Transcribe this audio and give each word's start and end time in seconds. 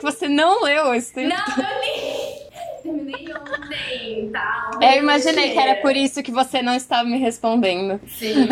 que 0.00 0.04
você 0.04 0.28
não 0.28 0.62
leu 0.64 0.94
esse 0.94 1.14
Não, 1.24 1.36
eu 1.36 1.80
li. 1.80 2.50
Terminei 2.82 3.26
ontem, 3.36 4.30
tá? 4.32 4.70
Eu 4.80 4.98
imaginei 5.02 5.50
que 5.52 5.58
era 5.58 5.80
por 5.82 5.94
isso 5.94 6.22
que 6.22 6.32
você 6.32 6.62
não 6.62 6.74
estava 6.74 7.04
me 7.04 7.18
respondendo. 7.18 8.00
Sim. 8.08 8.48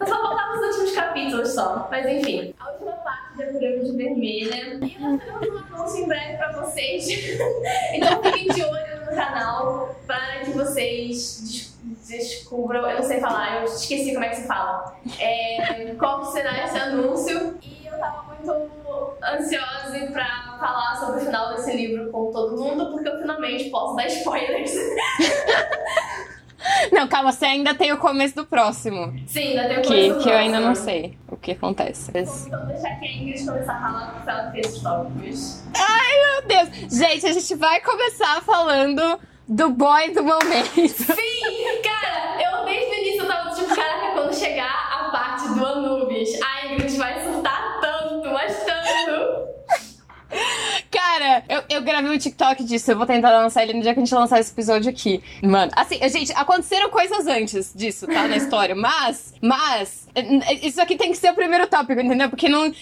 Eu 0.00 0.06
só 0.06 0.20
faltava 0.20 0.52
os 0.58 0.66
últimos 0.66 0.92
capítulos 0.92 1.48
só. 1.54 1.88
Mas 1.90 2.06
enfim. 2.06 2.54
A 2.60 2.70
última 2.72 2.92
parte 2.92 3.38
da 3.38 3.46
Curiosa 3.46 3.84
de 3.90 3.96
Vermelha. 3.96 4.54
E 4.84 4.98
nós 5.00 5.20
teremos 5.22 5.62
um 5.70 5.74
anúncio 5.74 6.04
em 6.04 6.08
breve 6.08 6.36
pra 6.36 6.52
vocês. 6.52 7.08
então 7.94 8.22
fiquem 8.22 8.48
de 8.48 8.62
olho 8.62 9.00
no 9.06 9.16
canal 9.16 9.96
para 10.06 10.40
que 10.40 10.50
vocês 10.50 11.40
des- 11.40 11.72
descubram. 12.08 12.88
Eu 12.90 12.98
não 12.98 13.02
sei 13.04 13.20
falar, 13.20 13.60
eu 13.60 13.64
esqueci 13.64 14.12
como 14.12 14.24
é 14.24 14.28
que 14.28 14.36
se 14.36 14.46
fala. 14.46 14.94
É, 15.18 15.94
qual 15.98 16.24
será 16.26 16.64
esse 16.64 16.76
anúncio? 16.78 17.56
E 17.62 17.86
eu 17.86 17.98
tava 17.98 18.31
muito 18.46 19.16
ansiosa 19.22 20.10
pra 20.12 20.56
falar 20.58 20.96
sobre 20.96 21.22
o 21.22 21.24
final 21.24 21.54
desse 21.54 21.76
livro 21.76 22.10
com 22.10 22.30
todo 22.30 22.56
mundo, 22.60 22.90
porque 22.90 23.08
eu 23.08 23.18
finalmente 23.20 23.70
posso 23.70 23.96
dar 23.96 24.06
spoilers. 24.06 24.72
Não, 26.92 27.08
calma, 27.08 27.32
você 27.32 27.44
ainda 27.44 27.74
tem 27.74 27.92
o 27.92 27.98
começo 27.98 28.36
do 28.36 28.46
próximo. 28.46 29.12
Sim, 29.26 29.58
ainda 29.58 29.68
tem 29.68 29.78
o 29.78 29.82
Que, 29.82 29.88
começo 29.88 30.14
do 30.14 30.22
que 30.22 30.30
eu 30.30 30.36
ainda 30.36 30.60
não 30.60 30.74
sei 30.74 31.18
o 31.28 31.36
que 31.36 31.52
acontece. 31.52 32.10
Então 32.14 32.66
deixar 32.66 33.00
que 33.00 33.06
a 33.06 33.12
Ingrid 33.12 33.44
começar 33.44 33.74
a 33.74 33.80
falar 33.80 34.12
porque 34.14 34.30
ela 34.30 34.50
fez 34.52 34.74
os 34.76 34.82
tópicos. 34.82 35.62
Meu 35.72 36.46
Deus! 36.46 36.98
Gente, 36.98 37.26
a 37.26 37.32
gente 37.32 37.54
vai 37.56 37.80
começar 37.80 38.42
falando 38.42 39.18
do 39.48 39.70
boy 39.70 40.10
do 40.12 40.22
momento. 40.22 40.72
Sim! 40.88 41.82
Cara, 41.82 42.40
eu 42.42 42.64
desde 42.64 42.90
o 42.90 42.94
início 42.94 43.22
eu 43.22 43.26
tava 43.28 43.54
tipo, 43.54 43.74
caraca, 43.74 44.12
quando 44.12 44.34
chegar 44.34 44.88
a 44.92 45.10
parte 45.10 45.48
do 45.48 45.64
Anubis, 45.66 46.30
a 46.42 46.66
Ingrid 46.66 46.96
vai 46.96 47.20
tanto. 48.38 49.52
Cara, 50.90 51.44
eu, 51.48 51.62
eu 51.68 51.82
gravei 51.82 52.10
um 52.10 52.18
TikTok 52.18 52.64
disso. 52.64 52.90
Eu 52.90 52.96
vou 52.96 53.06
tentar 53.06 53.30
lançar 53.30 53.62
ele 53.62 53.74
no 53.74 53.82
dia 53.82 53.92
que 53.92 54.00
a 54.00 54.04
gente 54.04 54.14
lançar 54.14 54.40
esse 54.40 54.52
episódio 54.52 54.90
aqui. 54.90 55.22
Mano, 55.42 55.70
assim, 55.74 55.98
gente, 56.08 56.32
aconteceram 56.32 56.88
coisas 56.90 57.26
antes 57.26 57.72
disso, 57.74 58.06
tá? 58.06 58.26
Na 58.26 58.36
história. 58.36 58.74
Mas, 58.74 59.34
mas, 59.40 60.08
isso 60.62 60.80
aqui 60.80 60.96
tem 60.96 61.10
que 61.10 61.16
ser 61.18 61.30
o 61.30 61.34
primeiro 61.34 61.66
tópico, 61.66 62.00
entendeu? 62.00 62.30
Porque 62.30 62.48
não. 62.48 62.66
entendeu? 62.66 62.76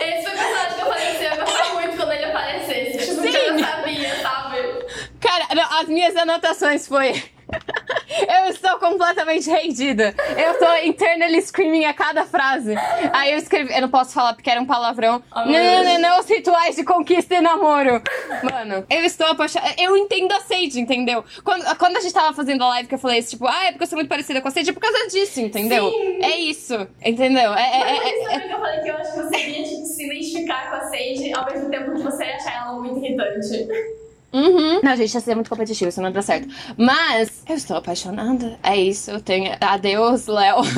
Esse 0.00 0.22
foi 0.22 0.34
o 0.34 0.38
personagem 0.38 0.74
que 0.74 0.80
eu 0.80 0.86
falei 0.86 1.14
você 1.14 1.22
ia 1.24 1.36
gostar 1.36 1.74
muito 1.74 1.96
quando 1.96 2.12
ele 2.12 2.24
aparecesse. 2.24 2.98
Tipo, 2.98 3.22
porque 3.22 3.36
eu 3.36 3.44
Sim. 3.44 3.50
não 3.52 3.58
sabia, 3.58 4.22
sabe? 4.22 4.58
Cara, 5.20 5.54
não, 5.54 5.80
as 5.80 5.88
minhas 5.88 6.16
anotações 6.16 6.86
foi. 6.86 7.22
Eu 8.10 8.50
estou 8.50 8.78
completamente 8.78 9.48
rendida. 9.48 10.14
Eu 10.36 10.58
tô 10.58 10.76
internally 10.84 11.40
screaming 11.40 11.84
a 11.84 11.94
cada 11.94 12.24
frase. 12.24 12.74
Aí 13.12 13.32
eu 13.32 13.38
escrevi. 13.38 13.72
Eu 13.72 13.82
não 13.82 13.88
posso 13.88 14.12
falar 14.12 14.34
porque 14.34 14.50
era 14.50 14.60
um 14.60 14.66
palavrão. 14.66 15.22
Oh, 15.34 15.40
não, 15.40 15.46
não, 15.46 15.84
não, 15.84 15.98
não, 16.00 16.20
os 16.20 16.28
rituais 16.28 16.76
de 16.76 16.84
conquista 16.84 17.36
e 17.36 17.40
namoro. 17.40 18.02
Mano, 18.42 18.84
eu 18.90 19.04
estou 19.04 19.28
apaixonada. 19.28 19.74
Eu 19.78 19.96
entendo 19.96 20.32
a 20.32 20.40
Sage, 20.40 20.80
entendeu? 20.80 21.24
Quando, 21.44 21.64
quando 21.76 21.96
a 21.96 22.00
gente 22.00 22.12
tava 22.12 22.34
fazendo 22.34 22.62
a 22.64 22.68
live 22.68 22.88
que 22.88 22.94
eu 22.94 22.98
falei 22.98 23.20
isso, 23.20 23.30
tipo, 23.30 23.46
ah, 23.46 23.66
é 23.66 23.70
porque 23.72 23.84
eu 23.84 23.88
sou 23.88 23.96
muito 23.96 24.08
parecida 24.08 24.40
com 24.40 24.48
a 24.48 24.50
Sage, 24.50 24.70
é 24.70 24.72
por 24.72 24.80
causa 24.80 25.06
disso, 25.08 25.40
entendeu? 25.40 25.90
Sim. 25.90 26.22
É 26.22 26.36
isso, 26.36 26.88
entendeu? 27.04 27.54
É, 27.54 27.80
é, 27.80 27.94
Mas 27.96 28.04
é- 28.04 28.08
é- 28.08 28.22
também 28.22 28.48
que 28.48 28.54
eu 28.54 28.58
falei 28.58 28.80
que 28.80 28.88
eu 28.88 28.96
acho 28.96 29.12
que 29.12 29.18
você 29.22 29.36
ia 29.36 29.64
se 29.86 30.04
identificar 30.04 30.68
com 30.70 30.76
a 30.76 30.80
Sage 30.82 31.32
ao 31.32 31.46
mesmo 31.46 31.70
tempo 31.70 31.92
que 31.94 32.02
você 32.02 32.24
ia 32.24 32.36
achar 32.36 32.66
ela 32.66 32.72
muito 32.80 32.98
irritante. 33.04 33.68
Uhum. 34.32 34.80
Não, 34.82 34.96
gente, 34.96 35.12
ia 35.14 35.20
ser 35.20 35.34
muito 35.34 35.50
competitivo, 35.50 35.88
isso 35.88 36.00
não 36.00 36.12
dá 36.12 36.22
certo. 36.22 36.48
Mas 36.76 37.42
eu 37.48 37.56
estou 37.56 37.76
apaixonada. 37.76 38.58
É 38.62 38.76
isso, 38.76 39.10
eu 39.10 39.20
tenho. 39.20 39.56
Adeus, 39.60 40.26
Léo. 40.26 40.58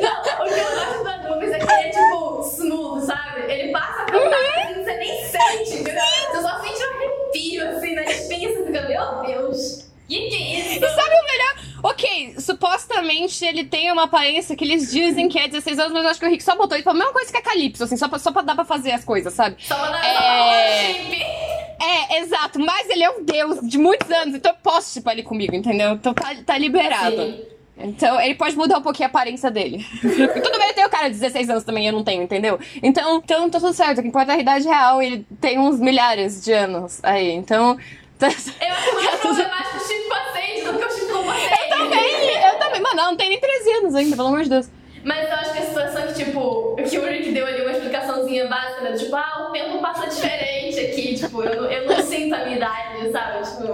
Não, 0.00 0.20
o 0.20 0.44
que 0.48 0.58
eu 0.60 0.64
gosto 0.64 1.02
do 1.04 1.08
Anubis 1.08 1.50
é 1.52 1.58
que 1.58 1.64
ele 1.64 1.72
é 1.72 1.88
tipo 1.90 2.40
smooth, 2.56 3.06
sabe? 3.06 3.40
Ele 3.52 3.72
passa 3.72 4.04
por 4.04 4.14
Uhum. 4.16 4.70
e 4.70 4.74
você 4.84 4.96
nem 4.96 5.24
sente, 5.26 5.80
entendeu? 5.80 6.02
Você 6.32 6.42
só 6.42 6.58
sente 6.60 6.82
um 6.82 6.96
arrepio 6.96 7.68
assim 7.68 7.94
na 7.94 8.02
espinha, 8.04 8.48
você 8.48 8.64
fica, 8.66 8.82
meu 8.88 9.22
Deus, 9.26 9.86
que 10.08 10.28
que 10.28 10.34
é 10.36 10.60
isso? 10.60 10.84
E 10.84 10.88
sabe 10.88 11.14
o 11.14 11.24
melhor? 11.24 11.54
Ok, 11.82 12.34
supostamente 12.38 13.44
ele 13.44 13.64
tem 13.64 13.90
uma 13.92 14.04
aparência 14.04 14.54
que 14.56 14.64
eles 14.64 14.90
dizem 14.90 15.28
que 15.28 15.38
é 15.38 15.48
16 15.48 15.78
anos, 15.78 15.92
mas 15.92 16.04
eu 16.04 16.10
acho 16.10 16.20
que 16.20 16.26
o 16.26 16.30
Rick 16.30 16.42
só 16.42 16.56
botou 16.56 16.76
isso 16.76 16.84
pra 16.84 16.92
mesma 16.94 17.12
coisa 17.12 17.30
que 17.30 17.38
a 17.38 17.42
Calypso, 17.42 17.84
assim, 17.84 17.96
só 17.96 18.08
pra, 18.08 18.18
só 18.18 18.32
pra 18.32 18.42
dar 18.42 18.54
pra 18.54 18.64
fazer 18.64 18.92
as 18.92 19.04
coisas, 19.04 19.32
sabe? 19.32 19.56
Só 19.60 19.74
pra 19.76 19.90
dar 19.90 20.04
É. 20.04 20.94
chip. 20.94 21.59
É, 21.80 22.18
exato, 22.18 22.58
mas 22.60 22.88
ele 22.90 23.02
é 23.02 23.10
um 23.10 23.24
deus 23.24 23.60
de 23.62 23.78
muitos 23.78 24.10
anos, 24.10 24.34
então 24.34 24.52
eu 24.52 24.58
posso 24.62 24.92
chipar 24.92 25.14
ele 25.14 25.22
comigo, 25.22 25.54
entendeu? 25.56 25.92
Então 25.92 26.12
tá, 26.12 26.34
tá 26.44 26.58
liberado. 26.58 27.16
Sim. 27.16 27.42
Então 27.82 28.20
ele 28.20 28.34
pode 28.34 28.54
mudar 28.56 28.76
um 28.78 28.82
pouquinho 28.82 29.06
a 29.06 29.10
aparência 29.10 29.50
dele. 29.50 29.82
tudo 30.02 30.58
bem, 30.58 30.68
eu 30.68 30.74
tenho 30.74 30.90
cara 30.90 31.08
de 31.08 31.14
16 31.18 31.48
anos 31.48 31.64
também, 31.64 31.86
eu 31.86 31.92
não 31.94 32.04
tenho, 32.04 32.22
entendeu? 32.22 32.58
Então, 32.82 33.16
então 33.24 33.48
tá 33.48 33.58
tudo 33.58 33.72
certo, 33.72 33.98
o 33.98 34.02
que 34.02 34.08
importa 34.08 34.32
é 34.32 34.36
a 34.36 34.38
idade 34.40 34.68
real, 34.68 35.00
ele 35.02 35.24
tem 35.40 35.58
uns 35.58 35.80
milhares 35.80 36.44
de 36.44 36.52
anos 36.52 37.00
aí, 37.02 37.30
então. 37.32 37.78
tá- 38.18 38.26
Eu 38.28 38.74
acho 38.74 38.94
mais 38.94 39.16
problemático 39.20 39.76
o 39.76 39.80
chip 39.80 40.10
Sage 40.34 40.60
do 40.62 40.78
que 40.78 40.84
o 40.84 40.90
chip 40.90 41.06
com 41.12 41.22
você. 41.22 41.68
também, 41.70 42.44
eu 42.44 42.58
também. 42.58 42.80
Mano, 42.82 43.00
ela 43.00 43.10
não 43.10 43.16
tem 43.16 43.30
nem 43.30 43.40
13 43.40 43.70
anos 43.78 43.94
ainda, 43.94 44.16
pelo 44.16 44.28
amor 44.28 44.42
de 44.42 44.50
Deus. 44.50 44.68
Mas 45.02 45.26
eu 45.30 45.34
acho 45.36 45.52
que 45.54 45.58
a 45.60 45.62
situação 45.62 46.06
que, 46.08 46.12
tipo, 46.24 46.76
que 46.76 46.98
o 46.98 47.06
Rick 47.06 47.32
deu 47.32 47.46
ali 47.46 47.62
uma 47.62 47.72
explicação,zinha 47.72 48.46
básica, 48.48 48.82
né? 48.82 48.92
Tipo, 48.98 49.16
ah, 49.16 49.46
o 49.48 49.52
tempo 49.52 49.78
passa 49.78 50.06
diferente 50.06 50.59
aqui, 50.88 51.14
tipo, 51.14 51.42
eu, 51.42 51.62
não- 51.62 51.70
eu 51.70 51.86
não 51.86 52.02
sinto 52.02 52.34
a 52.34 52.38
minha 52.44 52.56
idade, 52.56 53.10
sabe? 53.12 53.44
Tipo, 53.44 53.64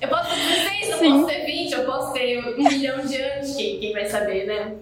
eu 0.00 0.08
posso 0.08 0.28
ter 0.30 0.36
16, 0.36 0.90
eu 0.90 0.98
Sim. 0.98 1.12
posso 1.12 1.26
ter 1.26 1.44
20, 1.46 1.72
eu 1.72 1.84
posso 1.84 2.12
ter 2.12 2.38
um 2.38 2.56
milhão 2.68 3.00
de 3.04 3.16
anos, 3.16 3.56
quem, 3.56 3.80
quem 3.80 3.92
vai 3.92 4.06
saber, 4.06 4.46
né? 4.46 4.74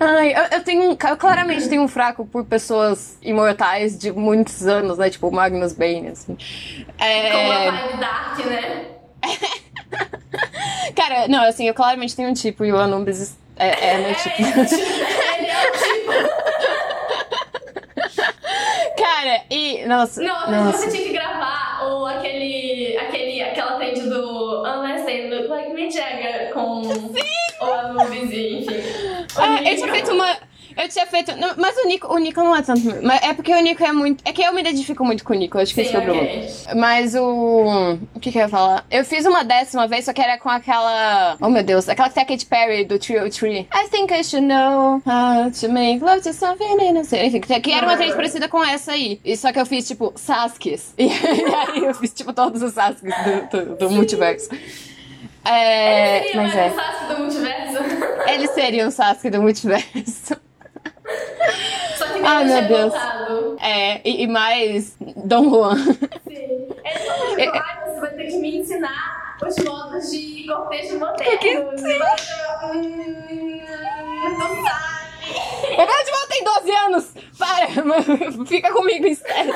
Ai, 0.00 0.32
eu, 0.34 0.58
eu 0.58 0.64
tenho. 0.64 0.82
Eu 1.08 1.16
claramente 1.16 1.68
tenho 1.68 1.82
um 1.82 1.88
fraco 1.88 2.26
por 2.26 2.44
pessoas 2.44 3.16
imortais 3.22 3.98
de 3.98 4.10
muitos 4.12 4.66
anos, 4.66 4.98
né? 4.98 5.08
Tipo, 5.10 5.30
Magnus 5.30 5.72
Bane, 5.72 6.08
assim. 6.08 6.36
É... 6.98 7.30
Como 7.30 7.52
a 7.52 7.70
vibe 7.70 7.98
Dark, 7.98 8.46
né? 8.46 8.84
Cara, 10.96 11.28
não, 11.28 11.44
assim, 11.44 11.66
eu 11.68 11.74
claramente 11.74 12.14
tenho 12.16 12.28
um 12.30 12.34
tipo 12.34 12.64
e 12.64 12.72
o 12.72 12.76
Anubis 12.78 13.36
é, 13.56 13.90
é 13.94 13.98
meu 13.98 14.14
tipo. 14.14 14.42
Ele 14.42 15.46
é 15.46 15.68
o 15.68 15.72
tipo. 15.72 16.12
Cara, 18.96 19.42
e. 19.50 19.84
Nossa. 19.86 20.22
Não, 20.22 20.50
nossa. 20.50 20.78
você 20.78 20.90
tinha 20.90 21.02
que 21.04 21.12
gravar 21.12 21.84
ou 21.84 22.06
aquele, 22.06 22.96
aquele, 22.96 23.42
aquela 23.42 23.76
trend 23.76 24.00
do 24.08 24.62
Unless 24.62 25.04
They 25.04 25.30
Look 25.30 25.48
Like 25.48 25.72
Me 25.72 25.90
Jagger 25.90 26.52
com 26.52 26.82
o 27.60 27.72
Anubis 27.72 28.30
e, 28.30 28.58
enfim. 28.58 29.26
Ah, 29.36 29.62
eu 29.62 29.76
tinha 29.76 29.92
feito 29.92 30.12
uma. 30.12 30.36
Eu 30.76 30.88
tinha 30.88 31.06
feito. 31.06 31.36
não, 31.36 31.54
mas 31.56 31.76
o 31.76 31.86
Nico, 31.86 32.12
o 32.12 32.18
Nico 32.18 32.40
não 32.40 32.56
é 32.56 32.62
tanto. 32.62 32.82
Mas 33.02 33.22
é 33.22 33.32
porque 33.32 33.54
o 33.54 33.60
Nico 33.60 33.82
é 33.84 33.92
muito. 33.92 34.22
É 34.24 34.32
que 34.32 34.42
eu 34.42 34.52
me 34.52 34.60
identifico 34.60 35.04
muito 35.04 35.24
com 35.24 35.32
o 35.32 35.36
Nico, 35.36 35.58
acho 35.58 35.74
que 35.74 35.80
esse 35.80 35.90
Sim, 35.90 35.96
é 35.96 36.00
o 36.00 36.02
problema. 36.02 36.46
Mas 36.76 37.14
o. 37.14 37.98
O 38.14 38.20
que 38.20 38.30
que 38.32 38.38
eu 38.38 38.42
ia 38.42 38.48
falar? 38.48 38.84
Eu 38.90 39.04
fiz 39.04 39.26
uma 39.26 39.44
décima 39.44 39.86
vez, 39.86 40.04
só 40.04 40.12
que 40.12 40.20
era 40.20 40.38
com 40.38 40.48
aquela. 40.48 41.36
Oh 41.40 41.48
meu 41.48 41.62
Deus, 41.62 41.88
aquela 41.88 42.08
que 42.08 42.14
tem 42.14 42.22
a 42.22 42.26
Katy 42.26 42.46
Perry 42.46 42.84
do 42.84 42.98
Trio 42.98 43.28
Tree. 43.30 43.68
I 43.74 43.88
think 43.88 44.12
I 44.12 44.22
should 44.22 44.46
know 44.46 45.02
how 45.06 45.50
to 45.50 45.68
make 45.68 46.02
love 46.04 46.22
to 46.22 46.32
something 46.32 46.80
innocent. 46.80 47.22
Enfim, 47.24 47.40
que 47.40 47.72
era 47.72 47.86
uma 47.86 47.96
trend 47.96 48.14
parecida 48.14 48.48
com 48.48 48.64
essa 48.64 48.92
aí. 48.92 49.20
E 49.24 49.36
só 49.36 49.52
que 49.52 49.60
eu 49.60 49.66
fiz, 49.66 49.86
tipo, 49.86 50.12
Saskis. 50.16 50.94
E 51.02 51.54
aí 51.54 51.84
eu 51.84 51.94
fiz, 51.94 52.12
tipo, 52.12 52.32
todos 52.32 52.62
os 52.62 52.72
Saskis 52.74 53.12
do, 53.50 53.64
do, 53.64 53.76
do 53.76 53.90
multiverso. 53.90 54.48
É. 55.44 56.18
Ele 56.18 56.26
seria 56.28 56.42
Mas 56.42 56.54
é. 56.54 56.66
um 56.66 56.74
Sasuke 56.74 57.14
do 57.14 57.18
multiverso. 57.20 58.30
Ele 58.30 58.48
seria 58.48 58.88
o 58.88 58.90
Sasuke 58.90 59.30
do 59.30 59.42
multiverso. 59.42 60.36
Só 61.96 62.06
que 62.06 62.20
Ai, 62.24 62.44
menos 62.44 62.68
meu 62.68 62.90
Deus. 62.90 62.94
É, 63.60 64.00
e, 64.08 64.22
e 64.22 64.26
mais 64.26 64.96
Dom 65.00 65.50
Juan. 65.50 65.76
Sim. 65.76 65.96
Ele 66.28 66.98
falou, 67.06 67.36
tipo, 67.36 67.56
ai, 67.56 67.80
você 67.84 68.00
vai 68.00 68.10
ter 68.10 68.26
que 68.26 68.36
me 68.38 68.58
ensinar 68.58 69.36
os 69.44 69.56
modos 69.64 70.10
de 70.10 70.46
cortejo 70.46 70.98
moderno. 70.98 71.70
Hum, 72.64 73.60
não 74.38 74.62
sabe. 74.64 75.01
O 75.72 75.76
Batman 75.76 76.26
tem 76.28 76.44
12 76.44 76.70
anos! 76.70 77.12
Para, 77.38 77.84
mano, 77.84 78.46
fica 78.46 78.72
comigo 78.72 79.06
instead. 79.06 79.50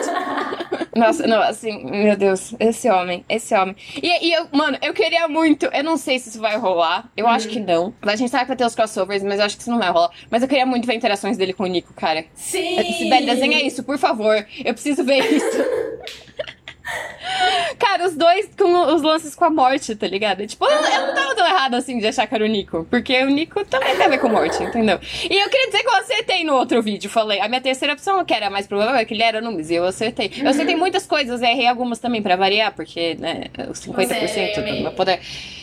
Nossa, 0.95 1.27
não, 1.27 1.43
assim, 1.43 1.85
meu 1.85 2.17
Deus, 2.17 2.55
esse 2.59 2.89
homem, 2.89 3.25
esse 3.29 3.55
homem. 3.55 3.77
E, 4.03 4.29
e 4.29 4.33
eu, 4.33 4.49
mano, 4.51 4.79
eu 4.83 4.95
queria 4.95 5.29
muito, 5.29 5.67
eu 5.67 5.85
não 5.85 5.97
sei 5.97 6.19
se 6.19 6.31
isso 6.31 6.41
vai 6.41 6.57
rolar, 6.57 7.11
eu 7.17 7.29
acho 7.29 7.49
que 7.49 7.61
não. 7.61 7.95
A 8.03 8.17
gente 8.17 8.31
sabe 8.31 8.45
que 8.45 8.49
vai 8.49 8.57
ter 8.57 8.65
os 8.65 8.75
crossovers, 8.75 9.23
mas 9.23 9.39
eu 9.39 9.47
acho 9.47 9.57
que 9.57 9.63
isso 9.63 9.71
não 9.71 9.79
vai 9.79 9.91
rolar. 9.91 10.11
Mas 10.31 10.43
eu 10.43 10.49
queria 10.49 10.67
muito 10.67 10.87
ver 10.87 10.95
interações 10.95 11.37
dele 11.37 11.53
com 11.53 11.65
o 11.65 11.67
Nico, 11.67 11.93
cara. 11.95 12.25
Sim. 12.35 12.83
Sibeli, 12.95 13.27
desenha 13.27 13.63
isso, 13.65 13.85
por 13.85 13.99
favor. 13.99 14.47
Eu 14.65 14.73
preciso 14.73 15.05
ver 15.05 15.21
isso. 15.33 15.47
Cara, 17.79 18.07
os 18.07 18.15
dois 18.15 18.49
com 18.57 18.95
os 18.95 19.03
lances 19.03 19.35
com 19.35 19.45
a 19.45 19.51
morte, 19.51 19.95
tá 19.95 20.07
ligado? 20.07 20.47
Tipo, 20.47 20.65
eu, 20.65 20.71
eu 20.71 21.07
não 21.07 21.15
tava 21.15 21.35
tão 21.35 21.47
errado 21.47 21.75
assim 21.75 21.99
de 21.99 22.07
achar 22.07 22.27
que 22.27 22.35
era 22.35 22.45
o 22.45 22.47
Nico. 22.47 22.87
Porque 22.89 23.23
o 23.23 23.29
Nico 23.29 23.65
também 23.65 23.97
tem 23.97 24.07
a 24.07 24.09
ver 24.09 24.19
com 24.19 24.29
morte, 24.29 24.63
entendeu? 24.63 24.99
E 25.29 25.43
eu 25.43 25.49
queria 25.49 25.67
dizer 25.67 25.83
que 25.83 25.89
eu 25.89 25.97
acertei 25.97 26.45
no 26.45 26.55
outro 26.55 26.81
vídeo. 26.83 27.11
Falei, 27.11 27.41
a 27.41 27.49
minha 27.49 27.61
terceira 27.61 27.95
opção, 27.95 28.25
que 28.25 28.33
era 28.33 28.49
mais 28.49 28.67
provável, 28.67 28.97
é 28.97 29.05
que 29.05 29.15
ele 29.15 29.23
era 29.23 29.41
Numes. 29.41 29.71
E 29.71 29.75
eu 29.75 29.85
acertei. 29.85 30.31
Eu 30.39 30.49
acertei 30.49 30.77
muitas 30.77 31.07
coisas, 31.07 31.43
errei 31.43 31.67
algumas 31.67 31.99
também 31.99 32.23
pra 32.23 32.37
variar, 32.37 32.73
porque, 32.75 33.17
né, 33.19 33.45
os 33.69 33.81
50% 33.81 34.29
Você 34.29 34.41
é 34.41 34.61
do 34.61 34.83
meu 34.83 34.93
poder. 34.93 35.21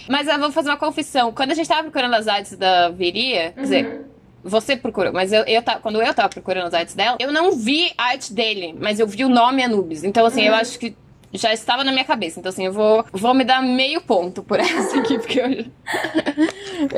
Mas 0.07 0.27
eu 0.27 0.37
vou 0.39 0.51
fazer 0.51 0.69
uma 0.69 0.77
confissão. 0.77 1.31
Quando 1.31 1.51
a 1.51 1.55
gente 1.55 1.67
tava 1.67 1.83
procurando 1.83 2.13
as 2.13 2.27
artes 2.27 2.57
da 2.57 2.89
Viria, 2.89 3.51
quer 3.51 3.61
dizer, 3.61 4.05
você 4.43 4.75
procurou, 4.75 5.13
mas 5.13 5.31
eu, 5.31 5.43
eu 5.45 5.63
quando 5.81 6.01
eu 6.01 6.13
tava 6.13 6.27
procurando 6.27 6.67
as 6.67 6.73
artes 6.73 6.93
dela, 6.93 7.17
eu 7.19 7.31
não 7.31 7.53
vi 7.53 7.93
a 7.97 8.09
arte 8.09 8.33
dele, 8.33 8.75
mas 8.77 8.99
eu 8.99 9.07
vi 9.07 9.23
o 9.23 9.29
nome 9.29 9.63
Anubis. 9.63 10.03
Então, 10.03 10.25
assim, 10.25 10.41
eu 10.41 10.53
acho 10.53 10.77
que 10.77 10.93
já 11.33 11.53
estava 11.53 11.83
na 11.83 11.91
minha 11.91 12.05
cabeça. 12.05 12.39
Então, 12.39 12.49
assim, 12.49 12.65
eu 12.65 12.73
vou, 12.73 13.05
vou 13.11 13.33
me 13.33 13.43
dar 13.43 13.61
meio 13.61 14.01
ponto 14.01 14.43
por 14.43 14.59
essa 14.61 14.99
aqui, 14.99 15.17
porque 15.17 15.39
eu, 15.39 15.65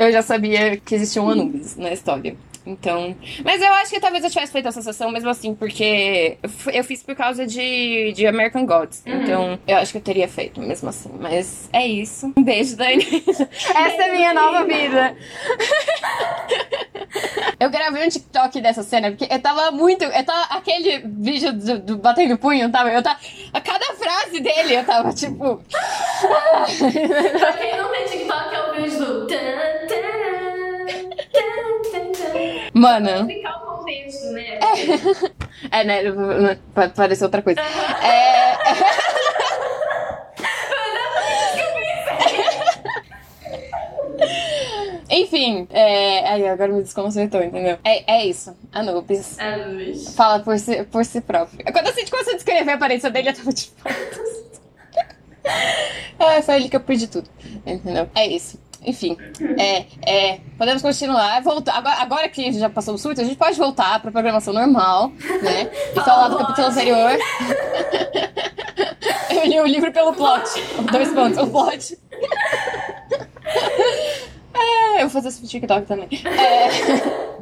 eu 0.06 0.12
já 0.12 0.22
sabia 0.22 0.76
que 0.76 0.94
existia 0.94 1.22
um 1.22 1.30
Anubis 1.30 1.76
na 1.76 1.92
história. 1.92 2.36
Então. 2.66 3.16
Mas 3.44 3.62
eu 3.62 3.72
acho 3.74 3.92
que 3.92 4.00
talvez 4.00 4.24
eu 4.24 4.30
tivesse 4.30 4.52
feito 4.52 4.68
a 4.68 4.72
sensação 4.72 5.10
mesmo 5.10 5.30
assim, 5.30 5.54
porque 5.54 6.36
eu 6.72 6.82
fiz 6.82 7.02
por 7.02 7.14
causa 7.14 7.46
de, 7.46 8.12
de 8.12 8.26
American 8.26 8.66
Gods. 8.66 9.02
Então, 9.06 9.58
eu 9.66 9.76
acho 9.76 9.92
que 9.92 9.98
eu 9.98 10.02
teria 10.02 10.28
feito 10.28 10.60
mesmo 10.60 10.88
assim. 10.88 11.10
Mas 11.20 11.68
é 11.72 11.86
isso. 11.86 12.32
Um 12.36 12.42
beijo, 12.42 12.76
Dani. 12.76 13.04
Essa 13.06 14.02
é 14.02 14.10
a 14.10 14.12
minha 14.12 14.34
nova 14.34 14.64
vida. 14.64 15.16
Eu 17.58 17.70
gravei 17.70 18.04
um 18.04 18.08
TikTok 18.08 18.60
dessa 18.60 18.82
cena, 18.82 19.10
porque 19.10 19.32
eu 19.32 19.40
tava 19.40 19.70
muito. 19.70 20.04
Eu 20.04 20.24
tava. 20.24 20.56
Aquele 20.56 20.98
vídeo 21.06 21.52
do, 21.52 21.78
do 21.78 21.96
batendo 21.96 22.36
punho, 22.36 22.70
tava. 22.70 22.90
Eu 22.90 23.02
tava. 23.02 23.18
A 23.52 23.60
cada 23.60 23.86
frase 23.94 24.40
dele, 24.40 24.76
eu 24.76 24.84
tava 24.84 25.12
tipo. 25.12 25.62
Pra 27.38 27.52
quem 27.54 27.76
não 27.76 27.90
tem 27.90 28.04
TikTok, 28.04 28.54
é 28.54 28.60
o 28.60 28.74
vídeo 28.74 28.98
do. 28.98 29.26
Mano. 32.86 33.10
Explicar 33.10 33.56
o 33.56 33.76
contexto, 33.76 34.26
né? 34.30 34.58
É, 35.72 35.84
né? 35.84 36.58
Pode 36.72 36.92
parecer 36.92 37.24
outra 37.24 37.42
coisa. 37.42 37.60
É. 37.60 38.56
Enfim, 45.10 45.66
é. 45.70 46.28
Aí, 46.28 46.46
agora 46.46 46.72
me 46.72 46.82
desconcertou, 46.82 47.42
entendeu? 47.42 47.78
É, 47.82 48.18
é 48.18 48.26
isso. 48.26 48.56
Anubis. 48.72 49.38
Anubis. 49.38 50.14
Fala 50.14 50.40
por 50.40 50.58
si, 50.58 50.84
por 50.84 51.04
si 51.04 51.20
próprio. 51.20 51.64
Quando 51.72 51.88
a 51.88 51.92
gente 51.92 52.10
começou 52.10 52.34
a 52.34 52.36
descrever 52.36 52.70
a 52.70 52.74
aparência 52.74 53.10
dele, 53.10 53.30
eu 53.30 53.34
tava 53.34 53.52
tipo. 53.52 53.82
ah, 56.18 56.42
foi 56.42 56.54
ali 56.54 56.68
que 56.68 56.76
eu 56.76 56.80
perdi 56.80 57.06
tudo. 57.08 57.28
Entendeu? 57.64 58.08
É 58.14 58.26
isso. 58.26 58.60
Enfim, 58.84 59.16
é, 59.58 59.84
é, 60.06 60.40
podemos 60.56 60.82
continuar. 60.82 61.42
Voltar. 61.42 61.76
Agora, 61.76 61.96
agora 62.02 62.28
que 62.28 62.52
já 62.52 62.70
passou 62.70 62.94
o 62.94 62.98
surto, 62.98 63.20
a 63.20 63.24
gente 63.24 63.36
pode 63.36 63.58
voltar 63.58 64.00
pra 64.00 64.10
programação 64.10 64.52
normal, 64.54 65.12
né? 65.42 65.70
E 65.96 66.00
falar 66.00 66.28
do 66.28 66.38
capítulo 66.38 66.68
anterior. 66.68 67.12
Eu 69.30 69.44
li 69.44 69.60
o 69.60 69.66
livro 69.66 69.92
pelo 69.92 70.12
plot. 70.14 70.48
Dois 70.90 71.10
pontos, 71.12 71.38
o 71.38 71.46
plot. 71.46 71.98
É, 74.58 75.02
eu 75.02 75.08
vou 75.08 75.10
fazer 75.10 75.28
isso 75.28 75.40
pro 75.40 75.48
TikTok 75.48 75.86
também. 75.86 76.08
É. 76.24 77.35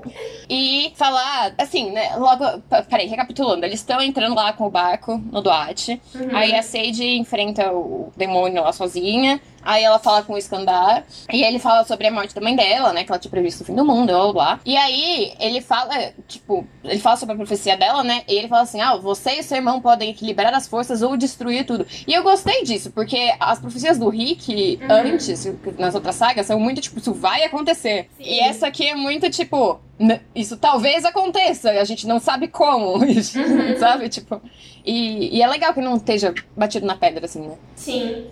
E 0.48 0.92
falar, 0.96 1.54
assim, 1.58 1.90
né? 1.90 2.16
Logo. 2.16 2.44
Peraí, 2.88 3.06
recapitulando. 3.06 3.64
Eles 3.64 3.80
estão 3.80 4.00
entrando 4.00 4.34
lá 4.34 4.52
com 4.52 4.66
o 4.66 4.70
barco 4.70 5.18
no 5.32 5.40
Duarte. 5.40 6.00
Aí 6.32 6.54
a 6.54 6.62
Sage 6.62 7.16
enfrenta 7.16 7.72
o 7.72 8.12
demônio 8.16 8.62
lá 8.62 8.72
sozinha. 8.72 9.40
Aí 9.64 9.82
ela 9.82 9.98
fala 9.98 10.22
com 10.22 10.34
o 10.34 10.38
Iskandar. 10.38 11.04
E 11.32 11.42
ele 11.42 11.58
fala 11.58 11.84
sobre 11.84 12.06
a 12.06 12.10
morte 12.10 12.34
da 12.34 12.40
mãe 12.40 12.54
dela, 12.54 12.92
né? 12.92 13.02
Que 13.02 13.10
ela 13.10 13.18
tinha 13.18 13.30
previsto 13.30 13.62
o 13.62 13.64
fim 13.64 13.74
do 13.74 13.84
mundo, 13.84 14.12
blá 14.12 14.32
blá. 14.32 14.60
E 14.64 14.76
aí 14.76 15.32
ele 15.40 15.60
fala, 15.62 16.12
tipo, 16.28 16.66
ele 16.82 17.00
fala 17.00 17.16
sobre 17.16 17.34
a 17.34 17.36
profecia 17.36 17.76
dela, 17.76 18.04
né? 18.04 18.22
E 18.28 18.34
ele 18.34 18.48
fala 18.48 18.62
assim: 18.62 18.80
ah, 18.80 18.96
você 18.96 19.38
e 19.38 19.42
seu 19.42 19.56
irmão 19.56 19.80
podem 19.80 20.10
equilibrar 20.10 20.52
as 20.52 20.68
forças 20.68 21.00
ou 21.00 21.16
destruir 21.16 21.64
tudo. 21.64 21.86
E 22.06 22.12
eu 22.12 22.22
gostei 22.22 22.62
disso, 22.62 22.90
porque 22.90 23.34
as 23.40 23.58
profecias 23.58 23.98
do 23.98 24.08
Rick 24.10 24.78
antes, 24.88 25.46
nas 25.78 25.94
outras 25.94 26.16
sagas, 26.16 26.46
são 26.46 26.60
muito 26.60 26.80
tipo, 26.82 26.98
isso 26.98 27.14
vai 27.14 27.44
acontecer. 27.44 28.10
Sim. 28.16 28.22
E 28.22 28.40
essa 28.40 28.66
aqui 28.66 28.86
é 28.86 28.94
muito 28.94 29.30
tipo. 29.30 29.80
"N- 29.99 30.20
Isso 30.35 30.56
talvez 30.56 31.05
aconteça, 31.05 31.70
a 31.70 31.85
gente 31.85 32.06
não 32.06 32.19
sabe 32.19 32.49
como, 32.49 32.99
sabe? 33.79 34.08
Tipo, 34.08 34.41
e, 34.85 35.37
e 35.38 35.43
é 35.43 35.46
legal 35.46 35.73
que 35.73 35.81
não 35.81 35.96
esteja 35.96 36.35
batido 36.56 36.87
na 36.87 36.96
pedra, 36.96 37.25
assim, 37.26 37.46
né? 37.49 37.56
Sim. 37.76 38.26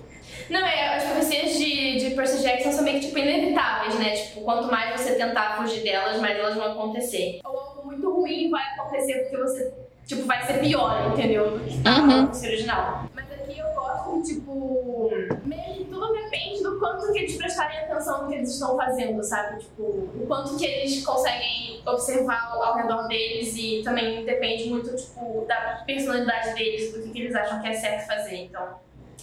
Não, 0.50 0.60
é, 0.66 0.96
as 0.96 1.04
profecias 1.04 1.56
de, 1.56 1.96
de 1.98 2.10
Percy 2.14 2.42
Jackson 2.42 2.72
são 2.72 2.84
meio 2.84 3.00
que, 3.00 3.06
tipo, 3.06 3.18
inevitáveis, 3.18 3.98
né? 3.98 4.10
Tipo, 4.10 4.42
quanto 4.42 4.70
mais 4.70 5.00
você 5.00 5.14
tentar 5.14 5.56
fugir 5.56 5.82
delas, 5.82 6.20
mais 6.20 6.36
elas 6.38 6.54
vão 6.56 6.72
acontecer. 6.72 7.40
Ou 7.44 7.58
algo 7.58 7.86
muito 7.86 8.10
ruim 8.12 8.50
vai 8.50 8.62
acontecer 8.74 9.20
porque 9.20 9.36
você, 9.38 9.72
tipo, 10.06 10.22
vai 10.26 10.44
ser 10.46 10.54
pior, 10.58 11.12
entendeu? 11.12 11.58
Do 11.58 11.60
que 11.64 11.70
estava 11.76 12.02
Uhum. 12.06 12.28
original. 12.42 13.06
Mas 13.14 13.24
aqui 13.42 13.58
eu 13.58 13.66
gosto, 13.74 14.22
tipo, 14.22 15.10
meio 15.44 15.74
que 15.74 15.84
tudo 15.84 16.12
depende 16.12 16.62
do 16.62 16.78
quanto 16.78 17.12
que 17.12 17.18
eles 17.18 17.36
prestarem 17.36 17.78
atenção 17.80 18.22
no 18.22 18.28
que 18.28 18.34
eles 18.36 18.50
estão 18.50 18.76
fazendo, 18.76 19.22
sabe? 19.22 19.60
Tipo, 19.60 19.82
o 19.82 20.24
quanto 20.26 20.56
que 20.56 20.64
eles 20.64 21.04
conseguem 21.04 21.82
observar 21.84 22.52
ao, 22.52 22.76
redor 22.76 23.08
deles 23.08 23.54
e 23.56 23.82
também 23.82 24.24
depende 24.24 24.68
muito, 24.68 24.94
tipo, 24.96 25.44
da 25.46 25.82
personalidade 25.86 26.54
deles, 26.54 26.92
do 26.92 27.02
que, 27.02 27.10
que 27.10 27.20
eles 27.22 27.34
acham 27.34 27.60
que 27.60 27.68
é 27.68 27.74
certo 27.74 28.06
fazer, 28.06 28.36
então... 28.36 28.80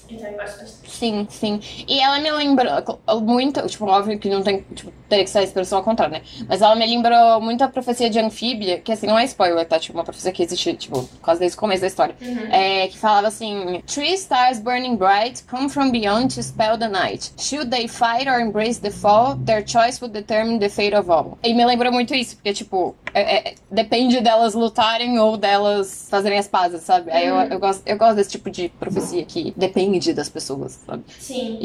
Então 0.09 0.27
eu 0.27 0.37
gosto 0.37 0.59
bastante. 0.59 0.89
Sim, 0.89 1.27
sim. 1.29 1.59
E 1.87 1.99
ela 1.99 2.19
me 2.19 2.31
lembrou 2.31 2.99
muito, 3.21 3.65
tipo, 3.67 3.85
óbvio 3.85 4.17
que 4.19 4.29
não 4.29 4.41
tem, 4.41 4.63
tipo, 4.75 4.91
teria 5.07 5.23
que 5.23 5.29
ser 5.29 5.39
a 5.39 5.43
expressão 5.43 5.77
ao 5.79 5.83
contrário, 5.83 6.13
né? 6.13 6.21
Mas 6.47 6.61
ela 6.61 6.75
me 6.75 6.85
lembrou 6.85 7.39
muito 7.41 7.63
a 7.63 7.67
profecia 7.67 8.09
de 8.09 8.19
Anfíbia, 8.19 8.79
que 8.79 8.91
assim, 8.91 9.07
não 9.07 9.17
é 9.17 9.25
spoiler, 9.25 9.65
tá? 9.65 9.79
Tipo, 9.79 9.97
uma 9.97 10.03
profecia 10.03 10.31
que 10.31 10.43
existe, 10.43 10.73
tipo, 10.75 11.07
quase 11.21 11.39
desde 11.39 11.57
o 11.57 11.59
começo 11.59 11.81
da 11.81 11.87
história. 11.87 12.15
É, 12.51 12.87
que 12.87 12.97
falava 12.97 13.27
assim: 13.27 13.81
Three 13.87 14.13
stars 14.13 14.59
burning 14.59 14.95
bright 14.95 15.43
come 15.49 15.69
from 15.69 15.89
beyond 15.91 16.35
to 16.35 16.43
spell 16.43 16.77
the 16.77 16.87
night. 16.87 17.31
Should 17.37 17.69
they 17.71 17.87
fight 17.87 18.27
or 18.29 18.39
embrace 18.39 18.79
the 18.79 18.91
fall, 18.91 19.35
their 19.45 19.63
choice 19.65 19.99
would 20.01 20.13
determine 20.13 20.59
the 20.59 20.69
fate 20.69 20.95
of 20.95 21.09
all. 21.09 21.37
E 21.43 21.53
me 21.53 21.65
lembrou 21.65 21.91
muito 21.91 22.13
isso, 22.13 22.35
porque, 22.35 22.53
tipo, 22.53 22.95
é- 23.13 23.49
é- 23.51 23.55
depende 23.71 24.19
delas 24.21 24.53
lutarem 24.53 25.17
ou 25.17 25.37
delas 25.37 26.07
fazerem 26.09 26.37
as 26.37 26.47
pazes, 26.47 26.81
sabe? 26.81 27.09
Aí 27.11 27.25
eu, 27.25 27.35
eu, 27.35 27.59
gosto, 27.59 27.81
eu 27.85 27.97
gosto 27.97 28.15
desse 28.15 28.31
tipo 28.31 28.49
de 28.51 28.69
profecia 28.69 29.23
que 29.25 29.53
depende 29.57 29.88
das 30.13 30.29
pessoas, 30.29 30.73
sabe? 30.85 31.03
Sim. 31.19 31.57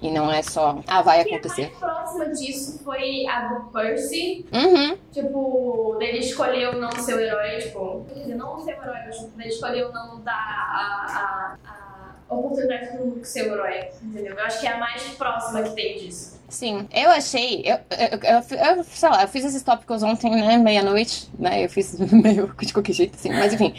E, 0.00 0.08
e 0.08 0.10
não 0.12 0.30
é 0.30 0.42
só, 0.42 0.80
ah, 0.86 1.02
vai 1.02 1.18
E 1.18 1.20
a 1.20 1.24
acontecer. 1.24 1.62
mais 1.68 1.78
próxima 1.78 2.28
disso 2.28 2.80
foi 2.84 3.26
a 3.26 3.48
do 3.48 3.70
Percy. 3.70 4.46
Uhum, 4.52 4.96
Tipo, 5.12 5.96
dele 5.98 6.18
escolheu 6.18 6.72
não 6.80 6.90
ser 6.92 7.14
o 7.14 7.20
herói, 7.20 7.58
tipo, 7.58 8.04
quer 8.08 8.20
dizer, 8.20 8.34
não 8.34 8.60
ser 8.64 8.78
o 8.78 8.82
herói, 8.82 8.98
mas 9.06 9.16
tipo, 9.18 9.28
dele 9.36 9.48
escolheu 9.48 9.92
não 9.92 10.20
dar 10.20 10.32
a, 10.34 11.56
a, 11.66 12.10
a 12.28 12.34
oportunidade 12.34 12.96
pro 12.96 13.04
Luke 13.06 13.26
ser 13.26 13.50
o 13.50 13.54
herói, 13.54 13.88
entendeu? 14.02 14.34
Eu 14.34 14.44
acho 14.44 14.60
que 14.60 14.66
é 14.66 14.72
a 14.72 14.78
mais 14.78 15.02
próxima 15.14 15.62
que 15.62 15.70
tem 15.70 15.98
disso. 15.98 16.40
Sim. 16.54 16.86
Eu 16.92 17.10
achei, 17.10 17.62
eu, 17.64 17.76
eu, 17.98 18.18
eu, 18.22 18.76
eu- 18.76 18.84
sei 18.84 19.08
lá, 19.08 19.22
eu 19.22 19.28
fiz 19.28 19.44
esses 19.44 19.62
tópicos 19.62 20.02
ontem, 20.02 20.30
né, 20.30 20.56
meia-noite, 20.56 21.28
né, 21.38 21.64
eu 21.64 21.68
fiz 21.68 21.98
meio 22.12 22.54
de 22.60 22.72
qualquer 22.72 22.92
jeito, 22.92 23.14
assim, 23.16 23.30
mas 23.30 23.52
enfim. 23.52 23.74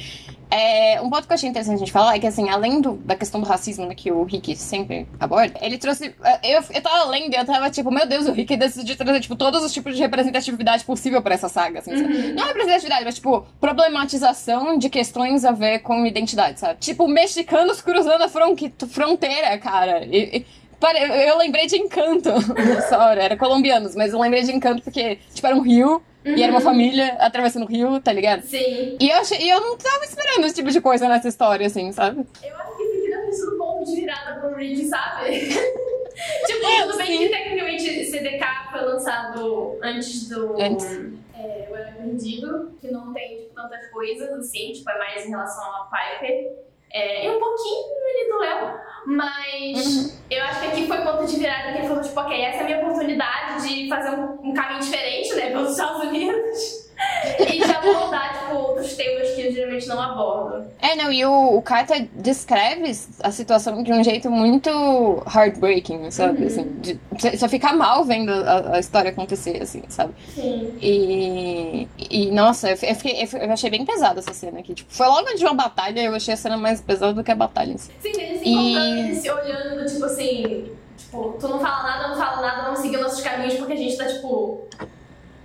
É, 0.52 1.02
um 1.02 1.10
ponto 1.10 1.26
que 1.26 1.34
eu 1.34 1.36
achei 1.36 1.50
interessante 1.50 1.78
a 1.78 1.80
gente 1.80 1.92
falar 1.92 2.16
é 2.16 2.20
que, 2.20 2.28
assim, 2.28 2.48
além 2.50 2.80
do, 2.80 2.94
da 2.98 3.16
questão 3.16 3.42
do 3.42 3.48
racismo 3.48 3.88
né, 3.88 3.96
que 3.96 4.12
o 4.12 4.24
Rick 4.24 4.56
sempre 4.56 5.08
aborda, 5.20 5.56
ele 5.60 5.76
trouxe. 5.80 6.14
Eu, 6.44 6.64
eu 6.72 6.82
tava 6.84 7.06
lendo 7.10 7.34
e 7.34 7.36
eu 7.36 7.44
tava 7.46 7.68
tipo, 7.72 7.90
meu 7.92 8.06
Deus, 8.08 8.28
o 8.28 8.32
Rick 8.32 8.56
decidiu 8.56 8.96
trazer, 8.96 9.22
tipo, 9.22 9.36
todos 9.36 9.64
os 9.64 9.74
tipos 9.74 9.96
de 9.96 10.02
representatividade 10.04 10.86
possível 10.86 11.20
pra 11.24 11.34
essa 11.34 11.50
saga, 11.50 11.80
assim, 11.80 11.98
sabe? 11.98 12.32
Não 12.34 12.46
representatividade, 12.46 13.04
mas, 13.06 13.16
tipo, 13.16 13.44
problematização 13.60 14.78
de 14.78 14.88
questões 14.90 15.44
a 15.44 15.52
ver 15.52 15.80
com 15.80 16.06
identidade, 16.06 16.60
sabe? 16.60 16.80
Tipo, 16.80 17.08
mexicanos 17.08 17.82
cruzando 17.82 18.22
a 18.24 18.30
fron- 18.30 18.56
fronteira, 18.90 19.58
cara. 19.58 20.06
E- 20.06 20.38
e- 20.38 20.46
eu 20.94 21.38
lembrei 21.38 21.68
de 21.68 21.78
Encanto 21.78 22.30
nessa 22.56 22.98
hora, 22.98 23.24
era 23.24 23.38
colombianos, 23.38 23.96
mas 23.96 24.14
eu 24.14 24.20
lembrei 24.20 24.44
de 24.44 24.52
Encanto 24.52 24.82
porque, 24.82 25.20
tipo, 25.34 25.46
era 25.46 25.56
um 25.56 25.62
rio 25.62 26.02
e 26.26 26.42
era 26.42 26.52
uma 26.52 26.62
família 26.62 27.16
atravessando 27.20 27.64
o 27.64 27.68
rio, 27.68 28.00
tá 28.00 28.12
ligado? 28.12 28.42
Sim. 28.42 28.98
E 29.00 29.10
eu, 29.10 29.18
achei, 29.18 29.38
e 29.40 29.50
eu 29.50 29.62
não 29.62 29.78
tava 29.78 30.04
esperando 30.04 30.46
esse 30.46 30.56
tipo 30.56 30.72
de 30.72 30.82
coisa 30.82 31.08
nessa 31.08 31.28
história, 31.28 31.68
assim, 31.68 31.92
sabe? 31.92 32.26
Eu 32.44 32.56
acho 32.58 32.78
que 32.78 32.84
esse 32.84 33.10
deve 33.10 33.26
ter 33.28 33.34
sido 33.34 33.58
ponto 33.58 33.86
de 33.86 34.02
virada 34.02 34.40
pro 34.40 34.56
Rick, 34.56 34.86
sabe? 34.86 35.40
tipo, 36.48 36.84
tudo 36.84 36.98
bem 36.98 37.18
que 37.20 37.30
tecnicamente 37.30 38.06
CDK 38.06 38.46
foi 38.72 38.82
lançado 38.82 39.78
antes 39.84 40.28
do. 40.30 40.60
Antes. 40.60 40.86
É, 41.38 41.68
o 41.70 41.76
Era 41.76 41.92
Perdido, 41.92 42.76
que 42.82 42.90
não 42.90 43.14
tem 43.14 43.42
tipo, 43.42 43.54
tantas 43.54 43.88
coisas 43.92 44.30
assim, 44.32 44.72
tipo, 44.72 44.90
é 44.90 44.98
mais 44.98 45.26
em 45.26 45.30
relação 45.30 45.64
a 45.64 45.90
Piper. 45.92 46.65
É, 46.96 47.26
e 47.26 47.30
um 47.30 47.38
pouquinho 47.38 47.88
ali 48.08 48.30
do 48.32 48.38
Léo, 48.40 48.80
mas 49.06 50.18
eu 50.32 50.42
acho 50.46 50.62
que 50.62 50.68
aqui 50.68 50.88
foi 50.88 50.98
ponto 51.00 51.26
de 51.26 51.36
virada 51.36 51.74
que 51.74 51.80
ele 51.80 51.88
falou, 51.90 52.02
tipo, 52.02 52.18
ok, 52.18 52.42
essa 52.42 52.60
é 52.60 52.62
a 52.62 52.64
minha 52.64 52.78
oportunidade 52.80 53.68
de 53.68 53.90
fazer 53.90 54.12
um, 54.12 54.50
um 54.50 54.54
caminho 54.54 54.80
diferente, 54.80 55.34
né, 55.36 55.50
pelos 55.50 55.72
Estados 55.72 56.06
Unidos. 56.06 56.85
e 57.40 57.58
de 57.58 57.72
abordar, 57.72 58.40
tipo, 58.40 58.56
outros 58.56 58.94
temas 58.96 59.32
que 59.32 59.42
eu 59.42 59.52
geralmente 59.52 59.88
não 59.88 60.02
abordo. 60.02 60.66
É, 60.82 60.96
não, 60.96 61.12
e 61.12 61.26
o, 61.26 61.58
o 61.58 61.62
Carta 61.62 62.08
descreve 62.14 62.92
a 63.22 63.32
situação 63.32 63.84
de 63.84 63.92
um 63.92 64.04
jeito 64.04 64.30
muito 64.32 64.70
heartbreaking, 65.34 66.10
sabe? 66.12 66.46
Assim, 66.46 66.72
de, 66.80 67.00
você 67.12 67.38
só 67.38 67.50
fica 67.50 67.74
mal 67.74 68.04
vendo 68.06 68.32
a, 68.32 68.76
a 68.76 68.80
história 68.80 69.12
acontecer, 69.12 69.62
assim, 69.62 69.84
sabe? 69.90 70.14
Sim. 70.34 70.78
E, 70.82 71.88
e 72.10 72.32
nossa, 72.32 72.70
eu, 72.72 72.78
fi- 72.78 72.88
eu 72.90 72.96
fiquei, 72.96 73.28
eu, 73.42 73.52
achei 73.52 73.70
bem 73.70 73.86
pesada 73.86 74.20
essa 74.20 74.34
cena 74.34 74.60
aqui. 74.60 74.74
Tipo, 74.74 74.94
foi 74.94 75.08
logo 75.08 75.34
de 75.34 75.44
uma 75.44 75.54
batalha, 75.54 76.02
eu 76.02 76.16
achei 76.16 76.34
a 76.34 76.38
cena 76.38 76.58
mais 76.58 76.80
pesada 76.82 77.14
do 77.14 77.24
que 77.24 77.32
a 77.32 77.36
batalha 77.36 77.72
em 77.74 77.78
si. 77.78 77.92
Sim, 78.00 78.12
ele 78.22 78.38
se 78.40 78.46
E- 78.46 78.52
encontrando, 78.54 79.00
ele 79.00 79.16
se 79.16 79.30
olhando, 79.32 79.84
do 79.84 79.86
tipo 79.92 80.06
assim, 80.06 80.72
Tipo, 80.98 81.36
tu 81.40 81.48
não 81.48 81.60
fala 81.60 81.84
nada, 81.84 82.04
eu 82.06 82.10
não 82.10 82.18
falo 82.18 82.42
nada, 82.42 82.64
vamos 82.64 82.80
seguir 82.80 82.98
nossos 82.98 83.22
caminhos 83.22 83.56
porque 83.56 83.74
a 83.74 83.78
gente 83.78 83.98
tá, 83.98 84.06
tipo. 84.06 84.66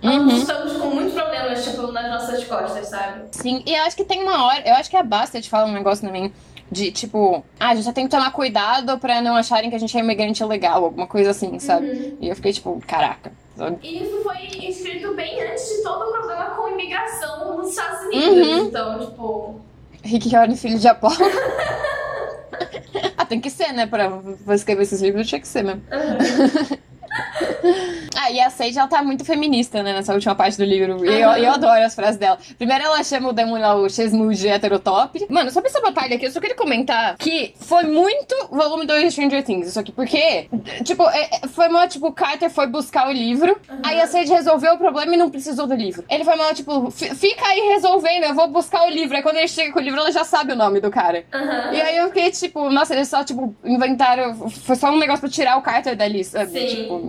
Uhum. 0.03 0.11
Ambos 0.11 0.37
estamos 0.39 0.73
com 0.73 0.87
muitos 0.87 1.13
problemas, 1.13 1.63
tipo, 1.63 1.91
nas 1.91 2.09
nossas 2.09 2.43
costas, 2.45 2.87
sabe? 2.87 3.25
Sim, 3.31 3.61
e 3.65 3.75
eu 3.75 3.83
acho 3.83 3.95
que 3.95 4.03
tem 4.03 4.23
uma 4.23 4.45
hora, 4.45 4.67
eu 4.67 4.73
acho 4.75 4.89
que 4.89 4.97
a 4.97 5.03
Basta 5.03 5.39
te 5.39 5.49
fala 5.49 5.67
um 5.67 5.73
negócio 5.73 6.05
também 6.05 6.33
de 6.71 6.89
tipo, 6.89 7.43
ah, 7.59 7.69
a 7.69 7.75
gente 7.75 7.83
já 7.83 7.91
tem 7.91 8.05
que 8.05 8.11
tomar 8.11 8.31
cuidado 8.31 8.97
pra 8.97 9.21
não 9.21 9.35
acharem 9.35 9.69
que 9.69 9.75
a 9.75 9.79
gente 9.79 9.95
é 9.95 9.99
imigrante 9.99 10.43
legal, 10.45 10.85
alguma 10.85 11.05
coisa 11.05 11.31
assim, 11.31 11.59
sabe? 11.59 11.87
Uhum. 11.87 12.17
E 12.21 12.29
eu 12.29 12.35
fiquei 12.35 12.53
tipo, 12.53 12.81
caraca. 12.87 13.31
sabe? 13.57 13.77
E 13.83 14.03
isso 14.03 14.21
foi 14.23 14.37
escrito 14.69 15.13
bem 15.13 15.43
antes 15.43 15.67
de 15.67 15.83
todo 15.83 16.07
o 16.07 16.11
problema 16.11 16.45
com 16.51 16.69
imigração 16.69 17.57
nos 17.57 17.69
Estados 17.71 18.05
Unidos. 18.05 18.47
Uhum. 18.47 18.57
Então, 18.65 18.99
tipo. 18.99 19.61
Rick 20.03 20.29
Riordan, 20.29 20.55
filho 20.55 20.79
de 20.79 20.87
Apolo. 20.87 21.13
ah, 23.17 23.25
tem 23.25 23.41
que 23.41 23.49
ser, 23.49 23.73
né? 23.73 23.85
Pra, 23.85 24.09
pra 24.45 24.55
escrever 24.55 24.83
esses 24.83 25.01
livros, 25.01 25.27
tinha 25.27 25.41
que 25.41 25.47
ser 25.47 25.63
mesmo. 25.63 25.81
aham. 25.91 26.77
Ah, 28.13 28.29
e 28.29 28.39
a 28.39 28.49
Sage, 28.49 28.77
ela 28.77 28.87
tá 28.87 29.01
muito 29.01 29.23
feminista, 29.25 29.81
né, 29.81 29.93
nessa 29.93 30.13
última 30.13 30.35
parte 30.35 30.57
do 30.57 30.63
livro. 30.63 31.03
E 31.05 31.07
eu, 31.21 31.29
eu 31.31 31.51
adoro 31.51 31.81
as 31.83 31.95
frases 31.95 32.17
dela. 32.17 32.37
Primeiro 32.57 32.83
ela 32.83 33.03
chama 33.03 33.29
o 33.29 33.33
demônio 33.33 33.61
lá, 33.65 33.75
o 33.75 33.89
Chesmu 33.89 34.31
de 34.33 34.47
heterotop. 34.47 35.25
Mano, 35.29 35.49
sobre 35.49 35.69
essa 35.69 35.81
batalha 35.81 36.15
aqui, 36.17 36.25
eu 36.25 36.31
só 36.31 36.39
queria 36.39 36.55
comentar 36.55 37.15
que 37.17 37.53
foi 37.59 37.83
muito 37.83 38.35
volume 38.51 38.85
2 38.85 39.03
de 39.05 39.11
Stranger 39.11 39.43
Things, 39.43 39.67
isso 39.69 39.79
aqui. 39.79 39.91
Porque, 39.91 40.47
tipo, 40.83 41.03
é- 41.09 41.29
é- 41.43 41.47
foi 41.47 41.69
mal, 41.69 41.87
tipo, 41.87 42.07
o 42.07 42.11
Carter 42.11 42.49
foi 42.49 42.67
buscar 42.67 43.07
o 43.07 43.11
livro, 43.11 43.57
aí 43.81 43.99
a 44.01 44.05
Sage 44.07 44.31
resolveu 44.31 44.73
o 44.73 44.77
problema 44.77 45.13
e 45.15 45.17
não 45.17 45.29
precisou 45.29 45.65
do 45.65 45.73
livro. 45.73 46.03
Ele 46.09 46.23
foi 46.23 46.35
mal, 46.35 46.53
tipo, 46.53 46.91
"Fi- 46.91 47.15
fica 47.15 47.45
aí 47.47 47.61
resolvendo, 47.73 48.23
eu 48.25 48.35
vou 48.35 48.49
buscar 48.49 48.85
o 48.85 48.89
livro. 48.89 49.15
Aí 49.17 49.23
quando 49.23 49.37
ele 49.37 49.47
chega 49.47 49.71
com 49.73 49.79
o 49.79 49.81
livro, 49.81 49.99
ela 49.99 50.11
já 50.11 50.23
sabe 50.23 50.51
o 50.51 50.55
nome 50.55 50.79
do 50.79 50.91
cara. 50.91 51.23
Aham. 51.33 51.73
E 51.73 51.81
aí 51.81 51.97
eu 51.97 52.07
fiquei, 52.07 52.29
tipo, 52.29 52.69
nossa, 52.69 52.93
eles 52.93 53.07
só, 53.07 53.23
tipo, 53.23 53.55
inventaram. 53.63 54.35
Foi 54.49 54.75
só 54.75 54.91
um 54.91 54.99
negócio 54.99 55.21
pra 55.21 55.29
tirar 55.29 55.57
o 55.57 55.61
Carter 55.61 55.95
dali, 55.95 56.23
sabe? 56.23 56.51
Sim. 56.51 56.67
Tipo, 56.67 57.00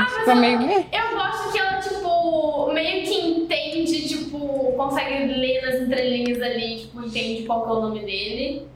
Ah, 0.00 0.06
ficou 0.06 0.34
meio. 0.36 0.60
Eu 0.62 1.16
gosto 1.16 1.52
que 1.52 1.58
ela, 1.58 1.78
tipo, 1.80 2.72
meio 2.72 3.04
que 3.04 3.20
entende, 3.20 4.08
tipo, 4.08 4.72
consegue 4.76 5.26
ler 5.34 5.62
nas 5.62 5.74
entrelinhas 5.82 6.40
ali, 6.42 6.78
tipo, 6.80 7.00
entende 7.04 7.42
qual 7.44 7.62
que 7.64 7.68
é 7.70 7.72
o 7.72 7.80
nome 7.80 8.00
dele. 8.00 8.66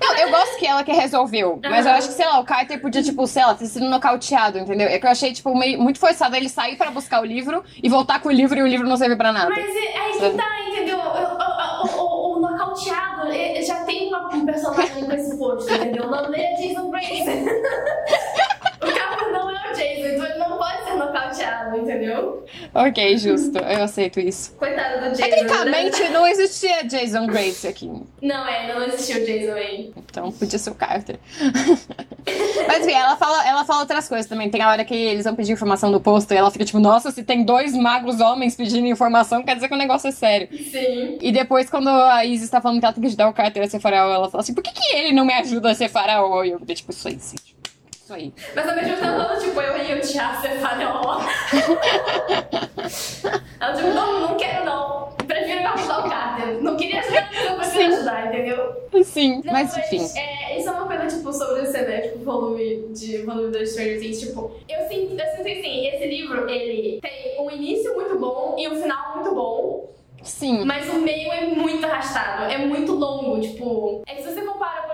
Não, 0.00 0.14
eu 0.16 0.28
gosto 0.30 0.58
que 0.58 0.66
ela 0.66 0.84
que 0.84 0.92
resolveu. 0.92 1.60
Mas 1.62 1.86
eu 1.86 1.92
acho 1.92 2.08
que, 2.08 2.14
sei 2.14 2.26
lá, 2.26 2.40
o 2.40 2.44
Carter 2.44 2.78
podia, 2.80 3.02
tipo, 3.02 3.26
sei 3.26 3.42
lá, 3.44 3.54
ter 3.54 3.66
sido 3.66 3.86
nocauteado, 3.88 4.58
entendeu? 4.58 4.86
É 4.88 4.98
que 4.98 5.06
eu 5.06 5.10
achei, 5.10 5.32
tipo, 5.32 5.56
meio, 5.56 5.80
muito 5.80 5.98
forçado 5.98 6.36
ele 6.36 6.48
sair 6.48 6.76
pra 6.76 6.90
buscar 6.90 7.22
o 7.22 7.24
livro 7.24 7.64
e 7.82 7.88
voltar 7.88 8.20
com 8.20 8.28
o 8.28 8.32
livro 8.32 8.58
e 8.58 8.62
o 8.62 8.66
livro 8.66 8.86
não 8.86 8.96
serve 8.98 9.16
pra 9.16 9.32
nada. 9.32 9.48
Mas 9.48 9.64
é 9.64 9.96
aí 9.98 10.12
que 10.18 10.36
tá, 10.36 10.48
entendeu? 10.68 10.98
O, 10.98 11.86
o, 11.86 12.02
o, 12.02 12.36
o 12.36 12.40
nocauteado 12.40 13.32
é- 13.32 13.62
já 13.62 13.76
tem 13.84 14.08
uma- 14.08 14.28
um 14.34 14.44
personagem 14.44 15.04
com 15.04 15.12
esse 15.12 15.38
posto, 15.38 15.72
entendeu? 15.72 16.04
O 16.04 16.10
nome 16.10 16.28
dele 16.36 16.42
é 16.42 16.54
Jason 16.54 16.90
Grace. 16.90 17.24
O 18.80 18.92
cara 18.92 19.32
não 19.32 19.50
é 19.50 19.70
o 19.70 19.74
Jason, 19.74 20.08
então 20.08 20.26
ele 20.26 20.38
não 20.38 20.56
pode 20.56 20.84
ser 20.84 20.94
nocauteado, 20.94 21.76
entendeu? 21.76 22.46
Ok, 22.74 23.18
justo. 23.18 23.58
Eu 23.58 23.82
aceito 23.82 24.20
isso. 24.20 24.52
Coitado 24.52 25.00
do 25.00 25.10
Jason. 25.10 25.22
Tecnicamente, 25.22 26.02
né? 26.02 26.08
não 26.10 26.26
existia 26.26 26.84
Jason 26.84 27.26
Grace 27.26 27.66
aqui. 27.66 27.90
Não, 28.22 28.46
é, 28.46 28.74
não 28.74 28.82
existiu 28.84 29.22
o 29.22 29.26
Jason 29.26 29.52
aí. 29.52 29.92
Então 29.96 30.32
podia 30.32 30.58
ser 30.58 30.70
o 30.70 30.74
Carter. 30.74 31.18
Mas 32.66 32.84
enfim, 32.84 32.92
ela 32.92 33.16
fala, 33.16 33.48
ela 33.48 33.64
fala 33.64 33.80
outras 33.80 34.08
coisas 34.08 34.26
também. 34.26 34.50
Tem 34.50 34.62
a 34.62 34.68
hora 34.68 34.84
que 34.84 34.94
eles 34.94 35.24
vão 35.24 35.34
pedir 35.34 35.52
informação 35.52 35.90
do 35.90 36.00
posto 36.00 36.32
e 36.32 36.36
ela 36.36 36.50
fica 36.50 36.64
tipo, 36.64 36.78
nossa, 36.78 37.10
se 37.10 37.22
tem 37.22 37.44
dois 37.44 37.74
magos 37.74 38.20
homens 38.20 38.54
pedindo 38.54 38.86
informação, 38.86 39.42
quer 39.42 39.54
dizer 39.54 39.68
que 39.68 39.74
o 39.74 39.78
negócio 39.78 40.08
é 40.08 40.12
sério. 40.12 40.48
Sim. 40.52 41.18
E 41.20 41.32
depois, 41.32 41.70
quando 41.70 41.88
a 41.88 42.24
Isis 42.24 42.50
tá 42.50 42.60
falando 42.60 42.80
que 42.80 42.84
ela 42.84 42.92
tem 42.92 43.02
que 43.02 43.08
ajudar 43.08 43.28
o 43.28 43.32
Carter 43.32 43.62
a 43.62 43.68
ser 43.68 43.80
faraó, 43.80 44.12
ela 44.12 44.30
fala 44.30 44.42
assim, 44.42 44.54
por 44.54 44.62
que, 44.62 44.72
que 44.72 44.96
ele 44.96 45.12
não 45.12 45.24
me 45.24 45.32
ajuda 45.32 45.70
a 45.70 45.74
ser 45.74 45.88
faraó? 45.88 46.44
E 46.44 46.50
eu 46.50 46.58
fiquei 46.60 46.74
tipo, 46.74 46.90
isso 46.90 47.08
aí, 47.08 47.18
sim. 47.18 47.36
Isso 48.08 48.14
aí. 48.14 48.32
Mas 48.54 48.64
mesmo 48.64 48.80
tempo 48.88 49.04
ela 49.04 49.24
falando, 49.24 49.38
tipo, 49.38 49.60
eu 49.60 49.84
ia 49.84 49.96
odiar 49.96 50.40
ser 50.40 50.52
faraó. 50.60 51.20
ela 53.60 53.74
tipo, 53.74 53.88
não, 53.88 54.20
não 54.20 54.36
quero 54.38 54.64
não. 54.64 55.12
Prefiro 55.26 55.68
ajudar 55.68 56.06
o 56.06 56.08
Carter. 56.08 56.62
Não 56.62 56.74
queria 56.78 57.00
ajudar, 57.00 57.28
mas 57.30 57.44
eu 57.44 57.56
prefiro 57.56 57.94
ajudar, 57.94 58.28
entendeu? 58.28 58.88
Sim, 59.04 59.42
Não, 59.44 59.52
mas 59.52 59.76
enfim. 59.76 60.08
É, 60.18 60.58
isso 60.58 60.70
é 60.70 60.72
uma 60.72 60.86
coisa, 60.86 61.06
tipo, 61.06 61.30
sobre 61.34 61.64
esse, 61.64 61.82
né, 61.82 62.00
tipo, 62.00 62.24
volume 62.24 62.88
de 62.94 63.18
volume 63.18 63.50
do 63.50 63.66
Stranger 63.66 64.00
Things, 64.00 64.20
tipo, 64.20 64.52
eu 64.66 64.88
sinto, 64.88 65.12
eu 65.12 65.26
sinto 65.36 65.40
assim, 65.42 65.86
esse 65.88 66.06
livro, 66.06 66.48
ele 66.48 67.00
tem 67.02 67.38
um 67.38 67.50
início 67.50 67.94
muito 67.94 68.18
bom 68.18 68.56
e 68.58 68.66
um 68.68 68.80
final 68.80 69.16
muito 69.16 69.34
bom, 69.34 69.90
Sim. 70.22 70.64
mas 70.64 70.88
o 70.88 70.94
meio 70.94 71.30
é 71.30 71.42
muito 71.46 71.84
arrastado, 71.84 72.50
é 72.50 72.56
muito 72.56 72.92
longo, 72.94 73.38
tipo... 73.40 74.02
É 74.06 74.14
que 74.14 74.22
se 74.22 74.32
você 74.32 74.40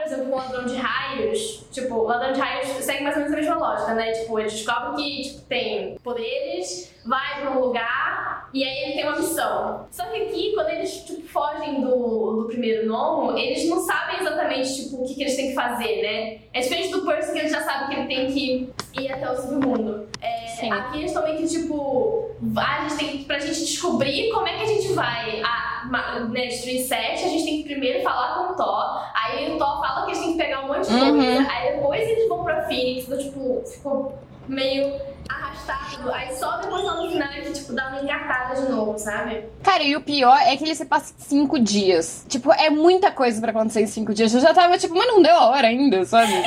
por 0.04 0.12
exemplo, 0.12 0.26
com 0.26 0.36
o 0.36 0.38
Ladrão 0.38 0.66
de 0.66 0.76
Raios, 0.76 1.64
tipo, 1.72 1.94
o 1.94 2.02
Ladrão 2.04 2.32
de 2.32 2.40
Raios 2.40 2.68
segue 2.84 3.02
mais 3.02 3.16
ou 3.16 3.22
menos 3.22 3.34
a 3.34 3.40
mesma 3.40 3.56
lógica, 3.56 3.94
né? 3.94 4.12
Tipo, 4.12 4.38
ele 4.38 4.50
descobre 4.50 5.02
que, 5.02 5.22
tipo, 5.22 5.40
tem 5.42 5.98
poderes, 6.04 6.94
vai 7.06 7.40
pra 7.40 7.50
um 7.50 7.60
lugar 7.60 8.23
e 8.54 8.64
aí 8.64 8.84
ele 8.84 8.92
tem 8.94 9.04
uma 9.06 9.16
missão. 9.18 9.86
Só 9.90 10.04
que 10.06 10.22
aqui, 10.22 10.52
quando 10.54 10.68
eles, 10.70 10.92
tipo, 11.04 11.22
fogem 11.28 11.80
do, 11.80 12.42
do 12.42 12.46
primeiro 12.46 12.86
nomo, 12.86 13.36
eles 13.36 13.68
não 13.68 13.80
sabem 13.80 14.20
exatamente, 14.20 14.84
tipo, 14.84 15.02
o 15.02 15.06
que, 15.06 15.14
que 15.14 15.22
eles 15.22 15.36
têm 15.36 15.48
que 15.48 15.54
fazer, 15.54 16.02
né? 16.02 16.38
É 16.52 16.60
diferente 16.60 16.90
do 16.90 17.04
Percy 17.04 17.32
que 17.32 17.38
ele 17.40 17.48
já 17.48 17.60
sabe 17.62 17.88
que 17.94 18.00
ele 18.00 18.06
tem 18.06 18.26
que 18.32 18.70
ir 19.02 19.12
até 19.12 19.30
o 19.30 19.36
submundo. 19.36 20.08
É, 20.22 20.46
Sim. 20.46 20.70
aqui 20.72 20.98
eles 20.98 21.12
também 21.12 21.36
que, 21.36 21.48
tipo, 21.48 22.30
vai, 22.40 22.78
a 22.78 22.88
gente 22.88 22.96
tem 22.96 23.08
que, 23.18 23.24
pra 23.24 23.38
gente 23.40 23.58
descobrir 23.60 24.30
como 24.30 24.46
é 24.46 24.56
que 24.56 24.62
a 24.62 24.66
gente 24.66 24.92
vai 24.92 25.42
a, 25.42 25.88
ma- 25.90 26.20
né, 26.20 26.46
destruir 26.46 26.80
sete, 26.84 27.24
a 27.24 27.28
gente 27.28 27.44
tem 27.44 27.56
que 27.58 27.64
primeiro 27.68 28.02
falar 28.02 28.36
com 28.46 28.52
o 28.52 28.56
Thor, 28.56 29.02
aí 29.14 29.52
o 29.52 29.58
Thor 29.58 29.80
fala 29.80 30.06
que 30.06 30.12
a 30.12 30.14
gente 30.14 30.24
tem 30.24 30.32
que 30.36 30.38
pegar 30.38 30.64
um 30.64 30.68
monte 30.68 30.86
de 30.88 30.94
Uhum. 30.94 31.16
coisa, 31.16 31.50
aí 31.50 31.72
depois 31.74 32.08
eles 32.08 32.28
vão 32.28 32.44
pra 32.44 32.62
Phoenix, 32.62 33.04
então, 33.06 33.18
tipo, 33.18 33.62
ficou 33.66 34.14
meio 34.48 34.94
arrastado, 35.28 36.12
aí 36.12 36.34
só 36.36 36.56
depois 36.58 36.84
lá 36.84 37.02
no 37.02 37.10
final 37.10 37.28
é 37.28 37.40
que, 37.40 37.52
tipo, 37.52 37.72
dá 37.72 37.88
uma 37.88 38.00
engatada 38.02 38.60
de 38.60 38.70
novo, 38.70 38.98
sabe? 38.98 39.44
Cara, 39.62 39.82
e 39.82 39.96
o 39.96 40.00
pior 40.00 40.36
é 40.38 40.56
que 40.56 40.64
ele 40.64 40.74
se 40.74 40.84
passa 40.84 41.14
cinco 41.18 41.58
dias. 41.58 42.24
Tipo, 42.28 42.52
é 42.52 42.70
muita 42.70 43.10
coisa 43.10 43.40
pra 43.40 43.50
acontecer 43.50 43.80
em 43.82 43.86
cinco 43.86 44.12
dias. 44.14 44.34
Eu 44.34 44.40
já 44.40 44.52
tava 44.54 44.76
tipo, 44.78 44.94
mas 44.94 45.06
não 45.06 45.22
deu 45.22 45.34
a 45.34 45.48
hora 45.50 45.66
ainda, 45.68 46.04
sabe? 46.04 46.32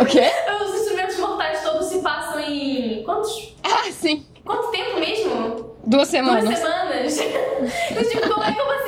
O 0.00 0.04
quê? 0.04 0.28
Os 0.64 0.74
instrumentos 0.80 1.18
mortais 1.18 1.62
todos 1.62 1.86
se 1.86 1.98
passam 2.00 2.40
em. 2.40 3.02
Quantos? 3.04 3.54
Ah, 3.62 3.90
sim. 3.92 4.26
Quanto 4.44 4.70
tempo 4.70 4.98
mesmo? 4.98 5.48
Duas 5.54 5.74
Duas 5.84 6.08
semanas. 6.08 6.58
semanas. 6.58 7.18
Eu, 7.94 8.08
tipo, 8.08 8.28
como 8.28 8.42
é 8.44 8.52
como 8.52 8.72
assim 8.72 8.87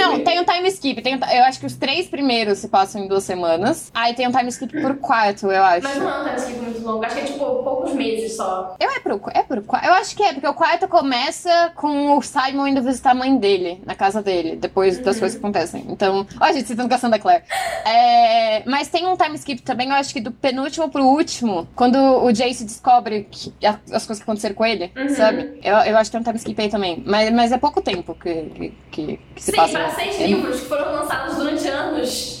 Não, 0.00 0.24
tem 0.24 0.40
um 0.40 0.44
time 0.44 0.68
skip. 0.68 1.02
Tem, 1.02 1.14
eu 1.14 1.44
acho 1.44 1.60
que 1.60 1.66
os 1.66 1.76
três 1.76 2.06
primeiros 2.06 2.58
se 2.58 2.68
passam 2.68 3.02
em 3.04 3.08
duas 3.08 3.24
semanas. 3.24 3.90
Aí 3.94 4.14
tem 4.14 4.26
um 4.26 4.32
time 4.32 4.48
skip 4.48 4.80
por 4.80 4.96
quarto, 4.96 5.46
eu 5.50 5.62
acho. 5.62 5.82
Mas 5.82 5.96
não 5.98 6.10
é 6.10 6.20
um 6.20 6.24
time 6.24 6.36
skip 6.36 6.58
muito 6.60 6.80
longo, 6.84 7.04
acho 7.04 7.14
que 7.14 7.20
é 7.20 7.24
tipo 7.24 7.38
poucos 7.62 7.92
meses 7.94 8.36
só. 8.36 8.76
Eu 8.80 8.90
é 8.90 9.00
pro, 9.00 9.20
é 9.34 9.42
pro 9.42 9.62
quarto. 9.62 9.86
Eu 9.86 9.92
acho 9.94 10.16
que 10.16 10.22
é, 10.22 10.32
porque 10.32 10.46
o 10.48 10.54
quarto 10.54 10.88
começa 10.88 11.72
com 11.74 12.16
o 12.16 12.22
Simon 12.22 12.66
indo 12.68 12.82
visitar 12.82 13.10
a 13.10 13.14
mãe 13.14 13.36
dele, 13.36 13.82
na 13.84 13.94
casa 13.94 14.22
dele, 14.22 14.56
depois 14.56 14.98
das 14.98 15.16
Uhum. 15.16 15.20
coisas 15.20 15.38
que 15.38 15.44
acontecem. 15.44 15.84
Então, 15.88 16.26
ó, 16.40 16.44
a 16.44 16.52
gente 16.52 16.66
citando 16.68 16.88
Cassandra 16.88 17.18
Clare. 17.18 17.42
É, 17.84 18.62
mas 18.66 18.88
tem 18.88 19.06
um 19.06 19.16
time 19.16 19.34
skip 19.36 19.62
também, 19.62 19.88
eu 19.88 19.94
acho 19.94 20.12
que 20.12 20.20
do 20.20 20.30
penúltimo 20.30 20.88
pro 20.88 21.04
último, 21.04 21.68
quando 21.74 21.96
o 21.96 22.30
Jace 22.32 22.64
descobre 22.64 23.26
que- 23.30 23.52
a- 23.66 23.78
as 23.92 24.06
coisas 24.06 24.18
que 24.18 24.22
aconteceram 24.22 24.54
com 24.54 24.64
ele, 24.64 24.90
Uhum. 24.96 25.08
sabe? 25.10 25.58
Eu, 25.62 25.74
eu 25.76 25.96
acho 25.98 26.10
que 26.10 26.12
tem 26.12 26.20
um 26.20 26.24
time 26.24 26.36
skip 26.36 26.60
aí 26.62 26.68
também. 26.68 27.02
Mas, 27.06 27.30
mas 27.32 27.52
é 27.52 27.58
pouco 27.58 27.80
tempo 27.82 28.14
que, 28.14 28.34
que, 28.50 28.74
que, 28.90 29.20
que 29.34 29.42
se 29.42 29.50
Sim, 29.50 29.56
passa. 29.56 29.89
Seis 29.94 30.20
É- 30.20 30.26
livros 30.26 30.60
que 30.60 30.66
foram 30.66 30.92
lançados 30.92 31.36
durante 31.36 31.66
anos. 31.68 32.40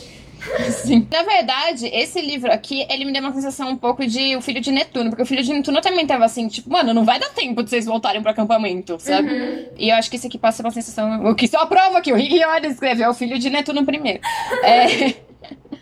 Sim. 0.70 1.06
Na 1.12 1.22
verdade, 1.22 1.86
esse 1.92 2.18
livro 2.20 2.50
aqui, 2.50 2.86
ele 2.88 3.04
me 3.04 3.12
deu 3.12 3.20
uma 3.20 3.32
sensação 3.34 3.68
um 3.68 3.76
pouco 3.76 4.06
de 4.06 4.34
O 4.36 4.40
Filho 4.40 4.58
de 4.60 4.72
Netuno, 4.72 5.10
porque 5.10 5.22
o 5.22 5.26
Filho 5.26 5.42
de 5.42 5.52
Netuno 5.52 5.82
também 5.82 6.06
tava 6.06 6.24
assim, 6.24 6.48
tipo, 6.48 6.70
mano, 6.70 6.94
não 6.94 7.04
vai 7.04 7.18
dar 7.18 7.28
tempo 7.28 7.62
de 7.62 7.68
vocês 7.68 7.84
voltarem 7.84 8.22
pro 8.22 8.30
acampamento, 8.30 8.96
sabe? 8.98 9.30
Uhum. 9.30 9.66
E 9.76 9.90
eu 9.90 9.96
acho 9.96 10.08
que 10.08 10.16
isso 10.16 10.26
aqui 10.26 10.38
passa 10.38 10.62
uma 10.62 10.70
sensação. 10.70 11.26
O 11.26 11.34
que 11.34 11.46
só 11.46 11.66
prova 11.66 12.00
que 12.00 12.10
o 12.10 12.16
Rick 12.16 12.34
Riordan 12.34 12.68
escreveu 12.68 13.10
O 13.10 13.14
Filho 13.14 13.38
de 13.38 13.50
Netuno 13.50 13.84
primeiro. 13.84 14.20
É. 14.62 15.14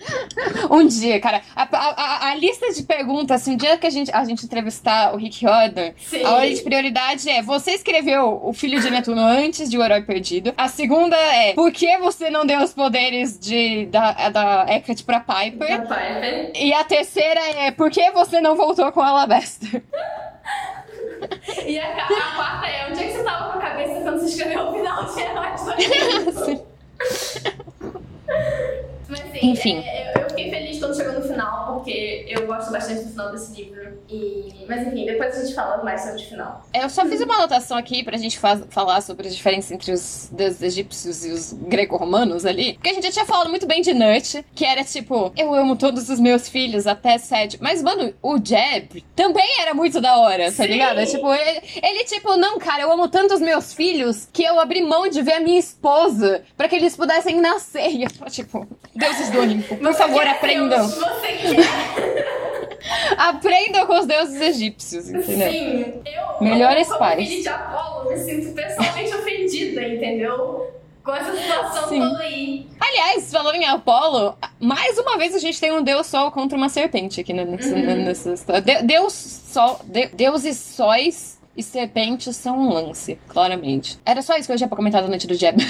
Um 0.71 0.87
dia, 0.87 1.21
cara, 1.21 1.43
a, 1.57 1.63
a- 1.63 2.29
a- 2.31 2.35
lista 2.35 2.73
de 2.73 2.83
perguntas, 2.83 3.43
assim, 3.43 3.55
um 3.55 3.57
dia 3.57 3.77
que 3.77 3.87
a 3.87 3.91
gente, 3.91 4.11
a 4.15 4.25
gente 4.25 4.45
entrevistar 4.45 5.13
o 5.13 5.17
Rick 5.17 5.45
Riordan, 5.45 5.93
a 6.25 6.33
ordem 6.35 6.55
de 6.55 6.63
prioridade 6.63 7.29
é: 7.29 7.43
você 7.43 7.73
escreveu 7.73 8.41
O 8.43 8.53
Filho 8.53 8.81
de 8.81 8.91
Netuno 8.91 9.21
antes 9.21 9.69
de 9.69 9.77
O 9.77 9.83
Herói 9.83 10.03
Perdido? 10.03 10.55
A 10.57 10.69
segunda 10.69 11.17
é: 11.17 11.53
por 11.55 11.73
que 11.73 11.99
você 11.99 12.31
não 12.31 12.47
deu 12.47 12.61
os 12.61 12.73
poderes 12.73 13.39
de, 13.39 13.87
da, 13.87 14.13
da 14.31 14.67
Hecate 14.69 15.03
pra 15.05 15.21
Piper? 15.21 15.83
Papai, 15.83 16.53
E 16.55 16.73
a 16.73 16.85
terceira 16.85 17.41
é: 17.57 17.71
por 17.71 17.91
que 17.91 18.11
você 18.13 18.41
não 18.41 18.57
voltou 18.57 18.91
com 18.93 19.01
a 19.01 19.09
Alabaster? 19.09 19.83
E 21.67 21.77
a, 21.81 22.05
a 22.05 22.37
quarta 22.37 22.67
é, 22.69 22.89
onde 22.89 23.03
é 23.03 23.07
que 23.09 23.13
você 23.15 23.25
tava 23.25 23.53
com 23.53 23.59
a 23.59 23.63
cabeça 23.63 24.01
quando 24.03 24.21
você 24.21 24.27
escreveu 24.27 24.69
o 24.69 24.73
final 24.73 25.05
de? 25.05 26.29
Assim. 26.29 26.63
Mas 29.09 29.21
assim, 29.21 29.51
Enfim. 29.51 29.79
é, 29.79 30.13
eu, 30.17 30.23
eu 30.23 30.29
fiquei 30.29 30.51
feliz 30.51 30.79
quando 30.79 30.97
chegou 30.97 31.15
no 31.15 31.23
final, 31.23 31.75
porque 31.75 32.27
eu 32.29 32.47
gosto 32.47 32.71
bastante 32.71 33.05
do 33.05 33.11
final 33.11 33.33
desse 33.33 33.55
livro. 33.61 33.99
E... 34.09 34.65
Mas 34.69 34.87
enfim, 34.87 35.07
depois 35.07 35.37
a 35.37 35.43
gente 35.43 35.55
fala 35.55 35.83
mais 35.83 36.03
sobre 36.03 36.23
o 36.23 36.25
final. 36.25 36.65
Eu 36.75 36.89
só 36.89 37.05
fiz 37.07 37.21
uma 37.21 37.35
anotação 37.35 37.77
aqui 37.77 38.03
pra 38.03 38.17
gente 38.17 38.39
faz, 38.39 38.63
falar 38.71 39.01
sobre 39.01 39.29
as 39.29 39.35
diferenças 39.37 39.71
entre 39.73 39.93
os 39.93 40.29
deuses 40.33 40.63
egípcios 40.63 41.25
e 41.25 41.31
os 41.31 41.53
greco-romanos 41.53 42.45
ali. 42.47 42.75
Porque 42.75 42.91
a 42.91 42.95
gente 42.95 43.05
já 43.05 43.13
tinha 43.13 43.27
falado 43.27 43.49
muito 43.51 43.67
bem 43.67 43.81
de 43.81 43.93
Nut, 43.95 44.45
que 44.55 44.65
era 44.65 44.85
tipo, 44.85 45.33
eu 45.37 45.55
amo 45.55 45.77
todos 45.77 46.09
os 46.09 46.21
meus 46.21 46.49
filhos, 46.49 46.87
até 46.87 47.19
sete. 47.19 47.59
Mas, 47.61 47.83
mano, 47.83 48.13
o 48.23 48.39
Jeb 48.43 49.05
também 49.17 49.61
era 49.61 49.75
muito 49.75 50.01
da 50.01 50.17
hora, 50.19 50.45
tá 50.47 50.63
Sim. 50.65 50.67
ligado? 50.67 51.01
É, 51.01 51.09
Tipo, 51.09 51.33
ele, 51.33 51.63
ele, 51.83 52.05
tipo, 52.05 52.37
não, 52.37 52.59
cara, 52.59 52.83
eu 52.83 52.93
amo 52.93 53.09
tanto 53.09 53.35
os 53.35 53.41
meus 53.41 53.73
filhos 53.73 54.29
que 54.33 54.45
eu 54.45 54.61
abri 54.61 54.83
mão 54.83 55.09
de 55.09 55.23
ver 55.23 55.35
a 55.35 55.41
minha 55.41 55.59
esposa 55.59 56.43
pra 56.57 56.69
que 56.69 56.77
eles 56.77 56.95
pudessem 56.95 57.41
nascer. 57.41 57.89
E 57.99 58.05
eu 58.05 58.11
tipo, 58.31 58.69
deuses 58.99 59.31
do 59.31 59.41
Olimpo, 59.41 59.77
por 59.77 59.95
favor, 59.95 60.23
Quer 60.23 60.31
aprendam. 60.31 60.79
Deus, 60.87 60.95
Você 60.95 61.27
quer? 61.55 62.29
Aprendam 63.19 63.87
com 63.87 63.99
os 63.99 64.07
deuses 64.07 64.41
egípcios, 64.41 65.09
entendeu? 65.09 65.51
Sim. 65.53 66.03
Eu, 66.07 66.41
Melhores 66.45 66.87
como 66.87 66.99
pais. 67.01 67.29
filha 67.29 67.43
de 67.43 67.49
Apolo, 67.49 68.11
me 68.11 68.17
sinto 68.19 68.53
pessoalmente 68.55 69.15
ofendida, 69.15 69.83
entendeu? 69.83 70.71
Com 71.05 71.15
essa 71.15 71.35
situação 71.37 71.89
Sim. 71.89 72.01
toda 72.01 72.19
aí. 72.21 72.67
Aliás, 72.81 73.31
falando 73.33 73.57
em 73.57 73.65
Apolo, 73.67 74.37
mais 74.61 74.97
uma 74.99 75.17
vez 75.19 75.35
a 75.35 75.39
gente 75.39 75.59
tem 75.61 75.73
um 75.73 75.83
deus 75.83 76.07
sol 76.07 76.31
contra 76.31 76.57
uma 76.57 76.69
serpente 76.69 77.21
aqui 77.21 77.33
nessa, 77.33 77.75
Uhum. 77.75 78.05
nessa 78.05 78.33
história. 78.33 78.61
De- 78.63 78.83
deus 78.83 79.13
sol, 79.15 79.81
de- 79.85 80.09
deuses 80.09 80.57
sóis 80.59 81.39
e 81.57 81.63
serpentes 81.63 82.37
são 82.37 82.59
um 82.59 82.73
lance, 82.73 83.19
claramente. 83.29 83.99
Era 84.07 84.23
só 84.23 84.37
isso 84.37 84.47
que 84.47 84.53
eu 84.53 84.57
tinha 84.57 84.69
pra 84.69 84.77
comentar 84.77 85.03
da 85.03 85.09
noite 85.09 85.27
do 85.27 85.35
Jeb. 85.35 85.57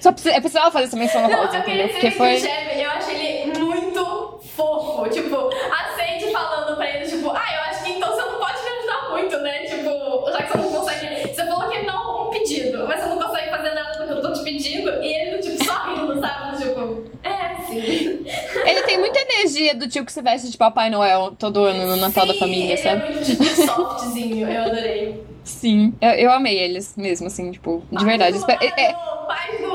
só 0.00 0.12
precis- 0.12 0.34
eu 0.34 0.40
precisava 0.40 0.70
fazer 0.70 0.84
essa 0.86 0.96
menção 0.96 1.22
Não, 1.28 1.36
rosa, 1.38 1.60
queria 1.60 1.84
entendeu? 1.84 1.88
Porque 1.88 2.10
foi. 2.12 2.36
eu 2.82 2.90
acho 2.90 3.10
ele 3.10 3.58
muito 3.58 4.40
fofo. 4.56 5.08
Tipo, 5.10 5.36
a 5.70 5.96
Sandy 5.96 6.32
falando 6.32 6.76
pra 6.76 6.88
ele, 6.90 7.06
tipo, 7.06 7.30
ah, 7.30 7.54
eu 7.54 7.60
acho 7.70 7.84
que 7.84 7.92
então 7.92 8.10
você 8.10 8.22
não 8.22 8.38
pode 8.38 8.62
me 8.62 8.68
ajudar 8.78 9.10
muito, 9.10 9.36
né? 9.38 9.58
Tipo, 9.64 10.30
já 10.30 10.42
que 10.42 10.52
você 10.52 10.58
não 10.58 10.72
consegue. 10.72 11.28
Você 11.34 11.46
falou 11.46 11.68
que 11.70 11.82
não 11.82 12.28
um 12.28 12.30
pedido, 12.30 12.84
mas 12.86 13.00
você 13.00 13.06
não 13.08 13.18
consegue 13.18 13.50
fazer 13.50 13.74
nada 13.74 13.98
do 13.98 14.06
que 14.06 14.12
eu 14.12 14.22
tô 14.22 14.32
te 14.32 14.42
pedindo. 14.44 14.90
E 15.02 15.06
ele, 15.14 15.38
tipo, 15.38 15.64
só 15.64 15.74
rindo, 15.94 16.20
sabe? 16.20 16.56
Tipo, 16.62 17.04
é, 17.24 17.62
sim. 17.66 18.24
Ele 18.64 18.82
tem 18.82 18.98
muita 18.98 19.18
energia 19.20 19.74
do 19.74 19.88
tio 19.88 20.04
que 20.04 20.12
se 20.12 20.20
veste 20.22 20.50
de 20.50 20.56
Papai 20.56 20.90
Noel 20.90 21.32
todo 21.38 21.64
ano 21.64 21.86
no 21.86 21.96
Natal 21.96 22.26
da 22.26 22.32
Sim, 22.34 22.38
família, 22.38 22.74
ele 22.74 22.76
sabe? 22.76 23.02
É 23.06 23.10
muito 23.10 23.24
tipo, 23.24 23.44
softzinho, 23.44 24.48
eu 24.48 24.62
adorei. 24.62 25.24
Sim. 25.44 25.92
Eu, 26.00 26.10
eu 26.10 26.32
amei 26.32 26.56
eles 26.58 26.94
mesmo, 26.96 27.26
assim, 27.26 27.50
tipo, 27.50 27.82
de 27.90 28.04
verdade. 28.04 28.38
Pai 28.40 28.54
Espero- 28.60 28.74
do 28.74 28.80
é- 28.80 28.90
ano, 28.90 29.26
pai 29.26 29.58
do. 29.58 29.71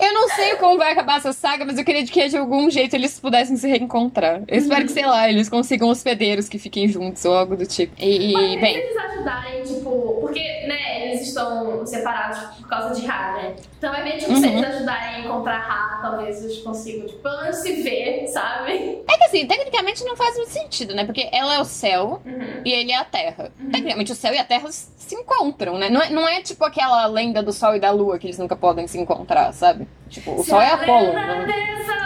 Eu 0.00 0.12
não 0.12 0.28
sei 0.30 0.56
como 0.56 0.78
vai 0.78 0.92
acabar 0.92 1.18
essa 1.18 1.32
saga, 1.32 1.64
mas 1.64 1.78
eu 1.78 1.84
queria 1.84 2.04
que 2.04 2.28
de 2.28 2.36
algum 2.36 2.70
jeito 2.70 2.94
eles 2.94 3.18
pudessem 3.18 3.56
se 3.56 3.68
reencontrar. 3.68 4.42
Eu 4.46 4.58
espero 4.58 4.84
que, 4.84 4.92
sei 4.92 5.06
lá, 5.06 5.28
eles 5.28 5.48
consigam 5.48 5.88
hospedeiros 5.88 6.48
que 6.48 6.58
fiquem 6.58 6.88
juntos 6.88 7.24
ou 7.24 7.34
algo 7.34 7.56
do 7.56 7.66
tipo. 7.66 7.94
E, 7.98 8.32
Mas 8.32 8.44
e, 8.44 8.50
se 8.50 8.56
bem, 8.60 8.76
eles 8.76 8.96
ajudarem, 8.96 9.62
tipo, 9.62 10.18
porque, 10.20 10.40
né, 10.66 10.89
eles 11.20 11.28
estão 11.28 11.86
separados 11.86 12.38
por 12.58 12.68
causa 12.68 12.94
de 13.00 13.06
Ra, 13.06 13.32
né? 13.34 13.56
Então 13.78 13.94
é 13.94 14.02
meio 14.02 14.18
tipo, 14.18 14.34
se 14.36 14.46
Uhum. 14.46 14.58
eles 14.58 14.74
ajudarem 14.76 15.14
a 15.16 15.18
encontrar 15.20 15.58
Ra, 15.58 15.98
talvez 16.02 16.42
eles 16.44 16.58
consigam, 16.58 17.06
tipo, 17.06 17.20
pelo 17.20 17.40
menos 17.42 17.56
se 17.56 17.82
ver, 17.82 18.26
sabe? 18.28 19.02
é 19.08 19.16
que 19.18 19.24
assim, 19.24 19.46
tecnicamente 19.46 20.04
não 20.04 20.16
faz 20.16 20.36
muito 20.36 20.50
sentido, 20.50 20.94
né? 20.94 21.04
Porque 21.04 21.28
ela 21.32 21.54
é 21.54 21.60
o 21.60 21.64
céu 21.64 22.20
Uhum. 22.24 22.62
e 22.64 22.72
ele 22.72 22.92
é 22.92 22.96
a 22.96 23.04
terra. 23.04 23.50
Tecnicamente 23.70 24.12
o 24.12 24.14
céu 24.16 24.32
e 24.34 24.38
a 24.38 24.44
terra 24.44 24.68
se 24.70 25.14
encontram, 25.14 25.76
né? 25.78 25.88
Não 25.88 26.00
é, 26.02 26.10
não 26.10 26.28
é 26.28 26.40
tipo 26.42 26.64
aquela 26.64 27.04
lenda 27.06 27.42
do 27.42 27.52
sol 27.52 27.74
e 27.76 27.80
da 27.80 27.90
lua 27.90 28.18
que 28.18 28.26
eles 28.26 28.38
nunca 28.38 28.54
podem 28.56 28.86
se 28.86 28.98
encontrar, 28.98 29.52
sabe? 29.52 29.86
Tipo, 30.08 30.32
o 30.40 30.42
Se 30.44 30.50
sol 30.50 30.60
é 30.60 30.70
a 30.70 30.74
Apolo. 30.74 31.12
né? 31.12 31.46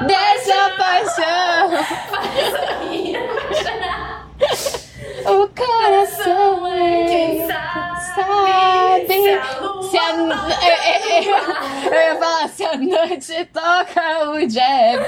Dessa 0.06 0.70
paixão, 0.76 1.70
paixão. 2.10 3.44
o 5.26 5.48
coração 5.48 6.66
é. 6.66 7.04
Quem 7.06 7.46
sabe, 7.46 8.00
sabe 8.14 8.84
se 9.90 9.98
a 9.98 10.16
a. 10.16 10.50
toca 10.50 10.64
é, 10.64 10.68
é, 10.68 11.18
é. 11.18 11.28
Eu 11.86 11.92
ia 11.92 12.16
falar, 12.16 12.48
se 12.48 12.64
a 12.64 12.76
noite 12.76 13.48
toca 13.52 14.30
o 14.30 14.48
jab. 14.48 15.04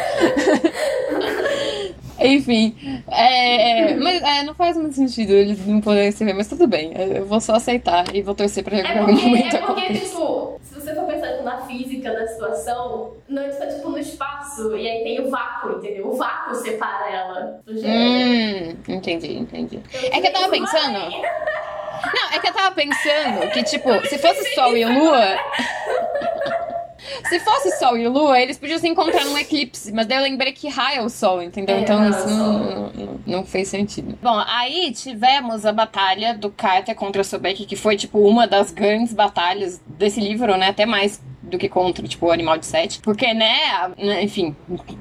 Enfim, 2.19 2.75
é, 3.09 3.95
mas 3.97 4.23
é, 4.23 4.43
não 4.43 4.55
faz 4.55 4.75
muito 4.77 4.95
sentido 4.95 5.33
eles 5.33 5.67
não 5.67 5.83
poderem 5.83 6.11
se 6.11 6.25
ver, 6.25 6.33
mas 6.33 6.49
tudo 6.49 6.67
bem. 6.67 6.93
Eu 6.95 7.27
vou 7.27 7.41
só 7.41 7.57
aceitar 7.57 8.15
e 8.15 8.23
vou 8.23 8.35
torcer 8.35 8.65
pra 8.65 8.81
que 8.81 8.87
É 8.87 8.99
porque, 8.99 9.13
momento 9.21 9.57
é 9.57 9.59
porque, 9.59 9.93
tipo, 9.95 10.61
você 10.87 10.94
for 10.94 11.05
pensar 11.07 11.33
tipo, 11.33 11.42
na 11.42 11.59
física 11.66 12.12
da 12.12 12.27
situação, 12.29 13.16
Noite 13.29 13.57
tá, 13.57 13.66
tipo, 13.66 13.88
no 13.90 13.99
espaço, 13.99 14.77
e 14.77 14.88
aí 14.88 15.03
tem 15.03 15.20
o 15.20 15.29
vácuo, 15.29 15.79
entendeu? 15.79 16.09
O 16.09 16.16
vácuo 16.16 16.55
separa 16.55 17.11
ela 17.11 17.61
do 17.66 17.77
gênero. 17.77 18.79
Hum, 18.88 18.94
entendi, 18.94 19.37
entendi. 19.37 19.81
É 19.92 20.20
que 20.20 20.29
eu 20.29 20.33
tava 20.33 20.49
pensando. 20.49 20.99
Não, 20.99 22.31
é 22.33 22.38
que 22.38 22.49
eu 22.49 22.53
tava 22.53 22.75
pensando 22.75 23.51
que, 23.53 23.64
tipo, 23.64 24.07
se 24.07 24.16
fosse 24.18 24.55
Sol 24.55 24.77
e 24.77 24.85
Lua. 24.85 25.37
Se 27.29 27.41
fosse 27.41 27.79
Sol 27.79 27.97
e 27.97 28.09
Lua, 28.09 28.41
eles 28.41 28.59
podiam 28.59 28.79
se 28.79 28.89
encontrar 28.89 29.25
num 29.25 29.37
eclipse, 29.39 29.93
mas 29.93 30.07
daí 30.07 30.19
eu 30.19 30.23
lembrei 30.23 30.53
que 30.53 30.69
raia 30.69 31.03
o 31.03 31.09
Sol, 31.09 31.43
entendeu? 31.43 31.77
É, 31.77 31.81
então 31.81 32.01
o 32.01 32.11
isso 32.11 32.29
não, 32.29 32.93
não, 32.93 33.21
não 33.27 33.45
fez 33.45 33.69
sentido. 33.69 34.19
Bom, 34.23 34.43
aí 34.47 34.93
tivemos 34.93 35.67
a 35.67 35.73
batalha 35.73 36.35
do 36.35 36.51
Carter 36.51 36.95
contra 36.95 37.23
Sobek, 37.25 37.67
que 37.67 37.77
foi, 37.77 37.97
tipo, 37.97 38.19
uma 38.19 38.47
das 38.47 38.71
grandes 38.71 39.13
batalhas 39.13 39.81
desse 39.87 40.21
livro, 40.21 40.57
né? 40.57 40.69
Até 40.69 40.87
mais 40.87 41.21
do 41.47 41.59
que 41.59 41.69
contra, 41.69 42.07
tipo, 42.07 42.27
o 42.27 42.31
Animal 42.31 42.59
de 42.59 42.67
Sete. 42.67 43.01
Porque, 43.01 43.33
né, 43.33 43.93
né, 43.97 44.23
enfim, 44.23 44.55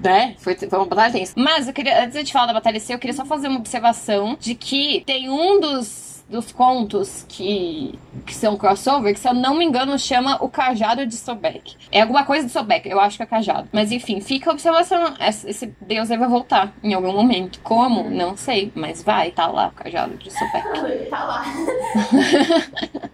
né, 0.04 0.36
foi, 0.38 0.56
foi 0.56 0.78
uma 0.78 0.86
batalha 0.86 1.12
tensa. 1.12 1.34
Mas 1.36 1.68
eu 1.68 1.74
queria, 1.74 2.04
antes 2.04 2.24
de 2.24 2.32
falar 2.32 2.46
da 2.46 2.54
batalha 2.54 2.80
si, 2.80 2.94
eu 2.94 3.00
queria 3.00 3.16
só 3.16 3.26
fazer 3.26 3.48
uma 3.48 3.58
observação 3.58 4.38
de 4.40 4.54
que 4.54 5.04
tem 5.06 5.30
um 5.30 5.60
dos 5.60 6.05
dos 6.30 6.52
contos 6.52 7.26
que, 7.30 7.98
que 8.26 8.34
são 8.34 8.58
crossover, 8.58 9.14
que 9.14 9.20
se 9.20 9.28
eu 9.28 9.34
não 9.34 9.56
me 9.56 9.66
engano 9.66 9.98
chama 10.00 10.38
O 10.44 10.50
Cajado 10.50 11.06
de 11.06 11.16
Sobek. 11.16 11.76
É 11.92 12.02
alguma 12.02 12.24
coisa 12.24 12.46
de 12.46 12.52
Sobek, 12.52 12.90
eu 12.90 13.00
acho 13.00 13.18
que 13.18 13.24
é 13.24 13.26
cajado. 13.26 13.70
Mas 13.72 13.92
enfim, 13.92 14.20
fica 14.20 14.50
a 14.50 14.54
observação. 14.54 15.14
Esse 15.20 15.74
deus 15.82 16.10
aí 16.10 16.18
vai 16.18 16.28
voltar 16.28 16.74
em 16.84 16.94
algum 16.94 17.14
momento. 17.14 17.60
Como? 17.62 18.10
Não 18.10 18.36
sei, 18.36 18.72
mas 18.76 19.04
vai, 19.04 19.32
tá 19.32 19.48
lá 19.48 19.68
o 19.68 19.72
Cajado 19.72 20.16
de 20.18 20.32
Sobek. 20.32 21.10
Tá 21.10 21.24
lá. 21.24 21.46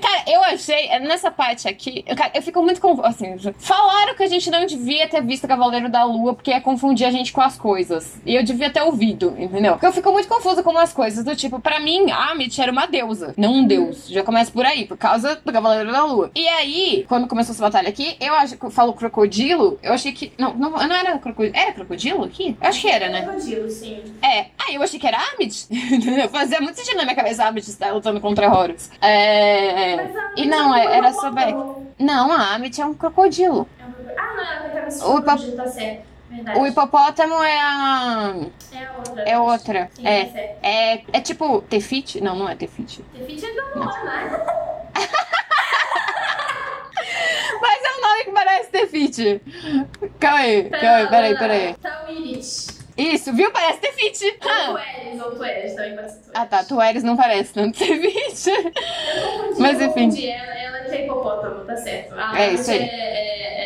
Cara, 0.00 0.24
eu 0.26 0.42
achei, 0.44 0.88
é, 0.88 0.98
nessa 1.00 1.30
parte 1.30 1.68
aqui, 1.68 2.04
eu, 2.06 2.16
cara, 2.16 2.30
eu 2.34 2.42
fico 2.42 2.62
muito 2.62 2.80
confuso. 2.80 3.06
Assim, 3.06 3.36
falaram 3.58 4.14
que 4.14 4.22
a 4.22 4.26
gente 4.26 4.50
não 4.50 4.66
devia 4.66 5.08
ter 5.08 5.22
visto 5.22 5.48
Cavaleiro 5.48 5.88
da 5.88 6.04
Lua 6.04 6.34
porque 6.34 6.50
ia 6.50 6.60
confundir 6.60 7.06
a 7.06 7.10
gente 7.10 7.32
com 7.32 7.40
as 7.40 7.56
coisas. 7.56 8.20
E 8.24 8.34
eu 8.34 8.42
devia 8.42 8.70
ter 8.70 8.82
ouvido, 8.82 9.34
entendeu? 9.38 9.72
Porque 9.72 9.86
eu 9.86 9.92
fico 9.92 10.12
muito 10.12 10.28
confusa 10.28 10.62
com 10.62 10.76
as 10.78 10.92
coisas. 10.92 11.24
Do 11.24 11.34
tipo, 11.36 11.58
pra 11.60 11.80
mim, 11.80 12.10
a 12.10 12.34
Amit 12.50 12.60
era 12.60 12.72
uma 12.72 12.86
deusa, 12.86 13.32
não 13.36 13.54
um 13.54 13.66
deus. 13.66 14.08
Já 14.08 14.24
começa 14.24 14.50
por 14.50 14.64
aí, 14.66 14.84
por 14.84 14.96
causa 14.96 15.36
do 15.36 15.52
Cavaleiro 15.52 15.92
da 15.92 16.04
Lua. 16.04 16.30
E 16.34 16.46
aí, 16.48 17.04
quando 17.08 17.28
começou 17.28 17.52
essa 17.52 17.62
batalha 17.62 17.88
aqui, 17.88 18.16
eu 18.20 18.34
acho 18.34 18.56
que 18.56 18.64
eu 18.64 18.70
falo 18.70 18.92
crocodilo, 18.92 19.78
eu 19.82 19.92
achei 19.92 20.10
que. 20.12 20.32
Não, 20.36 20.52
não, 20.54 20.70
não 20.70 20.94
era 20.94 21.16
crocodilo. 21.18 21.56
Era 21.56 21.72
crocodilo 21.72 22.24
aqui? 22.24 22.56
Eu 22.60 22.68
acho 22.68 22.80
que 22.80 22.90
era, 22.90 23.08
né? 23.08 23.22
Crocodilo, 23.22 23.70
sim. 23.70 24.02
É, 24.22 24.46
aí 24.66 24.74
eu 24.74 24.82
achei 24.82 24.98
que 24.98 25.06
era 25.06 25.18
Amit. 25.32 25.68
Fazia 26.32 26.60
muito 26.60 26.76
sentido 26.76 26.96
na 26.96 27.04
minha 27.04 27.14
cabeça 27.16 27.44
Amit 27.44 27.68
estar 27.68 27.92
lutando 27.92 28.20
contra 28.20 28.52
Horus. 28.52 28.90
É. 29.00 29.94
A 29.94 30.32
E 30.36 30.46
não, 30.46 30.74
é- 30.74 30.96
era 30.98 31.12
Sobek. 31.12 31.54
Não, 31.98 32.32
a 32.32 32.54
Amit 32.54 32.80
é 32.80 32.86
um 32.86 32.94
crocodilo. 32.94 33.68
Ah, 34.18 34.34
não, 34.36 34.62
tem 34.64 34.70
cabeça 34.72 35.06
O 35.06 35.22
crocodilo, 35.22 35.56
tá 35.56 35.66
certo. 35.68 36.09
Verdade. 36.30 36.58
O 36.60 36.66
hipopótamo 36.66 37.42
é 37.42 37.58
a. 37.60 38.34
É 38.72 38.84
a 38.84 38.92
outra. 38.96 39.22
É 39.24 39.38
outra. 39.38 39.90
Sim, 39.94 40.06
É. 40.06 40.24
tá 40.24 40.32
certo. 40.32 40.58
É, 40.62 41.02
é 41.12 41.20
tipo 41.20 41.60
Tefit? 41.62 42.20
Não, 42.20 42.36
não 42.36 42.48
é 42.48 42.54
Tefit. 42.54 43.02
Tefit 43.12 43.44
é 43.44 43.52
do 43.52 43.60
amor, 43.80 44.04
né? 44.04 44.30
Mas 47.60 47.80
é 47.84 47.96
um 47.96 48.00
nome 48.00 48.24
que 48.24 48.30
parece 48.32 48.70
Tefit. 48.70 49.40
Calma 50.18 50.38
aí, 50.38 50.70
calma 50.70 50.96
aí, 50.96 51.08
peraí, 51.08 51.38
peraí. 51.38 51.74
Tauirit. 51.74 52.80
Isso, 52.96 53.32
viu? 53.32 53.50
Parece 53.50 53.78
Tefit. 53.80 54.24
Ou 54.42 54.50
Ah. 54.50 54.66
tu 54.66 54.78
eres, 54.78 55.20
ou 55.22 55.30
tu 55.36 55.44
eres, 55.44 55.74
também 55.74 55.96
pode 55.96 56.10
ser 56.12 56.18
tu 56.20 56.30
Ah 56.34 56.46
tá, 56.46 56.64
Tueres 56.64 57.02
não 57.02 57.16
parece 57.16 57.52
tanto 57.54 57.76
Tefit. 57.78 58.50
Eu 58.50 58.62
confundi, 59.32 59.60
Mas, 59.60 59.80
eu 59.80 59.86
enfim. 59.88 60.04
confundi. 60.04 60.28
Ela, 60.28 60.58
ela 60.58 60.78
é 60.78 61.04
hipopótamo, 61.04 61.64
tá 61.64 61.76
certo. 61.76 62.14
A 62.18 62.40
É 62.40 62.52
isso 62.52 62.70
aí. 62.70 62.78
É, 62.78 62.84
é, 62.84 63.59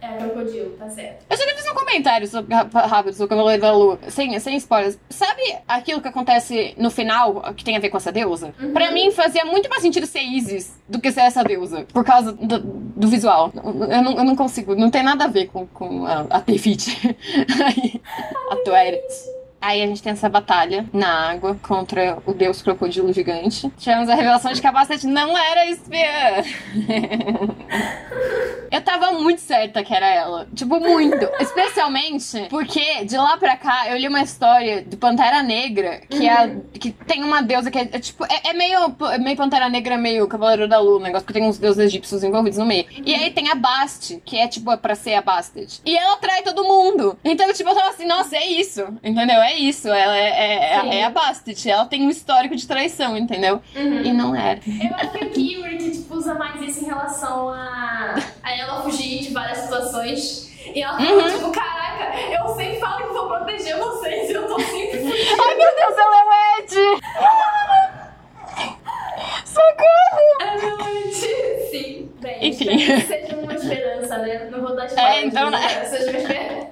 é, 0.00 0.16
crocodilo, 0.16 0.70
tá 0.78 0.88
certo. 0.88 1.24
Eu 1.28 1.36
só 1.36 1.42
queria 1.44 1.58
fazer 1.58 1.70
um 1.70 1.74
comentário 1.74 2.26
sobre, 2.26 2.54
rápido 2.54 3.12
sobre 3.12 3.26
o 3.26 3.28
Cavaleiro 3.28 3.62
da 3.62 3.72
Lua, 3.72 3.98
sem, 4.08 4.38
sem 4.38 4.56
spoilers. 4.56 4.98
Sabe 5.08 5.42
aquilo 5.66 6.00
que 6.00 6.08
acontece 6.08 6.74
no 6.76 6.90
final, 6.90 7.54
que 7.54 7.64
tem 7.64 7.76
a 7.76 7.80
ver 7.80 7.90
com 7.90 7.96
essa 7.96 8.12
deusa? 8.12 8.54
Uhum. 8.60 8.72
Pra 8.72 8.90
mim 8.90 9.10
fazia 9.10 9.44
muito 9.44 9.68
mais 9.68 9.82
sentido 9.82 10.06
ser 10.06 10.20
Isis 10.20 10.76
do 10.88 11.00
que 11.00 11.10
ser 11.12 11.20
essa 11.20 11.42
deusa, 11.42 11.86
por 11.92 12.04
causa 12.04 12.32
do, 12.32 12.58
do 12.58 13.08
visual. 13.08 13.52
Eu 13.54 14.02
não, 14.02 14.12
eu 14.18 14.24
não 14.24 14.36
consigo, 14.36 14.74
não 14.74 14.90
tem 14.90 15.02
nada 15.02 15.24
a 15.24 15.28
ver 15.28 15.46
com, 15.46 15.66
com 15.66 16.06
a, 16.06 16.26
a 16.30 16.40
Tefit. 16.40 16.96
A 18.50 18.56
Tueres. 18.56 19.35
Aí 19.66 19.82
a 19.82 19.86
gente 19.88 20.00
tem 20.00 20.12
essa 20.12 20.28
batalha 20.28 20.86
na 20.92 21.28
água 21.32 21.58
contra 21.60 22.18
o 22.24 22.32
deus 22.32 22.62
crocodilo 22.62 23.12
gigante. 23.12 23.68
Tivemos 23.76 24.08
a 24.08 24.14
revelação 24.14 24.52
de 24.52 24.60
que 24.60 24.66
a 24.68 24.70
Bastet 24.70 25.04
não 25.08 25.36
era 25.36 25.66
espiã. 25.66 26.44
Eu 28.70 28.80
tava 28.82 29.12
muito 29.12 29.40
certa 29.40 29.82
que 29.82 29.94
era 29.94 30.06
ela. 30.06 30.46
Tipo, 30.54 30.78
muito. 30.80 31.24
Especialmente 31.40 32.46
porque 32.50 33.04
de 33.04 33.16
lá 33.16 33.36
pra 33.36 33.56
cá 33.56 33.88
eu 33.88 33.96
li 33.96 34.08
uma 34.08 34.22
história 34.22 34.82
de 34.82 34.96
Pantera 34.96 35.42
Negra 35.42 36.00
que, 36.08 36.28
é, 36.28 36.56
que 36.78 36.90
tem 36.90 37.22
uma 37.22 37.42
deusa 37.42 37.70
que 37.70 37.78
é, 37.78 37.88
é 37.92 37.98
tipo. 37.98 38.24
É, 38.24 38.50
é 38.50 38.52
meio, 38.52 38.94
é 39.10 39.18
meio 39.18 39.36
Pantera 39.36 39.68
Negra, 39.68 39.96
meio 39.96 40.26
Cavaleiro 40.26 40.68
da 40.68 40.80
Lua, 40.80 40.98
um 40.98 41.02
negócio 41.02 41.26
que 41.26 41.32
tem 41.32 41.44
uns 41.44 41.58
deuses 41.58 41.78
egípcios 41.78 42.22
envolvidos 42.24 42.58
no 42.58 42.66
meio. 42.66 42.86
E 43.04 43.14
aí 43.14 43.30
tem 43.30 43.48
a 43.50 43.54
Bast, 43.54 44.20
que 44.24 44.36
é 44.36 44.48
tipo 44.48 44.76
pra 44.78 44.94
ser 44.94 45.14
a 45.14 45.22
Bastet. 45.22 45.80
E 45.84 45.96
ela 45.96 46.16
trai 46.16 46.42
todo 46.42 46.64
mundo. 46.64 47.16
Então, 47.24 47.52
tipo, 47.52 47.70
eu 47.70 47.74
tava 47.74 47.90
assim, 47.90 48.06
nossa, 48.06 48.36
é 48.36 48.46
isso. 48.46 48.82
Entendeu? 49.02 49.40
É 49.40 49.55
isso. 49.56 49.88
Ela 49.88 50.16
é, 50.16 50.28
é, 50.28 50.76
é, 50.88 50.96
é 51.00 51.04
a 51.04 51.10
Bastet. 51.10 51.68
Ela 51.68 51.84
tem 51.86 52.06
um 52.06 52.10
histórico 52.10 52.54
de 52.56 52.66
traição, 52.66 53.16
entendeu? 53.16 53.60
Uhum. 53.74 54.02
E 54.02 54.12
não 54.12 54.34
era. 54.34 54.60
Eu 54.66 54.94
acho 54.96 55.10
que 55.12 55.24
o 55.24 55.30
Kiwi 55.30 55.90
tipo, 55.90 56.14
usa 56.16 56.34
mais 56.34 56.60
isso 56.62 56.84
em 56.84 56.86
relação 56.86 57.48
a, 57.50 58.14
a 58.42 58.56
ela 58.56 58.82
fugir 58.82 59.20
de 59.22 59.32
várias 59.32 59.58
situações. 59.58 60.46
E 60.74 60.82
ela 60.82 60.96
fala, 60.98 61.22
Uhum. 61.22 61.30
tipo, 61.30 61.50
caraca, 61.52 62.16
eu 62.32 62.48
sempre 62.54 62.80
falo 62.80 63.06
que 63.06 63.12
vou 63.14 63.28
proteger 63.28 63.76
vocês, 63.78 64.30
eu 64.30 64.46
tô 64.48 64.58
sempre 64.60 64.98
fugindo. 64.98 65.42
Ai, 65.42 65.54
meu 65.54 65.74
Deus, 65.76 65.98
ela 65.98 66.16
é 66.16 66.24
o 66.24 66.60
Ed! 66.60 66.74
Socorro! 69.44 70.40
É 70.40 70.56
verdade. 70.58 71.14
Sim. 71.70 72.10
Bem, 72.20 72.48
Enfim. 72.48 72.74
espero 72.76 73.00
que 73.00 73.06
seja 73.06 73.36
uma 73.36 73.54
esperança, 73.54 74.18
né? 74.18 74.48
Não 74.50 74.60
vou 74.60 74.74
dar 74.74 74.86
spoiler. 74.86 75.12
É, 75.12 75.24
então, 75.24 75.50
mas 75.50 75.60
né? 75.60 75.66
espero 75.66 75.84
que 75.84 75.96
Seja 75.96 76.10
uma 76.10 76.18
esperança. 76.18 76.66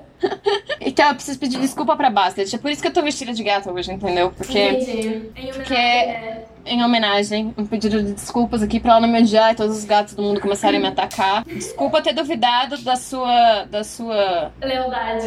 Então 0.81 0.94
eu 1.11 1.15
preciso 1.15 1.39
pedir 1.39 1.59
desculpa 1.61 1.97
pra 1.97 2.11
Bastet. 2.11 2.55
É 2.55 2.59
por 2.59 2.71
isso 2.71 2.81
que 2.83 2.89
eu 2.89 2.93
tô 2.93 3.03
vestida 3.03 3.33
de 3.33 3.43
gata 3.43 3.71
hoje, 3.73 3.93
entendeu? 3.93 4.31
Porque 4.37 4.59
Entendi. 4.59 5.21
Porque- 5.53 5.75
né? 5.75 6.34
Em 6.67 6.83
homenagem, 6.83 7.55
um 7.57 7.67
pedido 7.67 8.03
de 8.03 8.13
desculpas 8.13 8.63
aqui 8.63 8.81
pra 8.81 8.93
ela 8.93 9.01
não 9.01 9.09
me 9.09 9.21
odiar 9.21 9.53
e 9.53 9.57
todos 9.57 9.79
os 9.79 9.85
gatos 9.85 10.15
do 10.15 10.23
mundo 10.23 10.41
começarem 10.41 10.79
a 10.79 10.83
me 10.83 10.89
atacar. 10.89 11.45
Desculpa 11.45 12.03
ter 12.03 12.13
duvidado 12.13 12.79
da 12.79 12.97
sua. 12.97 13.65
da 13.65 13.85
sua. 13.85 14.53
Lealdade. 14.61 15.27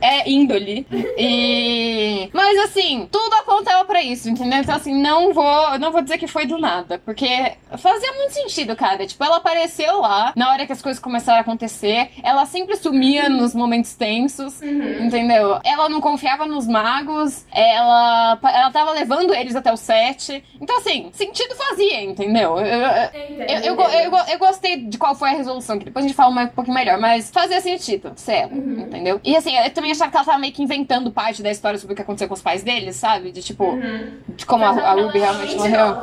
É 0.00 0.28
índole. 0.28 0.86
E. 1.18 2.28
Mas 2.32 2.58
assim, 2.64 3.08
tudo 3.10 3.32
apontava 3.34 3.84
pra 3.84 4.02
isso, 4.02 4.28
entendeu? 4.28 4.60
Então, 4.60 4.74
assim, 4.74 4.94
não 5.00 5.32
vou. 5.32 5.78
Não 5.78 5.92
vou 5.92 6.02
dizer 6.02 6.18
que 6.18 6.26
foi 6.26 6.46
do 6.46 6.58
nada. 6.58 6.98
Porque 6.98 7.52
fazia 7.78 8.12
muito 8.14 8.32
sentido, 8.32 8.76
cara. 8.76 9.06
Tipo, 9.06 9.24
ela 9.24 9.36
apareceu 9.36 10.00
lá 10.00 10.32
na 10.36 10.50
hora 10.50 10.66
que 10.66 10.72
as 10.72 10.82
coisas 10.82 11.00
começaram 11.00 11.38
a 11.38 11.42
acontecer. 11.42 12.10
Ela 12.22 12.46
sempre 12.46 12.76
sumia 12.76 13.28
nos 13.28 13.54
momentos 13.54 13.94
tensos. 13.94 14.60
Uhum. 14.60 15.06
Entendeu? 15.06 15.60
Ela 15.64 15.88
não 15.88 16.00
confiava 16.00 16.46
nos 16.46 16.66
magos, 16.66 17.44
ela, 17.52 18.38
ela 18.42 18.70
tava 18.70 18.90
levando 18.92 19.34
eles 19.34 19.56
até 19.56 19.72
o 19.72 19.76
set. 19.76 20.44
Então, 20.60 20.73
assim, 20.78 21.10
sentido 21.12 21.54
fazia, 21.54 22.02
entendeu? 22.02 22.58
Eu, 22.58 22.66
eu, 22.66 22.84
Eu 22.84 23.46
eu, 23.48 23.58
eu, 23.64 23.76
go- 23.76 23.82
eu, 23.88 24.10
go- 24.10 24.30
eu 24.32 24.38
gostei 24.38 24.76
de 24.76 24.98
qual 24.98 25.14
foi 25.14 25.30
a 25.30 25.32
resolução, 25.32 25.78
que 25.78 25.84
depois 25.86 26.04
a 26.04 26.08
gente 26.08 26.16
fala 26.16 26.42
um 26.42 26.46
pouquinho 26.48 26.74
melhor, 26.74 26.98
mas 26.98 27.30
fazia 27.30 27.60
sentido, 27.60 28.12
ser 28.16 28.32
ela, 28.34 28.52
entendeu? 28.54 29.20
E 29.24 29.36
assim, 29.36 29.56
eu 29.56 29.70
também 29.70 29.90
achava 29.92 30.10
que 30.10 30.16
ela 30.16 30.26
tava 30.26 30.38
meio 30.38 30.52
que 30.52 30.62
inventando 30.62 31.10
parte 31.10 31.42
da 31.42 31.50
história 31.50 31.78
sobre 31.78 31.92
o 31.92 31.96
que 31.96 32.02
aconteceu 32.02 32.28
com 32.28 32.34
os 32.34 32.42
pais 32.42 32.62
deles, 32.62 32.96
sabe? 32.96 33.32
De 33.32 33.42
tipo, 33.42 33.64
Uhum. 33.64 34.18
de 34.28 34.46
como 34.46 34.64
a, 34.64 34.70
Ruby 34.70 35.18
é 35.18 35.22
realmente 35.22 35.56
morreu. 35.56 35.96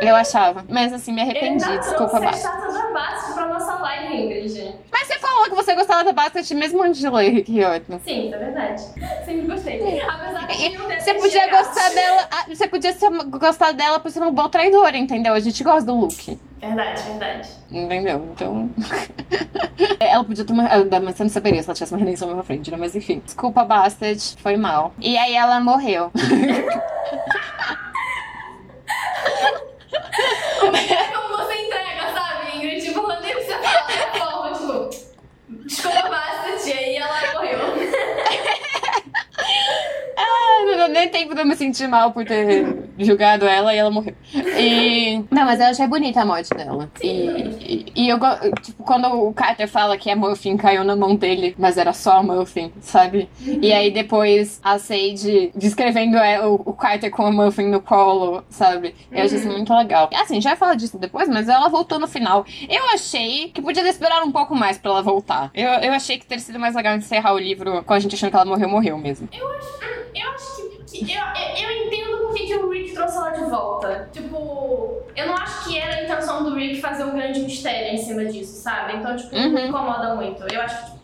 Eu 0.00 0.14
achava. 0.16 0.64
Mas 0.68 0.92
assim, 0.92 1.12
me 1.12 1.22
arrependi, 1.22 1.78
desculpa, 1.78 2.20
Basta. 2.20 2.48
Mas 4.90 5.06
você 5.06 5.18
falou 5.18 5.44
que 5.44 5.54
você 5.54 5.74
gostava 5.74 6.04
da 6.04 6.12
Bastet 6.12 6.54
mesmo 6.54 6.82
antes 6.82 7.00
de 7.00 7.08
ler, 7.08 7.42
que 7.42 7.62
ótimo. 7.64 8.00
Sim, 8.04 8.32
é 8.32 8.38
verdade. 8.38 8.82
Sempre 9.24 9.46
gostei. 9.46 10.00
Apesar 10.00 10.46
de 10.46 10.76
não 10.78 10.86
ter 10.88 11.00
Você 11.00 11.14
podia 11.14 11.50
gostar 11.50 11.88
dela. 11.90 12.28
ah, 12.30 12.44
Você 12.48 12.68
podia 12.68 12.94
gostar 13.38 13.72
dela 13.72 13.95
por 14.00 14.10
ser 14.10 14.20
uma 14.20 14.30
boa 14.30 14.48
traidora, 14.48 14.96
entendeu? 14.96 15.34
A 15.34 15.40
gente 15.40 15.62
gosta 15.64 15.84
do 15.84 15.94
look. 15.98 16.38
Verdade, 16.60 17.02
verdade. 17.02 17.48
Entendeu? 17.70 18.28
Então. 18.32 18.70
ela 20.00 20.24
podia 20.24 20.44
ter 20.44 20.52
uma. 20.52 20.66
ah, 20.66 21.00
Mas 21.02 21.16
você 21.16 21.22
não 21.24 21.30
saberia 21.30 21.62
se 21.62 21.68
ela 21.68 21.74
tivesse 21.74 21.92
uma 21.92 21.98
redenção 22.00 22.34
na 22.34 22.42
frente, 22.42 22.70
né? 22.70 22.76
Mas 22.76 22.94
enfim. 22.96 23.20
Desculpa, 23.24 23.64
Bastard. 23.64 24.36
Foi 24.38 24.56
mal. 24.56 24.92
E 25.00 25.16
aí 25.16 25.34
ela 25.34 25.60
morreu. 25.60 26.10
É 30.62 31.04
como 31.12 31.36
você 31.36 31.54
entrega, 31.54 32.12
sabe, 32.14 32.56
Ingrid? 32.56 32.82
Tipo, 32.82 33.02
quando 33.02 33.22
você 33.22 33.52
fala, 33.58 33.90
é 33.92 34.18
forma, 34.18 34.52
tipo, 34.52 35.64
desculpa, 35.66 36.08
Bastet, 36.08 36.68
e 36.68 36.72
aí 36.72 36.96
ela 36.96 37.32
morreu. 37.34 37.58
Ah, 40.18 40.64
não 40.64 40.76
deu 40.76 40.88
nem 40.88 41.08
tempo 41.10 41.34
de 41.34 41.42
eu 41.42 41.46
me 41.46 41.54
sentir 41.54 41.86
mal 41.86 42.10
por 42.10 42.24
ter 42.24 42.88
julgado 42.98 43.46
ela 43.46 43.74
e 43.74 43.76
ela 43.76 43.90
morreu. 43.90 44.14
E. 44.58 45.22
Não, 45.30 45.44
mas 45.44 45.60
eu 45.60 45.66
achei 45.66 45.86
bonita 45.86 46.22
a 46.22 46.24
morte 46.24 46.54
dela. 46.54 46.90
E, 47.02 47.84
e, 47.94 48.08
eu 48.08 48.18
Tipo, 48.62 48.82
quando 48.82 49.06
o 49.08 49.32
Carter 49.34 49.68
fala 49.68 49.98
que 49.98 50.10
a 50.10 50.16
Muffin 50.16 50.56
caiu 50.56 50.84
na 50.84 50.96
mão 50.96 51.14
dele, 51.14 51.54
mas 51.58 51.76
era 51.76 51.92
só 51.92 52.18
a 52.18 52.22
Muffin, 52.22 52.72
sabe? 52.80 53.28
E 53.40 53.72
aí 53.72 53.90
depois 53.90 54.58
a 54.64 54.78
Sage 54.78 55.52
descrevendo 55.54 56.16
é, 56.16 56.44
o, 56.46 56.72
Carter 56.72 57.10
com 57.10 57.26
a 57.26 57.32
Muffin 57.32 57.66
no 57.66 57.80
colo, 57.80 58.42
sabe? 58.48 58.94
Eu 59.12 59.24
achei 59.24 59.38
isso 59.38 59.48
muito 59.48 59.74
legal. 59.74 60.08
Assim, 60.14 60.40
já 60.40 60.56
fala 60.56 60.74
disso 60.74 60.98
depois, 60.98 61.28
mas 61.28 61.48
ela 61.48 61.68
voltou 61.68 61.98
no 61.98 62.08
final. 62.08 62.46
Eu 62.68 62.86
achei 62.94 63.50
que 63.50 63.60
podia 63.60 63.82
ter 63.82 63.90
esperado 63.90 64.26
um 64.26 64.32
pouco 64.32 64.54
mais 64.54 64.78
pra 64.78 64.92
ela 64.92 65.02
voltar. 65.02 65.50
Eu, 65.54 65.68
eu 65.68 65.92
achei 65.92 66.18
que 66.18 66.24
teria 66.24 66.42
sido 66.42 66.58
mais 66.58 66.74
legal 66.74 66.96
encerrar 66.96 67.34
o 67.34 67.38
livro 67.38 67.82
com 67.84 67.92
a 67.92 67.98
gente 67.98 68.14
achando 68.14 68.30
que 68.30 68.36
ela 68.36 68.46
morreu, 68.46 68.68
morreu 68.68 68.98
mesmo. 68.98 69.28
Eu 69.38 69.48
acho, 69.52 69.78
eu 70.14 70.30
acho 70.30 70.56
que. 70.86 71.04
que- 71.04 71.12
eu, 71.12 71.20
eu, 71.20 71.70
eu 71.70 71.86
entendo 71.86 72.18
por 72.18 72.34
que 72.34 72.54
o 72.54 72.70
Rick 72.70 72.92
trouxe 72.94 73.16
ela 73.16 73.30
de 73.30 73.44
volta. 73.50 74.08
Tipo, 74.12 75.02
eu 75.14 75.26
não 75.26 75.34
acho 75.36 75.64
que 75.68 75.78
era 75.78 75.96
a 75.96 76.04
intenção 76.04 76.44
do 76.44 76.54
Rick 76.54 76.80
fazer 76.80 77.04
um 77.04 77.14
grande 77.16 77.40
mistério 77.40 77.92
em 77.94 77.98
cima 77.98 78.24
disso, 78.24 78.52
sabe? 78.62 78.96
Então, 78.96 79.16
tipo, 79.16 79.34
não 79.34 79.50
me 79.50 79.60
Uhum. 79.62 79.68
incomoda 79.68 80.14
muito. 80.14 80.42
Eu 80.52 80.60
acho 80.60 80.76
que, 80.78 80.84
tipo. 80.92 80.95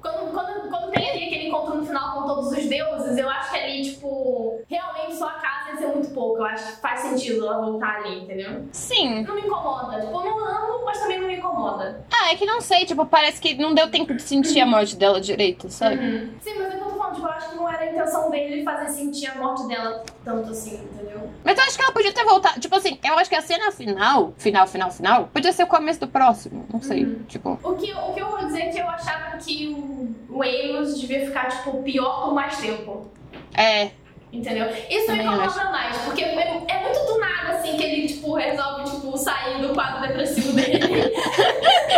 Quando, 0.00 0.32
quando, 0.32 0.68
quando 0.68 0.90
tem 0.90 1.10
ali 1.10 1.24
aquele 1.24 1.48
encontro 1.48 1.76
no 1.76 1.86
final 1.86 2.14
com 2.14 2.26
todos 2.26 2.52
os 2.52 2.66
deuses, 2.66 3.16
eu 3.16 3.28
acho 3.28 3.50
que 3.50 3.58
ali, 3.58 3.82
tipo, 3.82 4.60
realmente 4.68 5.16
só 5.16 5.28
a 5.28 5.32
casa 5.32 5.70
ia 5.70 5.76
ser 5.78 5.86
muito 5.88 6.10
pouco. 6.10 6.38
Eu 6.38 6.44
acho 6.44 6.74
que 6.74 6.80
faz 6.80 7.00
sentido 7.00 7.46
ela 7.46 7.64
voltar 7.64 7.96
ali, 7.96 8.22
entendeu? 8.22 8.66
Sim. 8.72 9.22
Não 9.22 9.34
me 9.34 9.42
incomoda. 9.42 10.00
Tipo, 10.00 10.20
eu 10.20 10.24
não 10.24 10.44
amo, 10.46 10.84
mas 10.84 11.00
também 11.00 11.20
não 11.20 11.28
me 11.28 11.36
incomoda. 11.36 12.04
Ah, 12.12 12.32
é 12.32 12.36
que 12.36 12.44
não 12.44 12.60
sei, 12.60 12.84
tipo, 12.84 13.06
parece 13.06 13.40
que 13.40 13.54
não 13.54 13.74
deu 13.74 13.90
tempo 13.90 14.14
de 14.14 14.22
sentir 14.22 14.60
a 14.60 14.66
morte 14.66 14.96
dela 14.96 15.20
direito, 15.20 15.70
sabe? 15.70 15.96
Uhum. 15.96 16.34
Sim, 16.40 16.54
mas 16.58 16.72
é 16.72 16.76
eu 16.76 16.80
tô 16.80 16.90
falando, 16.90 17.14
tipo, 17.14 17.26
eu 17.26 17.32
acho 17.32 17.50
que 17.50 17.56
não 17.56 17.68
era 17.68 17.78
a 17.82 17.86
intenção 17.86 18.30
dele 18.30 18.62
fazer 18.62 18.88
sentir 18.90 19.26
a 19.26 19.34
morte 19.36 19.66
dela 19.66 20.04
tanto 20.24 20.50
assim, 20.50 20.74
entendeu? 20.74 21.30
Mas 21.44 21.56
eu 21.56 21.64
acho 21.64 21.76
que 21.76 21.84
ela 21.84 21.92
podia 21.92 22.12
ter 22.12 22.24
voltado. 22.24 22.60
Tipo 22.60 22.76
assim, 22.76 22.98
eu 23.02 23.18
acho 23.18 23.30
que 23.30 23.36
a 23.36 23.42
cena 23.42 23.70
final, 23.70 24.32
final, 24.36 24.66
final, 24.66 24.90
final, 24.90 25.28
podia 25.32 25.52
ser 25.52 25.62
o 25.62 25.66
começo 25.66 26.00
do 26.00 26.08
próximo. 26.08 26.66
Não 26.72 26.82
sei. 26.82 27.04
Uhum. 27.04 27.22
Tipo. 27.28 27.58
O 27.62 27.74
que, 27.74 27.92
o 27.92 28.12
que 28.12 28.20
eu 28.20 28.28
vou 28.28 28.38
dizer 28.38 28.62
é 28.62 28.68
que 28.70 28.78
eu 28.78 28.88
achava 28.88 29.36
que 29.38 29.45
o, 29.48 30.14
o 30.28 30.42
Amos 30.42 31.00
devia 31.00 31.26
ficar, 31.26 31.48
tipo, 31.48 31.82
pior 31.82 32.24
por 32.24 32.34
mais 32.34 32.58
tempo. 32.58 33.10
É. 33.54 33.90
Entendeu? 34.36 34.66
Isso 34.90 35.00
me 35.12 35.18
Também 35.18 35.26
incomoda 35.26 35.44
acho. 35.46 35.70
mais, 35.72 35.96
porque 35.98 36.22
é, 36.24 36.62
é 36.68 36.82
muito 36.82 37.06
do 37.06 37.18
nada, 37.18 37.52
assim, 37.58 37.76
que 37.76 37.82
ele, 37.84 38.06
tipo, 38.08 38.34
resolve, 38.34 38.84
tipo, 38.90 39.16
sair 39.16 39.60
do 39.60 39.72
quadro 39.74 40.06
depressivo 40.06 40.52
dele. 40.52 40.78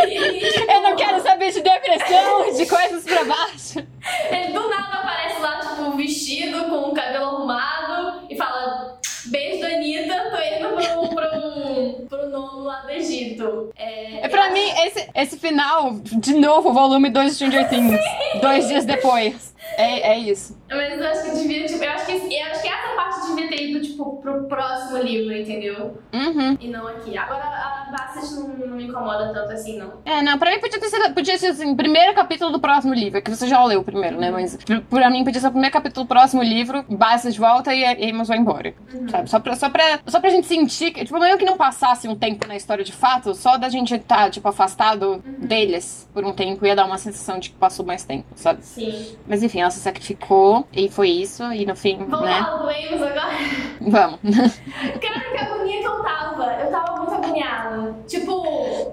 E, 0.08 0.50
tipo, 0.52 0.70
Eu 0.70 0.80
não 0.82 0.96
quero 0.96 1.20
saber 1.20 1.50
de 1.52 1.60
depressão, 1.60 2.52
de 2.56 2.66
coisas 2.66 3.04
pra 3.04 3.24
baixo. 3.24 3.84
Ele 4.30 4.52
do 4.52 4.68
nada 4.68 4.98
aparece 4.98 5.40
lá, 5.40 5.58
tipo, 5.58 5.90
vestido, 5.96 6.64
com 6.66 6.90
o 6.90 6.94
cabelo 6.94 7.24
arrumado, 7.26 8.22
e 8.30 8.36
fala: 8.36 8.98
Beijo, 9.26 9.66
Anitta, 9.66 10.14
tô 10.30 10.40
indo 10.40 10.68
pro, 10.76 11.08
pro, 11.14 12.06
pro 12.08 12.28
nono 12.30 12.64
lá 12.64 12.80
do 12.82 12.90
Egito. 12.90 13.70
É, 13.76 14.24
É 14.24 14.28
pra 14.28 14.50
mim, 14.50 14.70
esse, 14.86 15.08
esse 15.14 15.38
final, 15.38 15.96
de 16.02 16.34
novo, 16.34 16.72
volume 16.72 17.10
2 17.10 17.30
de 17.30 17.34
Stranger 17.34 17.68
Things. 17.68 18.00
Dois 18.40 18.68
dias 18.68 18.84
depois. 18.84 19.54
É, 19.76 20.12
é 20.12 20.18
isso. 20.18 20.58
Mas 20.68 20.98
eu 21.00 21.06
acho 21.06 21.22
que 21.24 21.30
devia, 21.30 21.66
tipo, 21.66 21.84
eu 21.84 21.90
acho 21.92 22.06
que, 22.06 22.12
eu 22.12 22.46
acho 22.50 22.62
que 22.62 22.68
essa 22.68 22.94
parte 22.96 23.26
devia 23.28 23.48
ter 23.48 23.62
ido, 23.70 23.80
tipo, 23.80 24.16
pro 24.20 24.44
próximo 24.48 24.98
livro, 24.98 25.34
entendeu? 25.36 25.98
Uhum. 26.12 26.56
E 26.60 26.68
não 26.68 26.86
aqui. 26.86 27.16
Agora 27.16 27.42
a 27.44 27.88
Bassett 27.90 28.34
não, 28.34 28.48
não 28.48 28.76
me 28.76 28.84
incomoda 28.84 29.32
tanto 29.32 29.52
assim, 29.52 29.78
não. 29.78 29.94
É, 30.04 30.20
não, 30.22 30.38
pra 30.38 30.50
mim 30.50 30.60
podia 30.60 30.80
ter 30.80 30.88
sido, 30.88 31.14
podia 31.14 31.38
ser 31.38 31.46
assim, 31.48 31.74
primeiro 31.76 32.14
capítulo 32.14 32.50
do 32.50 32.60
próximo 32.60 32.92
livro, 32.92 33.22
que 33.22 33.30
você 33.30 33.46
já 33.46 33.62
leu 33.64 33.80
o 33.80 33.84
primeiro, 33.84 34.18
né? 34.18 34.30
Mas 34.30 34.56
pra- 34.56 34.80
pra 34.80 35.10
mim 35.10 35.24
podia 35.24 35.40
ser 35.40 35.48
o 35.48 35.52
primeiro 35.52 35.72
capítulo 35.72 36.04
do 36.04 36.08
próximo 36.08 36.42
livro, 36.42 36.84
base 36.88 37.30
de 37.32 37.38
volta 37.38 37.72
e 37.74 37.84
Amos 38.10 38.28
vai 38.28 38.38
embora. 38.38 38.74
Sabe? 39.10 39.30
Só 39.30 39.38
pra, 39.38 39.54
só, 39.56 39.70
pra, 39.70 40.00
só 40.06 40.20
pra 40.20 40.30
gente 40.30 40.46
sentir 40.46 40.90
que, 40.90 41.04
tipo, 41.04 41.18
meio 41.18 41.38
que 41.38 41.44
não 41.44 41.56
passasse 41.56 42.08
um 42.08 42.14
tempo 42.16 42.46
na 42.48 42.56
história 42.56 42.84
de 42.84 42.92
fato, 42.92 43.34
só 43.34 43.56
da 43.56 43.68
gente 43.68 43.94
estar, 43.94 44.30
tipo, 44.30 44.48
afastado 44.48 45.22
deles 45.38 46.08
por 46.12 46.24
um 46.24 46.32
tempo 46.32 46.66
ia 46.66 46.74
dar 46.76 46.84
uma 46.84 46.98
sensação 46.98 47.38
de 47.38 47.50
que 47.50 47.56
passou 47.56 47.84
mais 47.86 48.04
tempo, 48.04 48.26
sabe? 48.34 48.64
Sim. 48.64 49.16
Mas 49.26 49.42
enfim, 49.42 49.57
ela 49.60 49.70
se 49.70 49.80
sacrificou 49.80 50.66
e 50.72 50.88
foi 50.88 51.08
isso, 51.10 51.42
e 51.52 51.64
no 51.66 51.74
fim, 51.76 51.98
Vamos 52.06 52.20
né? 52.28 52.42
falar 52.42 52.56
do 52.58 52.68
Amos 52.68 53.02
agora? 53.02 53.36
Vamos. 53.80 54.20
Cara, 55.00 55.20
que 55.30 55.36
agonia 55.38 55.80
que 55.80 55.86
eu 55.86 56.02
tava. 56.02 56.44
Eu 56.60 56.70
tava 56.70 56.96
muito 56.96 57.14
agoniada. 57.14 57.94
Tipo, 58.06 58.32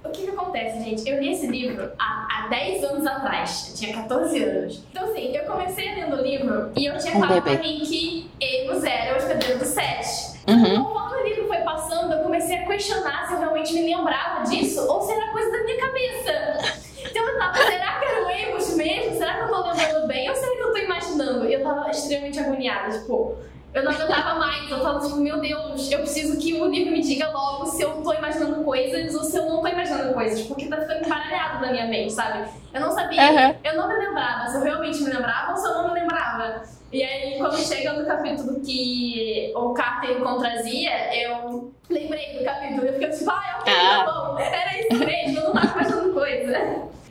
o 0.04 0.10
que 0.12 0.24
que 0.24 0.30
acontece, 0.30 0.84
gente? 0.84 1.08
Eu 1.10 1.20
li 1.22 1.32
esse 1.32 1.48
livro 1.48 1.92
há, 2.00 2.28
há 2.32 2.36
há 2.46 2.48
10 2.50 2.84
anos 2.84 3.06
atrás. 3.08 3.70
Eu 3.72 3.76
tinha 3.76 3.96
14 4.02 4.44
anos. 4.44 4.84
Então, 4.92 5.04
assim, 5.06 5.36
eu 5.36 5.44
comecei 5.46 5.96
lendo 5.96 6.16
o 6.18 6.22
livro 6.22 6.72
e 6.76 6.86
eu 6.86 6.98
tinha 6.98 7.16
Um 7.16 7.20
falado 7.22 7.42
bebê. 7.44 7.58
pra 7.58 7.68
mim 7.68 7.80
que 7.80 8.30
Amos 8.68 8.84
era 8.84 9.14
o 9.14 9.18
hospedeiro 9.18 9.60
do 9.60 9.66
Sete. 9.66 10.36
Uhum. 10.48 10.84
Conforme 10.84 11.22
o 11.22 11.28
livro 11.28 11.48
foi 11.48 11.58
passando, 11.58 12.14
eu 12.14 12.20
comecei 12.24 12.58
a 12.58 12.66
questionar 12.68 13.28
se 13.28 13.34
eu 13.34 13.40
realmente 13.40 13.74
me 13.74 13.96
lembrava 13.96 14.44
disso 14.44 14.86
ou 14.88 15.02
se 15.02 15.12
era 15.12 15.32
coisa 15.32 15.52
da 15.52 15.64
minha 15.64 15.78
cabeça. 15.80 16.76
Então 17.10 17.24
eu 17.24 17.38
tava, 17.40 17.58
será 17.58 18.00
que 18.00 18.06
era 18.06 18.24
o 18.24 18.50
Amos 18.52 18.76
mesmo? 18.76 19.18
Será 19.18 19.34
que 19.36 19.42
eu 19.42 19.48
tô 19.48 19.72
lembrando 19.72 20.08
bem 20.08 20.30
ou 20.30 20.36
será 20.36 20.56
que 20.56 20.62
eu 20.62 20.72
tô 20.72 20.78
imaginando? 20.78 21.46
E 21.50 21.54
eu 21.54 21.55
tava 21.66 21.90
extremamente 21.90 22.40
agoniada, 22.40 22.98
tipo, 22.98 23.36
eu 23.74 23.84
não 23.84 23.92
aguentava 23.92 24.36
mais. 24.40 24.72
Eu 24.72 24.80
tava 24.82 25.00
tipo, 25.02 25.18
meu 25.18 25.40
Deus, 25.42 25.92
eu 25.92 26.00
preciso 26.00 26.38
que 26.38 26.54
o 26.54 26.66
livro 26.68 26.92
me 26.94 27.02
diga 27.02 27.30
logo 27.30 27.66
se 27.66 27.82
eu 27.82 27.92
tô 28.02 28.14
imaginando 28.14 28.64
coisas 28.64 29.14
ou 29.14 29.24
se 29.24 29.38
eu 29.38 29.46
não 29.50 29.62
tô 29.62 29.68
imaginando 29.68 30.14
coisas, 30.14 30.42
porque 30.44 30.68
tá 30.68 30.78
ficando 30.78 31.06
embaralhado 31.06 31.66
na 31.66 31.72
minha 31.74 31.86
mente, 31.88 32.14
sabe? 32.14 32.48
Eu 32.74 32.80
não 32.82 32.92
sabia, 32.92 33.22
Uhum. 33.22 33.56
eu 33.64 33.76
não 33.76 33.88
me 33.90 33.96
lembrava 34.06 34.48
se 34.48 34.56
eu 34.58 34.62
realmente 34.64 35.04
me 35.04 35.10
lembrava 35.12 35.52
ou 35.52 35.58
se 35.58 35.68
eu 35.68 35.74
não 35.74 35.94
me 35.94 36.00
lembrava. 36.00 36.64
E 36.94 37.04
aí, 37.04 37.38
quando 37.38 37.58
chega 37.58 37.92
no 37.94 38.06
capítulo 38.06 38.62
que 38.62 39.52
o 39.54 39.74
Carter 39.74 40.12
encontra 40.12 40.54
a 40.54 40.62
Zia, 40.62 41.14
eu 41.24 41.74
lembrei 41.90 42.38
do 42.38 42.46
capítulo. 42.46 42.86
Eu 42.86 42.94
fiquei 42.94 43.10
tipo, 43.10 43.30
ah, 43.30 43.58
ok, 43.60 43.74
Ah. 43.74 44.04
tá 44.06 44.12
bom. 44.12 44.40
Era 44.40 44.80
isso 44.80 45.06
mesmo, 45.06 45.40
eu 45.40 45.44
não 45.46 45.54
tava 45.54 45.72
imaginando 45.82 46.14
coisa. 46.14 46.58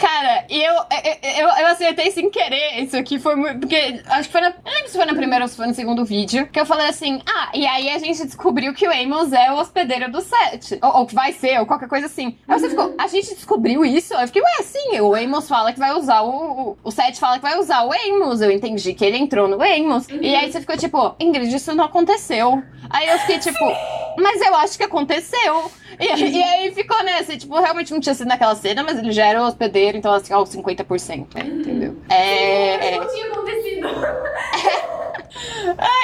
Cara, 0.04 0.44
e 0.50 0.62
eu, 0.62 0.74
eu, 0.74 1.46
eu, 1.46 1.48
eu 1.48 1.66
acertei 1.68 2.10
sem 2.10 2.28
querer 2.28 2.82
isso 2.82 2.94
aqui. 2.94 3.18
Foi 3.18 3.34
muito. 3.36 3.60
Porque 3.60 4.02
acho 4.06 4.28
que 4.28 4.32
foi 4.32 4.42
na. 4.42 4.48
Eu 4.48 4.72
lembro 4.72 4.88
se 4.88 4.96
foi 4.98 5.06
na 5.06 5.14
primeira 5.14 5.44
ou 5.46 5.48
se 5.48 5.56
foi 5.56 5.66
no 5.66 5.72
segundo 5.72 6.04
vídeo. 6.04 6.46
Que 6.48 6.60
eu 6.60 6.66
falei 6.66 6.88
assim: 6.88 7.22
ah, 7.24 7.50
e 7.54 7.66
aí 7.66 7.88
a 7.88 7.98
gente 7.98 8.22
descobriu 8.26 8.74
que 8.74 8.86
o 8.86 8.92
Amos 8.92 9.32
é 9.32 9.50
o 9.50 9.56
hospedeiro 9.56 10.12
do 10.12 10.20
set. 10.20 10.78
Ou, 10.82 11.06
que 11.06 11.14
vai 11.14 11.32
ser, 11.32 11.58
ou 11.58 11.64
qualquer 11.64 11.88
coisa 11.88 12.04
assim. 12.04 12.36
Aí 12.46 12.60
você 12.60 12.68
ficou, 12.68 12.94
a 12.98 13.06
gente 13.06 13.34
descobriu 13.34 13.82
isso? 13.82 14.12
Eu 14.12 14.26
fiquei, 14.26 14.42
ué, 14.42 14.62
sim, 14.62 15.00
o 15.00 15.14
Amos 15.14 15.48
fala 15.48 15.72
que 15.72 15.78
vai 15.78 15.94
usar 15.94 16.20
o. 16.20 16.34
O, 16.34 16.78
o 16.84 16.90
set 16.90 17.18
fala 17.18 17.36
que 17.36 17.42
vai 17.42 17.58
usar 17.58 17.82
o 17.84 17.90
Amos. 17.90 18.42
Eu 18.42 18.50
entendi 18.50 18.92
que 18.92 19.06
ele 19.06 19.16
entrou 19.16 19.48
no 19.48 19.62
Amos. 19.62 20.06
E 20.10 20.34
aí 20.34 20.52
você 20.52 20.60
ficou 20.60 20.76
tipo, 20.76 21.16
Ingrid, 21.18 21.54
isso 21.56 21.74
não 21.74 21.84
aconteceu. 21.84 22.62
Aí 22.90 23.08
eu 23.08 23.18
fiquei 23.20 23.38
tipo, 23.38 23.64
mas 24.18 24.38
eu 24.42 24.54
acho 24.56 24.76
que 24.76 24.84
aconteceu. 24.84 25.70
E, 25.98 26.06
e 26.06 26.42
aí 26.42 26.74
ficou 26.74 27.02
nessa, 27.04 27.36
tipo, 27.36 27.58
realmente 27.58 27.92
não 27.92 28.00
tinha 28.00 28.14
sido 28.14 28.28
naquela 28.28 28.54
cena, 28.54 28.82
mas 28.82 28.98
ele 28.98 29.12
já 29.12 29.26
era 29.26 29.42
o 29.42 29.46
hospedeiro, 29.46 29.96
então 29.96 30.12
assim, 30.12 30.32
aos 30.32 30.50
50%, 30.54 31.34
né? 31.34 31.42
Entendeu? 31.42 31.96
É. 32.08 32.98
Não 32.98 33.08
tinha 33.08 33.26
acontecido. 33.26 33.88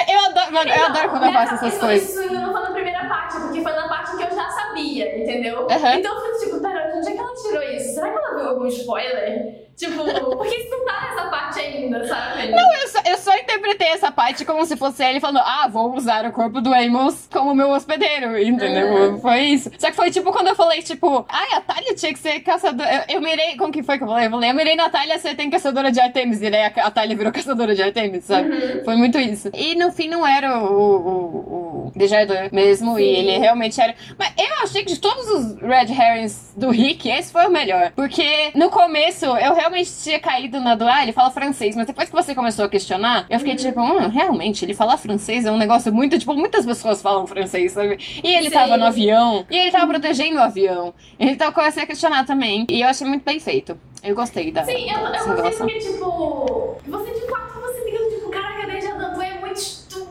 Eu 0.07 0.19
adoro, 0.25 0.53
mano, 0.53 0.69
eu 0.69 0.85
adoro 0.85 1.09
quando 1.09 1.25
eu 1.25 1.33
faço 1.33 1.53
essas 1.55 1.73
isso, 1.73 1.79
coisas. 1.79 2.09
Isso 2.09 2.19
ainda 2.19 2.41
não 2.41 2.51
foi 2.51 2.61
na 2.61 2.71
primeira 2.71 3.05
parte, 3.05 3.39
porque 3.39 3.61
foi 3.61 3.71
na 3.71 3.87
parte 3.87 4.17
que 4.17 4.23
eu 4.23 4.35
já 4.35 4.49
sabia, 4.49 4.70
entendeu? 4.79 5.67
Aham. 5.69 5.95
Então 5.95 6.13
eu 6.13 6.33
fico 6.39 6.45
tipo, 6.45 6.61
pera, 6.61 6.93
onde 6.95 7.07
é 7.07 7.11
que 7.11 7.19
ela 7.19 7.33
tirou 7.35 7.63
isso? 7.63 7.93
Será 7.93 8.09
que 8.09 8.17
ela 8.17 8.35
viu 8.35 8.49
algum 8.49 8.67
spoiler? 8.67 9.61
Tipo, 9.81 10.03
porque 10.37 10.55
isso 10.55 10.69
não 10.69 10.85
tá 10.85 11.09
nessa 11.09 11.29
parte 11.29 11.59
ainda, 11.59 12.07
sabe? 12.07 12.49
Não, 12.49 12.73
eu 12.75 12.87
só, 12.87 12.99
eu 13.03 13.17
só 13.17 13.35
interpretei 13.35 13.87
essa 13.87 14.11
parte 14.11 14.45
como 14.45 14.63
se 14.63 14.77
fosse 14.77 15.03
ele 15.03 15.19
falando, 15.19 15.39
ah, 15.39 15.67
vou 15.71 15.95
usar 15.95 16.23
o 16.25 16.31
corpo 16.31 16.61
do 16.61 16.71
Amos 16.71 17.27
como 17.31 17.55
meu 17.55 17.71
hospedeiro, 17.71 18.37
entendeu? 18.37 18.87
Uhum. 18.87 19.17
Foi 19.19 19.39
isso. 19.39 19.71
Só 19.79 19.89
que 19.89 19.95
foi 19.95 20.11
tipo 20.11 20.31
quando 20.31 20.49
eu 20.49 20.55
falei, 20.55 20.83
tipo, 20.83 21.25
ai, 21.27 21.53
a 21.53 21.61
Thalia 21.61 21.95
tinha 21.95 22.13
que 22.13 22.19
ser 22.19 22.41
caçadora. 22.41 23.05
Eu, 23.09 23.15
eu 23.15 23.21
mirei, 23.21 23.57
como 23.57 23.71
que 23.71 23.81
foi 23.81 23.97
que 23.97 24.03
eu 24.03 24.07
falei? 24.07 24.27
Eu 24.27 24.31
falei, 24.31 24.51
eu 24.51 24.53
mirei 24.53 24.75
na 24.75 24.89
Thalia, 24.89 25.17
você 25.17 25.33
tem 25.33 25.49
caçadora 25.49 25.91
de 25.91 25.99
Artemis. 25.99 26.41
E 26.41 26.49
daí 26.51 26.63
a, 26.63 26.67
a 26.67 26.91
Thalia 26.91 27.17
virou 27.17 27.31
caçadora 27.31 27.73
de 27.73 27.81
Artemis, 27.81 28.25
sabe? 28.25 28.49
Uhum. 28.49 28.83
Foi 28.85 28.95
muito 28.95 29.17
isso. 29.17 29.49
E 29.53 29.73
no 29.73 29.91
fim 29.91 30.07
não 30.07 30.27
era 30.27 30.59
o, 30.59 30.67
o, 30.67 31.87
o 31.87 31.91
Desjardins 31.95 32.51
mesmo, 32.51 32.99
e 32.99 33.03
Sim. 33.03 33.19
ele 33.19 33.37
realmente 33.39 33.81
era. 33.81 33.95
Mas 34.17 34.31
eu 34.37 34.60
achei 34.63 34.83
que 34.83 34.93
de 34.93 34.99
todos 34.99 35.27
os 35.27 35.61
Red 35.61 35.91
Herrings 35.91 36.53
do 36.55 36.69
Rick, 36.69 37.09
esse 37.09 37.31
foi 37.31 37.45
o 37.45 37.51
melhor. 37.51 37.91
Porque 37.95 38.51
no 38.55 38.69
começo 38.69 39.25
eu 39.25 39.53
realmente 39.53 39.91
tinha 40.03 40.19
caído 40.19 40.59
na 40.59 40.75
do, 40.75 40.87
ah, 40.87 41.03
ele 41.03 41.11
fala 41.11 41.31
francês, 41.31 41.75
mas 41.75 41.87
depois 41.87 42.09
que 42.09 42.15
você 42.15 42.33
começou 42.35 42.65
a 42.65 42.69
questionar, 42.69 43.25
eu 43.29 43.39
fiquei 43.39 43.55
tipo, 43.55 43.81
hum, 43.81 44.07
realmente, 44.07 44.65
ele 44.65 44.73
falar 44.73 44.97
francês 44.97 45.45
é 45.45 45.51
um 45.51 45.57
negócio 45.57 45.93
muito, 45.93 46.17
tipo, 46.17 46.33
muitas 46.33 46.65
pessoas 46.65 47.01
falam 47.01 47.25
francês, 47.27 47.71
sabe? 47.73 47.97
E 48.23 48.35
ele 48.35 48.49
Sim. 48.49 48.55
tava 48.55 48.77
no 48.77 48.85
avião, 48.85 49.45
e 49.49 49.57
ele 49.57 49.71
tava 49.71 49.87
protegendo 49.87 50.37
o 50.37 50.41
avião. 50.41 50.93
Então 51.19 51.47
eu 51.47 51.53
comecei 51.53 51.83
a 51.83 51.85
questionar 51.85 52.25
também. 52.25 52.65
E 52.69 52.81
eu 52.81 52.87
achei 52.87 53.07
muito 53.07 53.23
bem 53.23 53.39
feito. 53.39 53.77
Eu 54.03 54.15
gostei 54.15 54.51
da, 54.51 54.63
Sim, 54.63 54.89
eu, 54.89 54.99
eu 54.99 55.41
gostei 55.43 55.51
porque, 55.53 55.79
tipo, 55.79 56.77
você 56.87 57.11
de 57.11 57.29
fato, 57.29 57.61
você 57.61 57.81
fica 57.83 57.97
tipo, 58.09 58.29
caraca, 58.29 58.65
Desjardins, 58.65 59.11
tu 59.13 59.21
é 59.21 59.39
muito, 59.39 59.61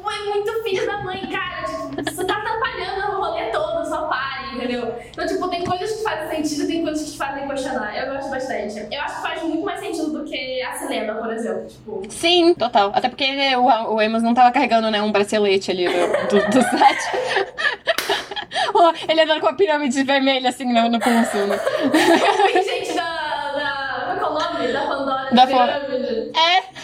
é 0.08 0.34
muito 0.34 0.62
filho 0.62 0.86
da 0.86 1.02
mãe, 1.02 1.26
cara. 1.26 1.59
Então, 5.20 5.34
tipo, 5.34 5.48
tem 5.48 5.62
coisas 5.62 5.98
que 5.98 6.02
fazem 6.02 6.30
sentido, 6.30 6.66
tem 6.66 6.82
coisas 6.82 7.04
que 7.04 7.12
te 7.12 7.18
fazem 7.18 7.46
questionar. 7.46 7.94
Eu 7.94 8.14
gosto 8.14 8.30
bastante. 8.30 8.86
Eu 8.90 9.00
acho 9.02 9.16
que 9.16 9.22
faz 9.22 9.42
muito 9.42 9.62
mais 9.62 9.78
sentido 9.78 10.10
do 10.10 10.24
que 10.24 10.62
a 10.62 10.72
Selena, 10.72 11.14
por 11.14 11.30
exemplo. 11.30 11.66
Tipo, 11.66 12.02
Sim, 12.08 12.54
total. 12.54 12.90
Até 12.94 13.10
porque 13.10 13.26
o, 13.54 13.94
o 13.94 14.00
Amos 14.00 14.22
não 14.22 14.32
tava 14.32 14.50
carregando, 14.50 14.90
né, 14.90 15.02
um 15.02 15.12
bracelete 15.12 15.70
ali 15.70 15.86
do, 15.86 15.92
do, 15.92 16.50
do 16.50 16.62
set. 16.72 16.98
Ó, 18.72 18.94
ele 19.06 19.20
andando 19.20 19.42
com 19.42 19.48
a 19.48 19.52
pirâmide 19.52 20.02
vermelha 20.04 20.48
assim 20.48 20.64
no, 20.64 20.88
no 20.88 20.98
pulso. 20.98 21.36
Né? 21.46 21.60
gente 22.62 22.94
da. 22.94 23.02
da 23.02 24.16
qual 24.18 24.40
é 24.40 24.46
o 24.46 24.52
nome? 24.52 24.72
Da 24.72 24.86
Pandora 24.86 25.34
Da 25.34 25.46
pirâmide. 25.46 26.32
É. 26.34 26.79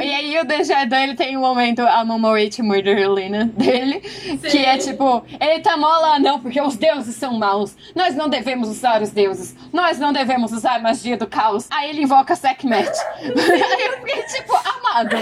E 0.00 0.14
aí 0.14 0.38
o 0.38 0.44
Desjardins, 0.44 1.02
ele 1.02 1.14
tem 1.14 1.36
um 1.36 1.40
momento, 1.40 1.80
a 1.80 2.04
Momorate 2.04 2.62
Murder 2.62 2.96
Helena 2.96 3.44
dele, 3.44 4.00
que 4.00 4.58
é 4.58 4.78
tipo, 4.78 5.24
ele 5.38 5.60
tá 5.60 5.76
mó 5.76 5.88
lá, 5.98 6.18
não, 6.18 6.40
porque 6.40 6.60
os 6.60 6.76
deuses 6.76 7.16
são 7.16 7.34
maus. 7.34 7.76
Nós 7.94 8.14
não 8.14 8.28
devemos 8.28 8.68
usar 8.68 9.02
os 9.02 9.10
deuses. 9.10 9.54
Nós 9.72 9.98
não 9.98 10.12
devemos 10.12 10.52
usar 10.52 10.76
a 10.76 10.78
magia 10.78 11.16
do 11.16 11.26
caos. 11.26 11.66
Aí 11.70 11.90
ele 11.90 12.02
invoca 12.02 12.34
Sekhmet. 12.34 12.90
aí 13.20 13.86
eu 13.86 13.92
fiquei 13.98 14.22
tipo, 14.22 14.54
amado. 14.54 15.16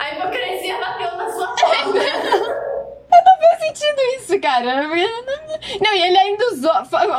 A 0.00 0.12
hipocrisia 0.12 0.78
bateu 0.78 1.16
na 1.16 1.30
sua 1.30 1.48
porta. 1.48 2.76
Não 3.10 3.38
faz 3.40 3.60
sentido 3.60 4.00
isso, 4.18 4.40
cara. 4.40 4.82
Não, 5.80 5.94
e 5.94 6.02
ele 6.02 6.18
ainda 6.18 6.44
usou. 6.52 6.72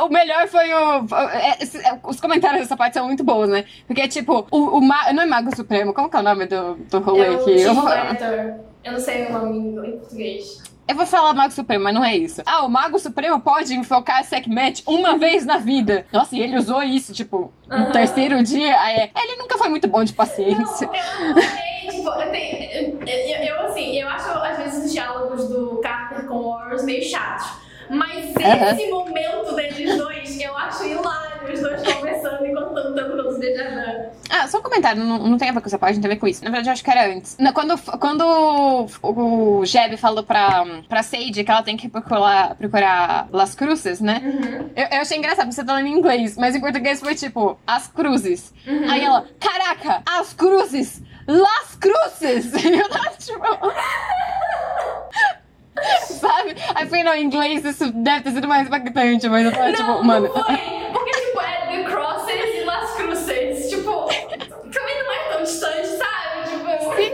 O 0.06 0.08
melhor 0.08 0.46
foi 0.48 0.72
o. 0.72 1.06
é, 1.32 1.58
é, 1.62 1.98
Os 2.04 2.20
comentários 2.20 2.62
dessa 2.62 2.76
parte 2.76 2.94
são 2.94 3.06
muito 3.06 3.24
bons, 3.24 3.48
né? 3.48 3.64
Porque, 3.86 4.06
tipo, 4.08 4.46
o, 4.50 4.78
o 4.78 4.80
ma- 4.80 5.12
não 5.12 5.22
é 5.22 5.26
Mago 5.26 5.54
Supremo, 5.54 5.92
como 5.92 6.08
que 6.10 6.16
é 6.16 6.20
o 6.20 6.22
nome 6.22 6.46
do, 6.46 6.74
do 6.74 6.98
rolê 7.00 7.26
É 7.26 7.30
o 7.30 7.40
aqui? 7.40 7.60
Eu 7.60 7.74
vou, 7.74 7.84
Lecter. 7.84 8.60
Eu 8.84 8.92
não 8.92 9.00
sei 9.00 9.26
o 9.26 9.32
nome 9.32 9.58
em 9.88 9.98
português. 9.98 10.62
eu 10.86 10.94
vou 10.94 11.04
falar 11.04 11.34
Mago 11.34 11.52
Supremo, 11.52 11.84
mas 11.84 11.94
não 11.94 12.04
é 12.04 12.16
isso. 12.16 12.42
Ah, 12.46 12.64
o 12.64 12.68
Mago 12.70 12.98
Supremo 12.98 13.40
pode 13.40 13.74
invocar 13.74 14.24
Sekhmet 14.24 14.82
uma 14.86 15.18
vez 15.18 15.44
na 15.44 15.58
vida. 15.58 16.06
Nossa, 16.12 16.34
e 16.36 16.40
ele 16.40 16.56
usou 16.56 16.82
isso, 16.82 17.12
tipo, 17.12 17.52
no 17.68 17.90
terceiro 17.92 18.42
dia. 18.42 18.74
É- 18.90 19.10
ele 19.16 19.36
nunca 19.36 19.58
foi 19.58 19.68
muito 19.68 19.86
bom 19.88 20.02
de 20.04 20.12
paciência. 20.12 20.88
Não, 20.88 21.28
eu 21.28 21.34
não 21.34 21.42
sei, 21.42 21.77
tipo, 21.88 22.08
eu, 22.08 22.30
tenho- 22.30 22.98
eu, 23.06 23.44
eu- 23.44 23.60
assim, 23.66 23.98
eu 24.00 24.08
acho 24.08 24.28
às 24.30 24.56
vezes 24.58 24.84
os 24.86 24.92
diálogos 24.92 25.48
do 25.48 25.80
Carter 25.82 26.26
com 26.26 26.34
o 26.36 26.46
Horus 26.48 26.84
meio 26.84 27.02
chatos. 27.02 27.46
Mas 27.90 28.34
esse 28.36 28.90
momento 28.90 29.54
deles 29.54 29.96
dois, 29.96 30.38
eu 30.40 30.54
acho 30.58 30.84
hilário, 30.84 31.52
os 31.54 31.60
dois 31.60 31.82
conversando 31.94 32.44
e 32.44 32.54
contando 32.54 32.94
tanto 32.94 33.16
quanto 33.16 33.38
Desjardins. 33.40 34.08
Ah, 34.28 34.46
só 34.46 34.58
um 34.58 34.62
comentário, 34.62 35.02
não, 35.02 35.18
não 35.26 35.38
tem 35.38 35.48
a 35.48 35.52
ver 35.52 35.60
com 35.62 35.66
essa 35.68 35.78
não 35.78 35.92
tem 36.02 36.04
a 36.04 36.14
ver 36.14 36.16
com 36.20 36.26
isso. 36.28 36.44
Na 36.44 36.50
verdade, 36.50 36.68
eu 36.68 36.72
acho 36.74 36.84
que 36.84 36.90
era 36.90 37.08
antes. 37.10 37.34
Quando, 37.54 37.78
quando 37.98 38.86
o 39.02 39.64
Jeb 39.64 39.96
falou 39.96 40.22
pra, 40.22 40.66
pra 40.86 41.02
Sage 41.02 41.42
que 41.42 41.50
ela 41.50 41.62
tem 41.62 41.78
que 41.78 41.88
procurar, 41.88 42.54
procurar 42.56 43.26
Las 43.32 43.54
Cruces, 43.54 44.00
né? 44.02 44.20
Eu, 44.76 44.84
eu 44.96 45.00
achei 45.00 45.16
engraçado, 45.16 45.46
porque 45.46 45.54
você 45.54 45.64
tá 45.64 45.72
falando 45.72 45.86
em 45.86 45.96
inglês, 45.96 46.36
mas 46.36 46.54
em 46.54 46.60
português 46.60 47.00
foi 47.00 47.14
tipo, 47.14 47.58
as 47.66 47.86
cruzes. 47.88 48.52
Aí 48.90 49.02
ela, 49.02 49.24
caraca, 49.40 50.02
as 50.06 50.34
cruzes! 50.34 51.02
Las 51.28 51.76
Cruces! 51.78 52.52
Eu 52.64 52.88
tava 52.88 53.10
tipo. 53.18 53.38
Sabe? 56.02 56.56
Aí 56.74 56.88
foi, 56.88 57.02
não, 57.04 57.14
em 57.14 57.24
inglês 57.24 57.64
isso 57.64 57.92
deve 57.92 58.22
ter 58.22 58.30
sido 58.32 58.48
mais 58.48 58.66
impactante, 58.66 59.28
mas 59.28 59.44
eu 59.46 59.52
tava 59.52 59.70
tipo, 59.72 59.82
não, 59.88 60.02
mano. 60.02 60.26
não 60.26 60.44
foi. 60.44 60.56
Porque, 60.92 61.10
tipo, 61.12 61.40
é 61.40 61.66
The 61.66 61.84
Crosses 61.84 62.54
e 62.56 62.64
Las 62.64 62.90
Cruces. 62.96 63.68
Tipo, 63.70 64.08
também 64.72 65.02
não 65.04 65.12
é 65.12 65.18
tão 65.32 65.42
distante, 65.44 65.86
sabe? 65.86 66.48
Tipo, 66.50 66.96
Sim, 66.96 67.12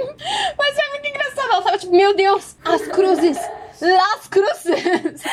mas 0.57 0.79
é 0.79 0.89
muito 0.89 1.07
engraçado. 1.09 1.53
Ela 1.53 1.63
tava 1.63 1.79
tipo, 1.79 1.95
meu 1.95 2.15
Deus, 2.17 2.57
as 2.65 2.83
cruzes! 2.87 3.39
Las 3.83 4.29
Cruces! 4.29 4.65
isso 4.67 5.25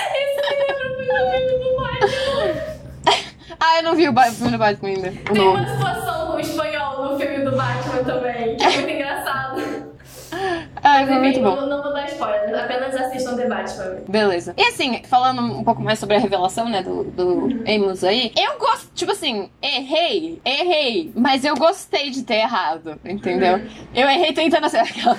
me 0.50 0.56
lembra 0.67 0.89
muito 1.30 1.60
do 1.60 1.76
Batman. 1.78 2.82
Ah, 3.60 3.78
eu 3.78 3.84
não 3.84 3.96
vi 3.96 4.10
o 4.10 4.13
filme 4.34 4.52
do 4.52 4.58
Batman 4.58 4.89
ainda. 4.89 5.12
Tem 5.12 5.36
novo. 5.36 5.58
uma 5.58 5.67
situação 5.67 6.28
com 6.28 6.34
o 6.34 6.39
espanhol 6.39 7.12
no 7.12 7.20
filme 7.20 7.46
do 7.46 7.52
Batman 7.56 8.04
também, 8.04 8.51
que 8.51 8.51
é 8.63 8.71
muito 8.78 8.89
engraçado. 8.89 9.91
Ah, 10.84 11.06
foi 11.06 11.13
Enfim, 11.13 11.19
muito 11.19 11.39
bom. 11.41 11.56
Não, 11.56 11.69
não 11.69 11.84
vou 11.84 11.93
dar 11.93 12.06
spoiler. 12.08 12.63
apenas 12.63 12.95
assistam 12.95 13.36
The 13.36 13.47
Batman. 13.47 13.97
Beleza. 14.08 14.54
E 14.58 14.63
assim, 14.63 15.02
falando 15.04 15.41
um 15.41 15.63
pouco 15.63 15.82
mais 15.82 16.00
sobre 16.00 16.15
a 16.15 16.19
revelação, 16.19 16.69
né, 16.69 16.82
do, 16.82 17.04
do 17.04 17.50
Amos 17.67 18.04
aí, 18.04 18.32
eu 18.38 18.58
gosto, 18.58 18.89
tipo 18.95 19.12
assim, 19.12 19.50
errei, 19.62 20.41
errei, 20.43 21.12
mas 21.15 21.43
eu 21.43 21.56
gostei 21.56 22.10
de 22.10 22.24
ter 22.24 22.36
errado, 22.36 23.00
entendeu? 23.06 23.62
Eu 23.93 24.10
errei 24.10 24.32
tentando 24.34 24.69
ser 24.69 24.78
aquela. 24.80 25.17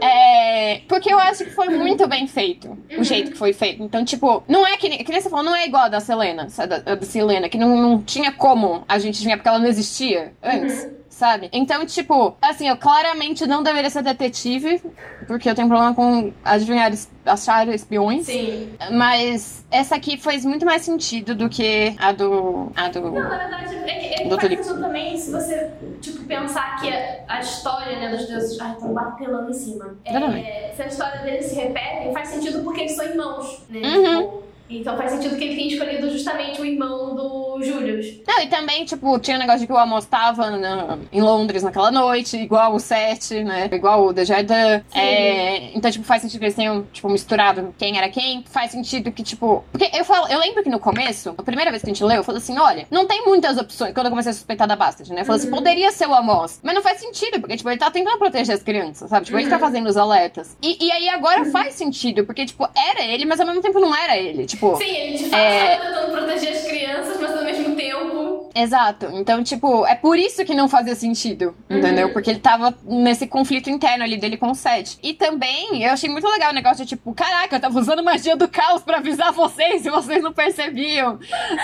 É, 0.00 0.80
porque 0.88 1.12
eu 1.12 1.18
acho 1.18 1.44
que 1.44 1.50
foi 1.50 1.68
muito 1.68 2.06
bem 2.08 2.26
feito, 2.26 2.76
o 2.98 3.04
jeito 3.04 3.32
que 3.32 3.36
foi 3.36 3.52
feito. 3.52 3.82
Então, 3.82 4.04
tipo, 4.04 4.42
não 4.48 4.66
é 4.66 4.76
que 4.76 4.88
que 5.04 5.12
nem 5.12 5.20
você 5.20 5.28
falou, 5.28 5.44
não 5.44 5.54
é 5.54 5.66
igual 5.66 5.84
a 5.84 5.88
da 5.88 6.00
Selena, 6.00 6.46
da, 6.66 6.94
da 6.94 7.02
Selena, 7.02 7.48
que 7.48 7.58
não, 7.58 7.76
não 7.76 8.02
tinha 8.02 8.32
como 8.32 8.82
a 8.88 8.98
gente 8.98 9.22
vinha 9.22 9.36
porque 9.36 9.48
ela 9.48 9.58
não 9.58 9.66
existia 9.66 10.32
antes 10.42 10.88
sabe? 11.14 11.48
Então, 11.52 11.86
tipo, 11.86 12.36
assim, 12.42 12.68
eu 12.68 12.76
claramente 12.76 13.46
não 13.46 13.62
deveria 13.62 13.88
ser 13.88 14.02
detetive, 14.02 14.82
porque 15.26 15.48
eu 15.48 15.54
tenho 15.54 15.68
problema 15.68 15.94
com 15.94 16.32
adivinhar, 16.44 16.92
achar 17.24 17.68
espiões. 17.68 18.26
Sim. 18.26 18.74
Mas 18.92 19.64
essa 19.70 19.94
aqui 19.94 20.16
faz 20.16 20.44
muito 20.44 20.66
mais 20.66 20.82
sentido 20.82 21.34
do 21.34 21.48
que 21.48 21.94
a 21.98 22.12
do. 22.12 22.72
A 22.74 22.88
do... 22.88 23.00
Não, 23.00 23.12
na 23.12 23.28
verdade, 23.28 23.74
é 23.76 24.22
que 24.22 24.28
Doutor 24.28 24.50
faz 24.50 24.66
também 24.66 25.16
se 25.16 25.30
você, 25.30 25.70
tipo, 26.00 26.24
pensar 26.24 26.80
que 26.80 26.88
a, 27.28 27.40
história, 27.40 27.98
né, 27.98 28.08
dos 28.16 28.26
deuses. 28.26 28.60
Ai, 28.60 28.72
estão 28.72 28.92
batelando 28.92 29.50
em 29.50 29.54
cima. 29.54 29.96
É, 30.04 30.72
se 30.74 30.82
a 30.82 30.86
história 30.86 31.20
deles 31.20 31.46
se 31.46 31.54
repete, 31.54 32.12
faz 32.12 32.28
sentido 32.28 32.62
porque 32.64 32.80
eles 32.82 32.96
são 32.96 33.04
irmãos, 33.04 33.62
né? 33.68 33.80
Uhum. 33.80 34.22
Tipo, 34.22 34.44
então 34.68 34.96
faz 34.96 35.12
sentido 35.12 35.36
que 35.36 35.44
ele 35.44 35.54
tenha 35.56 35.68
escolhido 35.72 36.10
justamente 36.10 36.60
o 36.60 36.64
irmão 36.64 37.14
do 37.14 37.62
Julius. 37.62 38.06
Não, 38.26 38.40
e 38.42 38.46
também, 38.48 38.84
tipo, 38.84 39.18
tinha 39.18 39.36
o 39.36 39.40
negócio 39.40 39.60
de 39.60 39.66
que 39.66 39.72
o 39.72 39.78
Amos 39.78 40.04
tava 40.06 40.50
na- 40.50 40.98
em 41.12 41.20
Londres 41.20 41.62
naquela 41.62 41.90
noite, 41.90 42.36
igual 42.36 42.74
o 42.74 42.80
Seth, 42.80 43.30
né? 43.44 43.68
Igual 43.72 44.06
o 44.06 44.12
Desjardins. 44.12 44.82
Sim. 44.92 44.98
É, 44.98 45.70
então, 45.76 45.90
tipo, 45.90 46.04
faz 46.04 46.22
sentido 46.22 46.38
que 46.40 46.44
eles 46.46 46.54
tenham, 46.54 46.84
tipo, 46.92 47.08
misturado 47.08 47.74
quem 47.78 47.96
era 47.98 48.08
quem. 48.08 48.44
Faz 48.50 48.70
sentido 48.70 49.12
que, 49.12 49.22
tipo. 49.22 49.64
Porque 49.70 49.90
eu 49.96 50.04
falo, 50.04 50.26
eu 50.28 50.38
lembro 50.40 50.62
que 50.62 50.68
no 50.70 50.78
começo, 50.80 51.34
a 51.36 51.42
primeira 51.42 51.70
vez 51.70 51.82
que 51.82 51.90
a 51.90 51.92
gente 51.92 52.04
leu, 52.04 52.18
eu 52.18 52.24
falei 52.24 52.40
assim: 52.40 52.58
olha, 52.58 52.86
não 52.90 53.06
tem 53.06 53.24
muitas 53.24 53.56
opções. 53.58 53.92
Quando 53.94 54.06
eu 54.06 54.10
comecei 54.10 54.30
a 54.30 54.34
suspeitar 54.34 54.66
da 54.66 54.76
Bastard, 54.76 55.12
né? 55.12 55.20
Eu 55.22 55.24
falei 55.24 55.40
assim, 55.40 55.50
poderia 55.50 55.90
ser 55.92 56.06
o 56.08 56.14
Amos. 56.14 56.60
Mas 56.62 56.74
não 56.74 56.82
faz 56.82 56.98
sentido, 57.00 57.40
porque, 57.40 57.56
tipo, 57.56 57.68
ele 57.70 57.78
tá 57.78 57.90
tentando 57.90 58.18
proteger 58.18 58.54
as 58.54 58.62
crianças, 58.62 59.10
sabe? 59.10 59.26
Tipo, 59.26 59.38
ele 59.38 59.50
tá 59.50 59.58
fazendo 59.58 59.88
os 59.88 59.96
alertas. 59.96 60.56
E, 60.62 60.84
e 60.86 60.90
aí 60.92 61.08
agora 61.08 61.44
faz 61.46 61.74
sentido, 61.74 62.24
porque, 62.24 62.44
tipo, 62.46 62.66
era 62.76 63.02
ele, 63.04 63.24
mas 63.26 63.38
ao 63.40 63.46
mesmo 63.46 63.60
tempo 63.62 63.78
não 63.80 63.94
era 63.94 64.16
ele. 64.16 64.46
Tipo. 64.54 64.76
Sim, 64.76 64.84
ele 64.96 65.18
de 65.18 65.24
fato 65.30 65.40
É. 65.40 65.74
estava 65.74 65.90
tentando 65.94 66.12
proteger 66.12 66.52
as 66.52 66.62
crianças, 66.64 67.20
mas 67.20 67.36
ao 67.36 67.44
mesmo 67.44 67.76
tempo. 67.76 68.50
Exato. 68.54 69.06
Então, 69.14 69.42
tipo, 69.42 69.84
é 69.84 69.96
por 69.96 70.16
isso 70.16 70.44
que 70.44 70.54
não 70.54 70.68
fazia 70.68 70.94
sentido, 70.94 71.56
entendeu? 71.68 72.12
Porque 72.12 72.30
ele 72.30 72.38
tava 72.38 72.72
nesse 72.84 73.26
conflito 73.26 73.68
interno 73.68 74.04
ali 74.04 74.16
dele 74.16 74.36
com 74.36 74.50
o 74.50 74.54
Seth. 74.54 74.96
E 75.02 75.12
também, 75.12 75.82
eu 75.82 75.90
achei 75.92 76.08
muito 76.08 76.28
legal 76.28 76.52
o 76.52 76.54
negócio 76.54 76.84
de, 76.84 76.90
tipo, 76.90 77.12
caraca, 77.14 77.56
eu 77.56 77.60
tava 77.60 77.76
usando 77.78 78.02
magia 78.04 78.36
do 78.36 78.46
caos 78.48 78.82
pra 78.82 78.98
avisar 78.98 79.32
vocês 79.32 79.84
e 79.84 79.90
vocês 79.90 80.22
não 80.22 80.32
percebiam, 80.32 81.18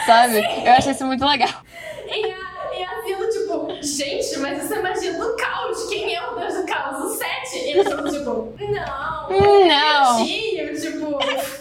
sabe? 0.05 0.39
Eu 0.65 0.73
achei 0.73 0.91
isso 0.93 1.07
muito 1.07 1.25
legal. 1.25 1.63
E 2.09 2.25
a, 2.33 2.77
e 2.77 2.83
a 2.83 3.29
tipo, 3.31 3.69
gente, 3.83 4.39
mas 4.41 4.65
isso 4.65 4.75
é 4.75 4.83
magia 4.83 5.13
do 5.13 5.37
caos. 5.37 5.89
Quem 5.89 6.13
é 6.15 6.23
o 6.29 6.35
deus 6.35 6.55
do 6.55 6.67
caos? 6.67 7.05
O 7.05 7.17
Sete? 7.17 7.57
E 7.67 7.71
eles 7.71 7.89
falam, 7.89 8.11
tipo, 8.11 8.53
não. 8.59 9.67
Não. 9.69 10.27
Tio, 10.27 10.81
tipo. 10.81 11.19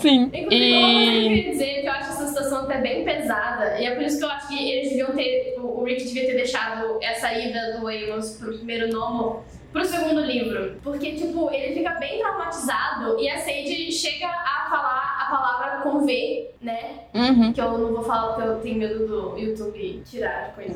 Sim. 0.00 0.30
Inclusive, 0.32 0.48
que 0.48 0.54
eu 0.54 0.60
E. 0.80 1.22
queria 1.22 1.50
dizer 1.50 1.80
que 1.80 1.86
eu 1.86 1.92
acho 1.92 2.10
essa 2.10 2.28
situação 2.28 2.58
até 2.60 2.78
bem 2.78 3.04
pesada, 3.04 3.80
e 3.80 3.86
é 3.86 3.94
por 3.94 4.02
isso 4.02 4.18
que 4.18 4.24
eu 4.24 4.30
acho 4.30 4.48
que 4.48 4.70
eles 4.70 4.90
deviam 4.90 5.12
ter. 5.12 5.56
O 5.58 5.68
o 5.78 5.84
Rick 5.84 6.04
devia 6.04 6.26
ter 6.26 6.34
deixado 6.34 6.98
essa 7.00 7.32
ida 7.32 7.78
do 7.78 7.86
Amos 7.86 8.32
pro 8.32 8.56
primeiro 8.56 8.92
nomo 8.92 9.44
pro 9.72 9.84
segundo 9.84 10.20
livro. 10.22 10.76
Porque, 10.82 11.12
tipo, 11.12 11.50
ele 11.52 11.74
fica 11.74 11.90
bem 11.94 12.18
traumatizado 12.18 13.18
e 13.20 13.28
a 13.28 13.38
Sage 13.38 13.92
chega 13.92 14.26
a 14.26 14.66
falar 14.68 15.18
a 15.20 15.30
palavra 15.30 15.82
com 15.82 16.04
V, 16.04 16.50
né? 16.60 17.04
Uhum. 17.14 17.52
Que 17.52 17.60
eu 17.60 17.78
não 17.78 17.92
vou 17.94 18.02
falar 18.02 18.34
porque 18.34 18.48
eu 18.48 18.60
tenho 18.60 18.78
medo 18.78 19.06
do 19.06 19.38
YouTube 19.38 20.02
tirar 20.04 20.54
coisas. 20.54 20.72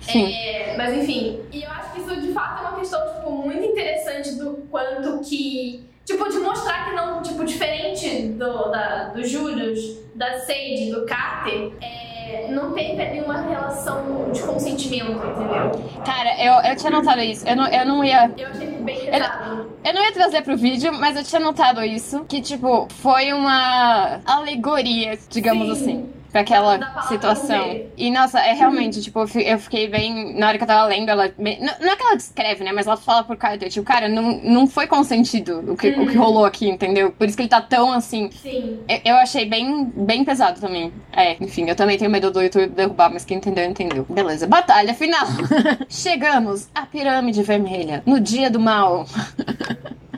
Sim. 0.00 0.32
É, 0.34 0.76
mas 0.76 0.96
enfim, 0.96 1.40
e 1.52 1.62
eu 1.62 1.70
acho 1.70 1.92
que 1.92 2.00
isso 2.00 2.20
de 2.20 2.32
fato 2.32 2.64
é 2.64 2.68
uma 2.68 2.78
questão, 2.78 3.14
tipo, 3.14 3.30
muito 3.30 3.64
interessante 3.64 4.34
do 4.34 4.66
quanto 4.68 5.20
que. 5.20 5.84
Tipo, 6.04 6.28
de 6.28 6.38
mostrar 6.38 6.86
que 6.86 6.96
não, 6.96 7.22
tipo, 7.22 7.44
diferente 7.44 8.28
do, 8.28 8.70
da, 8.70 9.04
do 9.10 9.24
Julius, 9.24 9.98
da 10.14 10.38
Sage, 10.40 10.90
do 10.90 11.06
Carter, 11.06 11.72
é, 11.80 12.48
não 12.50 12.72
teve 12.72 13.00
ali 13.00 13.20
uma 13.20 13.40
relação 13.42 14.30
de 14.32 14.42
consentimento, 14.42 15.12
entendeu? 15.12 16.02
Cara, 16.04 16.42
eu, 16.42 16.70
eu 16.70 16.76
tinha 16.76 16.90
notado 16.90 17.20
isso. 17.20 17.46
Eu 17.46 17.56
não, 17.56 17.66
eu 17.68 17.86
não 17.86 18.04
ia. 18.04 18.30
Eu 18.36 18.48
achei 18.48 18.66
bem 18.66 18.98
pesado. 18.98 19.70
Eu 19.84 19.94
não 19.94 20.02
ia 20.02 20.12
trazer 20.12 20.42
pro 20.42 20.56
vídeo, 20.56 20.92
mas 20.92 21.16
eu 21.16 21.22
tinha 21.22 21.40
notado 21.40 21.82
isso. 21.84 22.24
Que, 22.24 22.40
tipo, 22.40 22.88
foi 23.00 23.32
uma 23.32 24.20
alegoria, 24.26 25.18
digamos 25.28 25.78
Sim. 25.78 25.84
assim. 25.84 26.21
Pra 26.32 26.40
aquela 26.40 27.02
situação. 27.08 27.78
E, 27.94 28.10
nossa, 28.10 28.40
é 28.40 28.54
realmente, 28.54 29.02
tipo, 29.02 29.20
eu 29.20 29.28
fi- 29.28 29.46
eu 29.46 29.58
fiquei 29.58 29.86
bem. 29.86 30.34
Na 30.38 30.48
hora 30.48 30.56
que 30.56 30.64
eu 30.64 30.68
tava 30.68 30.86
lendo, 30.88 31.10
ela. 31.10 31.30
bem- 31.38 31.60
não, 31.60 31.74
não 31.78 31.92
é 31.92 31.94
que 31.96 32.02
ela 32.02 32.16
descreve, 32.16 32.64
né? 32.64 32.72
Mas 32.72 32.86
ela 32.86 32.96
fala 32.96 33.22
pro 33.22 33.36
Carter, 33.36 33.68
tipo, 33.68 33.84
cara, 33.86 34.08
não, 34.08 34.40
não 34.42 34.66
foi 34.66 34.86
consentido 34.86 35.72
o 35.72 35.76
que, 35.76 35.90
o 35.90 36.06
que 36.06 36.16
Uhum. 36.16 36.24
rolou 36.24 36.44
aqui, 36.46 36.68
entendeu? 36.70 37.12
Por 37.12 37.26
isso 37.28 37.36
que 37.36 37.42
ele 37.42 37.50
tá 37.50 37.60
tão 37.60 37.92
assim. 37.92 38.30
Sim. 38.32 38.80
Eu, 38.88 39.00
eu 39.04 39.16
achei 39.16 39.44
bem, 39.44 39.84
bem 39.94 40.24
pesado 40.24 40.58
também. 40.58 40.90
É, 41.12 41.36
enfim, 41.38 41.68
eu 41.68 41.76
também 41.76 41.98
tenho 41.98 42.10
medo 42.10 42.30
do 42.30 42.40
YouTube 42.40 42.68
derrubar, 42.68 43.10
mas 43.12 43.26
quem 43.26 43.36
entendeu, 43.36 43.64
entendeu. 43.68 44.06
Beleza, 44.08 44.46
batalha 44.46 44.94
final. 44.94 45.26
Chegamos 45.90 46.68
à 46.74 46.86
Pirâmide 46.86 47.42
Vermelha, 47.42 48.02
no 48.06 48.18
dia 48.18 48.48
do 48.48 48.58
mal. 48.58 49.04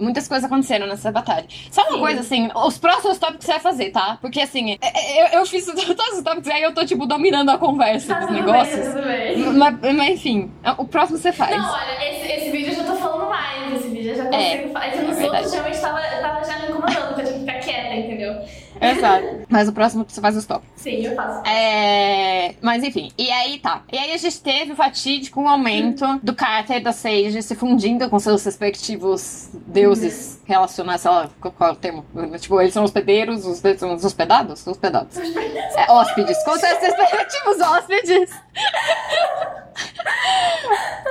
Muitas 0.00 0.26
coisas 0.28 0.44
aconteceram 0.44 0.86
nessa 0.86 1.10
batalha. 1.12 1.44
Só 1.70 1.82
uma 1.82 1.92
Sim. 1.92 1.98
coisa, 2.00 2.20
assim, 2.20 2.48
os 2.54 2.78
próximos 2.78 3.18
tópicos 3.18 3.44
você 3.46 3.52
vai 3.52 3.60
fazer, 3.60 3.90
tá? 3.90 4.18
Porque, 4.20 4.40
assim, 4.40 4.72
é- 4.72 4.78
é- 4.82 5.22
eu, 5.36 5.40
eu 5.40 5.46
fiz 5.46 5.64
todos 5.66 5.84
os 6.18 6.22
tópicos 6.22 6.46
e 6.48 6.52
aí 6.52 6.62
eu 6.62 6.72
tô, 6.74 6.84
tipo, 6.84 7.06
dominando 7.06 7.50
a 7.50 7.58
conversa 7.58 8.14
Tá 8.14 8.20
dos 8.20 8.28
tudo 8.28 8.38
negócios. 8.38 8.78
bem, 8.80 8.92
tudo 8.92 9.02
bem. 9.06 9.52
Mas, 9.54 9.78
mas, 9.96 10.08
enfim, 10.14 10.50
o 10.78 10.84
próximo 10.86 11.18
você 11.18 11.32
faz. 11.32 11.56
Não, 11.56 11.72
olha, 11.72 12.10
esse, 12.10 12.32
esse 12.32 12.50
vídeo 12.50 12.72
eu 12.72 12.76
já 12.76 12.84
tô 12.84 12.94
falando 12.96 13.28
mais, 13.28 13.74
esse 13.74 13.88
vídeo 13.88 14.10
eu 14.12 14.16
já 14.16 14.24
É, 14.24 14.28
consigo 14.56 14.72
falar. 14.72 14.86
É 14.86 14.90
que 14.90 14.98
nos 14.98 15.10
é 15.10 15.20
verdade. 15.20 15.34
outros 15.36 15.52
realmente 15.52 15.80
tava, 15.80 16.00
tava 16.00 16.44
já 16.44 16.58
me 16.58 16.68
incomodando, 16.68 17.06
porque 17.08 17.20
eu 17.20 17.24
tinha 17.26 17.32
que 17.34 17.40
ficar 17.40 17.58
quieta, 17.60 17.94
entendeu? 17.94 18.34
Exato. 18.82 19.42
Mas 19.48 19.68
o 19.68 19.72
próximo 19.72 20.04
você 20.06 20.20
faz 20.20 20.36
os 20.36 20.44
tópicos. 20.44 20.82
Sim, 20.82 21.06
eu 21.06 21.14
faço. 21.14 21.46
É, 21.46 22.54
mas 22.60 22.82
enfim, 22.82 23.12
e 23.16 23.30
aí 23.30 23.58
tá. 23.58 23.82
E 23.92 23.96
aí 23.96 24.12
a 24.12 24.16
gente 24.16 24.40
teve 24.40 24.72
o 24.72 24.76
fatídico 24.76 25.40
momento 25.40 26.04
do 26.22 26.34
Carter 26.34 26.78
e 26.78 26.80
da 26.80 26.92
Sage 26.92 27.42
se 27.42 27.54
fundindo 27.54 28.08
com 28.10 28.18
seus 28.18 28.44
respectivos 28.44 29.50
deuses 29.66 30.40
relacionados, 30.44 31.02
sei 31.02 31.10
lá, 31.10 31.30
qual, 31.40 31.52
qual 31.52 31.70
é 31.70 31.72
o 31.72 31.76
termo? 31.76 32.04
Tipo, 32.38 32.60
eles 32.60 32.74
são 32.74 32.84
hospedeiros, 32.84 33.46
os 33.46 33.62
são 33.78 33.94
os 33.94 34.04
hospedados? 34.04 34.66
Hospedados. 34.66 35.16
É, 35.16 35.90
hóspedes, 35.90 36.42
com 36.44 36.56
seus 36.56 36.78
respectivos 36.78 37.60
hóspedes. 37.60 38.30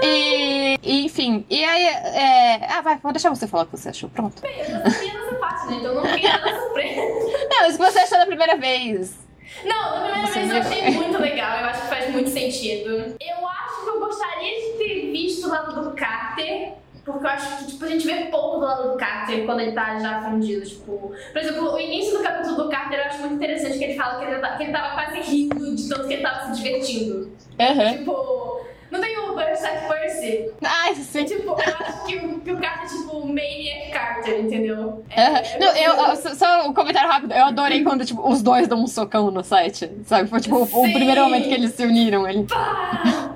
E, 0.03 0.79
e, 0.81 1.05
enfim, 1.05 1.45
e 1.49 1.63
aí, 1.63 1.83
é... 1.83 2.73
ah, 2.73 2.81
vai, 2.81 2.97
vou 2.97 3.11
deixar 3.11 3.29
você 3.29 3.47
falar 3.47 3.63
o 3.63 3.65
que 3.67 3.77
você 3.77 3.89
achou, 3.89 4.09
pronto. 4.09 4.43
Eu 4.43 4.65
já 4.65 4.89
sabia 4.89 5.13
dessa 5.13 5.35
parte, 5.35 5.60
né? 5.71 5.77
Então 5.79 5.95
não 5.95 6.03
queria 6.03 6.37
nada 6.37 6.59
surpresa. 6.59 7.01
Não, 7.51 7.67
isso 7.67 7.77
que 7.77 7.83
você 7.91 7.99
achou 7.99 8.17
da 8.17 8.25
primeira 8.25 8.55
vez. 8.57 9.17
Não, 9.65 9.91
na 9.91 10.01
primeira 10.03 10.27
Você 10.27 10.39
vez 10.39 10.51
eu 10.51 10.57
achei 10.61 10.89
muito 10.91 11.17
legal, 11.21 11.59
eu 11.59 11.65
acho 11.65 11.81
que 11.81 11.87
faz 11.87 12.09
muito 12.11 12.29
sentido. 12.29 12.89
Eu 13.19 13.47
acho 13.47 13.83
que 13.83 13.89
eu 13.89 13.99
gostaria 13.99 14.55
de 14.71 14.77
ter 14.77 15.11
visto 15.11 15.47
o 15.47 15.49
lado 15.49 15.81
do 15.83 15.91
Carter, 15.95 16.73
porque 17.05 17.25
eu 17.25 17.29
acho 17.29 17.57
que 17.57 17.65
tipo, 17.71 17.83
a 17.85 17.87
gente 17.87 18.05
vê 18.05 18.25
pouco 18.25 18.59
do 18.59 18.65
lado 18.65 18.91
do 18.91 18.97
Carter 18.97 19.45
quando 19.45 19.59
ele 19.59 19.73
tá 19.73 19.99
já 19.99 20.21
fundido. 20.23 20.65
Tipo, 20.65 21.11
por 21.33 21.37
exemplo, 21.41 21.73
o 21.73 21.79
início 21.79 22.17
do 22.17 22.23
capítulo 22.23 22.55
do 22.63 22.69
Carter 22.69 22.99
eu 22.99 23.05
acho 23.05 23.19
muito 23.19 23.35
interessante 23.35 23.77
que 23.77 23.83
ele 23.83 23.95
fala 23.95 24.19
que 24.19 24.25
ele, 24.31 24.39
tá- 24.39 24.55
que 24.57 24.63
ele 24.63 24.71
tava 24.71 24.93
quase 24.93 25.19
rindo 25.31 25.75
de 25.75 25.89
tanto 25.89 26.07
que 26.07 26.13
ele 26.13 26.23
tava 26.23 26.45
se 26.53 26.61
divertindo. 26.63 27.31
Aham. 27.59 27.97
Tipo, 27.97 28.60
não 28.91 28.99
tem 29.01 29.17
o 29.17 29.39
at 29.39 29.87
Percy? 29.87 30.51
Ai, 30.63 30.91
É, 30.91 30.95
sim. 30.95 31.23
tipo, 31.25 31.49
eu 31.49 31.55
acho 31.55 32.05
que, 32.05 32.15
o- 32.17 32.39
que 32.41 32.51
o 32.51 32.57
Carter 32.59 32.83
é 32.83 32.87
tipo 32.87 33.25
Maniac 33.27 33.91
Carter, 33.91 34.39
entendeu? 34.41 35.03
É, 35.09 35.21
Aham. 35.27 35.41
Não, 35.59 35.75
eu, 35.75 35.93
eu- 35.93 36.15
só- 36.15 36.35
só 36.35 36.67
um 36.67 36.73
comentário 36.73 37.09
rápido. 37.09 37.31
Eu 37.33 37.45
adorei 37.45 37.83
quando, 37.83 38.05
tipo, 38.05 38.27
os 38.29 38.41
dois 38.41 38.67
dão 38.67 38.79
um 38.83 38.87
socão 38.87 39.31
no 39.31 39.43
site, 39.43 39.89
sabe? 40.05 40.29
Foi, 40.29 40.39
tipo, 40.39 40.57
o, 40.57 40.63
o 40.63 40.67
Sim. 40.67 40.93
primeiro 40.93 41.21
momento 41.23 41.47
que 41.47 41.53
eles 41.53 41.73
se 41.73 41.83
uniram. 41.85 42.27
Ele... 42.27 42.43
Pá! 42.43 43.31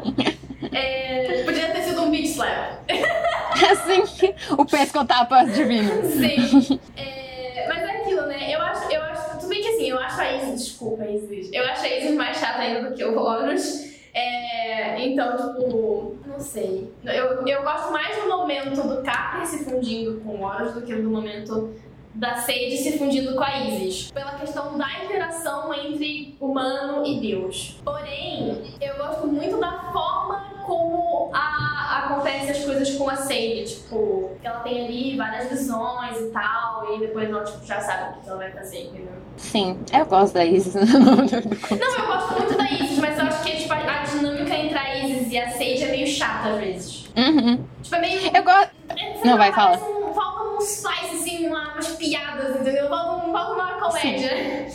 É, 0.72 1.44
podia 1.46 1.72
ter 1.72 1.84
sido 1.84 2.02
um 2.04 2.12
beat 2.12 2.26
slap. 2.26 2.82
Assim, 3.72 4.34
o 4.58 4.66
pescotapa 4.66 5.46
divino. 5.46 5.92
Sim. 6.04 6.80
É, 6.98 7.66
mas 7.70 7.82
é 7.84 7.92
aquilo, 8.02 8.22
né? 8.28 8.54
Eu 8.54 8.62
acho, 8.62 8.92
eu 8.92 9.02
acho. 9.02 9.38
Tudo 9.40 9.48
bem 9.50 9.62
que 9.62 9.68
assim, 9.70 9.90
eu 9.90 9.98
acho 10.00 10.20
a 10.22 10.32
Isis. 10.34 10.66
Desculpa, 10.66 11.06
Isis. 11.06 11.50
Eu 11.54 11.64
acho 11.66 11.84
a 11.86 11.90
Isis 11.98 12.12
mais 12.16 12.38
chata 12.38 12.60
ainda 12.60 12.90
do 12.90 12.96
que 12.96 13.04
o 13.04 13.18
Horus. 13.18 13.95
É, 14.16 15.06
então, 15.06 15.36
tipo, 15.36 16.16
não 16.26 16.40
sei. 16.40 16.90
Eu, 17.04 17.46
eu 17.46 17.64
gosto 17.64 17.92
mais 17.92 18.16
do 18.16 18.30
momento 18.30 18.82
do 18.82 19.04
Capri 19.04 19.46
se 19.46 19.66
fundindo 19.66 20.22
com 20.22 20.42
Horus 20.42 20.74
do 20.74 20.82
que 20.84 20.96
do 20.96 21.10
momento 21.10 21.76
da 22.14 22.38
Sage 22.38 22.78
se 22.78 22.98
fundindo 22.98 23.36
com 23.36 23.44
a 23.44 23.60
Isis. 23.60 24.12
Pela 24.12 24.36
questão 24.36 24.78
da 24.78 24.88
interação 25.04 25.74
entre 25.74 26.38
humano 26.40 27.06
e 27.06 27.20
Deus. 27.20 27.78
Porém, 27.84 28.74
eu 28.80 28.96
gosto 28.96 29.28
muito 29.28 29.60
da 29.60 29.92
forma 29.92 30.55
como 30.66 31.30
a, 31.34 32.04
acontecem 32.06 32.50
as 32.52 32.64
coisas 32.66 32.90
com 32.96 33.10
a 33.10 33.16
Sadie, 33.16 33.66
tipo, 33.66 34.32
que 34.42 34.48
ela 34.48 34.60
tem 34.60 34.86
ali 34.86 35.18
várias 35.18 35.50
visões 35.50 36.18
e 36.20 36.26
tal, 36.32 36.94
e 36.96 37.00
depois 37.00 37.30
ela 37.30 37.44
tipo, 37.44 37.66
já 37.66 37.80
sabe 37.82 38.18
o 38.20 38.22
que 38.22 38.30
ela 38.30 38.38
vai 38.38 38.52
fazer, 38.52 38.86
entendeu? 38.88 39.14
Sim, 39.38 39.80
eu 39.92 40.06
gosto 40.06 40.34
da 40.34 40.46
Isis. 40.46 40.74
Não, 40.76 40.82
eu 40.84 42.08
gosto 42.08 42.34
muito 42.34 42.58
da 42.58 42.70
Isis, 42.72 43.00
mas 43.00 43.18
eu 43.20 43.26
acho 43.26 43.44
que 43.44 43.56
tipo, 43.58 43.74
a 43.74 44.04
dinâmica 44.04 44.56
entre 44.56 44.78
a 44.78 44.98
Isis 45.06 45.32
e 45.32 45.38
a 45.38 45.52
Sage 45.52 45.84
é 45.84 45.92
meio 45.92 46.08
chata 46.08 46.50
às 46.50 46.58
vezes. 46.60 47.06
uhum. 47.18 47.64
Tipo, 47.84 47.96
é 47.96 48.00
meio. 48.00 48.22
Eu 48.36 48.44
gosto. 48.44 48.72
é, 48.98 49.14
Não, 49.26 49.32
lá, 49.32 49.38
vai, 49.38 49.52
fala. 49.54 49.78
parece 49.78 49.92
um- 50.00 50.14
Faltam 50.14 50.58
uns 50.58 50.82
faz, 50.82 51.14
assim, 51.14 51.48
uma- 51.48 51.74
umas 51.74 51.88
piadas, 51.96 52.56
entendeu? 52.62 52.88
Falta, 52.88 53.28
um- 53.28 53.32
falta 53.34 53.52
uma 53.54 53.74
comédia. 53.74 54.68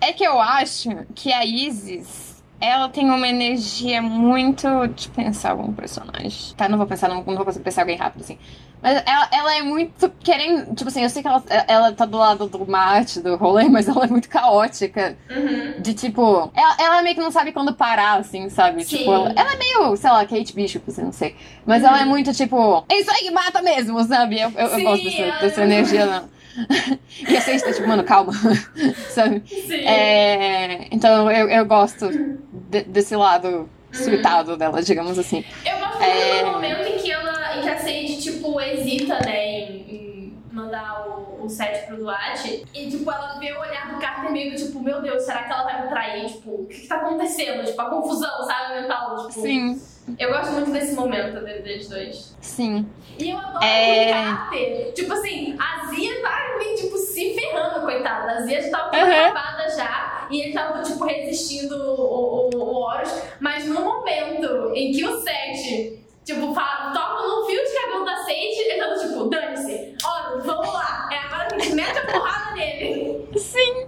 É 0.00 0.12
que 0.12 0.24
eu 0.24 0.40
acho 0.40 0.90
que 1.14 1.32
a 1.32 1.44
Isis. 1.44 2.27
Ela 2.60 2.88
tem 2.88 3.08
uma 3.08 3.28
energia 3.28 4.02
muito 4.02 4.68
de 4.88 5.08
pensar 5.10 5.52
algum 5.52 5.72
personagem. 5.72 6.54
Tá, 6.56 6.68
não 6.68 6.76
vou 6.76 6.86
pensar, 6.86 7.08
não, 7.08 7.22
não 7.22 7.36
vou 7.36 7.44
conseguir 7.44 7.64
pensar 7.64 7.82
alguém 7.82 7.96
rápido, 7.96 8.22
assim. 8.22 8.38
Mas 8.82 9.02
ela, 9.06 9.28
ela 9.32 9.56
é 9.56 9.62
muito 9.62 10.08
querendo. 10.20 10.74
Tipo 10.74 10.88
assim, 10.88 11.02
eu 11.02 11.10
sei 11.10 11.22
que 11.22 11.28
ela, 11.28 11.42
ela 11.66 11.92
tá 11.92 12.04
do 12.04 12.16
lado 12.16 12.46
do 12.46 12.66
mate, 12.66 13.20
do 13.20 13.36
rolê, 13.36 13.68
mas 13.68 13.88
ela 13.88 14.04
é 14.04 14.08
muito 14.08 14.28
caótica. 14.28 15.16
Uhum. 15.30 15.80
De 15.80 15.94
tipo. 15.94 16.50
Ela, 16.54 16.76
ela 16.78 17.02
meio 17.02 17.14
que 17.14 17.20
não 17.20 17.30
sabe 17.30 17.52
quando 17.52 17.74
parar, 17.74 18.18
assim, 18.18 18.48
sabe? 18.48 18.84
Sim. 18.84 18.98
Tipo, 18.98 19.12
ela, 19.12 19.32
ela 19.36 19.52
é 19.52 19.56
meio, 19.56 19.96
sei 19.96 20.10
lá, 20.10 20.24
Kate 20.24 20.54
Bishop, 20.54 20.84
assim, 20.88 21.02
não 21.02 21.12
sei. 21.12 21.34
Mas 21.66 21.82
ela 21.82 22.00
é 22.00 22.04
muito 22.04 22.32
tipo. 22.32 22.84
É 22.88 23.00
isso 23.00 23.10
aí 23.10 23.18
que 23.18 23.30
mata 23.30 23.60
mesmo, 23.62 24.02
sabe? 24.04 24.40
Eu, 24.40 24.50
eu, 24.50 24.66
eu 24.66 24.76
Sim, 24.76 24.84
gosto 24.84 25.04
dessa, 25.04 25.38
dessa 25.40 25.62
energia, 25.62 26.06
não. 26.06 26.38
e 27.28 27.36
a 27.36 27.40
tá 27.40 27.72
tipo, 27.72 27.86
mano, 27.86 28.04
calma. 28.04 28.32
sabe? 29.10 29.42
Sim. 29.46 29.74
É, 29.74 30.88
então 30.90 31.30
eu, 31.30 31.48
eu 31.48 31.66
gosto 31.66 32.10
de- 32.68 32.82
desse 32.84 33.16
lado 33.16 33.68
surtado 33.92 34.56
dela, 34.56 34.82
digamos 34.82 35.18
assim. 35.18 35.44
Eu 35.64 35.78
gosto 35.78 36.02
É. 36.02 36.44
do 36.44 36.50
momento 36.52 36.82
em 36.86 36.98
que, 36.98 37.10
ela, 37.10 37.56
em 37.56 37.62
que 37.62 37.68
a 37.68 37.78
Sage, 37.78 38.16
tipo, 38.20 38.60
hesita, 38.60 39.18
né, 39.24 39.37
o, 41.48 41.50
set 41.50 41.86
pro 41.86 41.96
Duarte. 41.96 42.64
E, 42.74 42.90
tipo, 42.90 43.10
ela 43.10 43.38
vê 43.38 43.52
o 43.52 43.60
olhar 43.60 43.92
do 43.92 44.00
Carter 44.00 44.30
meio 44.30 44.54
tipo, 44.56 44.80
meu 44.80 45.00
Deus, 45.02 45.22
será 45.24 45.42
que 45.44 45.52
ela 45.52 45.64
vai 45.64 45.82
me 45.82 45.88
trair? 45.88 46.26
Tipo, 46.26 46.50
o 46.62 46.66
que, 46.66 46.80
que 46.80 46.86
tá 46.86 46.96
acontecendo? 46.96 47.64
Tipo, 47.64 47.80
a 47.82 47.90
confusão, 47.90 48.44
sabe, 48.44 48.80
mental. 48.80 49.16
Tipo, 49.28 49.40
Sim, 49.40 49.82
Eu 50.18 50.30
gosto 50.32 50.52
muito 50.52 50.70
desse 50.70 50.94
momento 50.94 51.38
de- 51.44 51.58
deles 51.60 51.88
dois. 51.88 52.34
sim. 52.40 52.86
E 53.18 53.30
eu 53.30 53.36
adoro 53.38 53.64
É. 53.64 54.06
o 54.08 54.12
Carter. 54.36 54.92
Tipo 54.94 55.12
assim, 55.12 55.56
a 55.58 55.86
Zia 55.86 56.22
tá 56.22 56.54
meio, 56.58 56.76
tipo, 56.76 56.96
se 56.96 57.34
ferrando, 57.34 57.80
coitada. 57.80 58.32
A 58.32 58.40
Zia 58.42 58.62
já 58.62 58.70
tava 58.70 58.96
Uhum. 58.96 59.02
acabada 59.26 59.68
já. 59.68 60.26
E 60.30 60.40
ele 60.40 60.52
tava, 60.52 60.82
tipo, 60.82 61.04
resistindo 61.04 61.74
o, 61.74 62.48
o, 62.48 62.56
o 62.56 62.76
Horus. 62.76 63.12
Mas 63.40 63.66
no 63.66 63.80
momento 63.82 64.72
em 64.74 64.92
que 64.92 65.04
o 65.04 65.18
Seth, 65.20 65.98
tipo, 66.24 66.54
fala, 66.54 66.92
toca 66.92 67.22
no 67.26 67.44
fio 67.46 67.62
de 67.64 67.74
cabelo 67.80 68.04
da 68.04 68.16
Sage, 68.18 68.60
ele 68.60 68.78
tava, 68.80 68.94
tipo, 68.96 69.24
dane-se. 69.24 69.96
Horus, 70.06 70.44
vamos 70.46 70.72
lá. 70.72 71.08
É 71.12 71.16
a 71.18 71.27
mete 71.74 71.98
a 71.98 72.06
porrada 72.06 72.54
nele. 72.56 73.28
Sim. 73.36 73.86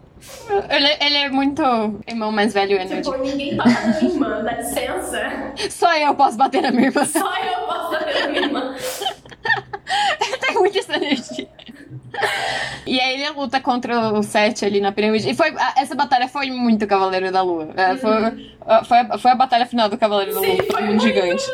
Ele, 0.68 0.88
ele 1.00 1.16
é 1.16 1.28
muito 1.30 1.62
irmão 2.06 2.30
mais 2.30 2.52
velho 2.52 2.76
energy. 2.76 3.02
Tipo, 3.10 3.16
ninguém 3.22 3.56
toca 3.56 3.70
na 3.70 3.86
minha 3.86 4.12
irmã, 4.12 4.42
dá 4.44 4.52
licença. 4.52 5.30
Só 5.70 5.94
eu 5.96 6.14
posso 6.14 6.36
bater 6.36 6.60
na 6.62 6.70
minha 6.70 6.88
irmã. 6.88 7.04
Só 7.04 7.18
eu 7.38 7.60
posso 7.66 7.90
bater 7.92 8.20
na 8.20 8.28
minha 8.28 8.42
irmã. 8.42 8.74
tem 10.40 10.54
muito 10.54 10.78
essa 10.78 10.96
energia. 10.96 11.48
E 12.86 13.00
aí 13.00 13.14
ele 13.22 13.30
luta 13.30 13.60
contra 13.60 14.12
o 14.12 14.22
Sete 14.22 14.64
ali 14.64 14.80
na 14.80 14.92
pirâmide. 14.92 15.30
E 15.30 15.34
foi, 15.34 15.54
essa 15.76 15.94
batalha 15.94 16.28
foi 16.28 16.50
muito 16.50 16.86
Cavaleiro 16.86 17.30
da 17.32 17.40
Lua. 17.42 17.70
É, 17.76 17.96
foi, 17.96 18.12
a- 18.66 18.84
foi, 18.84 18.98
a, 18.98 19.18
foi 19.18 19.30
a 19.30 19.34
batalha 19.34 19.64
final 19.66 19.88
do 19.88 19.96
Cavaleiro 19.96 20.34
da 20.34 20.40
Lua. 20.40 20.50
Sim, 20.50 20.56
Foi 20.58 20.66
foi 20.82 20.82
um 20.94 21.00
gigante. 21.00 21.44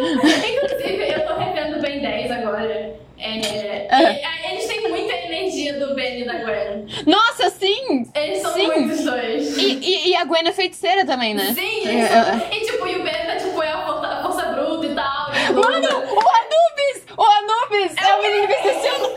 Inclusive, 0.00 1.12
eu 1.12 1.26
tô 1.26 1.34
revendo 1.38 1.80
Ben 1.80 2.00
10 2.00 2.30
agora. 2.32 3.05
É, 3.18 3.38
e- 3.38 4.52
Eles 4.52 4.66
têm 4.66 4.88
muita 4.88 5.12
energia 5.14 5.78
do 5.78 5.94
Ben 5.94 6.20
e 6.20 6.24
da 6.26 6.34
Gwen. 6.34 6.86
Nossa, 7.06 7.50
sim! 7.50 8.06
Eles 8.14 8.42
são 8.42 8.52
Sim. 8.52 8.66
muitos 8.66 9.04
dois. 9.04 9.56
E, 9.56 9.78
e, 9.78 10.08
e 10.10 10.16
a 10.16 10.24
Gwen 10.24 10.46
é 10.46 10.52
feiticeira 10.52 11.04
também, 11.06 11.34
né? 11.34 11.52
Sim, 11.54 11.86
É, 11.86 11.92
eles 11.92 12.10
é, 12.10 12.22
são... 12.24 12.38
E 12.50 12.60
tipo, 12.60 12.86
e 12.86 12.96
o 12.96 13.02
Ben 13.02 13.26
tá 13.26 13.36
tipo, 13.36 13.62
é 13.62 13.72
a 13.72 13.86
força, 13.86 14.06
a 14.06 14.22
força 14.22 14.42
bruta 14.52 14.86
e 14.86 14.94
tal. 14.94 15.30
e. 15.34 15.52
Mano, 15.52 15.88
o 15.88 16.20
Anubis! 16.28 17.06
O 17.16 17.22
Anubis! 17.22 17.94
É, 17.96 18.14
o 18.14 18.22
menino 18.22 18.46
que 18.46 18.52
esqueci 18.54 18.88
o 18.88 18.98
nome. 19.00 19.14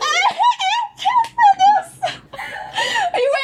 Meu 1.36 1.56
Deus! 1.58 2.20
E 3.14 3.28
o 3.28 3.40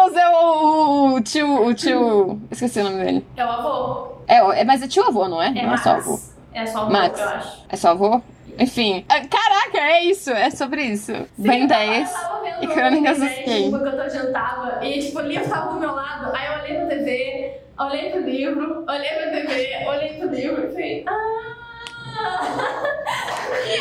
Amos, 0.00 0.16
é 0.16 0.28
o, 0.28 1.14
o 1.14 1.20
tio. 1.20 1.66
O 1.66 1.74
tio. 1.74 2.40
Esqueci 2.50 2.80
o 2.80 2.84
nome 2.84 3.04
dele. 3.04 3.26
É 3.36 3.44
o 3.44 3.48
avô. 3.48 4.12
É, 4.26 4.60
é, 4.60 4.64
mas 4.64 4.82
é 4.82 4.88
tio 4.88 5.04
avô, 5.04 5.28
não 5.28 5.40
é? 5.42 5.48
É 5.48 5.62
não 5.66 5.74
é 5.74 5.76
só 5.76 5.90
avô. 5.90 6.10
Max. 6.12 6.34
É 6.54 6.66
só 6.66 6.78
avô, 6.80 6.90
Max. 6.92 7.20
eu 7.20 7.28
acho. 7.28 7.62
É 7.68 7.76
só 7.76 7.88
avô? 7.90 8.22
Enfim. 8.58 9.04
Ah, 9.08 9.20
Caraca, 9.26 9.78
é 9.78 10.04
isso. 10.04 10.30
É 10.30 10.50
sobre 10.50 10.82
isso. 10.84 11.12
Bem 11.38 11.62
Sim, 11.62 11.66
10. 11.66 12.10
Eu 12.10 12.14
tava 12.20 12.42
vendo 12.42 12.62
e 12.64 12.66
Crônicas 12.68 13.18
desenho, 13.18 13.46
Game. 13.46 13.64
tipo, 13.64 13.76
enquanto 13.76 13.94
eu 13.98 14.10
jantava. 14.10 14.84
E 14.84 14.98
tipo, 15.00 15.18
o 15.18 15.22
livro 15.22 15.48
tava 15.48 15.72
do 15.74 15.80
meu 15.80 15.92
lado. 15.92 16.34
Aí 16.36 16.46
eu 16.46 16.60
olhei 16.62 16.76
pra 16.76 16.86
TV, 16.86 17.60
olhei 17.78 18.10
pro 18.10 18.20
livro, 18.20 18.84
olhei 18.88 19.10
pra 19.10 19.30
TV, 19.30 19.86
olhei 19.86 20.08
pro 20.18 20.28
livro 20.28 20.64
e 20.66 20.70
falei, 20.72 21.04
ah! 21.08 21.58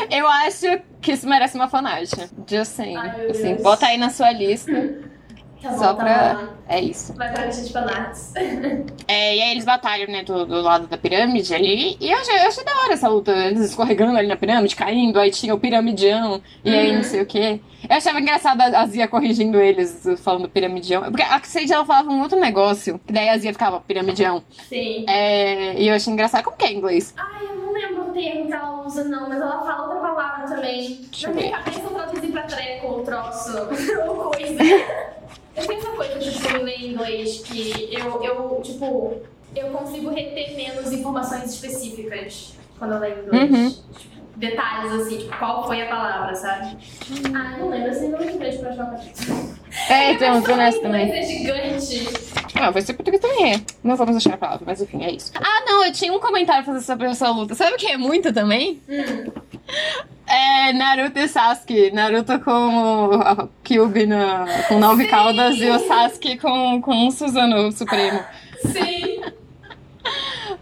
Eu 0.09 0.27
acho 0.27 0.65
que 1.01 1.11
isso 1.11 1.27
merece 1.27 1.55
uma 1.55 1.69
fanart. 1.69 2.09
Just 2.47 2.71
saying. 2.73 2.95
Ai, 2.97 3.29
assim, 3.29 3.55
bota 3.55 3.85
aí 3.87 3.97
na 3.97 4.09
sua 4.09 4.31
lista. 4.31 4.71
Tá 5.61 5.69
bom, 5.69 5.77
só 5.77 5.93
tá 5.93 6.03
pra. 6.03 6.33
bom. 6.35 6.47
É 6.67 6.79
isso. 6.79 7.13
Vai 7.13 7.31
pra 7.31 7.45
lista 7.45 7.63
de 7.63 7.71
fanarts. 7.73 8.33
É, 9.07 9.35
e 9.35 9.41
aí 9.41 9.51
eles 9.51 9.65
batalham, 9.65 10.07
né, 10.07 10.23
do, 10.23 10.45
do 10.45 10.61
lado 10.61 10.87
da 10.87 10.97
pirâmide 10.97 11.53
ali. 11.53 11.97
E 11.99 12.09
eu 12.11 12.17
achei, 12.17 12.33
eu 12.33 12.47
achei 12.47 12.63
da 12.63 12.71
hora 12.77 12.93
essa 12.93 13.09
luta. 13.09 13.31
Eles 13.33 13.59
escorregando 13.71 14.17
ali 14.17 14.25
na 14.27 14.37
pirâmide, 14.37 14.73
caindo, 14.73 15.19
aí 15.19 15.29
tinha 15.31 15.53
o 15.53 15.59
piramidião, 15.59 16.41
e 16.63 16.73
aí 16.73 16.91
Uhum. 16.91 16.95
não 16.97 17.03
sei 17.03 17.21
o 17.21 17.25
quê. 17.25 17.59
Eu 17.89 17.97
achava 17.97 18.21
engraçado 18.21 18.61
a 18.61 18.81
a 18.81 18.85
Zia 18.85 19.07
corrigindo 19.09 19.59
eles, 19.59 20.01
falando 20.23 20.47
piramidião. 20.47 21.01
Porque 21.03 21.23
a 21.23 21.41
Sage, 21.43 21.73
ela 21.73 21.83
falava 21.85 22.09
um 22.09 22.21
outro 22.21 22.39
negócio, 22.39 22.99
que 23.05 23.11
daí 23.11 23.27
a 23.27 23.37
Zia 23.37 23.51
ficava 23.51 23.81
piramidião. 23.81 24.41
Sim. 24.69 25.03
É, 25.09 25.73
e 25.77 25.87
eu 25.89 25.95
achei 25.95 26.13
engraçado. 26.13 26.43
Como 26.45 26.55
que 26.55 26.63
é 26.65 26.71
em 26.71 26.77
inglês? 26.77 27.13
Ai, 27.17 27.43
eu 27.49 27.55
não 27.57 27.73
lembro 27.73 28.00
o 28.11 28.13
termo 28.13 28.45
que 28.47 28.53
ela 28.53 28.85
usa, 28.85 29.03
não, 29.05 29.27
mas 29.29 29.41
ela 29.41 29.63
fala 29.63 29.83
outra 29.83 29.99
palavra 29.99 30.47
também. 30.55 31.01
Deixa 31.09 31.27
Na 31.29 31.33
eu 31.33 31.41
minha 31.41 31.57
cabeça 31.57 31.79
eu 31.79 31.89
traduzi 31.89 32.27
pra 32.27 32.43
treco 32.43 32.87
ou 32.87 33.03
troço 33.03 33.51
ou 34.07 34.15
coisa. 34.31 34.63
Eu 35.55 35.67
tenho 35.67 35.79
essa 35.79 35.89
coisa, 35.91 36.19
tipo, 36.19 36.57
ler 36.57 36.91
inglês 36.91 37.39
que 37.39 37.93
eu, 37.93 38.23
eu, 38.23 38.61
tipo, 38.61 39.21
eu 39.55 39.69
consigo 39.69 40.09
reter 40.09 40.55
menos 40.55 40.91
informações 40.91 41.45
específicas 41.53 42.53
quando 42.77 42.93
eu 42.93 42.99
leio 42.99 43.25
inglês. 43.25 43.51
Uhum. 43.51 43.75
Detalhes 44.41 44.91
assim, 44.93 45.17
tipo, 45.19 45.37
qual 45.37 45.67
foi 45.67 45.83
a 45.83 45.85
palavra, 45.85 46.33
sabe? 46.33 46.75
Ah, 47.33 47.57
não 47.59 47.69
lembro, 47.69 47.91
assim, 47.91 48.09
não 48.09 48.19
inglês 48.23 48.57
pra 48.57 48.71
achar 48.71 48.85
o 48.85 48.91
capítulo. 48.91 49.55
É, 49.87 50.15
tem 50.15 50.31
um 50.31 50.41
nessa 50.57 50.81
também. 50.81 51.11
é 51.11 51.23
gigante. 51.23 52.07
Ah, 52.59 52.71
vai 52.71 52.81
ser 52.81 52.93
português 52.95 53.21
também 53.21 53.53
é. 53.53 53.61
Não 53.83 53.95
vamos 53.95 54.17
achar 54.17 54.33
a 54.33 54.37
palavra, 54.37 54.63
mas 54.65 54.81
enfim, 54.81 55.03
é 55.03 55.11
isso. 55.11 55.31
Ah, 55.35 55.63
não, 55.65 55.85
eu 55.85 55.91
tinha 55.93 56.11
um 56.11 56.19
comentário 56.19 56.63
pra 56.63 56.73
fazer 56.73 56.85
sobre 56.85 57.07
essa 57.07 57.29
luta. 57.29 57.53
Sabe 57.53 57.75
o 57.75 57.77
que 57.77 57.85
é 57.87 57.97
muito 57.97 58.33
também? 58.33 58.81
Hum. 58.89 59.31
É 60.27 60.73
Naruto 60.73 61.19
e 61.19 61.27
Sasuke. 61.27 61.91
Naruto 61.91 62.39
com 62.39 62.51
o 63.09 63.13
a 63.21 63.47
Kyuubi 63.63 64.07
na, 64.07 64.45
com 64.67 64.79
nove 64.79 65.03
Sim! 65.03 65.09
caudas 65.09 65.57
e 65.57 65.69
o 65.69 65.79
Sasuke 65.87 66.37
com, 66.39 66.81
com 66.81 67.07
um 67.07 67.11
Suzano 67.11 67.71
Supremo. 67.71 68.23
Sim. 68.65 69.21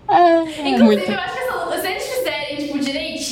Ah, 0.08 0.44
é 0.44 0.70
Inclusive, 0.70 0.84
muito. 0.84 1.12
eu 1.12 1.20
acho 1.20 1.34
que 1.34 1.40
essa 1.40 1.56
luta, 1.66 1.82
se 1.82 1.88
eles 1.88 2.04
fizerem, 2.04 2.58
tipo, 2.58 2.78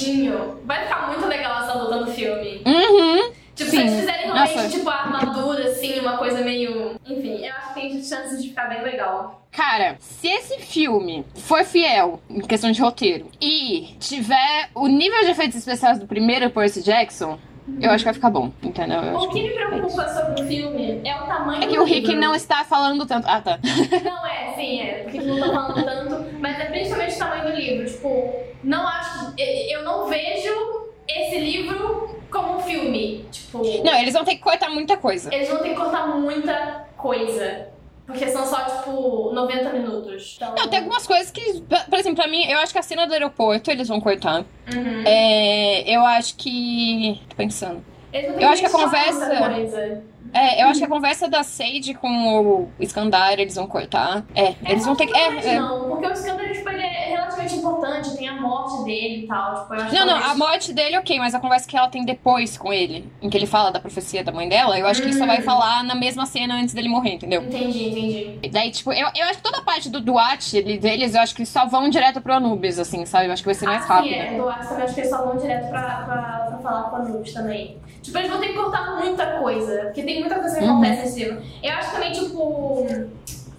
direitinho, 0.08 0.60
vai 0.66 0.84
ficar 0.84 1.08
muito 1.08 1.26
legal 1.28 1.64
essa 1.64 1.74
luta 1.74 1.98
no 1.98 2.08
filme. 2.08 2.62
Uhum. 2.66 3.32
Tipo, 3.56 3.72
Sim. 3.72 3.78
se 3.78 3.84
eles 3.84 4.00
fizerem 4.00 4.26
realmente, 4.26 4.56
Nossa. 4.56 4.70
tipo, 4.70 4.90
a 4.90 4.96
armadura, 4.96 5.68
assim, 5.70 6.00
uma 6.00 6.18
coisa 6.18 6.42
meio... 6.42 6.96
Enfim, 7.06 7.46
eu 7.46 7.54
acho 7.54 7.74
que 7.74 7.82
tem 7.82 8.04
chances 8.04 8.42
de 8.42 8.50
ficar 8.50 8.66
bem 8.66 8.84
legal. 8.84 9.42
Cara, 9.52 9.98
se 10.00 10.28
esse 10.28 10.60
filme 10.60 11.26
for 11.36 11.64
fiel 11.64 12.22
em 12.30 12.42
questão 12.42 12.72
de 12.72 12.80
roteiro 12.80 13.26
e 13.42 13.96
tiver 14.00 14.70
o 14.76 14.88
nível 14.88 15.20
de 15.26 15.32
efeitos 15.32 15.58
especiais 15.58 15.98
do 15.98 16.06
primeiro 16.06 16.52
Percy 16.52 16.84
Jackson, 16.84 17.40
eu 17.82 17.92
acho 17.92 18.00
que 18.00 18.06
vai 18.06 18.14
ficar 18.14 18.30
bom, 18.30 18.52
entendeu? 18.64 19.02
Eu 19.02 19.18
O 19.18 19.30
que 19.30 19.44
me 19.44 19.50
preocupa 19.50 20.08
sobre 20.08 20.42
o 20.42 20.48
filme 20.48 21.02
é 21.04 21.16
o 21.16 21.26
tamanho 21.26 21.64
É 21.64 21.68
que 21.68 21.78
o 21.80 21.84
Rick 21.84 22.08
livro. 22.08 22.22
não 22.22 22.34
está 22.36 22.64
falando 22.64 23.06
tanto. 23.06 23.28
Ah, 23.28 23.42
tá. 23.42 23.60
Não, 24.04 24.26
é, 24.26 24.54
sim, 24.56 24.82
é. 24.82 25.04
O 25.06 25.10
Rick 25.10 25.26
não 25.26 25.40
tá 25.40 25.46
falando 25.54 25.86
tanto, 25.86 26.26
mas 26.40 26.60
é 26.60 26.66
principalmente 26.66 27.16
o 27.16 27.20
tamanho 27.20 27.44
do 27.44 27.56
livro. 27.56 27.86
Tipo, 27.88 28.34
não 28.64 28.88
acho... 28.88 29.34
Eu 29.38 29.84
não 29.84 30.08
vejo 30.08 30.88
esse 31.08 31.38
livro 31.40 32.20
como 32.30 32.58
um 32.58 32.60
filme. 32.60 33.26
Tipo... 33.32 33.60
Não, 33.84 33.98
eles 34.00 34.14
vão 34.14 34.24
ter 34.26 34.36
que 34.36 34.42
cortar 34.42 34.70
muita 34.70 34.98
coisa. 34.98 35.34
Eles 35.34 35.50
vão 35.50 35.60
ter 35.60 35.70
que 35.70 35.76
cortar 35.76 36.08
muita 36.08 36.88
coisa. 36.98 37.70
Porque 38.08 38.26
são 38.30 38.46
só, 38.46 38.64
tipo, 38.64 39.32
90 39.34 39.74
minutos. 39.74 40.36
Então... 40.38 40.56
Não, 40.56 40.68
tem 40.70 40.80
algumas 40.80 41.06
coisas 41.06 41.30
que, 41.30 41.62
por 41.62 42.00
exemplo, 42.00 42.16
pra 42.16 42.28
mim, 42.32 42.46
eu 42.50 42.58
acho 42.60 42.72
que 42.72 42.80
a 42.80 42.82
cena 42.82 43.06
do 43.06 43.14
aeroporto 43.14 43.70
eles 43.70 43.88
vão 43.90 44.00
cortar. 44.00 44.46
Uhum. 44.74 45.04
É, 45.06 45.82
eu 45.94 46.06
acho 46.06 46.36
que. 46.38 47.22
Tô 47.30 47.36
pensando. 47.36 47.84
Eu 48.14 48.48
acho 48.48 48.62
que 48.62 48.68
a 48.68 48.72
conversa- 48.72 49.50
Coisa. 49.50 50.04
É, 50.34 50.62
eu 50.64 50.68
acho 50.68 50.80
que 50.80 50.86
a 50.86 50.90
conversa 50.90 51.28
da 51.30 51.42
Sage 51.44 51.94
com 51.94 52.10
o 52.10 52.84
Skandar 52.84 53.34
eles 53.40 53.56
vão 53.56 53.68
cortar. 53.68 54.26
É, 54.36 54.56
eles 54.66 54.86
vão 54.86 54.96
ter 54.96 55.08
que. 55.08 55.14
Não, 55.14 55.20
É, 55.20 55.48
é. 55.48 55.60
não, 55.60 55.90
porque 55.90 56.08
o 56.08 56.16
Scandal, 56.16 56.48
tipo, 56.48 56.70
é 57.08 57.16
relativamente 57.16 57.56
importante, 57.56 58.16
tem 58.16 58.28
a 58.28 58.40
morte 58.42 58.84
dele 58.84 59.24
e 59.24 59.28
tal. 59.28 59.56
Tipo, 59.62 59.74
eu 59.74 59.82
acho 59.82 59.94
Não, 59.94 60.02
que 60.02 60.08
não, 60.08 60.18
a 60.32 60.36
morte 60.36 60.74
dele, 60.74 60.98
ok, 60.98 61.20
mas 61.20 61.34
a 61.36 61.40
conversa 61.40 61.68
que 61.68 61.78
ela 61.78 61.88
tem 61.88 62.04
depois 62.06 62.58
com 62.58 62.72
ele, 62.74 63.12
em 63.22 63.30
que 63.30 63.38
ele 63.38 63.46
fala 63.46 63.72
da 63.72 63.80
profecia 63.80 64.24
da 64.24 64.32
mãe 64.32 64.48
dela, 64.50 64.78
eu 64.78 64.86
acho 64.88 65.02
que 65.02 65.08
ele 65.10 65.16
só 65.16 65.26
vai 65.26 65.42
falar 65.42 65.84
na 65.84 65.96
mesma 65.96 66.26
cena 66.26 66.56
antes 66.56 66.74
dele 66.74 66.90
morrer, 66.90 67.14
entendeu? 67.14 67.42
Entendi, 67.42 67.84
entendi. 67.86 68.50
Daí, 68.52 68.70
tipo, 68.72 68.92
eu, 68.92 69.08
eu 69.16 69.26
acho 69.26 69.38
que 69.38 69.44
toda 69.44 69.58
a 69.60 69.62
parte 69.64 69.90
do 69.90 70.00
Duarte 70.02 70.62
deles, 70.62 71.16
eu 71.16 71.22
acho 71.22 71.34
que 71.36 71.46
só 71.46 71.66
vão 71.66 71.90
direto 71.90 72.22
pro 72.22 72.34
Anubis, 72.34 72.78
assim, 72.80 73.06
sabe? 73.06 73.28
Eu 73.28 73.34
acho 73.34 73.42
que 73.42 73.48
vai 73.48 73.56
ser 73.56 73.66
mais 73.66 73.84
Ah, 73.90 73.96
rápido. 73.96 74.14
Sim, 74.14 74.20
é. 74.36 74.38
Do 74.38 74.50
Axis 74.50 74.70
também 74.70 74.84
acho 74.86 74.94
que 74.94 75.00
eles 75.02 75.10
só 75.10 75.26
vão 75.26 75.38
direto 75.38 75.70
pra, 75.70 75.82
pra, 76.06 76.46
pra 76.50 76.58
falar 76.60 76.84
com 76.90 76.96
a 76.98 77.00
Nubes 77.00 77.34
também. 77.34 77.78
Tipo, 78.04 78.18
eles 78.20 78.30
vão 78.30 78.40
ter 78.40 78.48
que 78.50 78.54
cortar 78.54 78.96
muita 78.96 79.26
coisa, 79.40 79.82
porque 79.86 80.04
tem 80.04 80.20
muita 80.20 80.36
coisa 80.40 80.56
que 80.58 80.64
Uhum. 80.64 80.72
acontece 80.72 81.02
nesse 81.02 81.20
livro. 81.20 81.42
Eu 81.64 81.74
acho 81.74 81.92
também, 81.92 82.12
tipo, 82.12 82.88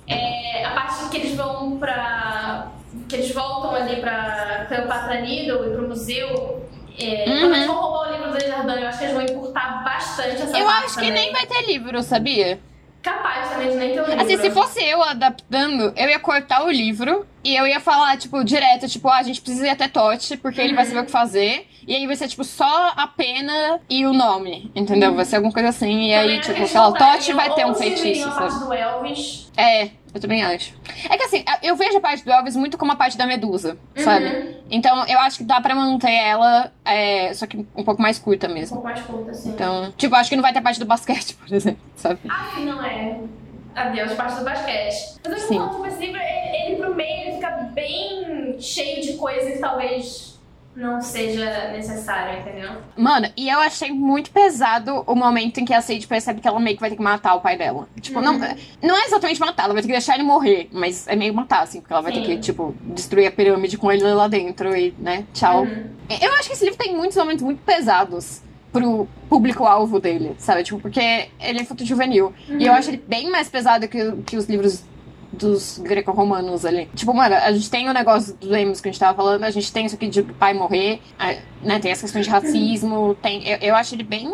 é, 0.06 0.64
a 0.64 0.70
parte 0.70 1.08
que 1.10 1.16
eles 1.16 1.34
vão 1.36 1.76
pra. 1.78 2.72
Que 3.08 3.16
eles 3.16 3.32
voltam 3.32 3.74
ali 3.74 3.96
pra 4.00 4.66
Cleopatra 4.68 5.20
Needle 5.20 5.66
e 5.66 5.70
pro 5.74 5.88
museu. 5.88 6.64
É, 7.00 7.24
Uhum. 7.28 7.54
Eles 7.54 7.66
vão 7.66 7.76
roubar 7.76 8.08
o 8.08 8.12
livro 8.12 8.32
do 8.32 8.38
Desjardins, 8.38 8.76
eu 8.82 8.88
acho 8.88 8.98
que 8.98 9.04
eles 9.04 9.14
vão 9.14 9.22
encurtar 9.24 9.84
bastante 9.84 10.42
essa 10.42 10.58
Eu 10.58 10.68
acho 10.68 10.88
que 10.98 11.06
também. 11.06 11.12
nem 11.12 11.32
vai 11.32 11.46
ter 11.46 11.62
livro, 11.66 12.02
sabia? 12.02 12.58
Capaz 13.00 13.50
também 13.50 13.70
de 13.70 13.76
nem 13.76 13.92
ter 13.92 14.00
o 14.00 14.04
livro. 14.06 14.20
Assim, 14.20 14.36
se 14.38 14.50
fosse 14.50 14.82
eu 14.82 15.00
adaptando, 15.04 15.92
eu 15.96 16.08
ia 16.08 16.18
cortar 16.18 16.64
o 16.64 16.70
livro 16.70 17.24
e 17.44 17.54
eu 17.54 17.64
ia 17.68 17.78
falar, 17.78 18.16
tipo, 18.18 18.42
direto, 18.42 18.88
tipo, 18.88 19.08
ah, 19.08 19.18
a 19.18 19.22
gente 19.22 19.40
precisa 19.40 19.68
ir 19.68 19.70
até 19.70 19.86
Tote, 19.86 20.36
porque 20.36 20.60
ele 20.60 20.74
vai 20.74 20.84
saber 20.84 21.00
o 21.00 21.04
que 21.04 21.10
fazer. 21.12 21.68
E 21.86 21.94
aí 21.94 22.04
vai 22.06 22.16
ser, 22.16 22.26
tipo, 22.26 22.42
só 22.42 22.92
a 22.96 23.06
pena 23.06 23.80
e 23.88 24.04
o 24.04 24.12
nome, 24.12 24.70
entendeu? 24.74 25.14
Vai 25.14 25.24
ser 25.24 25.36
alguma 25.36 25.52
coisa 25.54 25.68
assim. 25.68 26.10
E 26.10 26.12
Também 26.12 26.34
aí, 26.36 26.40
tipo, 26.40 26.66
sei 26.66 26.80
lá, 26.80 26.92
Tote 26.92 27.32
vai 27.32 27.54
ter 27.54 27.64
um 27.64 27.74
feitiço, 27.74 28.28
sabe? 28.32 28.58
do 28.58 28.72
Elvis. 28.72 29.50
É, 29.56 29.90
eu 30.18 30.22
também 30.22 30.42
acho. 30.42 30.74
É 31.08 31.16
que 31.16 31.22
assim, 31.24 31.44
eu 31.62 31.74
vejo 31.76 31.96
a 31.96 32.00
parte 32.00 32.24
do 32.24 32.30
Elvis 32.30 32.56
muito 32.56 32.76
como 32.76 32.92
a 32.92 32.96
parte 32.96 33.16
da 33.16 33.26
Medusa, 33.26 33.78
sabe? 33.96 34.26
Uhum. 34.26 34.54
Então 34.70 35.06
eu 35.06 35.18
acho 35.20 35.38
que 35.38 35.44
dá 35.44 35.60
pra 35.60 35.74
manter 35.74 36.12
ela, 36.12 36.72
é, 36.84 37.32
só 37.34 37.46
que 37.46 37.56
um 37.76 37.84
pouco 37.84 38.02
mais 38.02 38.18
curta 38.18 38.48
Um 38.48 38.54
mesmo. 38.54 38.76
pouco 38.76 38.88
mais 38.88 39.00
curta, 39.02 39.30
assim. 39.30 39.50
Então, 39.50 39.92
tipo, 39.96 40.14
acho 40.14 40.28
que 40.28 40.36
não 40.36 40.42
vai 40.42 40.52
ter 40.52 40.58
a 40.58 40.62
parte 40.62 40.78
do 40.80 40.86
basquete, 40.86 41.34
por 41.40 41.52
exemplo, 41.52 41.80
sabe? 41.96 42.18
Ah, 42.28 42.50
sim, 42.54 42.66
não 42.66 42.84
é. 42.84 43.20
Adeus, 43.74 44.12
parte 44.14 44.38
do 44.38 44.44
basquete. 44.44 45.18
Mas 45.24 45.32
eu 45.42 45.48
Sim. 45.48 45.58
falo, 45.58 45.70
tipo, 45.70 45.86
esse 45.86 45.98
livro, 46.06 46.20
ele, 46.20 46.56
ele 46.72 46.76
pro 46.76 46.94
meio, 46.94 47.20
ele 47.28 47.32
fica 47.36 47.50
bem 47.74 48.56
cheio 48.60 49.00
de 49.02 49.12
coisas 49.14 49.52
que 49.52 49.58
talvez 49.60 50.37
não 50.78 51.00
seja 51.00 51.72
necessário, 51.72 52.40
entendeu? 52.40 52.70
Mano, 52.96 53.28
e 53.36 53.48
eu 53.48 53.58
achei 53.58 53.90
muito 53.90 54.30
pesado 54.30 55.02
o 55.08 55.14
momento 55.14 55.58
em 55.58 55.64
que 55.64 55.74
a 55.74 55.82
Sage 55.82 56.06
percebe 56.06 56.40
que 56.40 56.46
ela 56.46 56.60
meio 56.60 56.76
que 56.76 56.80
vai 56.80 56.88
ter 56.88 56.94
que 56.94 57.02
matar 57.02 57.34
o 57.34 57.40
pai 57.40 57.58
dela. 57.58 57.88
Tipo, 58.00 58.20
não, 58.20 58.38
não 58.80 58.96
é 58.96 59.04
exatamente 59.04 59.40
matar, 59.40 59.64
ela 59.64 59.72
vai 59.72 59.82
ter 59.82 59.88
que 59.88 59.92
deixar 59.92 60.14
ele 60.14 60.22
morrer, 60.22 60.68
mas 60.72 61.08
é 61.08 61.16
meio 61.16 61.34
matar, 61.34 61.64
assim, 61.64 61.80
porque 61.80 61.92
ela 61.92 62.00
vai 62.00 62.12
ter 62.12 62.20
Sim. 62.20 62.26
que, 62.26 62.38
tipo, 62.38 62.76
destruir 62.82 63.26
a 63.26 63.30
pirâmide 63.32 63.76
com 63.76 63.90
ele 63.90 64.04
lá 64.04 64.28
dentro 64.28 64.74
e, 64.76 64.94
né, 64.98 65.24
tchau. 65.34 65.64
Uhum. 65.64 65.90
Eu 66.08 66.32
acho 66.34 66.48
que 66.48 66.54
esse 66.54 66.64
livro 66.64 66.78
tem 66.78 66.96
muitos 66.96 67.16
momentos 67.16 67.42
muito 67.42 67.60
pesados 67.62 68.40
pro 68.72 69.08
público-alvo 69.28 69.98
dele, 69.98 70.36
sabe? 70.38 70.62
Tipo, 70.62 70.78
porque 70.78 71.00
ele 71.40 71.58
é 71.58 71.62
infanto 71.62 71.84
juvenil. 71.84 72.32
E 72.48 72.66
eu 72.66 72.72
acho 72.72 72.90
ele 72.90 73.02
bem 73.04 73.28
mais 73.28 73.48
pesado 73.48 73.88
que, 73.88 74.12
que 74.24 74.36
os 74.36 74.46
livros 74.46 74.84
dos 75.32 75.78
greco-romanos 75.78 76.64
ali. 76.64 76.88
Tipo, 76.94 77.14
mano, 77.14 77.34
a 77.34 77.52
gente 77.52 77.70
tem 77.70 77.88
o 77.88 77.92
negócio 77.92 78.34
dos 78.34 78.48
Lemos 78.48 78.80
que 78.80 78.88
a 78.88 78.92
gente 78.92 79.00
tava 79.00 79.16
falando, 79.16 79.44
a 79.44 79.50
gente 79.50 79.72
tem 79.72 79.86
isso 79.86 79.94
aqui 79.94 80.08
de 80.08 80.22
pai 80.22 80.54
morrer, 80.54 81.00
né? 81.62 81.78
Tem 81.78 81.92
as 81.92 82.00
questões 82.00 82.24
de 82.24 82.30
racismo, 82.30 83.16
tem... 83.22 83.46
Eu, 83.46 83.58
eu 83.58 83.76
acho 83.76 83.94
ele 83.94 84.04
bem... 84.04 84.26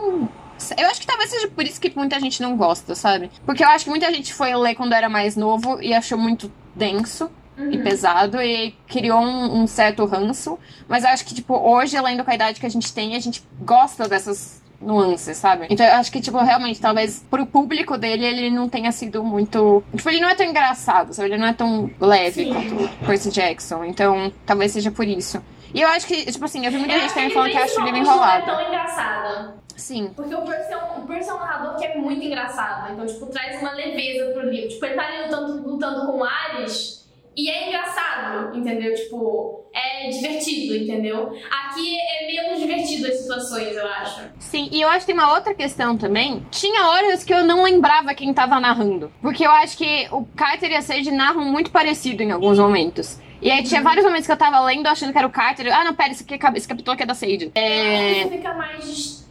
Eu 0.79 0.87
acho 0.87 1.01
que 1.01 1.07
talvez 1.07 1.31
seja 1.31 1.49
por 1.49 1.65
isso 1.65 1.81
que 1.81 1.93
muita 1.97 2.19
gente 2.21 2.41
não 2.41 2.57
gosta, 2.57 2.95
sabe? 2.95 3.31
Porque 3.45 3.63
eu 3.63 3.69
acho 3.69 3.85
que 3.85 3.91
muita 3.91 4.13
gente 4.13 4.33
foi 4.33 4.55
ler 4.55 4.77
quando 4.77 4.93
era 4.93 5.09
mais 5.09 5.37
novo 5.37 5.83
e 5.83 5.93
achou 5.93 6.17
muito 6.17 6.51
denso 6.75 7.29
e 7.71 7.79
pesado 7.79 8.41
e 8.43 8.73
criou 8.87 9.21
um, 9.21 9.63
um 9.63 9.67
certo 9.67 10.05
ranço. 10.05 10.59
Mas 10.89 11.05
eu 11.05 11.11
acho 11.11 11.25
que, 11.25 11.35
tipo, 11.35 11.55
hoje, 11.55 11.97
além 11.97 12.23
com 12.23 12.31
a 12.31 12.35
idade 12.35 12.59
que 12.59 12.67
a 12.67 12.71
gente 12.71 12.93
tem, 12.93 13.15
a 13.15 13.21
gente 13.21 13.45
gosta 13.61 14.09
dessas 14.09 14.63
nuances, 14.81 15.37
sabe? 15.37 15.67
Então 15.71 15.85
eu 15.87 15.95
acho 15.95 16.11
que, 16.13 16.21
tipo, 16.21 16.39
realmente, 16.39 16.81
talvez 16.81 17.25
pro 17.31 17.47
público 17.47 17.97
dele, 17.97 18.25
ele 18.25 18.51
não 18.51 18.69
tenha 18.69 18.93
sido 18.93 19.23
muito. 19.25 19.83
Tipo, 19.97 20.11
ele 20.11 20.21
não 20.21 20.29
é 20.29 20.35
tão 20.35 20.47
engraçado, 20.47 21.13
sabe? 21.13 21.29
Ele 21.29 21.39
não 21.39 21.47
é 21.47 21.53
tão 21.53 21.91
leve 22.01 22.45
Sim. 22.45 22.53
quanto 22.53 22.85
o 22.85 23.07
Percy 23.07 23.31
Jackson. 23.31 23.85
Então, 23.85 24.33
talvez 24.45 24.73
seja 24.73 24.91
por 24.91 25.07
isso. 25.07 25.43
E 25.73 25.81
eu 25.81 25.89
acho 25.89 26.07
que, 26.07 26.31
tipo 26.31 26.45
assim, 26.45 26.65
eu 26.65 26.71
vi 26.71 26.79
muita 26.79 26.95
Eu 26.95 27.01
gente 27.01 27.07
acho 27.07 27.15
também 27.15 27.29
que 27.29 27.35
falando 27.35 27.51
que 27.51 27.57
acha 27.57 27.81
o 27.81 27.85
livro 27.85 27.93
principalmente 27.93 28.07
não 28.07 28.13
é 28.13 28.39
enrolado. 28.39 28.47
tão 28.47 28.69
engraçado. 28.69 29.55
Sim. 29.77 30.11
Porque 30.15 30.35
o 30.35 30.43
Percy, 30.43 30.73
é 30.73 30.77
um, 30.79 31.03
o 31.03 31.07
Percy 31.07 31.31
é 31.31 31.35
um 31.35 31.39
narrador 31.39 31.77
que 31.77 31.85
é 31.85 31.99
muito 31.99 32.25
engraçado. 32.25 32.93
Então, 32.93 33.07
tipo, 33.07 33.27
traz 33.27 33.61
uma 33.61 33.73
leveza 33.73 34.31
pro 34.33 34.49
livro. 34.49 34.69
Tipo, 34.69 34.87
ele 34.87 34.95
tá 34.95 35.03
ali 35.03 35.23
lutando, 35.25 35.69
lutando 35.69 36.07
com 36.07 36.23
Ares 36.25 37.04
e 37.37 37.51
é 37.51 37.69
engraçado, 37.69 38.57
entendeu? 38.57 38.95
Tipo, 38.95 39.65
é 39.75 40.09
divertido, 40.09 40.77
entendeu? 40.77 41.37
Aqui 41.51 41.99
é 42.01 42.27
menos 42.27 42.61
divertido 42.61 43.07
as 43.07 43.19
situações, 43.21 43.77
eu 43.77 43.87
acho. 43.87 44.23
Sim, 44.39 44.69
e 44.71 44.81
eu 44.81 44.89
acho 44.89 45.01
que 45.01 45.07
tem 45.07 45.15
uma 45.15 45.35
outra 45.35 45.55
questão 45.55 45.97
também. 45.97 46.47
Tinha 46.51 46.89
horas 46.89 47.25
que 47.25 47.35
eu 47.35 47.45
não 47.45 47.65
lembrava 47.65 48.15
quem 48.15 48.33
tava 48.33 48.61
narrando. 48.61 49.13
Porque 49.21 49.45
eu 49.45 49.51
acho 49.51 49.77
que 49.77 50.09
o 50.13 50.25
Carter 50.37 50.71
e 50.71 50.77
a 50.77 50.83
Sage 50.83 51.11
narram 51.11 51.45
muito 51.45 51.71
parecido 51.71 52.23
em 52.23 52.31
alguns 52.31 52.59
momentos. 52.59 53.21
E 53.43 53.51
aí 53.51 53.63
tinha 53.63 53.83
vários 53.83 54.05
momentos 54.05 54.27
que 54.27 54.33
eu 54.33 54.37
tava 54.37 54.61
lendo 54.61 54.87
achando 54.87 55.13
que 55.13 55.19
era 55.19 55.27
o 55.27 55.31
Carter. 55.31 55.75
Ah, 55.75 55.85
não, 55.85 55.95
pera, 55.95 56.13
esse, 56.13 56.23
aqui, 56.23 56.35
é 56.35 56.57
esse 56.57 56.69
capítulo 56.69 56.95
aqui 56.95 57.03
é 57.03 57.07
da 57.07 57.15
Sage. 57.15 57.51
É. 57.55 58.27
Fica 58.29 58.55
mais 58.55 59.25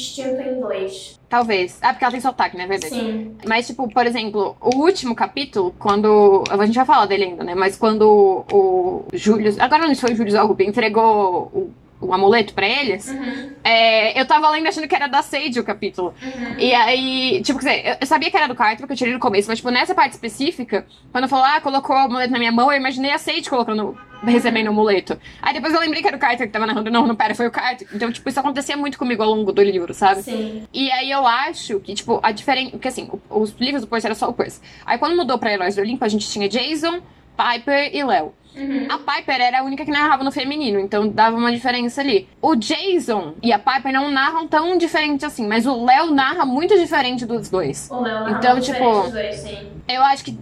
distinto 0.00 0.40
em 0.40 0.58
inglês. 0.58 1.18
Talvez. 1.28 1.78
Ah, 1.80 1.92
porque 1.92 2.04
ela 2.04 2.12
tem 2.12 2.20
sotaque, 2.20 2.56
né? 2.56 2.66
Verdade. 2.66 2.94
Sim. 2.94 3.36
Mas, 3.46 3.66
tipo, 3.66 3.88
por 3.88 4.06
exemplo, 4.06 4.56
o 4.60 4.78
último 4.78 5.14
capítulo, 5.14 5.74
quando. 5.78 6.42
A 6.50 6.66
gente 6.66 6.74
vai 6.74 6.86
falar 6.86 7.06
dele 7.06 7.24
ainda, 7.24 7.44
né? 7.44 7.54
Mas 7.54 7.76
quando 7.76 8.44
o 8.52 9.04
Júlio. 9.12 9.54
Agora 9.60 9.86
não 9.86 9.88
sei 9.88 9.94
se 9.94 10.00
foi 10.00 10.12
o 10.14 10.16
Júlio 10.16 10.40
Alrubi, 10.40 10.66
entregou 10.66 11.50
o, 11.54 11.70
o 12.00 12.14
amuleto 12.14 12.54
pra 12.54 12.66
eles. 12.66 13.08
Uhum. 13.08 13.50
É, 13.62 14.18
eu 14.18 14.26
tava 14.26 14.48
lendo 14.50 14.66
achando 14.68 14.88
que 14.88 14.94
era 14.94 15.06
da 15.06 15.22
Sage 15.22 15.60
o 15.60 15.64
capítulo. 15.64 16.14
Uhum. 16.22 16.58
E 16.58 16.72
aí, 16.74 17.42
tipo, 17.42 17.58
quer 17.58 17.82
dizer, 17.82 17.98
eu- 18.00 18.06
sabia 18.06 18.30
que 18.30 18.36
era 18.36 18.48
do 18.48 18.54
Carter, 18.54 18.78
porque 18.78 18.94
eu 18.94 18.96
tirei 18.96 19.12
no 19.12 19.20
começo, 19.20 19.48
mas, 19.48 19.58
tipo, 19.58 19.70
nessa 19.70 19.94
parte 19.94 20.12
específica, 20.12 20.86
quando 21.12 21.28
falou, 21.28 21.44
ah, 21.44 21.60
colocou 21.60 21.94
o 21.94 21.98
amuleto 21.98 22.32
na 22.32 22.38
minha 22.38 22.52
mão, 22.52 22.72
eu 22.72 22.78
imaginei 22.78 23.10
a 23.12 23.18
Sage 23.18 23.48
colocando, 23.50 23.96
recebendo 24.24 24.66
o 24.68 24.70
amuleto. 24.70 25.18
Aí 25.42 25.52
depois 25.54 25.72
eu 25.74 25.80
lembrei 25.80 26.00
que 26.02 26.08
era 26.08 26.16
o 26.16 26.20
Carter 26.20 26.46
que 26.46 26.52
tava 26.52 26.66
narrando, 26.66 26.90
não, 26.90 27.06
não, 27.06 27.14
pera, 27.14 27.34
foi 27.34 27.46
o 27.46 27.50
Carter. 27.50 27.86
Então, 27.92 28.10
tipo, 28.10 28.28
isso 28.28 28.40
acontecia 28.40 28.76
muito 28.76 28.98
comigo 28.98 29.22
ao 29.22 29.28
longo 29.30 29.52
do 29.52 29.62
livro, 29.62 29.92
sabe? 29.92 30.22
Sim. 30.22 30.62
E 30.72 30.90
aí 30.92 31.10
eu 31.10 31.26
acho 31.26 31.80
que, 31.80 31.94
tipo, 31.94 32.18
a 32.22 32.30
diferença. 32.32 32.70
Porque 32.72 32.88
assim, 32.88 33.10
os 33.28 33.54
livros 33.58 33.82
do 33.82 33.88
Percy 33.88 34.06
era 34.06 34.14
só 34.14 34.28
o 34.28 34.32
Percy. 34.32 34.60
Aí 34.86 34.96
quando 34.98 35.16
mudou 35.16 35.38
pra 35.38 35.52
Heróis 35.52 35.74
do 35.76 35.80
Olimpo, 35.82 36.04
a 36.04 36.08
gente 36.08 36.28
tinha 36.28 36.48
Jason, 36.48 37.00
Piper 37.36 37.90
e 37.94 38.02
Léo. 38.04 38.34
Uhum. 38.52 38.88
A 38.90 38.98
Piper 38.98 39.40
era 39.40 39.60
a 39.60 39.62
única 39.62 39.84
que 39.84 39.92
narrava 39.92 40.24
no 40.24 40.32
feminino, 40.32 40.80
então 40.80 41.06
dava 41.08 41.36
uma 41.36 41.52
diferença 41.52 42.00
ali. 42.00 42.28
O 42.42 42.56
Jason 42.56 43.34
e 43.40 43.52
a 43.52 43.60
Piper 43.60 43.92
não 43.92 44.10
narram 44.10 44.48
tão 44.48 44.76
diferente 44.76 45.24
assim, 45.24 45.46
mas 45.46 45.66
o 45.66 45.84
Léo 45.84 46.10
narra 46.10 46.44
muito 46.44 46.76
diferente 46.76 47.24
dos 47.24 47.48
dois. 47.48 47.88
O 47.92 48.00
Léo 48.00 48.12
narra 48.24 48.38
Então, 48.38 48.52
muito 48.54 48.64
tipo, 48.64 48.78
diferente 48.78 49.02
dos 49.04 49.12
dois, 49.12 49.36
sim. 49.36 49.68
Eu 49.86 50.02
acho 50.02 50.24
que 50.24 50.36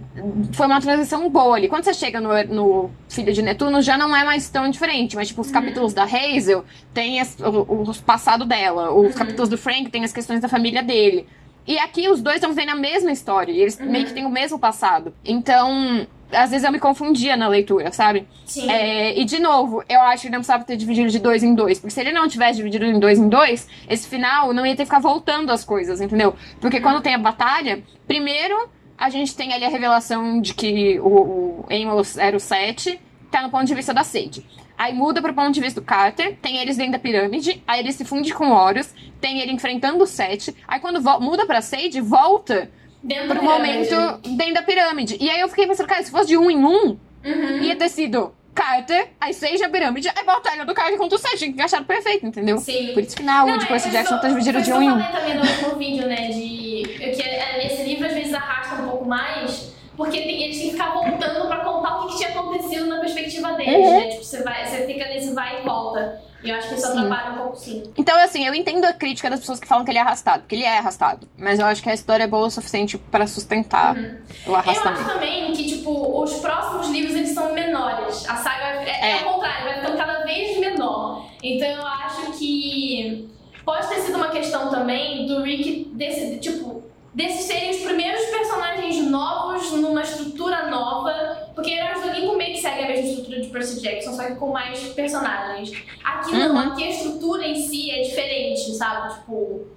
foi 0.53 0.65
uma 0.65 0.81
transição 0.81 1.29
boa 1.29 1.55
ali. 1.55 1.67
Quando 1.69 1.83
você 1.83 1.93
chega 1.93 2.19
no, 2.19 2.29
no 2.45 2.91
Filho 3.07 3.31
de 3.31 3.43
Netuno, 3.43 3.79
já 3.79 3.95
não 3.95 4.15
é 4.15 4.23
mais 4.23 4.49
tão 4.49 4.67
diferente. 4.69 5.15
Mas, 5.15 5.27
tipo, 5.27 5.41
os 5.41 5.51
capítulos 5.51 5.93
da 5.93 6.03
Hazel 6.03 6.65
tem 6.93 7.19
as- 7.21 7.37
o, 7.39 7.61
o 7.61 7.95
passado 8.03 8.43
dela. 8.43 8.91
Os 8.91 9.13
capítulos 9.13 9.49
do 9.49 9.57
Frank 9.57 9.87
tem 9.91 10.03
as 10.03 10.11
questões 10.11 10.41
da 10.41 10.47
família 10.49 10.81
dele. 10.81 11.27
E 11.67 11.77
aqui 11.77 12.09
os 12.09 12.21
dois 12.21 12.37
estão 12.37 12.53
vendo 12.53 12.69
a 12.69 12.75
mesma 12.75 13.11
história. 13.11 13.51
E 13.51 13.59
eles 13.61 13.79
meio 13.79 14.05
que 14.05 14.13
têm 14.13 14.25
o 14.25 14.29
mesmo 14.29 14.57
passado. 14.57 15.13
Então, 15.23 16.07
às 16.31 16.51
vezes 16.51 16.63
eu 16.63 16.71
me 16.71 16.79
confundia 16.79 17.35
na 17.35 17.47
leitura, 17.47 17.91
sabe? 17.91 18.27
Sim. 18.45 18.69
É, 18.69 19.19
e 19.19 19.25
de 19.25 19.39
novo, 19.39 19.83
eu 19.89 19.99
acho 20.01 20.23
que 20.23 20.29
não 20.29 20.39
precisava 20.39 20.63
ter 20.63 20.77
dividido 20.77 21.09
de 21.09 21.19
dois 21.19 21.43
em 21.43 21.53
dois. 21.53 21.79
Porque 21.79 21.93
se 21.93 21.99
ele 21.99 22.11
não 22.11 22.27
tivesse 22.27 22.57
dividido 22.57 22.85
em 22.85 22.99
dois 22.99 23.17
em 23.17 23.27
dois, 23.27 23.67
esse 23.87 24.07
final 24.07 24.53
não 24.53 24.65
ia 24.65 24.73
ter 24.73 24.83
que 24.83 24.89
ficar 24.89 24.99
voltando 24.99 25.51
as 25.51 25.63
coisas, 25.63 26.01
entendeu? 26.01 26.35
Porque 26.59 26.79
quando 26.79 27.01
tem 27.01 27.15
a 27.15 27.17
batalha, 27.17 27.83
primeiro 28.07 28.69
a 28.97 29.09
gente 29.09 29.35
tem 29.35 29.53
ali 29.53 29.63
a 29.63 29.69
revelação 29.69 30.41
de 30.41 30.53
que 30.53 30.99
o, 30.99 31.07
o 31.07 31.65
Amos 31.71 32.17
era 32.17 32.35
o 32.35 32.39
7, 32.39 32.99
tá 33.31 33.41
no 33.41 33.49
ponto 33.49 33.65
de 33.65 33.73
vista 33.73 33.93
da 33.93 34.03
Sage. 34.03 34.45
Aí 34.77 34.93
muda 34.93 35.21
pro 35.21 35.33
ponto 35.33 35.51
de 35.51 35.61
vista 35.61 35.79
do 35.79 35.85
Carter, 35.85 36.37
tem 36.41 36.57
eles 36.57 36.77
dentro 36.77 36.93
da 36.93 36.99
pirâmide, 36.99 37.63
aí 37.65 37.79
ele 37.79 37.91
se 37.91 38.03
funde 38.03 38.33
com 38.33 38.51
Horus, 38.51 38.93
tem 39.19 39.39
ele 39.39 39.51
enfrentando 39.51 40.03
o 40.03 40.07
7, 40.07 40.55
aí 40.67 40.79
quando 40.79 41.01
muda 41.21 41.45
pra 41.45 41.61
Sage, 41.61 42.01
volta 42.01 42.69
Dentro 43.01 43.27
pro 43.27 43.35
da 43.35 43.41
momento 43.41 43.95
dentro 44.35 44.53
da 44.55 44.61
pirâmide. 44.63 45.17
E 45.19 45.29
aí 45.29 45.39
eu 45.39 45.47
fiquei 45.49 45.65
pensando, 45.67 45.87
cara, 45.87 46.03
se 46.03 46.11
fosse 46.11 46.27
de 46.27 46.37
um 46.37 46.49
em 46.51 46.63
um, 46.63 46.97
Uhum. 47.25 47.57
ia 47.61 47.75
ter 47.75 47.89
sido 47.89 48.33
Carter, 48.53 49.09
aí 49.21 49.33
Sage 49.33 49.63
a 49.63 49.69
pirâmide, 49.69 50.09
aí 50.13 50.23
batalha 50.25 50.65
do 50.65 50.73
Carter 50.73 50.97
contra 50.97 51.15
o 51.15 51.19
Sage, 51.19 51.37
tinha 51.37 51.49
que 51.49 51.55
encaixar 51.55 51.83
perfeito, 51.85 52.25
entendeu? 52.25 52.57
Sim. 52.57 52.91
Por 52.93 53.03
isso 53.03 53.15
que 53.15 53.23
na 53.23 53.45
de 53.57 53.65
Percy 53.67 53.87
é, 53.87 53.91
Jackson 53.91 54.19
foi 54.19 54.29
de 54.61 54.73
um 54.73 54.81
em 54.81 54.87
eu 54.87 54.93
um. 54.95 54.99
falei 55.01 55.17
também 55.19 55.33
no 55.35 55.41
último 55.41 55.75
vídeo, 55.77 56.07
né? 56.07 56.27
De. 56.27 56.83
Que 57.15 57.21
é, 57.21 57.65
esse 57.67 57.83
livro 57.83 58.05
às 58.05 58.13
vezes 58.13 58.33
arrasta 58.33 58.81
um 58.83 58.89
pouco 58.89 59.05
mais, 59.05 59.71
porque 59.95 60.17
tem- 60.21 60.43
eles 60.43 60.57
têm 60.57 60.65
que 60.67 60.71
ficar 60.73 60.91
voltando 60.93 61.47
pra 61.47 61.57
contar 61.57 61.99
o 61.99 62.07
que, 62.07 62.13
que 62.13 62.17
tinha 62.25 62.29
acontecido 62.37 62.85
na 62.87 62.99
perspectiva 62.99 63.53
deles, 63.53 63.75
Uhum. 63.87 63.97
né? 63.99 64.07
Tipo, 64.09 64.23
você, 64.25 64.43
vai, 64.43 64.65
você 64.67 64.85
fica 64.85 65.05
nesse 65.07 65.33
vai 65.33 65.61
e 65.61 65.63
volta. 65.63 66.21
E 66.43 66.49
eu 66.49 66.55
acho 66.55 66.69
que 66.69 66.75
isso 66.75 66.87
sim. 66.87 66.97
atrapalha 66.99 67.31
um 67.33 67.37
pouco, 67.37 67.55
sim. 67.57 67.83
Então, 67.97 68.17
é 68.17 68.23
assim, 68.23 68.45
eu 68.45 68.53
entendo 68.53 68.85
a 68.85 68.93
crítica 68.93 69.29
das 69.29 69.39
pessoas 69.41 69.59
que 69.59 69.67
falam 69.67 69.83
que 69.83 69.91
ele 69.91 69.97
é 69.97 70.01
arrastado, 70.01 70.41
porque 70.41 70.55
ele 70.55 70.63
é 70.63 70.77
arrastado. 70.77 71.27
Mas 71.37 71.59
eu 71.59 71.65
acho 71.65 71.83
que 71.83 71.89
a 71.89 71.93
história 71.93 72.23
é 72.23 72.27
boa 72.27 72.47
o 72.47 72.49
suficiente 72.51 72.97
para 72.97 73.27
sustentar 73.27 73.95
uhum. 73.95 74.17
o 74.47 74.55
arrastamento. 74.55 75.01
Eu 75.01 75.05
acho 75.05 75.13
também 75.13 75.53
que, 75.53 75.65
tipo, 75.65 76.21
os 76.21 76.33
próximos 76.35 76.89
livros, 76.89 77.15
eles 77.15 77.33
são 77.33 77.53
menores. 77.53 78.27
A 78.29 78.35
saga 78.37 78.65
é, 78.65 78.89
é. 78.89 78.89
é, 78.89 79.11
é. 79.11 79.23
ao 79.23 79.33
contrário, 79.33 79.65
vai 79.65 79.73
ficando 79.75 79.97
cada 79.97 80.23
vez 80.23 80.59
menor. 80.59 81.29
Então, 81.43 81.67
eu 81.67 81.85
acho 81.85 82.31
que 82.37 83.29
pode 83.65 83.87
ter 83.87 83.99
sido 84.01 84.15
uma 84.15 84.29
questão 84.29 84.69
também 84.69 85.27
do 85.27 85.43
Rick, 85.43 85.91
decidir 85.93 86.39
tipo, 86.39 86.83
desses 87.13 87.45
serem 87.45 87.71
os 87.71 87.77
primeiros 87.77 88.25
personagens 88.27 88.97
novos 89.09 89.71
numa 89.73 90.01
estrutura 90.03 90.67
nova, 90.69 91.49
porque 91.55 91.71
Heróis 91.71 92.01
do 92.01 92.09
Olimpo 92.09 92.35
meio 92.37 92.53
que 92.55 92.61
segue 92.61 92.83
a 92.83 92.87
mesma 92.87 93.07
estrutura 93.09 93.41
de 93.41 93.47
Percy 93.49 93.81
Jackson, 93.81 94.13
só 94.13 94.23
que 94.25 94.35
com 94.35 94.49
mais 94.51 94.79
personagens. 94.89 95.71
Aqui 96.03 96.31
não, 96.33 96.51
Uhum. 96.55 96.59
aqui 96.71 96.83
a 96.83 96.89
estrutura 96.89 97.45
em 97.47 97.55
si 97.55 97.91
é 97.91 98.01
diferente, 98.03 98.73
sabe? 98.75 99.13
Tipo. 99.15 99.67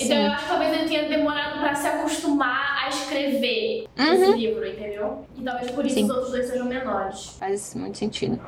Então 0.00 0.16
Sim. 0.16 0.22
eu 0.26 0.32
acho 0.32 0.42
que 0.44 0.48
talvez 0.48 0.72
ele 0.78 0.88
tenha 0.88 1.08
demorado 1.08 1.58
pra 1.58 1.74
se 1.74 1.88
acostumar 1.88 2.84
a 2.84 2.88
escrever 2.88 3.88
Uhum. 3.98 4.12
esse 4.12 4.32
livro, 4.32 4.66
entendeu? 4.68 5.26
E 5.36 5.42
talvez 5.42 5.70
por 5.72 5.84
isso 5.84 5.96
Sim. 5.96 6.04
os 6.04 6.10
outros 6.10 6.30
dois 6.30 6.46
sejam 6.46 6.66
menores. 6.66 7.36
Faz 7.38 7.74
muito 7.74 7.98
sentido. 7.98 8.38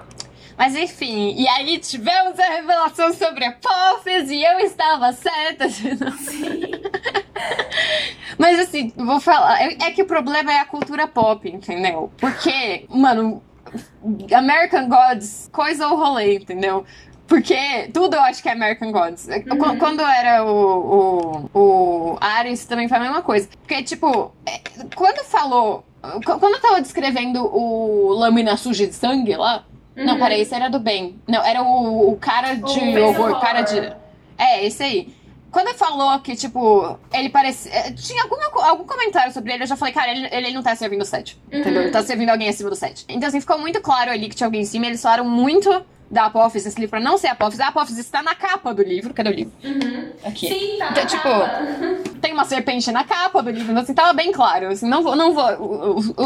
Mas 0.61 0.77
enfim, 0.77 1.35
e 1.39 1.49
aí 1.49 1.79
tivemos 1.79 2.39
a 2.39 2.45
revelação 2.47 3.15
sobre 3.15 3.47
a 3.47 3.49
Apophis 3.49 4.31
e 4.31 4.45
eu 4.45 4.59
estava 4.61 5.11
certa. 5.11 5.65
Mas 8.39 8.61
assim, 8.61 8.93
vou 8.95 9.19
falar. 9.21 9.59
É 9.59 9.79
é 9.87 9.91
que 9.91 10.03
o 10.03 10.07
problema 10.07 10.53
é 10.53 10.59
a 10.59 10.67
cultura 10.67 11.09
pop, 11.09 11.49
entendeu? 11.49 12.13
Porque, 12.19 12.85
mano, 12.91 13.43
American 14.37 14.87
Gods 14.87 15.49
coisa 15.51 15.89
o 15.89 15.97
rolê, 15.97 16.37
entendeu? 16.37 16.85
Porque 17.27 17.89
tudo 17.95 18.17
eu 18.17 18.21
acho 18.21 18.43
que 18.43 18.49
é 18.51 18.53
American 18.53 18.93
Gods. 18.93 19.29
Qu- 19.49 19.79
Quando 19.79 20.03
era 20.03 20.45
o, 20.45 21.49
o, 21.55 21.59
o 21.59 22.19
Ares 22.21 22.67
também 22.67 22.87
foi 22.87 22.99
a 22.99 23.01
mesma 23.01 23.23
coisa. 23.23 23.49
Porque, 23.63 23.83
tipo, 23.83 24.31
é, 24.45 24.61
quando 24.95 25.25
falou. 25.25 25.87
qu- 26.03 26.39
Quando 26.39 26.57
eu 26.57 26.61
tava 26.61 26.83
descrevendo 26.83 27.47
o 27.47 28.09
Lâmina 28.13 28.59
Suja 28.59 28.87
de 28.87 28.95
Sangue 28.95 29.37
lá. 29.37 29.65
Não, 30.05 30.15
Uhum. 30.15 30.19
peraí, 30.21 30.41
esse 30.41 30.55
era 30.55 30.69
do 30.69 30.79
bem. 30.81 31.19
Não, 31.29 31.45
era 31.45 31.63
o, 31.63 32.13
o 32.13 32.17
cara 32.17 32.55
de 32.55 32.63
Face 32.63 32.99
horror, 32.99 33.41
cara 33.41 33.63
de. 33.63 33.93
É, 34.39 34.65
esse 34.65 34.83
aí. 34.83 35.15
Quando 35.51 35.75
falou 35.75 36.19
que, 36.21 36.37
tipo, 36.37 36.97
ele 37.13 37.29
parecia. 37.29 37.73
eh, 37.75 37.93
Tinha 37.93 38.23
alguma, 38.23 38.69
algum 38.69 38.85
comentário 38.85 39.33
sobre 39.33 39.53
ele, 39.53 39.65
eu 39.65 39.67
já 39.67 39.77
falei, 39.77 39.93
cara, 39.93 40.13
ele, 40.13 40.29
ele 40.31 40.53
não 40.53 40.63
tá 40.63 40.77
servindo 40.77 41.03
o 41.03 41.05
7. 41.05 41.37
Entendeu? 41.53 41.83
Ele 41.83 41.91
tá 41.91 42.03
servindo 42.05 42.31
alguém 42.31 42.49
acima 42.49 42.71
do 42.71 42.77
7. 42.77 43.05
Então, 43.09 43.29
assim, 43.29 43.41
ficou 43.41 43.59
muito 43.59 43.81
claro 43.81 44.11
ali 44.13 44.29
que 44.29 44.37
tinha 44.37 44.47
alguém 44.47 44.61
em 44.61 44.65
cima. 44.65 44.87
Eles 44.87 45.03
falaram 45.03 45.25
muito 45.29 45.69
da 46.11 46.25
Apophis, 46.27 46.67
esse 46.67 46.77
livro, 46.81 46.91
pra 46.91 47.01
não 47.01 47.17
ser 47.17 47.29
Apophis. 47.29 47.61
A 47.61 47.69
Apophis 47.69 47.97
está 47.99 48.23
na 48.23 48.35
capa 48.35 48.75
do 48.75 48.83
livro. 48.83 49.15
Cadê 49.15 49.31
o 49.31 49.33
livro? 49.33 49.53
Uhum. 49.63 50.11
Aqui. 50.25 50.49
Sim, 50.49 50.79
tá. 50.79 50.89
Então, 50.91 51.07
tipo, 51.07 51.23
capa. 51.23 51.63
Tem 52.21 52.33
uma 52.33 52.45
serpente 52.45 52.91
na 52.91 53.05
capa 53.05 53.43
do 53.43 53.51
livro, 53.51 53.71
então, 53.71 53.83
assim, 53.83 53.95
tava 53.95 54.13
bem 54.13 54.33
claro. 54.33 54.69
Assim, 54.69 54.89
não 54.89 55.03
vou. 55.03 55.15
Não 55.15 55.33
vou 55.33 55.49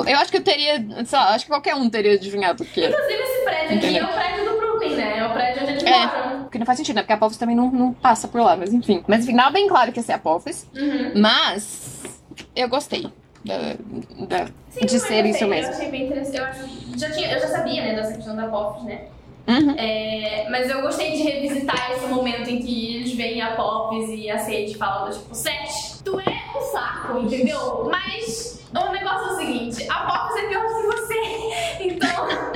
eu 0.07 0.17
acho 0.19 0.31
que 0.31 0.39
eu 0.39 0.43
teria. 0.43 0.85
Sei 1.05 1.19
lá, 1.19 1.35
acho 1.35 1.45
que 1.45 1.51
qualquer 1.51 1.75
um 1.75 1.89
teria 1.91 2.15
adivinhado 2.15 2.63
o 2.63 2.67
que 2.67 2.83
era. 2.83 2.93
Inclusive, 2.93 3.23
esse 3.23 3.45
prédio 3.45 3.77
aqui 3.77 3.99
é 3.99 4.05
o 4.05 4.09
prédio 4.09 4.45
do 4.51 4.57
Brooklyn, 4.59 4.97
né? 4.97 5.19
É 5.19 5.27
o 5.27 5.33
prédio 5.33 5.63
onde 5.63 5.73
eles 5.73 5.83
É. 5.85 6.07
moram. 6.07 6.43
Porque 6.45 6.59
não 6.59 6.67
faz 6.67 6.79
sentido, 6.79 6.97
né? 6.97 7.03
Porque 7.03 7.13
a 7.13 7.17
Apophis 7.17 7.39
também 7.39 7.55
não, 7.57 7.71
não 7.71 7.93
passa 7.93 8.27
por 8.29 8.41
lá, 8.41 8.57
mas 8.57 8.73
enfim. 8.73 9.05
Mas 9.07 9.25
enfim, 9.25 9.37
tava 9.37 9.51
bem 9.51 9.69
claro 9.69 9.93
que 9.93 9.99
ia 9.99 10.03
ser 10.03 10.13
a 10.13 10.17
Apophis. 10.17 10.67
Uhum. 10.75 11.13
Mas 11.21 12.01
eu 12.57 12.69
gostei 12.69 13.07
da, 13.45 13.57
da- 14.27 14.47
Sim, 14.71 14.87
de 14.87 14.99
ser 14.99 15.25
isso 15.27 15.47
mesmo. 15.47 15.71
Eu 15.71 15.77
achei 15.77 15.91
bem 15.91 16.07
interessante. 16.07 16.37
Eu, 16.39 16.45
acho, 16.45 16.65
já 16.97 17.11
tinha, 17.11 17.33
eu 17.33 17.41
já 17.41 17.49
sabia, 17.49 17.83
né, 17.83 17.95
dessa 17.95 18.15
questão 18.15 18.35
da 18.35 18.49
Pops, 18.49 18.85
né? 18.85 19.03
Uhum. 19.47 19.75
É, 19.77 20.47
mas 20.51 20.71
eu 20.71 20.81
gostei 20.81 21.13
de 21.13 21.23
revisitar 21.23 21.93
esse 21.93 22.07
momento 22.07 22.49
em 22.49 22.61
que 22.61 22.97
eles 22.97 23.13
veem 23.15 23.43
a 23.43 23.55
Pops 23.55 24.09
e 24.09 24.31
a 24.31 24.39
Sage 24.39 24.75
falando, 24.75 25.13
tipo, 25.13 25.35
Sete, 25.35 26.03
tu 26.03 26.19
é 26.19 26.59
um 26.59 26.63
saco, 26.73 27.19
entendeu? 27.19 27.89
Mas 27.91 28.65
o 28.73 28.93
negócio 28.93 29.29
é 29.29 29.33
o 29.33 29.37
seguinte, 29.37 29.87
a 29.91 30.01
Pops 30.01 30.37
é 30.37 30.49
pior 30.49 30.67
que 30.67 30.87
você. 30.87 31.15
Então, 31.85 32.54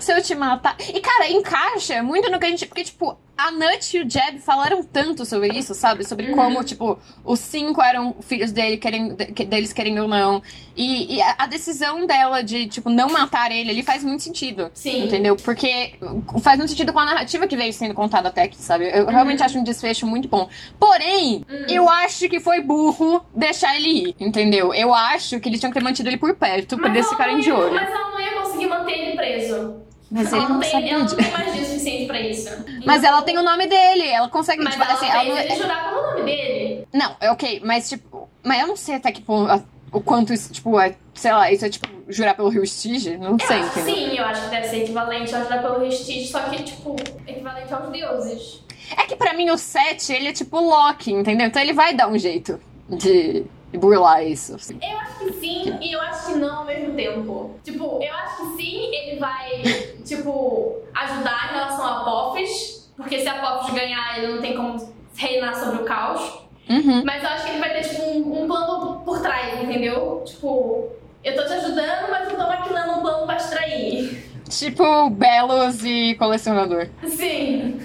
Se 0.00 0.12
eu 0.12 0.22
te 0.22 0.34
matar. 0.34 0.76
E, 0.92 1.00
cara, 1.00 1.30
encaixa 1.30 2.02
muito 2.02 2.30
no 2.30 2.38
que 2.40 2.46
a 2.46 2.48
gente. 2.50 2.66
Porque, 2.66 2.82
tipo, 2.84 3.16
a 3.36 3.50
Nut 3.50 3.96
e 3.96 4.02
o 4.02 4.10
Jeb 4.10 4.38
falaram 4.40 4.82
tanto 4.82 5.24
sobre 5.24 5.48
isso, 5.56 5.74
sabe? 5.74 6.04
Sobre 6.04 6.26
Uhum. 6.30 6.34
como, 6.36 6.62
tipo, 6.64 6.98
os 7.24 7.38
cinco 7.40 7.80
eram 7.82 8.14
filhos 8.20 8.52
dele, 8.52 8.76
querendo, 8.76 9.14
de- 9.16 9.44
deles 9.46 9.72
querendo 9.72 10.02
ou 10.02 10.08
não. 10.08 10.42
E, 10.76 11.16
e 11.16 11.22
a, 11.22 11.46
decisão 11.46 12.06
dela 12.06 12.42
de, 12.42 12.66
tipo, 12.66 12.90
não 12.90 13.08
matar 13.10 13.50
ele, 13.50 13.70
ele 13.70 13.82
faz 13.82 14.02
muito 14.04 14.22
sentido. 14.22 14.70
sim. 14.74 15.04
Entendeu? 15.04 15.36
Porque 15.36 15.94
faz 16.42 16.58
muito 16.58 16.70
sentido 16.70 16.92
com 16.92 16.98
a 16.98 17.04
narrativa 17.04 17.46
que 17.46 17.56
veio 17.56 17.72
sendo 17.72 17.94
contada 17.94 18.28
até 18.28 18.42
aqui, 18.42 18.56
sabe? 18.56 18.90
Eu 18.92 19.04
Uhum. 19.04 19.10
realmente 19.10 19.42
acho 19.42 19.58
um 19.58 19.64
desfecho 19.64 20.06
muito 20.06 20.28
bom. 20.28 20.48
Porém, 20.78 21.44
Hum. 21.48 21.64
eu 21.68 21.88
acho 21.88 22.28
que 22.28 22.40
foi 22.40 22.60
burro 22.60 23.24
deixar 23.34 23.74
ele 23.76 23.88
ir, 24.10 24.16
entendeu? 24.20 24.72
Eu 24.74 24.94
acho 24.94 25.38
que 25.40 25.48
eles 25.48 25.60
tinham 25.60 25.72
que 25.72 25.78
ter 25.78 25.84
mantido 25.84 26.08
ele 26.08 26.16
por 26.18 26.34
perto 26.34 26.76
pra 26.76 26.88
Mas 26.88 26.96
eles 26.96 27.06
ela 27.06 27.16
ficarem 27.16 27.40
de 27.40 27.50
olho. 27.52 27.74
Mas 27.74 27.90
ela 27.90 28.10
não 28.10 28.20
ia 28.20 28.32
conseguir 28.40 28.66
manter 28.66 28.92
ele 28.92 29.16
preso. 29.16 29.82
Mas 30.10 30.32
ela 30.32 30.42
ele 30.42 30.52
não 30.52 30.60
tem, 30.60 30.70
sabia 30.70 30.92
ela 30.92 31.04
não 31.04 31.16
tem 31.16 31.30
magia 31.30 31.64
suficiente 31.64 32.06
pra 32.06 32.20
isso. 32.20 32.50
Mas 32.84 33.04
ela 33.04 33.22
tem 33.22 33.38
o 33.38 33.42
nome 33.42 33.66
dele, 33.66 34.08
ela 34.08 34.28
consegue. 34.28 34.62
Mas 34.62 34.74
tipo, 34.74 34.84
ela 34.84 34.94
assim, 34.94 35.06
fez 35.06 35.14
ela 35.14 35.24
não... 35.24 35.38
ele 35.38 35.54
jurar 35.56 35.88
pelo 35.88 36.02
nome 36.02 36.22
dele. 36.24 36.88
não, 36.92 37.16
é 37.20 37.30
ok, 37.30 37.60
mas 37.64 37.88
tipo. 37.88 38.28
Mas 38.42 38.60
eu 38.60 38.66
não 38.66 38.76
sei 38.76 38.96
até 38.96 39.12
que 39.12 39.22
ponto. 39.22 39.64
O 39.92 40.00
quanto 40.00 40.32
isso, 40.32 40.52
tipo, 40.52 40.78
é. 40.80 40.94
Sei 41.14 41.32
lá, 41.32 41.50
isso 41.50 41.64
é 41.64 41.68
tipo 41.68 41.88
jurar 42.08 42.34
pelo 42.34 42.48
Rio 42.48 42.64
Stige? 42.66 43.16
Não 43.16 43.32
Eu 43.32 43.46
sei, 43.46 43.58
acho 43.58 43.78
entendeu? 43.78 43.94
sim, 43.94 44.16
eu 44.16 44.24
acho 44.24 44.42
que 44.44 44.48
deve 44.50 44.68
ser 44.68 44.76
equivalente 44.82 45.34
a 45.34 45.42
jurar 45.42 45.62
pelo 45.62 45.80
vestígio, 45.80 46.26
só 46.30 46.40
que, 46.40 46.62
tipo, 46.62 46.96
equivalente 47.26 47.72
aos 47.72 47.88
deuses. 47.90 48.60
É 48.96 49.04
que 49.06 49.14
pra 49.16 49.32
mim 49.34 49.50
o 49.50 49.58
7, 49.58 50.12
ele 50.12 50.28
é 50.28 50.32
tipo 50.32 50.58
Loki, 50.60 51.12
entendeu? 51.12 51.46
Então 51.46 51.62
ele 51.62 51.72
vai 51.72 51.94
dar 51.94 52.08
um 52.08 52.18
jeito 52.18 52.58
de 52.88 53.44
burlar 53.78 54.24
isso. 54.24 54.54
assim. 54.54 54.78
Eu 54.82 54.98
acho 54.98 55.18
que 55.18 55.32
sim 55.34 55.78
e 55.80 55.92
eu 55.92 56.00
acho 56.00 56.26
que 56.26 56.38
não 56.38 56.58
ao 56.60 56.64
mesmo 56.64 56.94
tempo. 56.94 57.54
Tipo, 57.62 58.00
eu 58.02 58.14
acho 58.14 58.36
que 58.36 58.62
sim, 58.62 58.94
ele 58.94 59.18
vai, 59.18 59.62
tipo, 60.04 60.76
ajudar 60.94 61.50
em 61.50 61.54
relação 61.54 61.84
a 61.84 62.00
Apophis, 62.00 62.90
porque 62.96 63.20
se 63.20 63.28
a 63.28 63.34
Apophis 63.34 63.74
ganhar, 63.74 64.18
ele 64.18 64.34
não 64.34 64.40
tem 64.40 64.56
como 64.56 64.92
reinar 65.16 65.54
sobre 65.54 65.82
o 65.82 65.84
caos. 65.84 66.40
Uhum. 66.68 67.02
Mas 67.04 67.22
eu 67.22 67.30
acho 67.30 67.44
que 67.44 67.50
ele 67.50 67.60
vai 67.60 67.70
ter, 67.72 67.88
tipo, 67.88 68.02
um, 68.02 68.42
um 68.42 68.46
plano 68.46 69.00
por 69.04 69.20
trás, 69.20 69.60
entendeu? 69.60 70.22
Tipo, 70.24 70.88
eu 71.24 71.34
tô 71.34 71.44
te 71.44 71.52
ajudando, 71.52 72.10
mas 72.10 72.30
eu 72.30 72.36
tô 72.36 72.46
maquinando 72.46 72.92
um 72.92 73.00
plano 73.00 73.26
pra 73.26 73.36
te 73.36 73.50
trair. 73.50 74.30
Tipo, 74.48 75.10
Belos 75.10 75.84
e 75.84 76.14
colecionador. 76.16 76.88
Sim. 77.06 77.80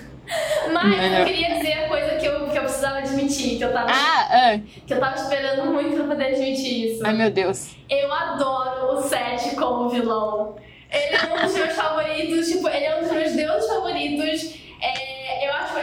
Mas 0.73 0.87
Melhor. 0.89 1.19
eu 1.19 1.25
queria 1.25 1.55
dizer 1.55 1.73
a 1.73 1.87
coisa 1.87 2.04
precisava 2.75 2.97
admitir, 2.99 3.57
que 3.57 3.63
eu 3.63 3.71
tava, 3.73 3.89
Ah, 3.91 4.27
ah, 4.29 4.59
que 4.85 4.93
eu 4.93 4.99
tava 4.99 5.15
esperando 5.15 5.65
muito 5.71 5.95
pra 5.95 6.07
poder 6.07 6.25
admitir 6.27 6.93
isso. 6.93 7.05
ai 7.05 7.13
meu 7.13 7.29
Deus. 7.31 7.69
Eu 7.89 8.11
adoro 8.11 8.97
o 8.97 9.01
Seth 9.03 9.55
como 9.55 9.89
vilão. 9.89 10.55
Ele 10.91 11.15
é 11.15 11.33
um 11.33 11.45
dos 11.45 11.53
meus 11.55 11.73
favoritos, 11.73 12.47
tipo, 12.47 12.67
ele 12.69 12.85
é 12.85 12.97
um 12.97 13.01
dos 13.01 13.11
meus 13.11 13.31
deuses 13.33 13.67
favoritos. 13.69 14.55
É, 14.81 15.47
eu 15.47 15.53
acho. 15.53 15.75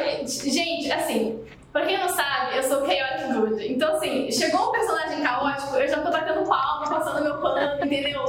Gente, 0.51 0.91
assim, 0.91 1.41
pra 1.73 1.85
quem 1.85 1.99
não 1.99 2.09
sabe, 2.09 2.57
eu 2.57 2.63
sou 2.63 2.87
chaotic 2.87 3.33
good. 3.35 3.73
Então, 3.73 3.97
assim, 3.97 4.31
chegou 4.31 4.69
um 4.69 4.73
personagem 4.73 5.23
caótico, 5.23 5.77
eu 5.77 5.89
já 5.89 6.01
tô 6.01 6.11
batendo 6.11 6.45
palma, 6.47 6.89
passando 6.89 7.23
meu 7.25 7.39
pano, 7.41 7.85
entendeu? 7.85 8.23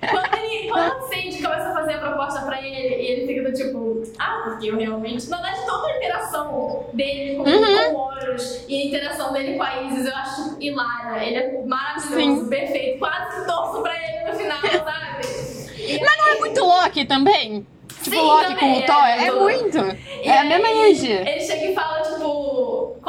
Quando, 0.00 0.34
ele, 0.44 0.68
quando 0.70 1.00
Sandy 1.08 1.42
começa 1.42 1.68
a 1.70 1.72
fazer 1.74 1.94
a 1.94 1.98
proposta 1.98 2.40
pra 2.42 2.60
ele, 2.60 2.94
e 2.94 3.06
ele 3.12 3.26
fica 3.26 3.50
do 3.50 3.52
tipo, 3.56 4.02
ah, 4.18 4.42
porque 4.44 4.70
eu 4.70 4.76
realmente. 4.76 5.28
Na 5.28 5.40
verdade, 5.40 5.66
toda 5.66 5.86
a 5.88 5.96
interação 5.96 6.86
dele 6.92 7.36
com, 7.36 7.44
com 7.44 7.50
o 7.50 7.96
Horus 7.98 8.64
e 8.68 8.82
a 8.82 8.86
interação 8.86 9.32
dele 9.32 9.56
com 9.56 9.62
a 9.62 9.82
Isis, 9.82 10.06
eu 10.06 10.14
acho 10.14 10.56
hilária. 10.60 11.24
Ele 11.24 11.36
é 11.36 11.62
maravilhoso, 11.66 12.42
Sim. 12.44 12.48
perfeito. 12.48 12.98
Quase 13.00 13.46
torço 13.46 13.82
pra 13.82 13.92
ele 13.94 14.30
no 14.30 14.36
final, 14.38 14.58
sabe? 14.84 15.78
E 15.78 16.00
Mas 16.00 16.16
não 16.18 16.28
é 16.28 16.38
muito 16.38 16.64
Loki 16.64 17.04
também? 17.04 17.66
Tipo, 18.02 18.10
Sim, 18.16 18.22
Loki 18.22 18.44
também, 18.54 18.58
com 18.58 18.78
o 18.78 18.82
Thor? 18.86 19.04
É, 19.06 19.26
é, 19.26 19.30
do- 19.32 19.40
muito. 19.40 19.78
É 20.22 20.30
a 20.38 20.40
aí, 20.42 20.48
mesma 20.48 20.68
energia. 20.70 21.28
Ele 21.28 21.40
chega 21.40 21.64
e 21.64 21.74
fala, 21.74 22.00
tipo, 22.02 22.57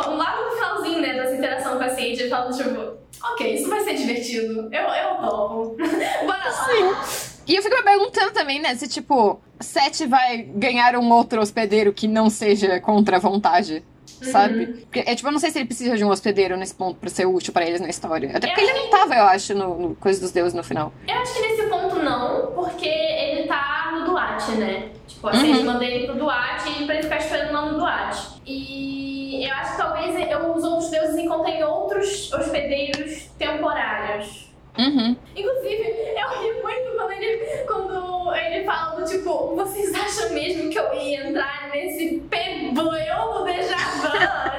lá 0.07 0.41
no 0.41 0.51
finalzinho, 0.51 1.01
né, 1.01 1.13
dessa 1.13 1.35
interação 1.35 1.77
com 1.77 1.83
a 1.83 1.89
Sandy, 1.89 2.21
ele 2.21 2.29
fala, 2.29 2.51
tipo, 2.51 2.97
ok, 3.23 3.53
isso 3.55 3.69
vai 3.69 3.83
ser 3.83 3.93
divertido. 3.95 4.69
Eu, 4.71 4.81
eu 4.81 5.15
topo. 5.17 5.75
Bora 6.25 6.45
lá. 6.45 7.03
Sim. 7.03 7.33
E 7.47 7.55
eu 7.55 7.63
fico 7.63 7.75
me 7.75 7.83
perguntando 7.83 8.31
também, 8.31 8.61
né, 8.61 8.75
se 8.75 8.87
tipo, 8.87 9.41
Sete 9.59 10.05
vai 10.05 10.37
ganhar 10.37 10.95
um 10.95 11.11
outro 11.11 11.41
hospedeiro 11.41 11.91
que 11.91 12.07
não 12.07 12.29
seja 12.29 12.79
contra 12.79 13.17
a 13.17 13.19
vontade. 13.19 13.83
Sabe? 14.21 14.65
Porque, 14.67 14.99
é, 14.99 15.15
tipo, 15.15 15.27
eu 15.27 15.31
não 15.31 15.39
sei 15.39 15.51
se 15.51 15.59
ele 15.59 15.65
precisa 15.65 15.95
de 15.97 16.03
um 16.03 16.09
hospedeiro 16.09 16.55
nesse 16.57 16.73
ponto 16.75 16.97
pra 16.99 17.09
ser 17.09 17.25
útil 17.25 17.53
pra 17.53 17.65
eles 17.65 17.79
na 17.81 17.89
história. 17.89 18.31
Até 18.35 18.47
porque 18.47 18.61
Eu 18.61 18.69
ele 18.69 18.79
não 18.79 18.89
tava, 18.89 19.15
eu 19.15 19.23
acho, 19.25 19.53
no, 19.55 19.77
no 19.79 19.95
Coisa 19.95 20.19
dos 20.19 20.31
Deuses 20.31 20.53
no 20.53 20.63
final. 20.63 20.91
Eu 21.07 21.15
acho 21.17 21.33
que 21.33 21.41
nesse 21.41 21.63
ponto 21.69 21.95
não, 21.97 22.51
porque 22.53 22.87
ele 22.87 23.47
tá 23.47 23.91
no 23.93 24.05
Duarte, 24.05 24.51
né? 24.51 24.89
Tipo, 25.07 25.27
a 25.27 25.31
Uhum. 25.31 25.39
Sandy 25.39 25.63
manda 25.63 25.85
ele 25.85 26.05
pro 26.07 26.15
Duarte 26.17 26.83
pra 26.85 26.95
ele 26.95 27.03
ficar 27.03 27.17
esperando 27.17 27.53
lá 27.53 27.65
no 27.65 27.77
Duarte. 27.77 28.27
E 28.45 29.45
eu 29.47 29.53
acho 29.53 29.71
que 29.71 29.77
talvez 29.77 30.31
eu- 30.31 30.51
os 30.53 30.63
outros 30.63 30.89
deuses 30.89 31.17
encontrem 31.17 31.63
outros 31.63 32.31
hospedeiros 32.33 33.29
temporários. 33.37 34.48
Uhum. 34.77 35.15
Inclusive, 35.35 36.15
eu 36.17 36.41
ri 36.41 36.61
muito 36.61 36.95
quando 36.95 37.11
ele, 37.11 37.37
quando 37.65 38.35
ele 38.35 38.65
fala 38.65 38.95
do 39.01 39.05
tipo, 39.09 39.55
vocês 39.55 39.93
acham 39.93 40.29
mesmo 40.31 40.69
que 40.69 40.79
eu 40.79 40.93
ia 40.93 41.27
entrar 41.27 41.69
nesse 41.71 42.19
pebleu 42.29 43.43
déjà 43.45 43.77
vu? 43.77 44.09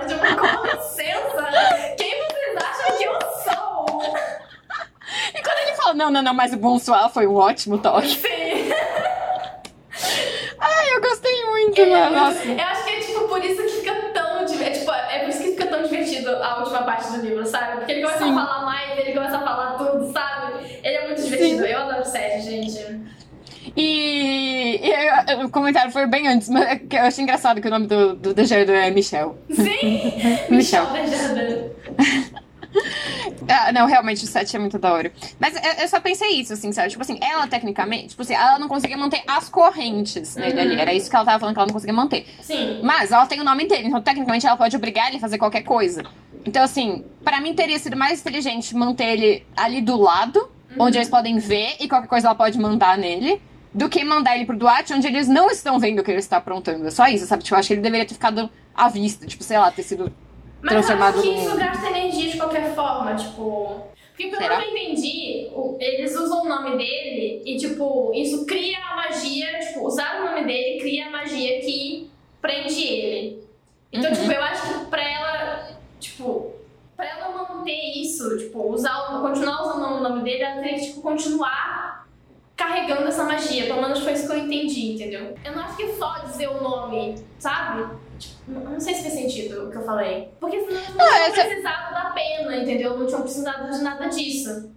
tipo, 0.08 0.36
com 0.36 0.66
licença, 0.66 1.94
quem 1.96 2.12
vocês 2.18 2.56
acham 2.56 2.96
que 2.96 3.04
eu 3.04 3.18
sou? 3.44 4.14
E 5.34 5.42
quando 5.42 5.58
ele 5.66 5.76
fala, 5.76 5.94
não, 5.94 6.10
não, 6.10 6.22
não, 6.22 6.34
mas 6.34 6.52
o 6.52 6.56
Bonsoir 6.56 7.08
foi 7.10 7.26
um 7.26 7.36
ótimo 7.36 7.78
toque. 7.78 8.08
Sim. 8.08 8.28
Ai, 10.60 10.94
eu 10.94 11.00
gostei 11.00 11.44
muito. 11.46 11.80
É, 11.80 12.10
nossa. 12.10 12.44
Eu 12.44 12.60
acho 12.60 12.84
que 12.84 12.90
é 12.90 13.00
tipo 13.00 13.28
por 13.28 13.42
isso 13.44 13.62
que 13.62 13.68
fica 13.68 13.94
tão. 14.12 14.29
É, 14.62 14.70
tipo, 14.70 14.90
é 14.90 15.18
por 15.20 15.28
isso 15.28 15.42
que 15.42 15.50
fica 15.50 15.66
tão 15.66 15.82
divertido 15.82 16.30
a 16.36 16.58
última 16.58 16.82
parte 16.82 17.10
do 17.12 17.20
livro, 17.20 17.46
sabe? 17.46 17.78
Porque 17.78 17.92
ele 17.92 18.02
começa 18.02 18.24
Sim. 18.24 18.32
a 18.32 18.34
falar 18.34 18.64
mais, 18.64 18.98
ele 18.98 19.12
começa 19.12 19.36
a 19.36 19.40
falar 19.40 19.72
tudo, 19.78 20.12
sabe? 20.12 20.80
Ele 20.82 20.96
é 20.96 21.06
muito 21.06 21.22
divertido. 21.22 21.64
Eu 21.64 21.78
adoro 21.80 22.04
série, 22.04 22.40
gente. 22.40 23.00
E, 23.76 24.80
e 24.82 25.44
o 25.44 25.50
comentário 25.50 25.92
foi 25.92 26.06
bem 26.06 26.26
antes, 26.26 26.48
mas 26.48 26.64
é 26.64 26.80
eu 26.90 27.02
achei 27.02 27.22
engraçado 27.22 27.60
que 27.60 27.68
o 27.68 27.70
nome 27.70 27.86
do, 27.86 28.14
do 28.16 28.34
é 28.72 28.90
Michel. 28.90 29.38
Sim! 29.50 30.12
Michel. 30.50 30.86
Desjardins. 30.86 32.40
Ah, 33.48 33.72
não, 33.72 33.86
realmente 33.86 34.22
o 34.22 34.26
set 34.28 34.54
é 34.54 34.58
muito 34.58 34.78
da 34.78 34.92
hora. 34.92 35.12
Mas 35.38 35.56
eu, 35.56 35.82
eu 35.82 35.88
só 35.88 35.98
pensei 35.98 36.40
isso, 36.40 36.52
assim, 36.52 36.70
sabe? 36.72 36.90
Tipo 36.90 37.02
assim, 37.02 37.18
ela 37.20 37.46
tecnicamente, 37.48 38.08
tipo 38.08 38.22
assim, 38.22 38.34
ela 38.34 38.58
não 38.58 38.68
conseguia 38.68 38.96
manter 38.96 39.22
as 39.26 39.48
correntes 39.48 40.36
nele 40.36 40.60
ali. 40.60 40.80
Era 40.80 40.92
isso 40.94 41.10
que 41.10 41.16
ela 41.16 41.24
tava 41.24 41.40
falando 41.40 41.54
que 41.54 41.58
ela 41.58 41.66
não 41.66 41.74
conseguia 41.74 41.94
manter. 41.94 42.26
Sim. 42.42 42.80
Mas 42.82 43.10
ela 43.10 43.26
tem 43.26 43.40
o 43.40 43.44
nome 43.44 43.66
dele, 43.66 43.88
então 43.88 44.00
tecnicamente 44.00 44.46
ela 44.46 44.56
pode 44.56 44.76
obrigar 44.76 45.08
ele 45.08 45.16
a 45.16 45.20
fazer 45.20 45.38
qualquer 45.38 45.62
coisa. 45.62 46.04
Então, 46.44 46.62
assim, 46.62 47.04
pra 47.24 47.40
mim 47.40 47.54
teria 47.54 47.78
sido 47.78 47.96
mais 47.96 48.20
inteligente 48.20 48.74
manter 48.76 49.06
ele 49.06 49.46
ali 49.56 49.80
do 49.80 50.00
lado, 50.00 50.50
onde 50.78 50.98
eles 50.98 51.08
podem 51.08 51.38
ver 51.38 51.76
e 51.80 51.88
qualquer 51.88 52.08
coisa 52.08 52.28
ela 52.28 52.34
pode 52.34 52.58
mandar 52.58 52.96
nele, 52.96 53.40
do 53.72 53.88
que 53.88 54.04
mandar 54.04 54.36
ele 54.36 54.44
pro 54.44 54.56
Duarte, 54.56 54.92
onde 54.92 55.06
eles 55.06 55.28
não 55.28 55.50
estão 55.50 55.78
vendo 55.78 56.00
o 56.00 56.04
que 56.04 56.10
ele 56.10 56.18
está 56.18 56.36
aprontando. 56.36 56.86
É 56.86 56.90
só 56.90 57.06
isso, 57.06 57.26
sabe? 57.26 57.42
Tipo, 57.42 57.54
eu 57.54 57.58
acho 57.58 57.68
que 57.68 57.74
ele 57.74 57.82
deveria 57.82 58.06
ter 58.06 58.14
ficado 58.14 58.50
à 58.74 58.88
vista, 58.88 59.26
tipo, 59.26 59.44
sei 59.44 59.58
lá, 59.58 59.70
ter 59.70 59.82
sido 59.82 60.12
Mas 60.62 60.72
eu 60.72 60.78
transformado 60.80 61.18
acho 61.18 61.22
que 61.22 61.34
isso 61.34 61.56
gasta 61.56 61.86
energia 61.90 62.30
de 62.30 62.36
qualquer 62.38 62.74
forma, 62.74 63.14
tipo. 63.14 63.82
Porque 64.10 64.26
pelo 64.28 64.42
Será? 64.42 64.56
que 64.60 64.64
eu 64.64 64.76
entendi, 64.76 65.48
eles 65.80 66.14
usam 66.14 66.42
o 66.42 66.48
nome 66.48 66.76
dele 66.76 67.42
e, 67.46 67.56
tipo, 67.56 68.12
isso 68.14 68.44
cria 68.44 68.76
a 68.78 68.96
magia, 68.96 69.58
tipo, 69.60 69.86
usar 69.86 70.20
o 70.20 70.26
nome 70.26 70.44
dele 70.46 70.78
cria 70.78 71.06
a 71.06 71.10
magia 71.10 71.60
que 71.60 72.10
prende 72.42 72.82
ele. 72.86 73.42
Então, 73.90 74.10
Uhum. 74.10 74.16
tipo, 74.16 74.30
eu 74.30 74.42
acho 74.42 74.62
que 74.84 74.84
pra 74.90 75.02
ela, 75.02 75.70
tipo, 75.98 76.52
pra 76.96 77.08
ela 77.08 77.28
manter 77.30 77.72
isso, 77.98 78.36
tipo, 78.36 78.70
usar 78.70 79.16
o, 79.16 79.22
continuar 79.22 79.62
usando 79.62 79.96
o 79.96 80.00
nome 80.02 80.22
dele, 80.22 80.42
ela 80.42 80.60
teria 80.60 80.78
que, 80.78 80.86
tipo, 80.88 81.00
continuar 81.00 82.06
carregando 82.54 83.08
essa 83.08 83.24
magia. 83.24 83.64
Pelo 83.66 83.80
menos 83.80 84.00
foi 84.00 84.12
isso 84.12 84.26
que 84.26 84.32
eu 84.34 84.38
entendi, 84.38 84.92
entendeu? 84.92 85.34
Eu 85.42 85.52
não 85.56 85.62
acho 85.64 85.76
que 85.78 85.84
é 85.84 85.92
só 85.94 86.18
dizer 86.18 86.48
o 86.50 86.62
nome, 86.62 87.14
sabe? 87.38 87.88
Não 88.48 88.60
não 88.72 88.80
sei 88.80 88.94
se 88.94 89.02
fez 89.02 89.14
sentido 89.14 89.68
o 89.68 89.70
que 89.70 89.76
eu 89.76 89.84
falei. 89.84 90.28
Porque 90.40 90.60
senão 90.60 90.76
eles 90.76 90.88
não 90.90 90.96
Não, 90.96 91.14
essa- 91.14 91.90
da 91.92 92.10
pena, 92.14 92.56
entendeu? 92.56 92.96
Não 92.98 93.06
tinham 93.06 93.22
precisado 93.22 93.70
de 93.70 93.82
nada 93.82 94.06
disso. 94.08 94.72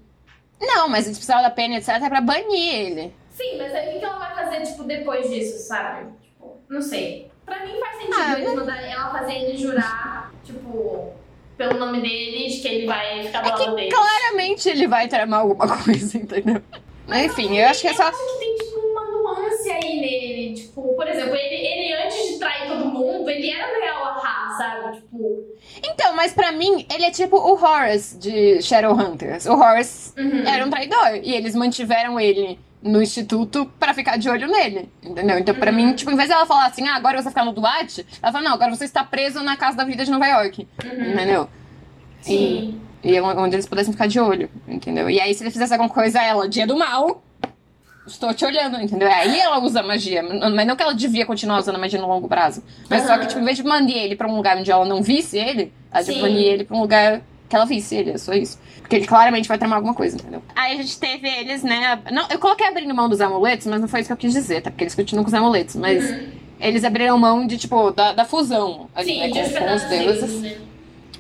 Não, 0.62 0.88
mas 0.88 1.06
eles 1.06 1.18
precisavam 1.18 1.44
da 1.44 1.50
pena, 1.50 1.76
etc, 1.78 2.00
pra 2.08 2.22
banir 2.22 2.74
ele. 2.76 3.14
Sim, 3.32 3.58
mas 3.58 3.74
aí 3.74 3.96
o 3.96 4.00
que 4.00 4.06
ela 4.06 4.18
vai 4.20 4.36
fazer, 4.36 4.62
tipo, 4.64 4.84
depois 4.84 5.30
disso, 5.30 5.68
sabe? 5.68 6.12
Tipo, 6.22 6.58
não 6.70 6.82
sei. 6.82 7.32
Pra 7.46 7.66
mim 7.66 7.78
faz 7.80 7.98
sentido 7.98 8.16
Ah, 8.22 8.40
eles 8.40 8.54
mandarem 8.54 8.92
ela 8.92 9.12
fazer 9.12 9.34
ele 9.34 9.58
jurar, 9.58 10.32
tipo, 10.46 11.12
pelo 11.58 11.78
nome 11.80 12.02
dele, 12.02 12.48
de 12.48 12.60
que 12.62 12.68
ele 12.68 12.86
vai 12.86 13.24
ficar 13.24 13.42
do 13.42 13.48
É 13.50 13.52
lado 13.52 13.90
claramente 13.90 14.70
ele 14.70 14.88
vai 14.88 15.08
tramar 15.08 15.42
alguma 15.42 15.68
coisa, 15.84 16.18
entendeu? 16.18 16.62
Mas 17.08 17.26
enfim, 17.26 17.58
eu 17.58 17.68
acho 17.68 17.82
que 17.82 17.88
é 17.88 17.94
só. 17.94 18.04
Eu 18.04 18.10
acho 18.10 18.34
que 18.34 18.40
tem, 18.40 18.56
tipo, 18.56 18.80
uma 18.80 19.04
nuance 19.12 19.70
aí 19.72 20.00
nele. 20.00 20.54
Tipo, 20.56 20.94
por 20.96 21.06
exemplo, 21.08 21.36
ele, 21.36 21.56
ele 21.56 21.94
antes 22.06 22.33
mundo, 22.94 23.30
ele 23.30 23.50
era 23.50 23.68
leal 23.80 24.06
a 24.06 24.56
sabe? 24.58 24.98
Tipo. 24.98 25.44
Então, 25.84 26.16
mas 26.16 26.34
pra 26.34 26.52
mim, 26.52 26.86
ele 26.94 27.04
é 27.06 27.12
tipo 27.12 27.36
o 27.38 27.54
Horace 27.62 28.18
de 28.18 28.62
Shadowhunters. 28.62 29.46
O 29.46 29.54
Horace 29.54 30.14
Uhum. 30.18 30.48
era 30.48 30.66
um 30.66 30.70
traidor. 30.70 31.16
E 31.24 31.34
eles 31.34 31.56
mantiveram 31.56 32.20
ele 32.20 32.60
no 32.82 33.02
instituto 33.02 33.66
pra 33.80 33.94
ficar 33.94 34.18
de 34.18 34.30
olho 34.30 34.48
nele. 34.48 34.90
Entendeu? 35.02 35.40
Então, 35.40 35.56
pra 35.56 35.72
Uhum. 35.72 35.78
mim, 35.78 35.94
tipo, 35.94 36.12
em 36.12 36.16
vez 36.16 36.30
dela 36.30 36.46
falar 36.46 36.68
assim, 36.68 36.88
ah, 36.88 36.96
agora 36.96 37.18
você 37.18 37.24
vai 37.24 37.32
ficar 37.32 37.46
no 37.46 37.54
Duarte, 37.54 38.06
ela 38.22 38.32
fala, 38.32 38.44
não, 38.44 38.54
agora 38.54 38.76
você 38.76 38.84
está 38.86 39.04
preso 39.04 39.42
na 39.42 39.56
Casa 39.58 39.78
da 39.78 39.86
Vida 39.86 40.04
de 40.06 40.12
Nova 40.12 40.28
York. 40.28 40.68
Uhum. 40.84 41.12
Entendeu? 41.14 41.50
Sim. 42.22 42.80
E 43.04 43.16
é 43.18 43.22
onde 43.22 43.56
eles 43.56 43.68
pudessem 43.68 43.92
ficar 43.92 44.08
de 44.08 44.20
olho, 44.20 44.50
entendeu? 44.68 45.10
E 45.10 45.20
aí, 45.20 45.34
se 45.34 45.44
ele 45.44 45.52
fizesse 45.52 45.74
alguma 45.74 45.90
coisa, 45.90 46.22
ela, 46.22 46.48
dia 46.48 46.66
do 46.68 46.78
mal, 46.78 47.23
estou 48.06 48.34
te 48.34 48.46
olhando, 48.46 48.80
entendeu? 48.80 49.10
Aí 49.12 49.40
ela 49.40 49.60
usa 49.60 49.80
a 49.80 49.84
magia, 49.84 50.24
mas 50.24 50.68
não 50.68 50.76
que 50.76 50.84
ela 50.84 50.94
devia 50.94 51.26
continuar 51.26 51.60
usando 51.60 51.76
a 51.76 51.80
magia 51.80 52.00
no 52.00 52.08
longo 52.08 52.28
prazo. 52.28 52.64
Mas 52.90 53.04
só 53.04 53.18
que, 53.18 53.28
tipo, 53.28 53.40
em 53.40 53.46
vez 53.46 53.58
de 53.58 53.64
banir 53.64 53.98
ele 53.98 54.16
pra 54.16 54.28
um 54.28 54.36
lugar 54.36 54.58
onde 54.58 54.72
ela 54.72 54.86
não 54.86 55.02
visse 55.02 55.38
ele, 55.38 55.72
ela 55.92 56.04
Sim. 56.04 56.14
devia 56.14 56.28
banir 56.28 56.46
ele 56.46 56.64
pra 56.64 56.76
um 56.76 56.82
lugar 56.82 57.22
que 57.48 57.56
ela 57.56 57.66
visse 57.66 57.96
ele, 57.96 58.12
é 58.12 58.18
só 58.18 58.34
isso. 58.34 58.60
Porque 58.80 58.96
ele 58.96 59.08
claramente 59.08 59.48
vai 59.48 59.58
tramar 59.58 59.78
alguma 59.78 59.94
coisa, 59.94 60.18
entendeu? 60.18 60.42
Aí 60.56 60.74
a 60.74 60.82
gente 60.82 61.00
teve 61.00 61.28
eles, 61.28 61.64
né? 61.64 62.00
Não, 62.12 62.26
eu 62.30 62.40
coloquei 62.40 62.68
abrindo 62.68 62.94
mão 62.94 63.08
dos 63.08 63.22
amuletos, 63.22 63.68
mas 63.68 63.80
não 63.80 63.88
foi 63.88 64.02
isso 64.02 64.08
que 64.08 64.14
eu 64.14 64.18
quis 64.18 64.34
dizer, 64.34 64.62
tá? 64.62 64.70
Porque 64.72 64.84
eles 64.84 64.96
continuam 64.96 65.24
com 65.24 65.30
os 65.30 65.34
amuletos, 65.34 65.76
mas 65.76 66.04
eles 66.60 66.84
abriram 66.84 67.18
mão 67.18 67.46
de, 67.46 67.58
tipo, 67.58 67.92
da, 67.92 68.12
da 68.14 68.26
fusão 68.26 68.90
ali, 68.96 69.14
Sim, 69.14 69.20
né? 69.20 69.30
Com, 69.30 69.66
com 69.66 69.76
os 69.76 69.84
deuses, 69.84 70.42
né? 70.42 70.58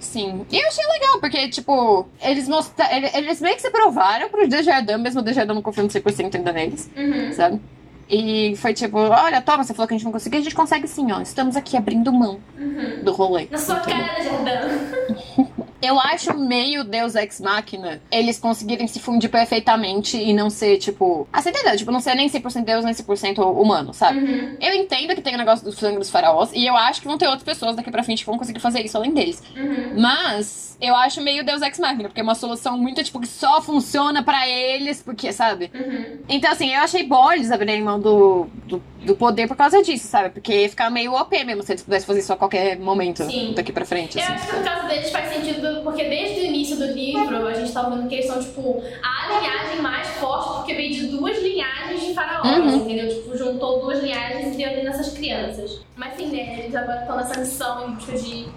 Sim. 0.04 0.45
E 0.51 0.58
eu 0.60 0.68
achei 0.68 0.86
legal, 0.86 1.20
porque, 1.20 1.47
tipo, 1.49 2.06
eles 2.22 2.47
mostraram. 2.47 3.10
Eles 3.14 3.41
meio 3.41 3.56
que 3.56 3.62
se 3.62 3.72
provaram 3.72 4.30
pro 4.30 4.47
Desjardins, 4.47 4.99
mesmo 4.99 5.22
o 5.22 5.24
Desjardins 5.24 5.56
não 5.56 5.62
confiando 5.62 5.91
100% 5.91 6.36
ainda 6.36 6.51
neles, 6.51 6.89
Uhum. 6.95 7.34
sabe? 7.34 7.62
E 8.10 8.54
foi 8.58 8.74
tipo, 8.74 8.97
olha, 8.97 9.41
toma, 9.41 9.64
você 9.64 9.74
falou 9.74 9.88
que 9.88 9.93
a 9.93 9.97
gente 9.97 10.06
não 10.06 10.12
conseguiu, 10.12 10.39
a 10.39 10.43
gente 10.43 10.54
consegue 10.54 10.88
sim, 10.88 11.12
ó. 11.12 11.22
Estamos 11.22 11.56
aqui 11.56 11.78
abrindo 11.78 12.12
mão 12.12 12.38
Uhum. 12.60 13.01
do 13.04 13.14
rolê. 13.14 13.47
Na 13.49 13.58
sua 13.58 13.78
cara, 13.80 14.22
Jardim. 14.22 15.42
Eu 15.84 15.99
acho 15.99 16.34
meio 16.38 16.84
Deus 16.86 17.13
Ex 17.13 17.41
Machina 17.41 18.01
eles 18.09 18.39
conseguirem 18.39 18.88
se 18.88 18.99
fundir 18.99 19.29
perfeitamente 19.29 20.17
e 20.17 20.34
não 20.34 20.49
ser, 20.49 20.77
tipo. 20.77 21.27
Ah, 21.31 21.41
você 21.41 21.49
entendeu? 21.49 21.75
Tipo, 21.75 21.91
não 21.91 21.99
ser 21.99 22.15
nem 22.15 22.29
100% 22.29 22.63
Deus, 22.63 22.86
nem 22.86 22.93
100% 22.93 23.39
humano, 23.39 23.93
sabe? 23.93 24.19
Uhum. 24.19 24.57
Eu 24.61 24.73
entendo 24.73 25.13
que 25.13 25.21
tem 25.21 25.36
o 25.36 25.38
negócio 25.38 25.65
do 25.65 25.73
sangue 25.73 25.97
dos 25.97 26.09
faraós, 26.09 26.51
e 26.53 26.65
eu 26.65 26.75
acho 26.75 27.01
que 27.01 27.07
vão 27.07 27.17
ter 27.17 27.27
outras 27.27 27.43
pessoas 27.43 27.75
daqui 27.75 27.91
pra 27.91 28.03
frente 28.03 28.19
que 28.19 28.25
vão 28.25 28.38
conseguir 28.38 28.59
fazer 28.59 28.81
isso 28.81 28.97
além 28.97 29.13
deles. 29.13 29.43
Uhum. 29.55 29.99
Mas 29.99 30.72
eu 30.82 30.95
acho 30.95 31.21
meio 31.21 31.43
Deus 31.45 31.61
Ex 31.61 31.80
Machina, 31.80 32.03
porque 32.09 32.19
é 32.21 32.24
uma 32.24 32.36
solução 32.36 32.78
muito, 32.78 33.03
tipo, 33.03 33.19
que 33.19 33.28
só 33.28 33.61
funciona 33.61 34.24
pra 34.24 34.47
eles, 34.47 35.01
porque, 35.01 35.32
sabe? 35.32 35.71
Uhum. 35.74 36.19
Então, 36.30 36.51
assim, 36.51 36.74
eu 36.74 36.82
achei 36.82 37.03
bom 37.03 37.32
eles 37.32 37.51
abrirem 37.51 37.82
mão 37.82 37.99
do, 37.99 38.47
do, 38.65 38.82
do 39.03 39.15
poder 39.15 39.47
por 39.47 39.55
causa 39.57 39.82
disso, 39.84 40.07
sabe? 40.07 40.30
Porque 40.30 40.53
ia 40.63 40.69
ficar 40.69 40.89
meio 40.89 41.13
OP 41.13 41.43
mesmo 41.43 41.63
se 41.63 41.71
eles 41.71 41.84
pudessem 41.84 42.07
fazer 42.07 42.19
isso 42.19 42.34
a 42.34 42.38
qualquer 42.38 42.78
momento 42.80 43.24
Sim. 43.24 43.53
daqui 43.55 43.71
pra 43.71 43.86
frente, 43.86 44.17
Eu 44.17 44.24
assim. 44.24 44.34
acho 44.34 44.47
que 44.47 44.55
no 44.55 44.63
caso 44.63 44.88
deles 44.88 45.09
faz 45.11 45.34
sentido, 45.34 45.82
porque 45.84 46.03
desde 46.03 46.41
o 46.41 46.45
início 46.45 46.76
do 46.78 46.86
livro 46.88 47.47
a 47.47 47.53
gente 47.53 47.71
tá 47.71 47.84
vendo 47.89 48.07
que 48.07 48.15
eles 48.15 48.26
são, 48.28 48.39
tipo, 48.41 48.82
a 49.03 49.39
linhagem 49.39 49.82
mais 49.82 50.07
forte, 50.19 50.53
porque 50.57 50.74
veio 50.74 50.91
de 50.93 51.07
duas 51.07 51.38
linhagens 51.41 52.01
de 52.05 52.13
faraós, 52.13 52.43
Uhum. 52.57 52.76
entendeu? 52.76 53.07
Tipo, 53.09 53.38
juntou 53.38 53.82
duas 53.82 54.01
linhagens 54.01 54.53
e 54.53 54.57
deu 54.57 54.69
ali 54.69 54.84
nessas 54.84 55.09
crianças. 55.13 55.82
Mas 55.95 56.15
sim, 56.15 56.28
né, 56.28 56.59
eles 56.59 56.76
agora 56.76 57.01
estão 57.01 57.15
nessa 57.17 57.39
missão 57.39 57.88
em 57.89 57.91
busca 57.93 58.17
de. 58.17 58.47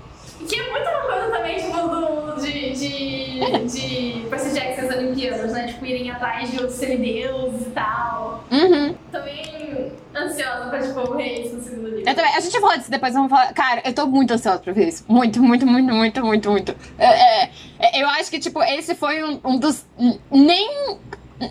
Que 0.49 0.61
é 0.61 0.71
muito 0.71 0.89
uma 0.89 1.01
coisa 1.01 1.31
também, 1.31 1.57
tipo, 1.57 1.89
do, 1.89 2.41
de, 2.41 2.73
de, 2.73 3.67
de 3.67 4.27
Percy 4.29 4.55
Jackson 4.55 4.87
as 4.87 4.97
Olimpíadas, 4.97 5.53
né? 5.53 5.67
Tipo, 5.67 5.87
irem 5.87 6.11
atrás 6.11 6.51
de 6.51 6.59
outros 6.59 6.77
semideuses 6.77 7.67
e 7.67 7.71
tal. 7.71 8.45
Uhum. 8.51 8.95
Também 9.11 9.93
ansiosa 10.15 10.69
pra, 10.69 10.81
tipo, 10.81 11.15
ver 11.15 11.47
isso 11.47 11.57
no 11.57 11.63
segundo 11.63 11.89
livro. 11.89 12.09
Eu 12.09 12.15
também. 12.15 12.35
A 12.35 12.41
gente 12.41 12.53
vai 12.53 12.61
falar 12.61 12.77
disso 12.77 12.91
depois, 12.91 13.15
vamos 13.15 13.31
falar. 13.31 13.53
Cara, 13.53 13.83
eu 13.85 13.93
tô 13.93 14.07
muito 14.07 14.33
ansiosa 14.33 14.59
pra 14.59 14.73
ver 14.73 14.89
isso. 14.89 15.05
Muito, 15.09 15.43
muito, 15.43 15.67
muito, 15.67 15.93
muito, 15.93 16.25
muito, 16.25 16.51
muito. 16.51 16.77
É, 16.99 17.07
é, 17.45 17.51
é, 17.79 18.03
eu 18.03 18.09
acho 18.09 18.31
que, 18.31 18.39
tipo, 18.39 18.63
esse 18.63 18.95
foi 18.95 19.23
um, 19.23 19.41
um 19.45 19.59
dos. 19.59 19.85
Nem. 20.31 20.99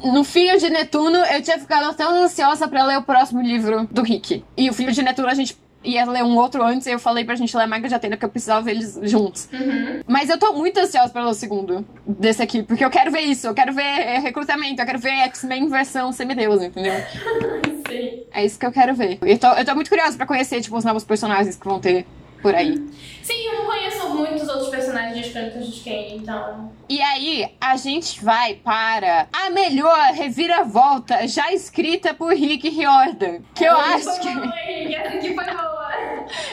No 0.03 0.23
Filho 0.23 0.57
de 0.57 0.67
Netuno, 0.67 1.17
eu 1.17 1.43
tinha 1.43 1.59
ficado 1.59 1.95
tão 1.95 2.23
ansiosa 2.23 2.67
pra 2.67 2.83
ler 2.86 2.97
o 2.97 3.03
próximo 3.03 3.39
livro 3.39 3.88
do 3.91 4.01
Rick. 4.01 4.43
E 4.57 4.67
o 4.67 4.73
Filho 4.73 4.91
de 4.91 5.03
Netuno, 5.03 5.27
a 5.27 5.33
gente 5.36 5.55
ia 5.86 6.05
ler 6.05 6.23
um 6.23 6.36
outro 6.36 6.63
antes, 6.63 6.88
e 6.88 6.91
eu 6.91 6.99
falei 6.99 7.23
pra 7.23 7.36
gente 7.36 7.55
ler 7.55 7.63
a 7.63 7.67
Maga 7.67 7.88
de 7.88 7.95
Atena, 7.95 8.17
que 8.17 8.25
eu 8.25 8.29
precisava 8.29 8.61
ver 8.61 8.71
eles 8.71 8.99
juntos. 9.03 9.47
Uhum. 9.53 10.01
Mas 10.07 10.29
eu 10.29 10.38
tô 10.38 10.53
muito 10.53 10.79
ansiosa 10.79 11.09
pra 11.09 11.23
ler 11.23 11.31
o 11.31 11.33
segundo 11.33 11.86
desse 12.05 12.41
aqui, 12.41 12.63
porque 12.63 12.83
eu 12.83 12.89
quero 12.89 13.11
ver 13.11 13.21
isso, 13.21 13.47
eu 13.47 13.53
quero 13.53 13.73
ver 13.73 13.83
é, 13.83 14.19
recrutamento, 14.19 14.81
eu 14.81 14.86
quero 14.86 14.99
ver 14.99 15.11
X-Men 15.25 15.69
versão 15.69 16.11
semideus, 16.11 16.61
entendeu? 16.61 16.93
Sim. 17.88 18.23
É 18.33 18.43
isso 18.43 18.57
que 18.59 18.65
eu 18.65 18.71
quero 18.71 18.95
ver. 18.95 19.19
Eu 19.21 19.38
tô, 19.38 19.47
eu 19.53 19.63
tô 19.63 19.75
muito 19.75 19.89
curiosa 19.89 20.17
pra 20.17 20.25
conhecer, 20.25 20.59
tipo, 20.61 20.75
os 20.75 20.83
novos 20.83 21.03
personagens 21.03 21.55
que 21.55 21.67
vão 21.67 21.79
ter 21.79 22.05
por 22.41 22.53
aí. 22.53 22.75
Sim, 23.21 23.47
eu 23.47 23.59
não 23.59 23.65
conheço 23.65 24.09
muitos 24.09 24.47
outros 24.47 24.69
personagens 24.69 25.15
de 25.15 25.21
As 25.21 25.33
Crônicas 25.33 25.73
de 25.73 25.83
Kane, 25.83 26.17
então. 26.17 26.71
E 26.88 27.01
aí, 27.01 27.51
a 27.59 27.75
gente 27.75 28.23
vai 28.23 28.53
para 28.55 29.27
a 29.33 29.49
melhor 29.49 30.13
reviravolta 30.13 31.27
já 31.27 31.51
escrita 31.51 32.13
por 32.13 32.33
Rick 32.33 32.69
Riordan. 32.69 33.39
Que 33.55 33.65
eu 33.65 33.75
acho 33.75 34.19
que. 34.19 34.31
Foi, 34.31 34.93
essa 34.93 35.15
aqui 35.15 35.33
foi 35.33 35.45
boa. 35.45 35.86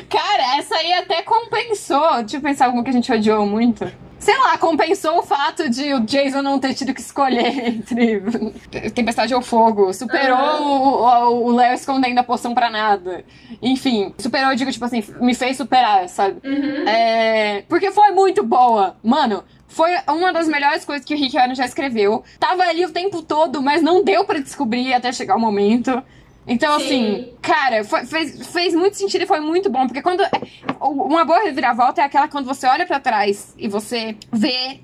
Cara, 0.08 0.56
essa 0.56 0.76
aí 0.76 0.92
até 0.94 1.22
compensou. 1.22 2.20
Deixa 2.20 2.38
eu 2.38 2.40
pensar 2.40 2.66
alguma 2.66 2.82
que 2.82 2.90
a 2.90 2.94
gente 2.94 3.12
odiou 3.12 3.46
muito. 3.46 3.90
Sei 4.22 4.38
lá, 4.38 4.56
compensou 4.56 5.18
o 5.18 5.22
fato 5.24 5.68
de 5.68 5.92
o 5.94 6.00
Jason 6.00 6.42
não 6.42 6.56
ter 6.60 6.74
tido 6.74 6.94
que 6.94 7.00
escolher 7.00 7.58
entre 7.68 8.20
Tempestade 8.94 9.34
ou 9.34 9.42
Fogo. 9.42 9.92
Superou 9.92 10.36
Aham. 10.38 11.28
o- 11.30 11.50
Léo 11.52 11.74
escondendo 11.74 12.18
a 12.18 12.22
poção 12.22 12.54
pra 12.54 12.70
nada. 12.70 13.24
Enfim, 13.60 14.14
superou, 14.16 14.50
eu 14.50 14.56
digo, 14.56 14.70
tipo 14.70 14.84
assim, 14.84 15.02
me 15.20 15.34
fez 15.34 15.56
superar, 15.56 16.08
sabe? 16.08 16.36
Uhum. 16.48 16.88
É, 16.88 17.64
porque 17.68 17.90
foi 17.90 18.12
muito 18.12 18.44
boa. 18.44 18.96
Mano, 19.02 19.42
foi 19.66 19.90
uma 20.08 20.32
das 20.32 20.46
melhores 20.46 20.84
coisas 20.84 21.04
que 21.04 21.14
o 21.14 21.18
Rick 21.18 21.36
Riordan 21.36 21.56
já 21.56 21.64
escreveu. 21.64 22.22
Tava 22.38 22.62
ali 22.62 22.84
o 22.84 22.90
tempo 22.92 23.22
todo, 23.22 23.60
mas 23.60 23.82
não 23.82 24.04
deu 24.04 24.24
pra 24.24 24.38
descobrir 24.38 24.94
até 24.94 25.10
chegar 25.12 25.34
o 25.34 25.40
momento. 25.40 26.00
Então, 26.46 26.78
Sim. 26.80 26.84
assim, 26.84 27.32
cara, 27.40 27.84
foi- 27.84 28.04
fez, 28.04 28.46
fez 28.48 28.74
muito 28.74 28.96
sentido 28.96 29.22
e 29.22 29.26
foi 29.26 29.40
muito 29.40 29.70
bom. 29.70 29.86
Porque 29.86 30.02
quando. 30.02 30.22
Uma 30.80 31.24
boa 31.24 31.42
reviravolta 31.44 32.00
é 32.00 32.04
aquela 32.04 32.26
quando 32.28 32.46
você 32.46 32.66
olha 32.66 32.86
pra 32.86 32.98
trás 33.00 33.54
e 33.56 33.68
você 33.68 34.16
vê. 34.32 34.80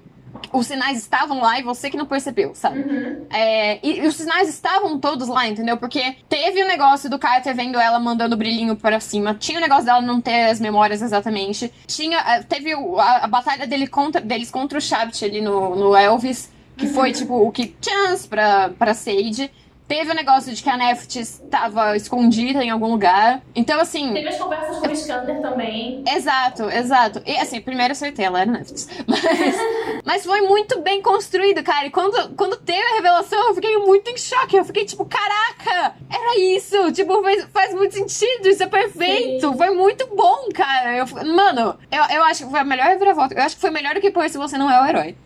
Os 0.52 0.66
sinais 0.68 0.96
estavam 0.98 1.40
lá 1.40 1.58
e 1.58 1.62
você 1.64 1.90
que 1.90 1.96
não 1.96 2.06
percebeu, 2.06 2.54
sabe? 2.54 2.78
Uhum. 2.80 3.26
É, 3.28 3.80
e, 3.84 3.98
e 4.00 4.06
os 4.06 4.14
sinais 4.14 4.48
estavam 4.48 4.98
todos 4.98 5.26
lá, 5.26 5.48
entendeu? 5.48 5.76
Porque 5.76 6.14
teve 6.28 6.62
o 6.62 6.66
negócio 6.66 7.10
do 7.10 7.18
Carter 7.18 7.54
vendo 7.56 7.78
ela 7.78 7.98
mandando 7.98 8.34
o 8.36 8.38
brilhinho 8.38 8.76
pra 8.76 9.00
cima. 9.00 9.34
Tinha 9.34 9.58
o 9.58 9.60
negócio 9.60 9.84
dela 9.84 10.00
não 10.00 10.20
ter 10.20 10.44
as 10.48 10.60
memórias 10.60 11.02
exatamente. 11.02 11.72
Tinha. 11.88 12.18
eh, 12.18 12.42
Teve 12.44 12.72
a, 12.72 13.24
a 13.24 13.26
batalha 13.26 13.66
dele 13.66 13.88
contra, 13.88 14.20
deles 14.20 14.48
contra 14.50 14.78
o 14.78 14.80
Shaft 14.80 15.22
ali 15.24 15.40
no, 15.40 15.74
no 15.74 15.96
Elvis. 15.96 16.50
Que 16.76 16.86
foi, 16.86 17.10
tipo, 17.10 17.34
o 17.34 17.50
que 17.50 17.74
chance 17.82 18.28
pra, 18.28 18.68
pra 18.78 18.94
Sage. 18.94 19.50
Teve 19.88 20.10
o 20.10 20.14
negócio 20.14 20.54
de 20.54 20.62
que 20.62 20.68
a 20.68 20.76
Neft 20.76 21.18
estava 21.18 21.96
escondida 21.96 22.62
em 22.62 22.68
algum 22.68 22.88
lugar. 22.88 23.40
Então, 23.54 23.80
assim. 23.80 24.12
Teve 24.12 24.28
as 24.28 24.36
conversas 24.36 24.76
com 24.76 24.86
o 24.86 24.92
Skander 24.92 25.40
também. 25.40 26.04
Exato, 26.06 26.64
exato. 26.64 27.22
E 27.24 27.34
assim, 27.38 27.58
primeiro 27.58 27.92
eu 27.92 27.92
acertei, 27.92 28.26
ela 28.26 28.42
era 28.42 28.50
Neftis. 28.50 28.86
Mas, 29.08 29.56
mas 30.04 30.24
foi 30.26 30.42
muito 30.42 30.80
bem 30.80 31.00
construído, 31.00 31.62
cara. 31.62 31.86
E 31.86 31.90
quando, 31.90 32.34
quando 32.34 32.56
teve 32.56 32.82
a 32.82 32.96
revelação, 32.96 33.48
eu 33.48 33.54
fiquei 33.54 33.78
muito 33.78 34.10
em 34.10 34.16
choque. 34.18 34.56
Eu 34.56 34.64
fiquei 34.64 34.84
tipo, 34.84 35.04
caraca, 35.06 35.94
era 36.10 36.38
isso. 36.38 36.92
Tipo, 36.92 37.22
faz, 37.22 37.44
faz 37.52 37.74
muito 37.74 37.94
sentido, 37.94 38.48
isso 38.48 38.62
é 38.62 38.66
perfeito. 38.66 39.50
Sim. 39.50 39.56
Foi 39.56 39.70
muito 39.70 40.06
bom, 40.14 40.48
cara. 40.54 40.96
Eu, 40.96 41.06
mano, 41.34 41.78
eu, 41.90 42.16
eu 42.16 42.24
acho 42.24 42.44
que 42.44 42.50
foi 42.50 42.60
a 42.60 42.64
melhor 42.64 42.86
reviravolta. 42.86 43.34
Eu 43.34 43.42
acho 43.42 43.54
que 43.54 43.60
foi 43.60 43.70
melhor 43.70 43.94
do 43.94 44.00
que 44.00 44.10
pôr 44.10 44.28
se 44.28 44.36
você 44.36 44.58
não 44.58 44.70
é 44.70 44.82
o 44.82 44.86
herói. 44.86 45.16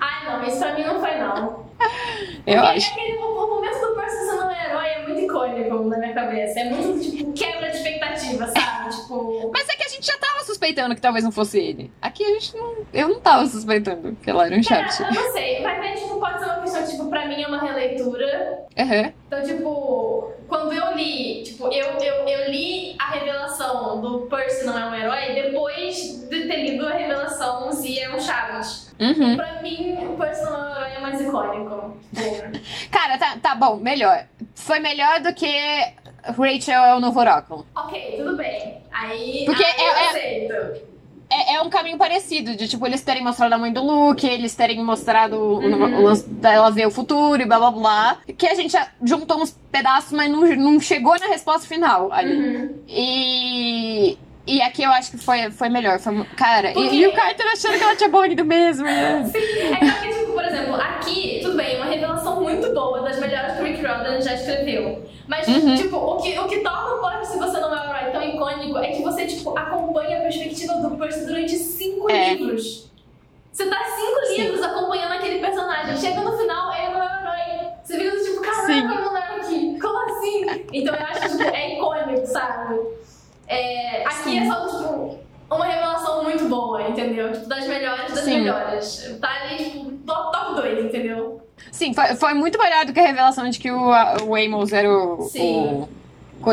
Ai, 0.00 0.26
não, 0.26 0.46
isso 0.46 0.58
pra 0.58 0.74
mim 0.74 0.84
não 0.84 1.00
foi, 1.00 1.18
não. 1.18 1.71
Eu 2.46 2.54
Porque 2.54 2.76
acho. 2.76 2.92
Aquele, 2.92 3.16
o, 3.18 3.46
momento 3.46 3.80
do 3.80 3.94
Percy 3.94 4.26
não 4.26 4.50
é 4.50 4.66
herói 4.66 4.86
é 4.88 5.06
muito 5.06 5.20
icônico 5.20 5.84
na 5.84 5.98
minha 5.98 6.12
cabeça. 6.12 6.60
É 6.60 6.70
muito, 6.70 7.00
tipo, 7.00 7.32
quebra 7.32 7.70
de 7.70 7.76
expectativa, 7.76 8.46
sabe? 8.48 8.90
Tipo. 8.90 9.50
Mas 9.52 9.68
é 9.68 9.76
que 9.76 9.84
a 9.84 9.88
gente 9.88 10.06
já 10.06 10.18
tava 10.18 10.44
suspeitando 10.44 10.94
que 10.94 11.00
talvez 11.00 11.24
não 11.24 11.32
fosse 11.32 11.58
ele. 11.58 11.92
Aqui 12.00 12.24
a 12.24 12.28
gente 12.28 12.56
não. 12.56 12.74
Eu 12.92 13.08
não 13.08 13.20
tava 13.20 13.46
suspeitando 13.46 14.16
que 14.16 14.30
ela 14.30 14.46
era 14.46 14.56
um 14.56 14.62
Shaft. 14.62 15.00
eu 15.00 15.12
não 15.12 15.32
sei. 15.32 15.62
Vai 15.62 15.80
ver, 15.80 15.94
tipo, 15.94 16.18
pode 16.18 16.38
ser 16.38 16.46
uma 16.46 16.60
questão, 16.60 16.86
tipo, 16.86 17.08
pra 17.08 17.26
mim 17.26 17.42
é 17.42 17.46
uma 17.46 17.60
releitura. 17.60 18.66
Aham. 18.78 19.12
Então, 19.26 19.42
tipo, 19.42 20.32
quando 20.48 20.72
eu 20.72 20.94
li, 20.94 21.42
tipo, 21.44 21.66
eu, 21.68 21.86
eu, 21.98 22.14
eu 22.28 22.50
li 22.50 22.96
a 22.98 23.12
revelação 23.12 24.00
do 24.00 24.26
Percy 24.26 24.64
não 24.64 24.78
é 24.78 24.86
um 24.86 24.94
herói 24.94 25.34
depois 25.34 26.28
de 26.28 26.46
ter 26.46 26.56
lido 26.56 26.86
a 26.86 26.92
revelação 26.92 27.70
Z 27.72 27.98
é 27.98 28.14
um 28.14 28.20
Chaves. 28.20 28.92
Uhum. 29.00 29.36
Pra 29.36 29.62
mim, 29.62 29.96
o 30.06 30.16
Percy 30.16 30.44
não 30.44 30.54
é 30.54 30.58
um 30.58 30.76
herói 30.76 30.90
é 30.92 31.00
mais 31.00 31.20
icônico. 31.20 31.71
Cara, 32.90 33.18
tá, 33.18 33.36
tá 33.42 33.54
bom, 33.54 33.76
melhor. 33.76 34.26
Foi 34.54 34.78
melhor 34.78 35.20
do 35.20 35.32
que 35.34 35.46
Rachel 36.24 36.84
é 36.84 36.94
o 36.94 37.00
novo 37.00 37.18
oráculo. 37.18 37.66
ok, 37.74 38.14
tudo 38.18 38.36
bem. 38.36 38.78
Aí, 38.92 39.44
Porque 39.46 39.64
aí 39.64 39.72
é- 39.76 39.88
eu 39.88 39.92
é- 39.94 40.08
aceito. 40.08 40.92
É, 41.34 41.54
é 41.54 41.62
um 41.62 41.70
caminho 41.70 41.96
parecido, 41.96 42.54
de 42.54 42.68
tipo, 42.68 42.86
eles 42.86 43.00
terem 43.00 43.24
mostrado 43.24 43.54
a 43.54 43.58
mãe 43.58 43.72
do 43.72 43.82
Luke, 43.82 44.26
eles 44.26 44.54
terem 44.54 44.84
mostrado 44.84 45.34
o- 45.36 45.58
Uhum. 45.60 46.00
o 46.00 46.02
lance 46.02 46.28
dela 46.28 46.70
ver 46.70 46.86
o 46.86 46.90
futuro 46.90 47.40
e 47.40 47.46
blá 47.46 47.58
blá 47.58 47.70
blá. 47.70 48.18
Que 48.36 48.46
a 48.46 48.54
gente 48.54 48.76
juntou 49.02 49.40
uns 49.40 49.52
pedaços, 49.70 50.12
mas 50.12 50.30
não, 50.30 50.42
não 50.56 50.78
chegou 50.78 51.18
na 51.18 51.28
resposta 51.28 51.66
final 51.66 52.12
ali. 52.12 52.34
Uhum. 52.36 52.82
E. 52.86 54.18
E 54.46 54.60
aqui 54.60 54.82
eu 54.82 54.90
acho 54.90 55.12
que 55.12 55.18
foi, 55.18 55.50
foi 55.52 55.68
melhor. 55.68 55.98
Foi, 56.00 56.24
cara, 56.36 56.70
e- 56.70 56.74
Porque- 56.74 56.94
e, 56.96 57.06
o 57.06 57.12
Carter 57.12 57.46
achando 57.46 57.78
que 57.78 57.84
ela 57.84 57.94
tinha 57.96 58.08
morrido 58.08 58.44
mesmo. 58.44 58.84
né? 58.84 59.22
É 59.32 59.78
que 60.02 60.18
tipo, 60.18 60.32
por 60.32 60.44
exemplo, 60.44 60.74
aqui, 60.74 61.38
tudo 61.42 61.56
bem, 61.56 61.76
uma 61.76 61.86
revelação 61.86 62.40
muito 62.42 62.72
boa, 62.74 63.02
das 63.02 63.20
melhores 63.20 63.54
que 63.54 63.62
o 63.62 63.64
Rick 63.64 63.80
Riordan 63.80 64.20
já 64.20 64.34
escreveu. 64.34 65.08
Mas, 65.28 65.46
Uhum. 65.46 65.76
tipo, 65.76 65.96
o 65.96 66.16
que, 66.20 66.36
o 66.38 66.48
que 66.48 66.58
torna 66.58 66.94
o 66.96 67.00
Percy, 67.08 67.32
se 67.34 67.38
você 67.38 67.60
não 67.60 67.72
é 67.72 67.80
um 67.88 67.96
herói 67.96 68.10
tão 68.10 68.22
icônico, 68.22 68.78
é 68.78 68.88
que 68.88 69.02
você, 69.02 69.26
tipo, 69.26 69.56
acompanha 69.56 70.18
a 70.18 70.22
perspectiva 70.22 70.74
do 70.74 70.90
Percy 70.96 71.24
durante 71.26 71.56
cinco 71.56 72.10
É. 72.10 72.34
livros. 72.34 72.90
Você 73.52 73.66
tá 73.66 73.78
cinco 73.84 74.26
Sim. 74.26 74.42
livros 74.42 74.62
acompanhando 74.62 75.12
aquele 75.12 75.38
personagem. 75.38 75.96
Chega 75.98 76.20
no 76.20 76.36
final, 76.36 76.74
ele 76.74 76.88
não 76.94 77.02
é 77.02 77.06
um 77.06 77.20
herói. 77.20 77.68
Você 77.84 77.98
fica 77.98 78.16
tipo, 78.24 78.40
caraca, 78.40 78.66
Sim. 78.66 78.86
aqui. 79.76 79.78
Como 79.80 79.98
assim? 80.10 80.66
Então 80.72 80.94
eu 80.94 81.06
acho 81.06 81.36
que 81.36 81.42
é 81.44 81.76
icônico, 81.76 82.26
sabe? 82.26 82.80
É, 83.46 84.04
aqui 84.04 84.22
Sim. 84.24 84.38
é 84.40 84.46
só, 84.46 84.66
tipo, 84.66 85.18
uma 85.50 85.64
revelação 85.66 86.22
muito 86.24 86.44
boa, 86.48 86.88
entendeu? 86.88 87.32
Tipo, 87.32 87.46
das 87.48 87.66
melhores 87.66 88.12
das 88.12 88.24
Sim. 88.24 88.40
melhores. 88.40 89.16
Tá 89.20 89.28
ali, 89.42 89.56
tipo, 89.64 89.90
top, 90.06 90.32
top 90.32 90.54
2, 90.62 90.84
entendeu? 90.86 91.40
Sim, 91.70 91.92
foi, 91.94 92.14
foi 92.16 92.34
muito 92.34 92.58
melhor 92.58 92.84
do 92.86 92.92
que 92.92 93.00
a 93.00 93.06
revelação 93.06 93.48
de 93.48 93.58
que 93.58 93.70
o, 93.70 93.92
a- 93.92 94.16
o 94.24 94.34
Amos 94.36 94.72
era 94.72 94.90
o. 94.90 95.22
Sim. 95.22 95.86
o- 95.86 96.02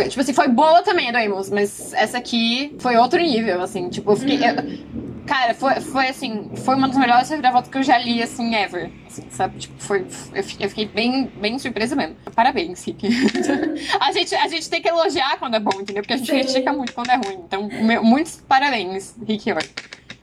Tipo 0.08 0.22
assim, 0.22 0.34
foi 0.34 0.48
boa 0.48 0.84
também 0.84 1.10
a 1.10 1.12
do 1.12 1.18
Amos, 1.18 1.50
mas 1.50 1.94
essa 1.94 2.18
aqui 2.20 2.76
foi 2.80 2.96
outro 2.98 3.20
nível, 3.20 3.60
assim. 3.64 3.90
Tipo, 3.90 4.12
eu 4.12 4.16
fiquei. 4.18 4.38
Uhum. 4.38 4.56
eu- 5.04 5.09
cara, 5.30 5.53
foi, 5.53 5.75
foi 5.80 6.07
assim. 6.07 6.49
Foi 6.65 6.75
uma 6.75 6.88
das 6.88 6.97
melhores 6.97 7.30
reviravoltas 7.30 7.69
que 7.69 7.77
eu 7.77 7.84
já 7.84 7.97
li, 7.99 8.21
assim, 8.21 8.55
ever. 8.55 8.91
assim, 9.05 9.23
sabe? 9.30 9.59
Tipo, 9.59 9.82
foi. 9.82 10.07
Eu 10.34 10.43
fi- 10.43 10.57
eu 10.59 10.69
fiquei 10.69 10.86
bem, 10.88 11.32
bem 11.39 11.59
surpresa 11.59 11.95
mesmo. 11.95 12.15
Parabéns, 12.36 12.84
Rick. 12.84 13.07
a, 14.01 14.11
gente, 14.11 14.34
a 14.36 14.47
gente 14.47 14.67
tem 14.67 14.82
que 14.82 14.89
elogiar 14.89 15.38
quando 15.38 15.55
é 15.55 15.59
bom, 15.59 15.80
entendeu? 15.80 16.01
Porque 16.01 16.13
a 16.13 16.17
gente 16.17 16.32
critica 16.32 16.73
muito 16.73 16.93
quando 16.93 17.11
é 17.11 17.15
ruim. 17.15 17.43
Então, 17.45 17.69
muitos 18.03 18.38
parabéns, 18.47 19.15
Rick 19.25 19.49
York. 19.49 19.69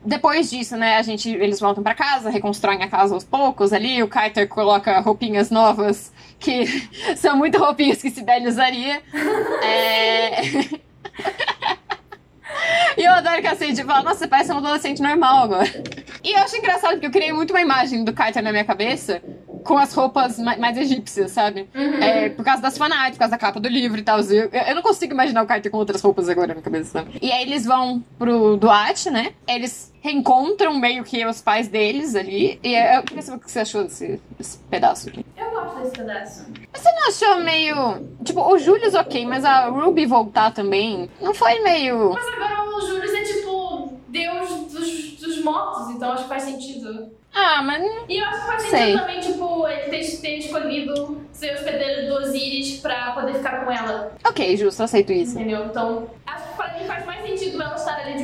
Depois 0.04 0.50
disso, 0.50 0.76
né, 0.76 0.96
a 0.96 1.02
gente, 1.02 1.28
eles 1.30 1.58
voltam 1.58 1.82
pra 1.82 1.94
casa, 1.94 2.30
reconstroem 2.30 2.82
a 2.82 2.88
casa 2.88 3.14
aos 3.14 3.24
poucos 3.24 3.72
ali, 3.72 4.02
o 4.04 4.08
Carter 4.08 4.46
coloca 4.46 5.00
roupinhas 5.00 5.50
novas, 5.50 6.12
que 6.38 6.64
são 7.16 7.36
muito 7.36 7.58
roupinhas 7.58 8.00
que 8.02 8.10
Sibeli 8.10 8.46
usaria. 8.46 9.02
É... 9.64 10.42
e 12.96 13.04
eu 13.04 13.12
adoro 13.12 13.40
que 13.40 13.46
a 13.46 13.54
Cindy 13.56 13.82
fala, 13.84 14.02
nossa, 14.02 14.18
você 14.20 14.26
parece 14.28 14.52
um 14.52 14.58
adolescente 14.58 15.02
normal 15.02 15.44
agora. 15.44 15.66
E 16.22 16.32
eu 16.32 16.38
acho 16.40 16.56
engraçado, 16.56 16.92
porque 16.92 17.06
eu 17.06 17.10
criei 17.10 17.32
muito 17.32 17.50
uma 17.50 17.60
imagem 17.60 18.04
do 18.04 18.12
Carter 18.12 18.42
na 18.42 18.50
minha 18.52 18.64
cabeça, 18.64 19.22
com 19.64 19.76
as 19.78 19.92
roupas 19.94 20.38
ma- 20.38 20.56
mais 20.56 20.76
egípcias, 20.76 21.32
sabe? 21.32 21.68
Uhum. 21.74 22.02
É, 22.02 22.28
por 22.30 22.44
causa 22.44 22.62
das 22.62 22.78
fanarts, 22.78 23.12
por 23.12 23.20
causa 23.20 23.32
da 23.32 23.38
capa 23.38 23.58
do 23.60 23.68
livro 23.68 23.98
e 23.98 24.02
tal. 24.02 24.20
Eu, 24.20 24.48
eu 24.50 24.74
não 24.74 24.82
consigo 24.82 25.12
imaginar 25.12 25.42
o 25.42 25.46
Carter 25.46 25.70
com 25.70 25.78
outras 25.78 26.00
roupas 26.02 26.28
agora 26.28 26.48
na 26.48 26.54
minha 26.54 26.62
cabeça, 26.64 26.90
sabe? 27.00 27.18
E 27.20 27.30
aí 27.32 27.42
eles 27.42 27.64
vão 27.64 28.02
pro 28.18 28.56
Duarte, 28.56 29.10
né? 29.10 29.32
Eles 29.46 29.92
reencontram 30.06 30.78
meio 30.78 31.02
que 31.04 31.24
os 31.26 31.40
pais 31.42 31.68
deles 31.68 32.14
ali. 32.14 32.58
E 32.62 32.74
eu 32.74 33.02
queria 33.02 33.22
saber 33.22 33.38
o 33.38 33.40
que 33.40 33.50
você 33.50 33.60
achou 33.60 33.84
desse, 33.84 34.20
desse 34.38 34.58
pedaço 34.70 35.08
aqui. 35.08 35.24
Eu 35.36 35.50
gosto 35.50 35.80
desse 35.80 35.92
pedaço. 35.92 36.46
Você 36.72 36.90
não 36.92 37.08
achou 37.08 37.40
meio. 37.44 38.08
Tipo, 38.24 38.40
o 38.52 38.58
Julius 38.58 38.94
ok, 38.94 39.26
mas 39.26 39.44
a 39.44 39.66
Ruby 39.68 40.06
voltar 40.06 40.52
também. 40.52 41.10
Não 41.20 41.34
foi 41.34 41.60
meio. 41.60 42.10
Mas 42.12 42.26
agora 42.28 42.64
o 42.76 42.80
Július 42.80 43.12
é 43.12 43.22
tipo 43.22 43.92
Deus 44.08 44.48
dos, 44.72 45.12
dos 45.20 45.42
mortos, 45.44 45.90
então 45.94 46.12
acho 46.12 46.22
que 46.24 46.28
faz 46.28 46.42
sentido. 46.44 47.10
Ah, 47.34 47.62
mas. 47.62 47.84
E 48.08 48.18
eu 48.18 48.24
acho 48.24 48.40
que 48.40 48.46
faz 48.46 48.62
Sei. 48.62 48.78
sentido 48.78 49.00
também, 49.00 49.20
tipo, 49.20 49.68
ele 49.68 49.90
ter, 49.90 50.16
ter 50.22 50.38
escolhido 50.38 51.20
ser 51.32 51.52
hospedeiro 51.54 52.06
do 52.08 52.22
Osiris 52.22 52.80
pra 52.80 53.12
poder 53.12 53.34
ficar 53.34 53.62
com 53.62 53.70
ela, 53.70 54.10
Ok, 54.26 54.56
justo, 54.56 54.82
aceito 54.82 55.12
isso. 55.12 55.38
entendeu? 55.38 55.66
Então, 55.66 56.08
acho 56.26 56.48
que 56.48 56.54
pra 56.56 56.78
mim 56.78 56.86
faz 56.86 57.04
mais 57.04 57.20
sentido 57.26 57.60
ela 57.62 57.75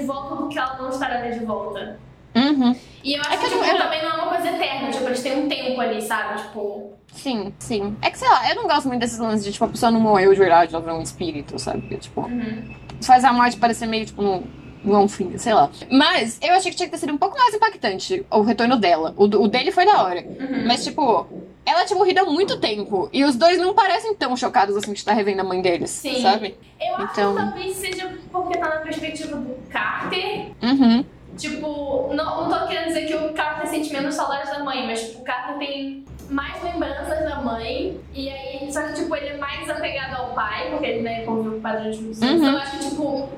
de 0.03 0.07
volta 0.07 0.36
do 0.36 0.48
que 0.48 0.59
ela 0.59 0.76
não 0.76 0.88
estar 0.90 1.11
ali 1.11 1.38
de 1.38 1.44
volta. 1.44 1.98
Uhum. 2.34 2.74
E 3.05 3.14
eu 3.14 3.20
acho 3.20 3.32
É 3.32 3.36
que 3.36 3.44
que, 3.44 3.50
tipo, 3.50 3.64
eu- 3.64 3.78
também 3.78 4.03
não 4.03 4.11
é 4.11 4.14
uma 4.14 4.26
coisa 4.28 4.48
eterna, 4.48 4.90
tipo, 4.90 5.05
eles 5.05 5.22
têm 5.22 5.44
um 5.44 5.48
tempo 5.48 5.80
ali, 5.80 6.00
sabe? 6.03 6.40
Tipo, 6.42 6.92
Sim, 7.12 7.53
sim. 7.59 7.94
É 8.00 8.11
que 8.11 8.18
sei 8.18 8.28
lá, 8.28 8.48
eu 8.48 8.57
não 8.57 8.66
gosto 8.66 8.88
muito 8.88 9.00
desses 9.00 9.18
lances 9.18 9.44
de 9.44 9.53
tipo, 9.53 9.64
a 9.66 9.68
pessoa 9.68 9.92
não 9.92 10.00
morreu 10.00 10.32
de 10.32 10.38
verdade, 10.38 10.74
ela 10.74 10.82
virou 10.82 10.98
um 10.98 11.03
espírito, 11.03 11.59
sabe? 11.59 11.82
Porque, 11.82 11.96
tipo, 11.98 12.22
uhum. 12.22 12.74
faz 13.03 13.22
a 13.24 13.32
morte 13.34 13.59
parecer 13.59 13.86
meio, 13.86 14.07
tipo, 14.07 14.22
não, 14.22 14.42
não 14.82 14.94
é 14.94 14.98
um 14.98 15.09
fim, 15.09 15.36
sei 15.36 15.53
lá. 15.53 15.68
Mas 15.90 16.38
eu 16.42 16.55
achei 16.55 16.70
que 16.70 16.76
tinha 16.78 16.86
que 16.88 16.92
ter 16.94 16.98
sido 17.00 17.12
um 17.12 17.18
pouco 17.18 17.36
mais 17.38 17.53
impactante 17.55 18.24
o 18.30 18.40
retorno 18.40 18.78
dela. 18.78 19.12
O, 19.18 19.24
o 19.24 19.46
dele 19.48 19.70
foi 19.70 19.84
da 19.84 20.03
hora. 20.03 20.20
Uhum. 20.22 20.66
Mas, 20.66 20.82
tipo, 20.84 21.26
ela 21.64 21.84
tinha 21.84 21.98
morrido 21.98 22.20
há 22.20 22.24
muito 22.24 22.58
tempo. 22.58 23.08
E 23.12 23.24
os 23.24 23.36
dois 23.36 23.58
não 23.58 23.74
parecem 23.74 24.14
tão 24.14 24.36
chocados 24.36 24.76
assim 24.76 24.92
de 24.92 24.98
estar 24.98 25.12
revendo 25.12 25.40
a 25.40 25.44
mãe 25.44 25.60
deles, 25.62 25.90
Sim. 25.90 26.20
sabe? 26.22 26.56
Eu 26.80 26.94
acho 26.96 27.12
Então- 27.12 27.34
que 27.34 27.40
talvez 27.42 27.76
seja 27.76 28.12
porque 28.30 28.58
tá 28.58 28.68
na 28.68 28.76
perspectiva 28.80 29.36
do 29.36 29.54
Carter. 29.70 30.50
Uhum. 30.62 31.04
Tipo, 31.36 32.10
não, 32.12 32.48
não 32.48 32.60
tô 32.60 32.66
querendo 32.66 32.88
dizer 32.88 33.06
que 33.06 33.14
o 33.14 33.32
Carter 33.32 33.66
sente 33.68 33.90
menos 33.92 34.14
saudade 34.14 34.50
da 34.50 34.58
mãe, 34.62 34.86
mas 34.86 35.00
tipo, 35.00 35.22
o 35.22 35.24
Carter 35.24 35.56
tem 35.56 36.04
mais 36.28 36.62
lembranças 36.62 37.20
da 37.28 37.36
mãe. 37.40 37.98
E 38.12 38.28
aí, 38.28 38.70
só 38.70 38.82
que 38.82 38.94
tipo, 38.94 39.14
ele 39.16 39.28
é 39.28 39.36
mais 39.38 39.68
apegado 39.70 40.14
ao 40.20 40.34
pai, 40.34 40.68
porque 40.70 40.86
ele 40.86 41.02
né, 41.02 41.22
conviveu 41.24 41.52
com 41.52 41.58
o 41.58 41.60
pai 41.62 41.76
durante 41.78 41.98
muitos. 42.00 42.20
Uhum. 42.20 42.36
Então 42.36 42.52
eu 42.52 42.58
acho 42.58 42.78
que, 42.78 42.88
tipo, 42.90 43.28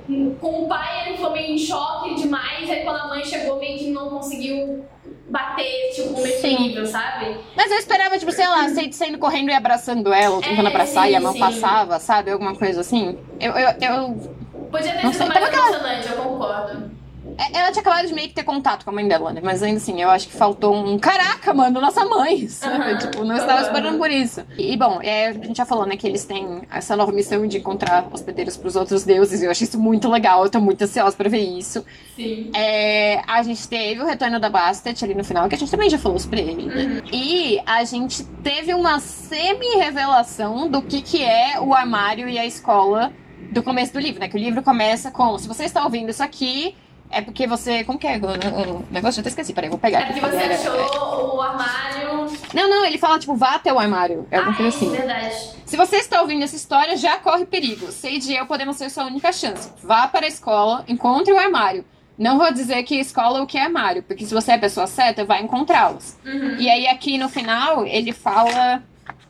com 0.41 0.65
o 0.65 0.69
pai 0.69 1.07
ele 1.09 1.17
ficou 1.17 1.31
meio 1.31 1.53
em 1.55 1.59
choque 1.59 2.15
demais. 2.15 2.69
Aí 2.69 2.83
quando 2.83 2.97
a 2.97 3.07
mãe 3.09 3.25
chegou, 3.25 3.59
meio 3.61 3.79
que 3.79 3.91
não 3.91 4.09
conseguiu 4.11 4.85
bater, 5.29 5.91
tipo, 5.95 6.09
o 6.09 6.23
mesmo 6.23 6.41
Sim. 6.41 6.69
nível, 6.69 6.87
sabe? 6.87 7.37
Mas 7.57 7.71
eu 7.71 7.79
esperava, 7.79 8.19
tipo, 8.19 8.33
sei 8.33 8.47
lá, 8.47 8.69
Sage 8.69 8.93
saindo 8.93 9.19
correndo 9.19 9.51
e 9.51 9.55
abraçando 9.55 10.13
ela, 10.13 10.37
ou 10.37 10.43
tentando 10.43 10.67
É, 10.67 10.71
abraçar 10.71 11.11
e 11.11 11.15
a 11.15 11.19
sim, 11.19 11.25
mão 11.25 11.33
sim. 11.33 11.41
passava, 11.41 11.99
sabe? 11.99 12.31
Alguma 12.31 12.55
coisa 12.55 12.81
assim. 12.81 13.19
Eu, 13.41 13.53
eu, 13.53 13.69
eu 13.81 14.35
Podia 14.71 14.93
ter 14.93 15.03
Não 15.05 15.13
sido 15.13 15.19
sei, 15.19 15.29
mais 15.29 15.55
emocionante, 15.55 16.09
eu 16.09 16.17
concordo. 16.17 16.94
É, 17.39 17.59
Ela 17.59 17.71
tinha 17.73 17.81
acabado 17.83 18.07
de 18.07 18.15
meio 18.15 18.29
que 18.29 18.35
ter 18.35 18.45
contato 18.45 18.85
com 18.85 18.91
a 18.91 18.93
mãe 18.95 19.07
dela, 19.09 19.33
né? 19.33 19.41
Mas 19.43 19.63
ainda 19.63 19.79
assim, 19.79 20.01
eu 20.01 20.11
acho 20.11 20.29
que 20.29 20.35
faltou 20.37 20.75
um. 20.75 20.99
Caraca, 20.99 21.53
mano, 21.53 21.81
nossa 21.81 22.05
mãe! 22.05 22.47
Sabe? 22.49 22.77
Aham. 22.91 22.99
Tipo, 22.99 23.25
não 23.25 23.37
estava 23.37 23.63
esperando 23.63 23.99
por 23.99 24.11
isso. 24.11 24.45
E, 24.57 24.77
bom, 24.77 25.01
é, 25.03 25.29
a 25.29 25.33
gente 25.33 25.57
já 25.57 25.65
falou, 25.67 25.87
né, 25.87 25.97
que 25.97 26.07
eles 26.07 26.25
têm 26.25 26.63
essa 26.71 26.97
nova 26.97 27.13
missão 27.13 27.47
de 27.47 27.59
encontrar 27.59 28.07
hospedeiros 28.13 28.57
pros 28.57 28.77
outros 28.77 29.05
deuses. 29.05 29.43
E 29.43 29.45
eu 29.47 29.51
achei 29.51 29.67
isso 29.67 29.79
muito 29.79 30.09
legal. 30.09 30.45
Eu 30.45 30.51
tô 30.51 30.61
muito 30.61 30.83
ansiosa 30.83 31.17
pra 31.17 31.29
ver 31.29 31.39
isso. 31.41 31.85
Sim. 32.17 32.51
É, 32.55 33.23
a 33.27 33.43
gente 33.43 33.67
teve 33.69 34.01
o 34.01 34.07
retorno 34.07 34.39
da 34.39 34.49
Bastet 34.49 35.05
ali 35.05 35.15
no 35.15 35.25
final, 35.25 35.49
que 35.49 35.55
a 35.55 35.59
gente 35.59 35.71
também 35.71 35.91
já 35.91 35.99
falou 35.99 36.19
sobre 36.19 36.41
ele. 36.41 36.67
né? 36.67 37.03
E 37.13 37.61
a 37.67 37.85
gente 37.85 38.25
teve 38.43 38.73
uma 38.75 39.01
semi-revelação 39.01 40.69
do 40.69 40.83
que, 40.83 41.01
que 41.03 41.23
é 41.23 41.61
o 41.61 41.75
armário 41.75 42.29
e 42.29 42.39
a 42.39 42.47
escola 42.47 43.13
do 43.53 43.63
começo 43.63 43.93
do 43.93 44.01
livro, 44.01 44.21
né? 44.21 44.29
Que 44.29 44.37
o 44.37 44.41
livro 44.41 44.63
começa 44.63 45.11
com: 45.11 45.39
se 45.39 45.47
você 45.49 45.65
está 45.65 45.85
ouvindo 45.85 46.11
isso 46.11 46.23
aqui, 46.23 46.75
é 47.15 47.21
porque 47.23 47.47
você. 47.47 47.85
Como 47.85 47.99
que 47.99 48.07
é 48.07 48.17
o 48.17 48.85
negócio? 48.91 49.19
Eu 49.19 49.23
até 49.23 49.29
esqueci, 49.29 49.53
peraí, 49.53 49.71
vou 49.71 49.79
pegar. 49.79 50.01
É 50.01 50.07
porque 50.07 50.21
você 50.21 50.37
Era- 50.37 50.55
achou 50.55 51.37
o 51.37 51.41
armário. 51.41 52.27
Não, 52.53 52.69
não, 52.69 52.85
ele 52.85 52.99
fala, 52.99 53.19
tipo, 53.19 53.35
vá 53.35 53.55
até 53.55 53.73
o 53.73 53.79
armário. 53.79 54.27
É 54.31 54.39
alguma 54.39 54.55
ah, 54.55 54.57
coisa 54.57 54.75
é, 54.75 54.79
assim. 54.79 54.91
verdade. 54.91 55.35
Se 55.65 55.77
você 55.77 55.97
está 55.97 56.21
ouvindo 56.21 56.43
essa 56.43 56.57
história, 56.57 56.97
já 56.97 57.17
corre 57.19 57.47
perigo. 57.47 57.91
Sage 57.91 58.33
e 58.33 58.37
eu 58.37 58.47
podemos 58.47 58.77
ser 58.77 58.91
sua 58.91 59.05
única 59.05 59.33
chance. 59.33 59.71
Vá 59.83 60.07
para 60.07 60.27
a 60.27 60.29
escola, 60.29 60.85
encontre 60.87 61.33
o 61.33 61.39
armário. 61.39 61.85
Não 62.17 62.39
vou 62.39 62.53
dizer 62.53 62.83
que 62.85 62.95
escola 62.95 63.41
ou 63.41 63.47
que 63.47 63.59
é 63.59 63.63
armário, 63.63 64.03
porque 64.03 64.25
se 64.25 64.33
você 64.33 64.53
é 64.53 64.55
a 64.55 64.59
pessoa 64.59 64.87
certa, 64.87 65.25
vai 65.25 65.43
encontrá-los. 65.43 66.17
Uhum. 66.25 66.57
E 66.59 66.71
aí 66.71 66.87
aqui 66.87 67.19
no 67.19 67.29
final, 67.29 67.85
ele 67.87 68.13
fala 68.13 68.83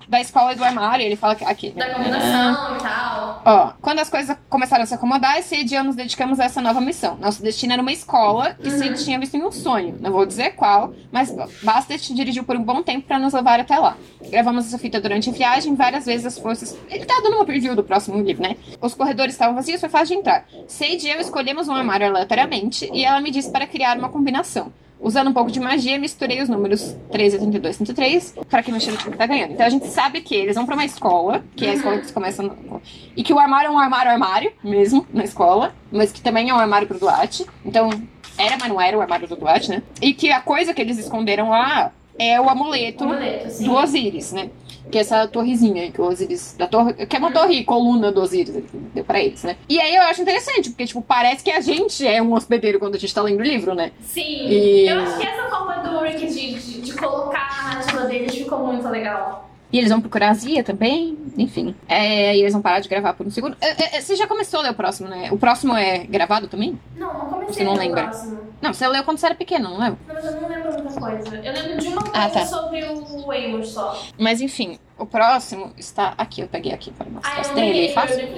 da 0.09 0.21
escola 0.21 0.53
e 0.53 0.57
do 0.57 0.65
armário, 0.65 1.05
ele 1.05 1.17
fala 1.17 1.35
que 1.35 1.45
aqui. 1.45 1.71
Da 1.71 1.95
combinação 1.95 2.77
e 2.77 2.83
tal. 2.83 3.43
Ó, 3.45 3.73
quando 3.81 3.99
as 3.99 4.09
coisas 4.09 4.37
começaram 4.49 4.85
a 4.85 4.87
se 4.87 4.95
acomodar, 4.95 5.43
Sage 5.43 5.75
e 5.75 5.75
eu 5.75 5.85
nos 5.85 5.97
dedicamos 5.97 6.39
a 6.41 6.45
essa 6.45 6.61
nova 6.61 6.81
missão. 6.81 7.17
Nosso 7.17 7.43
destino 7.43 7.73
era 7.73 7.83
uma 7.83 7.93
escola 7.93 8.55
que 8.55 8.69
Uhum. 8.69 8.95
Tinha 8.95 9.19
visto 9.19 9.35
em 9.37 9.43
um 9.43 9.51
sonho. 9.53 9.97
Não 10.01 10.11
vou 10.11 10.27
dizer 10.27 10.55
qual, 10.57 10.93
mas 11.11 11.35
Bastet 11.63 12.13
dirigiu 12.15 12.45
por 12.45 12.57
um 12.57 12.63
bom 12.63 12.83
tempo 12.83 13.07
para 13.07 13.19
nos 13.19 13.33
levar 13.33 13.61
até 13.61 13.79
lá. 13.79 13.97
Gravamos 14.31 14.67
essa 14.67 14.79
fita 14.79 15.01
durante 15.01 15.31
a 15.31 15.33
viagem, 15.33 15.75
várias 15.75 16.07
vezes 16.07 16.27
as 16.27 16.39
forças. 16.39 16.77
Ele 16.89 17.05
tá 17.05 17.15
dando 17.23 17.37
uma 17.37 17.45
preview 17.45 17.75
do 17.75 17.83
próximo 17.83 18.21
livro, 18.23 18.43
né? 18.43 18.57
Os 18.81 18.95
corredores 18.95 19.35
estavam 19.35 19.55
vazios, 19.55 19.81
foi 19.81 19.89
fácil 19.89 20.15
de 20.15 20.21
entrar. 20.21 20.45
Sage 20.67 21.07
e 21.07 21.11
eu 21.11 21.21
escolhemos 21.21 21.69
um 21.69 21.73
armário 21.75 22.07
aleatoriamente 22.07 22.91
e 22.93 23.05
ela 23.05 23.21
me 23.21 23.31
disse 23.31 23.51
para 23.51 23.67
criar 23.67 23.97
uma 23.99 24.09
combinação. 24.09 24.73
Usando 25.05 25.29
um 25.29 25.33
pouco 25.35 25.51
de 25.51 25.61
magia, 25.61 25.99
misturei 25.99 26.41
os 26.43 26.49
números 26.49 26.97
13, 27.13 27.39
32, 27.39 27.77
33 27.77 28.35
para 28.49 28.63
que 28.63 28.71
meu 28.73 28.81
time 28.81 28.97
tá 28.97 29.27
ganhando. 29.27 29.53
Então 29.53 29.67
a 29.67 29.69
gente 29.69 29.87
sabe 29.89 30.23
que 30.23 30.35
eles 30.35 30.57
vão 30.57 30.65
pra 30.65 30.75
uma 30.75 30.85
escola, 30.85 31.45
que 31.55 31.67
é 31.67 31.71
a 31.71 31.75
escola 31.75 31.95
que 31.97 32.01
eles 32.03 32.11
começam. 32.11 32.47
no- 32.47 32.81
E 33.17 33.23
que 33.23 33.33
o 33.33 33.39
armário 33.39 33.69
é 33.69 33.71
um 33.71 33.79
armário 33.79 34.11
armário, 34.11 34.51
mesmo, 34.65 35.07
na 35.13 35.23
escola, 35.23 35.75
mas 35.93 36.11
que 36.11 36.21
também 36.23 36.49
é 36.51 36.55
um 36.55 36.59
armário 36.59 36.89
pro 36.89 36.99
Duarte. 36.99 37.45
Então, 37.65 37.91
era, 38.39 38.57
mas 38.59 38.69
não 38.69 38.81
era 38.81 38.97
o 38.97 39.01
armário 39.03 39.29
do 39.29 39.37
Duarte, 39.37 39.69
né? 39.71 39.83
E 40.01 40.15
que 40.15 40.33
a 40.33 40.41
coisa 40.41 40.73
que 40.73 40.81
eles 40.81 40.99
esconderam 40.99 41.51
lá 41.51 41.93
é 42.19 42.41
o 42.41 42.49
amuleto 42.49 43.05
Amuleto, 43.05 43.51
sim. 43.51 43.65
do 43.65 43.75
Osíris, 43.75 44.33
né? 44.33 44.49
Que 44.91 44.99
é 44.99 45.01
essa 45.01 45.27
torrezinha 45.27 45.83
aí 45.83 45.91
que 45.91 46.01
o 46.01 46.05
Osíris. 46.05 46.55
Da 46.59 46.67
torre, 46.67 46.93
que 47.07 47.17
é 47.17 47.19
uma 47.19 47.33
torre 47.33 47.65
coluna 47.65 48.13
do 48.13 48.21
Osíris, 48.21 48.55
ele 48.55 48.67
deu 48.95 49.05
pra 49.05 49.21
eles, 49.21 49.43
né? 49.43 49.57
E 49.69 49.81
aí 49.81 49.95
eu 49.97 50.03
acho 50.03 50.23
interessante, 50.23 50.71
porque, 50.71 50.87
tipo, 50.87 51.01
parece 51.03 51.43
que 51.43 51.51
a 51.51 51.61
gente 51.61 52.07
é 52.07 52.21
um 52.23 52.33
hospedeiro 52.35 52.79
quando 52.79 52.95
a 52.95 52.99
gente 52.99 53.15
tá 53.15 53.23
lendo 53.23 53.41
o 53.41 53.43
livro, 53.43 53.75
né? 53.75 53.93
Sim. 54.03 54.47
E- 54.49 54.87
Eu 54.89 55.01
acho 55.01 55.19
que 55.19 55.27
essa 55.27 55.49
forma 55.49 55.77
do 55.79 55.99
Rick 56.01 56.27
de, 56.27 56.55
de, 56.55 56.81
de 56.83 56.93
colocar 56.95 57.49
a 57.61 57.63
narrativa 57.75 58.03
deles 58.05 58.35
ficou 58.35 58.59
muito 58.67 58.87
legal. 58.89 59.51
E 59.75 59.79
eles 59.79 59.91
vão 59.91 60.01
procurar 60.01 60.31
a 60.31 60.35
Zia 60.35 60.63
também, 60.63 61.19
enfim. 61.37 61.75
É, 61.89 62.37
e 62.37 62.41
eles 62.43 62.53
vão 62.53 62.63
parar 62.63 62.79
de 62.79 62.89
gravar 62.89 63.13
por 63.13 63.27
um 63.27 63.31
segundo. 63.31 63.57
É, 63.61 63.97
é, 63.97 64.01
você 64.01 64.15
já 64.15 64.25
começou 64.25 64.61
a 64.61 64.63
ler 64.63 64.71
o 64.71 64.75
próximo, 64.75 65.09
né? 65.09 65.29
O 65.33 65.37
próximo 65.37 65.77
é 65.77 66.05
gravado 66.07 66.47
também? 66.47 66.79
Não, 66.95 67.13
não 67.13 67.27
comecei 67.27 67.55
Você 67.55 67.65
não 67.65 67.75
lembra? 67.75 68.05
próximo. 68.05 68.39
Não, 68.63 68.73
você 68.73 68.87
leu 68.87 69.03
quando 69.03 69.19
você 69.19 69.27
era 69.27 69.35
pequeno, 69.35 69.71
não 69.71 69.79
lembro. 69.81 69.99
Não, 70.07 70.15
mas 70.15 70.25
eu 70.27 70.41
não 70.41 70.49
lembro 70.49 70.73
muita 70.75 71.01
coisa. 71.01 71.37
Eu 71.45 71.53
lembro 71.53 71.77
de 71.79 71.89
uma 71.89 72.03
coisa 72.03 72.19
Ah, 72.21 72.31
tá. 72.31 72.47
sobre 72.47 72.85
o 72.85 73.33
Amos 73.33 73.69
só. 73.71 74.01
Mas 74.17 74.41
enfim, 74.41 74.79
o 74.97 75.05
próximo 75.07 75.73
está 75.77 76.15
aqui. 76.17 76.43
Eu 76.43 76.47
peguei 76.47 76.73
aqui 76.73 76.93
para 76.93 77.11
mostrar. 77.11 77.33
Ah, 77.37 77.43
Você 77.43 77.53
tem 77.55 77.69
ele 77.77 77.93
fácil? 77.93 78.21
Eu 78.21 78.33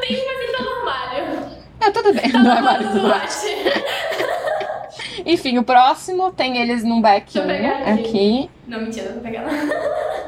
tenho, 0.00 0.26
mas 0.26 0.40
ele 0.40 0.52
tá 0.56 0.62
no 0.62 0.70
armário. 0.70 1.50
É, 1.80 1.90
tudo 1.90 2.14
bem. 2.14 2.32
Tá 2.32 2.38
no 2.38 2.44
no 2.44 2.50
armário 2.50 2.88
do 2.88 3.00
do. 3.00 3.10
Enfim, 5.26 5.58
o 5.58 5.62
próximo 5.62 6.30
tem 6.32 6.56
eles 6.58 6.82
num 6.84 7.00
pegar 7.02 7.76
aqui. 7.84 8.50
Não, 8.66 8.80
mentira, 8.80 9.06
não 9.06 9.14
vou 9.14 9.22
pegar 9.22 9.42
não. 9.42 9.50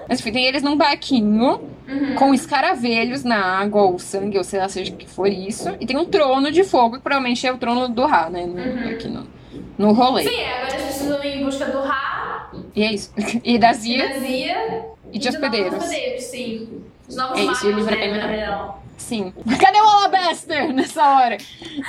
Mas 0.08 0.20
enfim, 0.20 0.32
tem 0.32 0.44
eles 0.46 0.62
num 0.62 0.76
barquinho 0.76 1.60
Uhum. 1.88 2.14
com 2.14 2.32
escaravelhos 2.32 3.22
na 3.24 3.44
água 3.60 3.82
ou 3.82 3.98
sangue, 3.98 4.38
ou 4.38 4.44
sei 4.44 4.60
lá, 4.60 4.68
seja 4.68 4.92
o 4.92 4.96
que 4.96 5.06
for 5.06 5.26
isso. 5.26 5.68
E 5.80 5.84
tem 5.86 5.96
um 5.96 6.04
trono 6.06 6.50
de 6.50 6.62
fogo, 6.64 6.96
que 6.96 7.02
provavelmente 7.02 7.46
é 7.46 7.52
o 7.52 7.58
trono 7.58 7.88
do 7.88 8.06
Ra, 8.06 8.30
né? 8.30 8.46
no- 8.46 8.54
Uhum. 8.54 8.88
Aqui 8.88 9.08
no, 9.08 9.26
no 9.76 9.92
rolê. 9.92 10.22
Sim, 10.22 10.36
é, 10.40 10.58
agora 10.58 10.72
eles 10.74 10.84
precisam 10.84 11.22
ir 11.24 11.36
em 11.40 11.44
busca 11.44 11.66
do 11.66 11.80
Ra, 11.82 12.50
E 12.74 12.82
é 12.82 12.92
isso. 12.94 13.12
E 13.44 13.58
da 13.58 13.72
e 13.72 13.74
Zia 13.74 14.08
da 14.08 14.18
Zia 14.20 14.84
e 15.12 15.18
de 15.18 15.28
hospedeiros. 15.28 15.72
novos 15.72 15.84
hospedeiros, 15.88 16.22
sim. 16.24 16.82
Os 17.08 17.16
novos 17.16 17.38
É 17.38 17.42
isso, 17.42 17.66
e 17.66 17.68
o 17.68 17.72
magos, 17.72 17.88
livro 17.90 17.94
é 17.94 18.08
bem 18.08 18.36
real. 18.38 18.81
Sim. 18.96 19.32
Cadê 19.58 19.78
o 19.80 19.84
Alabaster 19.84 20.72
nessa 20.72 21.02
hora? 21.16 21.36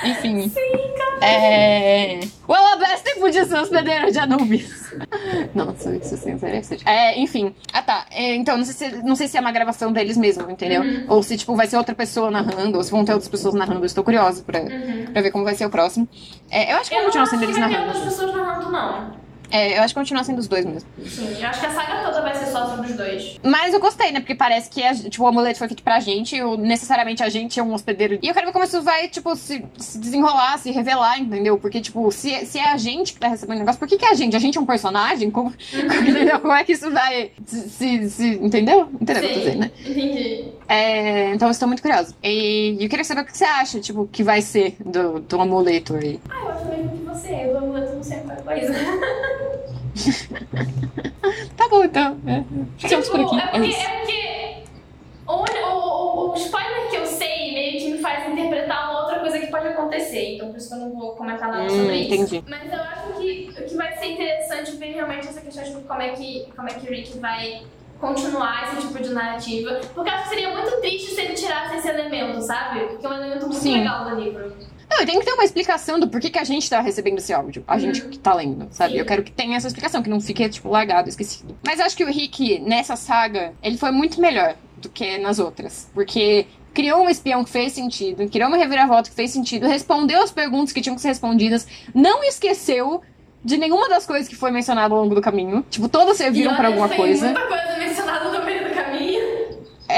Enfim. 0.04 0.48
Sim, 0.48 0.94
cara. 0.98 1.24
É... 1.26 2.20
O 2.46 2.52
Alabaster 2.52 3.18
podia 3.20 3.44
ser 3.44 3.54
hospedeiro 3.56 4.10
de 4.10 4.18
Anubis. 4.18 4.92
Nossa, 5.54 5.94
isso 5.96 6.28
é 6.28 6.32
interessante. 6.32 6.82
É, 6.86 7.18
enfim. 7.18 7.54
Ah, 7.72 7.82
tá. 7.82 8.06
É, 8.10 8.34
então, 8.34 8.56
não 8.56 8.64
sei, 8.64 8.90
se, 8.90 8.96
não 9.02 9.14
sei 9.16 9.28
se 9.28 9.36
é 9.36 9.40
uma 9.40 9.52
gravação 9.52 9.92
deles 9.92 10.16
mesmo, 10.16 10.50
entendeu? 10.50 10.82
Uhum. 10.82 11.04
Ou 11.08 11.22
se, 11.22 11.36
tipo, 11.36 11.54
vai 11.54 11.66
ser 11.66 11.76
outra 11.76 11.94
pessoa 11.94 12.30
narrando, 12.30 12.78
ou 12.78 12.82
se 12.84 12.90
vão 12.90 13.04
ter 13.04 13.12
outras 13.12 13.28
pessoas 13.30 13.54
narrando. 13.54 13.80
Eu 13.80 13.86
estou 13.86 14.02
curiosa 14.04 14.42
pra, 14.42 14.60
Uhum. 14.60 15.06
pra 15.12 15.22
ver 15.22 15.30
como 15.30 15.44
vai 15.44 15.54
ser 15.54 15.66
o 15.66 15.70
próximo. 15.70 16.08
É, 16.50 16.72
eu 16.72 16.78
acho 16.78 16.90
que 16.90 16.96
Eu 16.96 16.98
vai 16.98 17.06
não 17.06 17.12
continuar 17.12 17.22
acho 17.22 17.30
sendo 17.30 17.38
que 17.40 17.44
eles 17.46 17.58
vai 17.58 17.68
ter 17.68 17.74
narrando. 17.76 17.96
outras 17.98 18.14
pessoas 18.14 18.36
narrando, 18.36 18.70
não. 18.72 19.23
É, 19.50 19.78
eu 19.78 19.82
acho 19.82 19.94
que 19.94 20.00
continua 20.00 20.24
sendo 20.24 20.38
os 20.38 20.48
dois 20.48 20.64
mesmo. 20.64 20.88
Sim, 21.06 21.36
eu 21.40 21.48
acho 21.48 21.60
que 21.60 21.66
a 21.66 21.70
saga 21.70 22.02
toda 22.04 22.22
vai 22.22 22.34
ser 22.34 22.46
só 22.46 22.68
sobre 22.70 22.90
os 22.90 22.96
dois. 22.96 23.38
Mas 23.42 23.72
eu 23.72 23.80
gostei, 23.80 24.10
né? 24.10 24.20
Porque 24.20 24.34
parece 24.34 24.68
que 24.70 24.82
a- 24.82 24.94
tipo, 24.94 25.22
o 25.22 25.26
amuleto 25.26 25.58
foi 25.58 25.68
feito 25.68 25.82
pra 25.82 26.00
gente, 26.00 26.40
ou 26.42 26.56
necessariamente 26.56 27.22
a 27.22 27.28
gente 27.28 27.58
é 27.60 27.62
um 27.62 27.72
hospedeiro. 27.72 28.18
E 28.22 28.28
eu 28.28 28.34
quero 28.34 28.46
ver 28.46 28.52
como 28.52 28.64
isso 28.64 28.82
vai, 28.82 29.08
tipo, 29.08 29.34
se, 29.36 29.64
se 29.78 29.98
desenrolar, 29.98 30.58
se 30.58 30.70
revelar, 30.70 31.20
entendeu? 31.20 31.56
Porque, 31.58 31.80
tipo, 31.80 32.10
se, 32.10 32.44
se 32.46 32.58
é 32.58 32.72
a 32.72 32.76
gente 32.76 33.12
que 33.12 33.20
tá 33.20 33.28
recebendo 33.28 33.56
o 33.56 33.60
negócio, 33.60 33.78
por 33.78 33.86
que, 33.86 33.96
que 33.96 34.04
é 34.04 34.10
a 34.10 34.14
gente? 34.14 34.34
A 34.34 34.38
gente 34.40 34.58
é 34.58 34.60
um 34.60 34.66
personagem? 34.66 35.30
Como, 35.30 35.52
entendeu? 35.72 36.40
como 36.40 36.52
é 36.52 36.64
que 36.64 36.72
isso 36.72 36.90
vai. 36.90 37.30
Se, 37.46 37.68
se- 37.68 38.10
se- 38.10 38.38
entendeu? 38.42 38.88
Entendeu 39.00 39.22
o 39.22 39.26
que 39.26 39.28
eu 39.28 39.32
tô 39.34 39.38
dizendo, 39.40 39.60
né? 39.60 39.70
entendi. 39.80 40.44
É, 40.68 41.30
então 41.34 41.48
eu 41.48 41.52
estou 41.52 41.68
muito 41.68 41.82
curiosa. 41.82 42.14
E 42.22 42.76
eu 42.80 42.88
queria 42.88 43.04
saber 43.04 43.20
o 43.20 43.24
que 43.24 43.36
você 43.36 43.44
acha, 43.44 43.78
tipo, 43.80 44.08
que 44.10 44.22
vai 44.22 44.40
ser 44.42 44.76
do, 44.84 45.20
do 45.20 45.40
amuleto 45.40 45.94
aí. 45.94 46.18
Ah, 46.30 46.40
eu 46.42 46.48
acho 46.50 46.64
você. 47.14 47.32
Eu 47.46 47.56
amo 47.58 47.72
não 47.72 48.02
sei 48.02 48.18
muita 48.18 48.42
coisa. 48.42 48.72
Tá 51.56 51.68
bom, 51.68 51.84
então. 51.84 52.18
É. 52.26 52.42
Ficamos 52.78 53.08
por 53.08 53.20
aqui. 53.20 53.38
é 53.40 53.46
porque, 53.48 53.66
isso. 53.68 53.80
é 53.80 53.98
porque 53.98 54.64
o, 55.26 55.32
o, 55.32 56.30
o, 56.32 56.34
spoiler 56.34 56.88
que 56.90 56.96
eu 56.96 57.06
sei 57.06 57.54
meio 57.54 57.78
que 57.80 57.92
me 57.92 57.98
faz 57.98 58.28
interpretar 58.30 58.90
uma 58.90 59.00
outra 59.02 59.20
coisa 59.20 59.38
que 59.38 59.46
pode 59.46 59.68
acontecer. 59.68 60.34
Então 60.34 60.48
por 60.50 60.58
isso 60.58 60.68
que 60.68 60.74
eu 60.74 60.78
não 60.80 60.92
vou 60.92 61.14
comentar 61.16 61.48
nada 61.48 61.64
Hum, 61.64 61.68
sobre 61.70 61.96
isso. 61.96 62.14
entendi. 62.14 62.44
Mas 62.48 62.72
eu 62.72 62.80
acho 62.80 63.12
que 63.20 63.54
o 63.58 63.64
que 63.64 63.76
vai 63.76 63.96
ser 63.96 64.06
interessante 64.06 64.72
ver 64.72 64.92
realmente 64.92 65.28
essa 65.28 65.40
questão 65.40 65.64
de 65.64 65.72
como 65.86 66.02
é 66.02 66.10
que, 66.10 66.46
como 66.54 66.68
é 66.68 66.74
que 66.74 66.86
Rick 66.88 67.18
vai 67.18 67.62
continuar 68.00 68.64
esse 68.74 68.86
tipo 68.86 69.02
de 69.02 69.10
narrativa. 69.10 69.80
Porque 69.94 70.10
eu 70.10 70.14
acho 70.14 70.24
que 70.24 70.28
seria 70.28 70.50
muito 70.50 70.80
triste 70.80 71.14
se 71.14 71.20
ele 71.20 71.34
tirasse 71.34 71.76
esse 71.76 71.88
elemento, 71.88 72.40
sabe? 72.42 72.80
Porque 72.80 73.06
é 73.06 73.08
um 73.08 73.14
elemento 73.14 73.46
muito 73.46 73.60
Sim. 73.60 73.78
legal 73.78 74.04
do 74.10 74.20
livro. 74.20 74.52
Não, 74.94 75.02
e 75.02 75.06
tem 75.06 75.18
que 75.18 75.24
ter 75.24 75.32
uma 75.32 75.44
explicação 75.44 75.98
do 75.98 76.08
porquê 76.08 76.30
que 76.30 76.38
a 76.38 76.44
gente 76.44 76.68
tá 76.70 76.80
recebendo 76.80 77.18
esse 77.18 77.32
áudio. 77.32 77.64
A 77.66 77.78
gente 77.78 78.02
Uhum. 78.02 78.10
que 78.10 78.18
tá 78.18 78.32
lendo, 78.34 78.68
sabe? 78.70 78.92
Sim. 78.92 78.98
Eu 79.00 79.04
quero 79.04 79.22
que 79.24 79.32
tenha 79.32 79.56
essa 79.56 79.66
explicação, 79.66 80.02
que 80.02 80.08
não 80.08 80.20
fique, 80.20 80.48
tipo, 80.48 80.68
largado, 80.68 81.08
esquecido. 81.08 81.56
Mas 81.66 81.80
eu 81.80 81.86
acho 81.86 81.96
que 81.96 82.04
o 82.04 82.06
Rick, 82.10 82.60
nessa 82.60 82.94
saga, 82.94 83.52
ele 83.62 83.76
foi 83.76 83.90
muito 83.90 84.20
melhor 84.20 84.54
do 84.76 84.88
que 84.88 85.18
nas 85.18 85.38
outras. 85.40 85.90
Porque 85.92 86.46
criou 86.72 87.02
um 87.04 87.08
espião 87.08 87.42
que 87.44 87.50
fez 87.50 87.72
sentido, 87.72 88.28
criou 88.28 88.48
uma 88.48 88.56
reviravolta 88.56 89.08
que 89.10 89.16
fez 89.16 89.30
sentido, 89.30 89.66
respondeu 89.66 90.22
as 90.22 90.30
perguntas 90.30 90.72
que 90.72 90.80
tinham 90.80 90.94
que 90.96 91.02
ser 91.02 91.08
respondidas, 91.08 91.66
não 91.94 92.22
esqueceu 92.24 93.00
de 93.44 93.56
nenhuma 93.58 93.88
das 93.88 94.06
coisas 94.06 94.26
que 94.28 94.34
foi 94.34 94.50
mencionado 94.50 94.94
ao 94.94 95.02
longo 95.02 95.14
do 95.14 95.20
caminho. 95.20 95.64
Tipo, 95.70 95.88
todas 95.88 96.16
serviram 96.16 96.52
olha, 96.54 96.66
alguma 96.68 96.88
coisa. 96.88 97.26
muita 97.26 97.46
coisa 97.46 97.78
mencionada 97.78 98.30
no. 98.30 98.43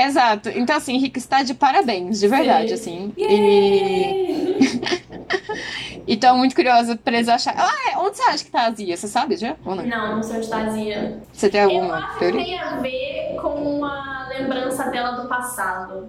Exato. 0.05 0.49
Então, 0.51 0.77
assim, 0.77 0.99
Rick 0.99 1.19
está 1.19 1.43
de 1.43 1.55
parabéns, 1.55 2.21
de 2.21 2.29
verdade, 2.29 2.77
Sim. 2.77 3.13
assim. 3.17 3.23
Yay! 3.23 4.57
E 6.07 6.17
tô 6.17 6.33
muito 6.35 6.55
curiosa 6.55 6.95
pra 6.97 7.15
eles 7.15 7.29
acharem. 7.29 7.61
Ah, 7.61 7.91
é, 7.93 7.99
onde 7.99 8.17
você 8.17 8.23
acha 8.23 8.45
que 8.45 8.51
tá 8.51 8.67
a 8.67 8.71
Zia? 8.71 8.97
Você 8.97 9.09
sabe 9.09 9.37
já? 9.37 9.57
Ou 9.65 9.75
não? 9.75 9.85
Não, 9.85 10.17
não 10.17 10.23
sei 10.23 10.37
onde 10.37 10.49
tá 10.49 10.59
a 10.59 10.69
Zia. 10.71 11.21
Você 11.33 11.49
tem 11.49 11.61
Eu 11.63 11.69
alguma 11.71 11.97
acho 11.97 12.13
que 12.13 12.19
teoria? 12.21 12.45
tem 12.45 12.59
a 12.61 12.77
ver 12.77 13.37
com 13.43 13.49
uma 13.79 14.29
lembrança 14.29 14.85
dela 14.91 15.13
do 15.21 15.29
passado. 15.29 16.09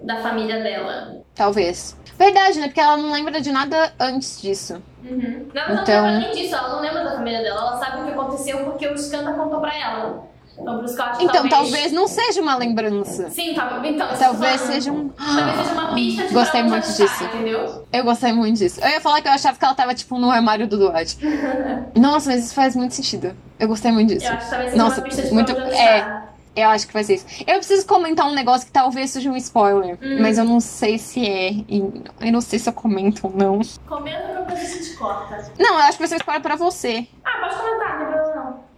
Da 0.00 0.16
família 0.22 0.62
dela. 0.62 1.18
Talvez. 1.34 1.94
Verdade, 2.18 2.58
né? 2.58 2.68
Porque 2.68 2.80
ela 2.80 2.96
não 2.96 3.12
lembra 3.12 3.38
de 3.40 3.52
nada 3.52 3.92
antes 4.00 4.40
disso. 4.40 4.82
Uhum. 5.04 5.46
Não 5.52 5.82
Então- 5.82 6.04
lembra 6.06 6.18
nem 6.20 6.30
disso, 6.32 6.54
ela 6.54 6.68
não 6.70 6.80
lembra 6.80 7.04
da 7.04 7.12
família 7.16 7.42
dela. 7.42 7.60
Ela 7.60 7.78
sabe 7.78 8.00
o 8.00 8.04
que 8.06 8.10
aconteceu 8.12 8.64
porque 8.64 8.86
o 8.88 8.94
Skanda 8.94 9.34
contou 9.34 9.60
pra 9.60 9.74
ela. 9.78 10.26
Então, 10.58 10.80
acho 10.84 11.18
que 11.18 11.24
Então, 11.24 11.48
talvez 11.48 11.92
não 11.92 12.06
seja 12.06 12.40
uma 12.40 12.56
lembrança. 12.56 13.28
Sim, 13.30 13.54
tá, 13.54 13.80
então, 13.84 14.08
Talvez 14.18 14.60
falando. 14.60 14.72
seja 14.72 14.92
um. 14.92 15.08
Talvez 15.08 15.56
seja 15.56 15.72
uma 15.72 15.94
pista 15.94 16.26
de 16.28 16.34
Gostei 16.34 16.62
muito 16.62 16.84
achar, 16.88 16.92
disso. 17.04 17.24
Entendeu? 17.24 17.84
Eu 17.92 18.04
gostei 18.04 18.32
muito 18.32 18.58
disso. 18.58 18.80
Eu 18.80 18.88
ia 18.88 19.00
falar 19.00 19.20
que 19.20 19.28
eu 19.28 19.32
achava 19.32 19.58
que 19.58 19.64
ela 19.64 19.74
tava, 19.74 19.94
tipo, 19.94 20.18
no 20.18 20.30
armário 20.30 20.66
do 20.66 20.78
Dwight. 20.78 21.18
Nossa, 21.98 22.30
mas 22.30 22.44
isso 22.44 22.54
faz 22.54 22.74
muito 22.76 22.94
sentido. 22.94 23.34
Eu 23.58 23.68
gostei 23.68 23.90
muito 23.92 24.14
disso. 24.14 24.26
Eu 24.26 24.32
acho 24.32 24.44
que 24.44 24.50
talvez 24.50 24.70
seja 24.70 24.82
Nossa, 24.82 25.00
uma 25.00 25.04
pista 25.06 25.22
de 25.22 25.32
muito- 25.34 25.52
é. 25.52 26.22
Eu 26.56 26.68
acho 26.68 26.86
que 26.86 26.92
vai 26.92 27.02
ser 27.02 27.14
isso. 27.16 27.26
Eu 27.48 27.56
preciso 27.56 27.84
comentar 27.84 28.28
um 28.28 28.32
negócio 28.32 28.64
que 28.64 28.70
talvez 28.72 29.10
seja 29.10 29.28
um 29.28 29.36
spoiler. 29.36 29.98
Hum. 30.00 30.18
Mas 30.20 30.38
eu 30.38 30.44
não 30.44 30.60
sei 30.60 30.98
se 30.98 31.26
é. 31.26 31.50
E 31.50 31.78
eu 32.20 32.30
não 32.32 32.40
sei 32.40 32.60
se 32.60 32.68
eu 32.68 32.72
comento 32.72 33.26
ou 33.26 33.32
não. 33.36 33.60
Comenta 33.88 34.18
pra 34.44 34.54
ver 34.54 34.64
se 34.64 34.80
gente 34.84 34.96
corta. 34.96 35.50
Não, 35.58 35.70
eu 35.74 35.80
acho 35.80 35.92
que 35.94 35.98
vai 35.98 36.06
ser 36.06 36.14
um 36.14 36.18
spoiler 36.18 36.40
pra 36.42 36.54
você. 36.54 37.08
Ah, 37.24 37.40
pode 37.40 37.56
comentar, 37.56 37.98
não. 37.98 38.13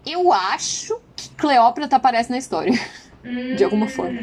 Eu 0.07 0.33
acho 0.33 0.99
que 1.17 1.29
Cleópatra 1.31 1.97
aparece 1.97 2.31
na 2.31 2.39
história. 2.39 2.73
De 3.57 3.65
alguma 3.65 3.89
forma. 3.89 4.21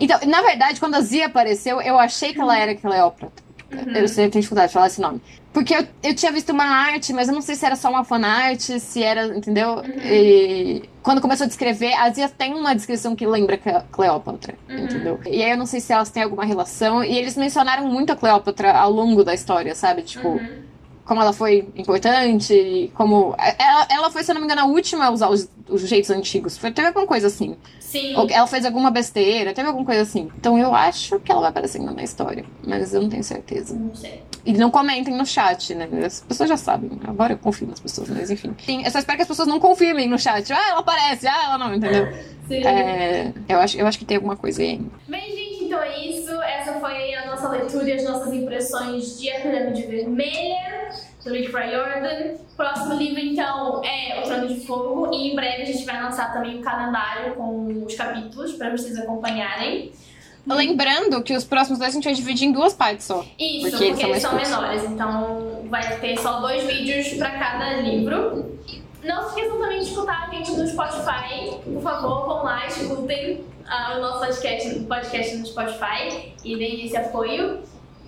Então, 0.00 0.18
na 0.26 0.40
verdade, 0.40 0.80
quando 0.80 0.94
a 0.94 1.00
Zia 1.02 1.26
apareceu, 1.26 1.82
eu 1.82 1.98
achei 1.98 2.32
que 2.32 2.40
ela 2.40 2.58
era 2.58 2.74
Cleópatra. 2.74 3.44
Uhum. 3.70 3.92
Eu 3.94 4.14
tenho 4.14 4.30
dificuldade 4.30 4.68
de 4.68 4.72
falar 4.72 4.86
esse 4.86 5.00
nome. 5.02 5.20
Porque 5.52 5.74
eu, 5.74 5.86
eu 6.02 6.14
tinha 6.14 6.32
visto 6.32 6.50
uma 6.50 6.64
arte, 6.64 7.12
mas 7.12 7.28
eu 7.28 7.34
não 7.34 7.42
sei 7.42 7.54
se 7.56 7.66
era 7.66 7.76
só 7.76 7.90
uma 7.90 8.04
fanart, 8.04 8.60
se 8.78 9.02
era, 9.02 9.26
entendeu? 9.36 9.74
Uhum. 9.74 9.84
E 10.02 10.88
quando 11.02 11.20
começou 11.20 11.44
a 11.44 11.48
descrever, 11.48 11.92
a 11.92 12.08
Zia 12.10 12.28
tem 12.30 12.54
uma 12.54 12.74
descrição 12.74 13.14
que 13.14 13.26
lembra 13.26 13.58
Cle- 13.58 13.82
Cleópatra, 13.92 14.54
Uhum. 14.66 14.78
entendeu? 14.78 15.20
E 15.26 15.42
aí 15.44 15.50
eu 15.50 15.56
não 15.58 15.66
sei 15.66 15.80
se 15.80 15.92
elas 15.92 16.08
têm 16.08 16.22
alguma 16.22 16.46
relação. 16.46 17.04
E 17.04 17.18
eles 17.18 17.36
mencionaram 17.36 17.86
muito 17.86 18.10
a 18.10 18.16
Cleópatra 18.16 18.72
ao 18.72 18.90
longo 18.90 19.22
da 19.22 19.34
história, 19.34 19.74
sabe? 19.74 20.00
Tipo, 20.02 20.28
Uhum. 20.28 20.62
Como 21.08 21.22
ela 21.22 21.32
foi 21.32 21.66
importante, 21.74 22.92
como. 22.94 23.34
Ela, 23.58 23.86
ela 23.90 24.10
foi, 24.10 24.22
se 24.22 24.30
eu 24.30 24.34
não 24.34 24.42
me 24.42 24.44
engano, 24.44 24.60
a 24.60 24.66
última 24.66 25.06
a 25.06 25.10
usar 25.10 25.30
os, 25.30 25.48
os 25.66 25.88
jeitos 25.88 26.10
antigos. 26.10 26.58
Foi, 26.58 26.70
teve 26.70 26.88
alguma 26.88 27.06
coisa 27.06 27.28
assim. 27.28 27.56
Sim. 27.80 28.14
Ou 28.14 28.28
ela 28.28 28.46
fez 28.46 28.66
alguma 28.66 28.90
besteira, 28.90 29.54
teve 29.54 29.66
alguma 29.66 29.86
coisa 29.86 30.02
assim. 30.02 30.30
Então 30.36 30.58
eu 30.58 30.74
acho 30.74 31.18
que 31.20 31.32
ela 31.32 31.40
vai 31.40 31.48
aparecendo 31.48 31.94
na 31.94 32.02
história, 32.02 32.44
mas 32.62 32.92
eu 32.92 33.00
não 33.00 33.08
tenho 33.08 33.24
certeza. 33.24 33.74
Não 33.74 33.94
sei. 33.94 34.22
E 34.44 34.52
não 34.52 34.70
comentem 34.70 35.16
no 35.16 35.24
chat, 35.24 35.74
né? 35.74 35.88
As 36.04 36.20
pessoas 36.20 36.50
já 36.50 36.58
sabem. 36.58 36.90
Agora 37.06 37.32
eu 37.32 37.38
confio 37.38 37.66
nas 37.66 37.80
pessoas, 37.80 38.10
mas 38.10 38.30
enfim. 38.30 38.54
Sim, 38.58 38.84
eu 38.84 38.90
só 38.90 38.98
espero 38.98 39.16
que 39.16 39.22
as 39.22 39.28
pessoas 39.28 39.48
não 39.48 39.58
confirmem 39.58 40.06
no 40.06 40.18
chat. 40.18 40.52
Ah, 40.52 40.68
ela 40.68 40.80
aparece, 40.80 41.26
ah, 41.26 41.44
ela 41.44 41.56
não, 41.56 41.74
entendeu? 41.74 42.06
Sim. 42.46 42.66
É, 42.66 43.32
eu, 43.48 43.58
acho, 43.60 43.78
eu 43.78 43.86
acho 43.86 43.98
que 43.98 44.04
tem 44.04 44.18
alguma 44.18 44.36
coisa 44.36 44.60
aí 44.60 44.72
ainda. 44.72 44.90
Bem, 45.06 45.34
gente, 45.34 45.64
então 45.64 45.80
é 45.80 46.06
isso. 46.06 46.32
Essa 46.42 46.74
foi 46.74 47.14
a 47.14 47.27
nossa 47.38 47.48
leitura 47.48 47.88
e 47.88 47.92
as 47.92 48.04
nossas 48.04 48.32
impressões 48.32 49.18
de 49.18 49.30
A 49.30 49.40
Pirâmide 49.40 49.82
Vermelha, 49.82 50.90
do 51.24 51.32
Rick 51.32 51.52
Riordan. 51.52 52.36
Próximo 52.56 52.94
livro, 52.94 53.20
então, 53.20 53.82
é 53.84 54.20
O 54.20 54.22
Trono 54.24 54.48
de 54.48 54.66
Fogo. 54.66 55.14
E 55.14 55.30
em 55.30 55.36
breve 55.36 55.62
a 55.62 55.66
gente 55.66 55.84
vai 55.84 56.02
lançar 56.02 56.32
também 56.32 56.58
um 56.58 56.62
calendário 56.62 57.34
com 57.34 57.84
os 57.84 57.94
capítulos 57.94 58.52
para 58.54 58.70
vocês 58.70 58.98
acompanharem. 58.98 59.92
Lembrando 60.46 61.22
que 61.22 61.36
os 61.36 61.44
próximos 61.44 61.78
dois 61.78 61.90
a 61.90 61.94
gente 61.94 62.04
vai 62.04 62.14
dividir 62.14 62.48
em 62.48 62.52
duas 62.52 62.72
partes 62.72 63.04
só. 63.04 63.24
Isso, 63.38 63.70
Porque 63.70 63.88
porque, 63.88 64.06
eles 64.06 64.22
são 64.22 64.34
eles 64.36 64.48
são 64.48 64.60
menores. 64.62 64.90
Então 64.90 65.62
vai 65.68 66.00
ter 66.00 66.18
só 66.18 66.40
dois 66.40 66.64
vídeos 66.64 67.08
para 67.14 67.30
cada 67.38 67.74
livro. 67.82 68.58
Não 69.02 69.22
se 69.22 69.28
esqueçam 69.28 69.60
também 69.60 69.78
de 69.78 69.84
escutar 69.86 70.28
a 70.28 70.34
gente 70.34 70.50
no 70.52 70.66
Spotify. 70.66 71.58
Por 71.64 71.82
favor, 71.82 72.26
vão 72.26 72.44
lá, 72.44 72.66
escutem 72.66 73.44
ah, 73.66 73.94
o 73.96 74.00
nosso 74.00 74.18
podcast, 74.20 74.80
podcast 74.80 75.36
no 75.36 75.46
Spotify 75.46 76.32
e 76.44 76.56
deem 76.56 76.86
esse 76.86 76.96
apoio. 76.96 77.60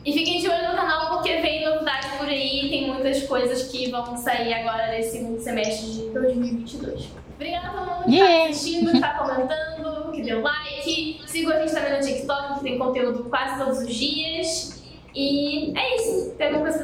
E 0.04 0.12
fiquem 0.12 0.40
de 0.40 0.48
olho 0.48 0.68
no 0.70 0.74
canal 0.76 1.10
porque 1.10 1.36
vem 1.36 1.64
novidade 1.64 2.08
por 2.18 2.26
aí. 2.26 2.68
Tem 2.70 2.86
muitas 2.88 3.22
coisas 3.24 3.70
que 3.70 3.90
vão 3.90 4.16
sair 4.16 4.52
agora 4.54 4.88
nesse 4.88 5.18
segundo 5.18 5.38
semestre 5.40 5.90
de 5.92 6.10
2022. 6.10 7.08
Obrigada 7.36 7.68
a 7.68 7.70
todo 7.70 7.86
mundo 7.86 8.04
que 8.04 8.16
Yeah. 8.16 8.44
tá 8.44 8.50
assistindo, 8.50 8.92
que 8.92 9.00
tá 9.00 9.14
comentando, 9.14 10.12
que 10.12 10.22
deu 10.22 10.42
like. 10.42 11.20
Sigam 11.26 11.52
a 11.52 11.60
gente 11.60 11.72
também 11.72 11.92
no 11.92 12.00
TikTok, 12.00 12.54
que 12.54 12.60
tem 12.64 12.78
conteúdo 12.78 13.24
quase 13.30 13.62
todos 13.62 13.78
os 13.78 13.94
dias. 13.94 14.79
E 15.14 15.72
é 15.76 15.96
isso. 15.96 16.34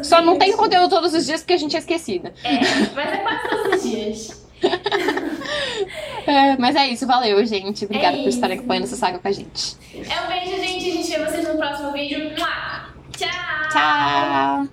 Só 0.03 0.21
não 0.21 0.39
tem 0.39 0.57
conteúdo 0.57 0.91
todos 0.91 1.15
os 1.15 1.27
dias 1.27 1.41
porque 1.41 1.55
a 1.55 1.59
gente 1.59 1.77
é 1.77 1.79
esquecida. 1.79 2.35
É, 2.43 2.59
mas 2.95 3.13
é 3.13 3.17
quase 3.19 3.49
todos 3.49 3.75
os 3.75 3.91
dias. 3.91 4.47
É, 6.27 6.57
mas 6.57 6.75
é 6.75 6.89
isso, 6.89 7.07
valeu, 7.07 7.45
gente. 7.47 7.85
Obrigada 7.85 8.17
É 8.17 8.23
por 8.23 8.29
estarem 8.29 8.59
acompanhando 8.59 8.85
essa 8.85 8.97
saga 8.97 9.19
com 9.21 9.29
a 9.29 9.31
gente. 9.31 9.77
É 9.95 10.21
um 10.23 10.27
beijo, 10.27 10.61
gente. 10.61 10.91
A 10.91 10.93
gente 10.95 11.09
vê 11.09 11.25
vocês 11.25 11.47
no 11.49 11.57
próximo 11.57 11.93
vídeo. 11.93 12.35
Tchau! 12.35 13.71
Tchau! 13.71 14.67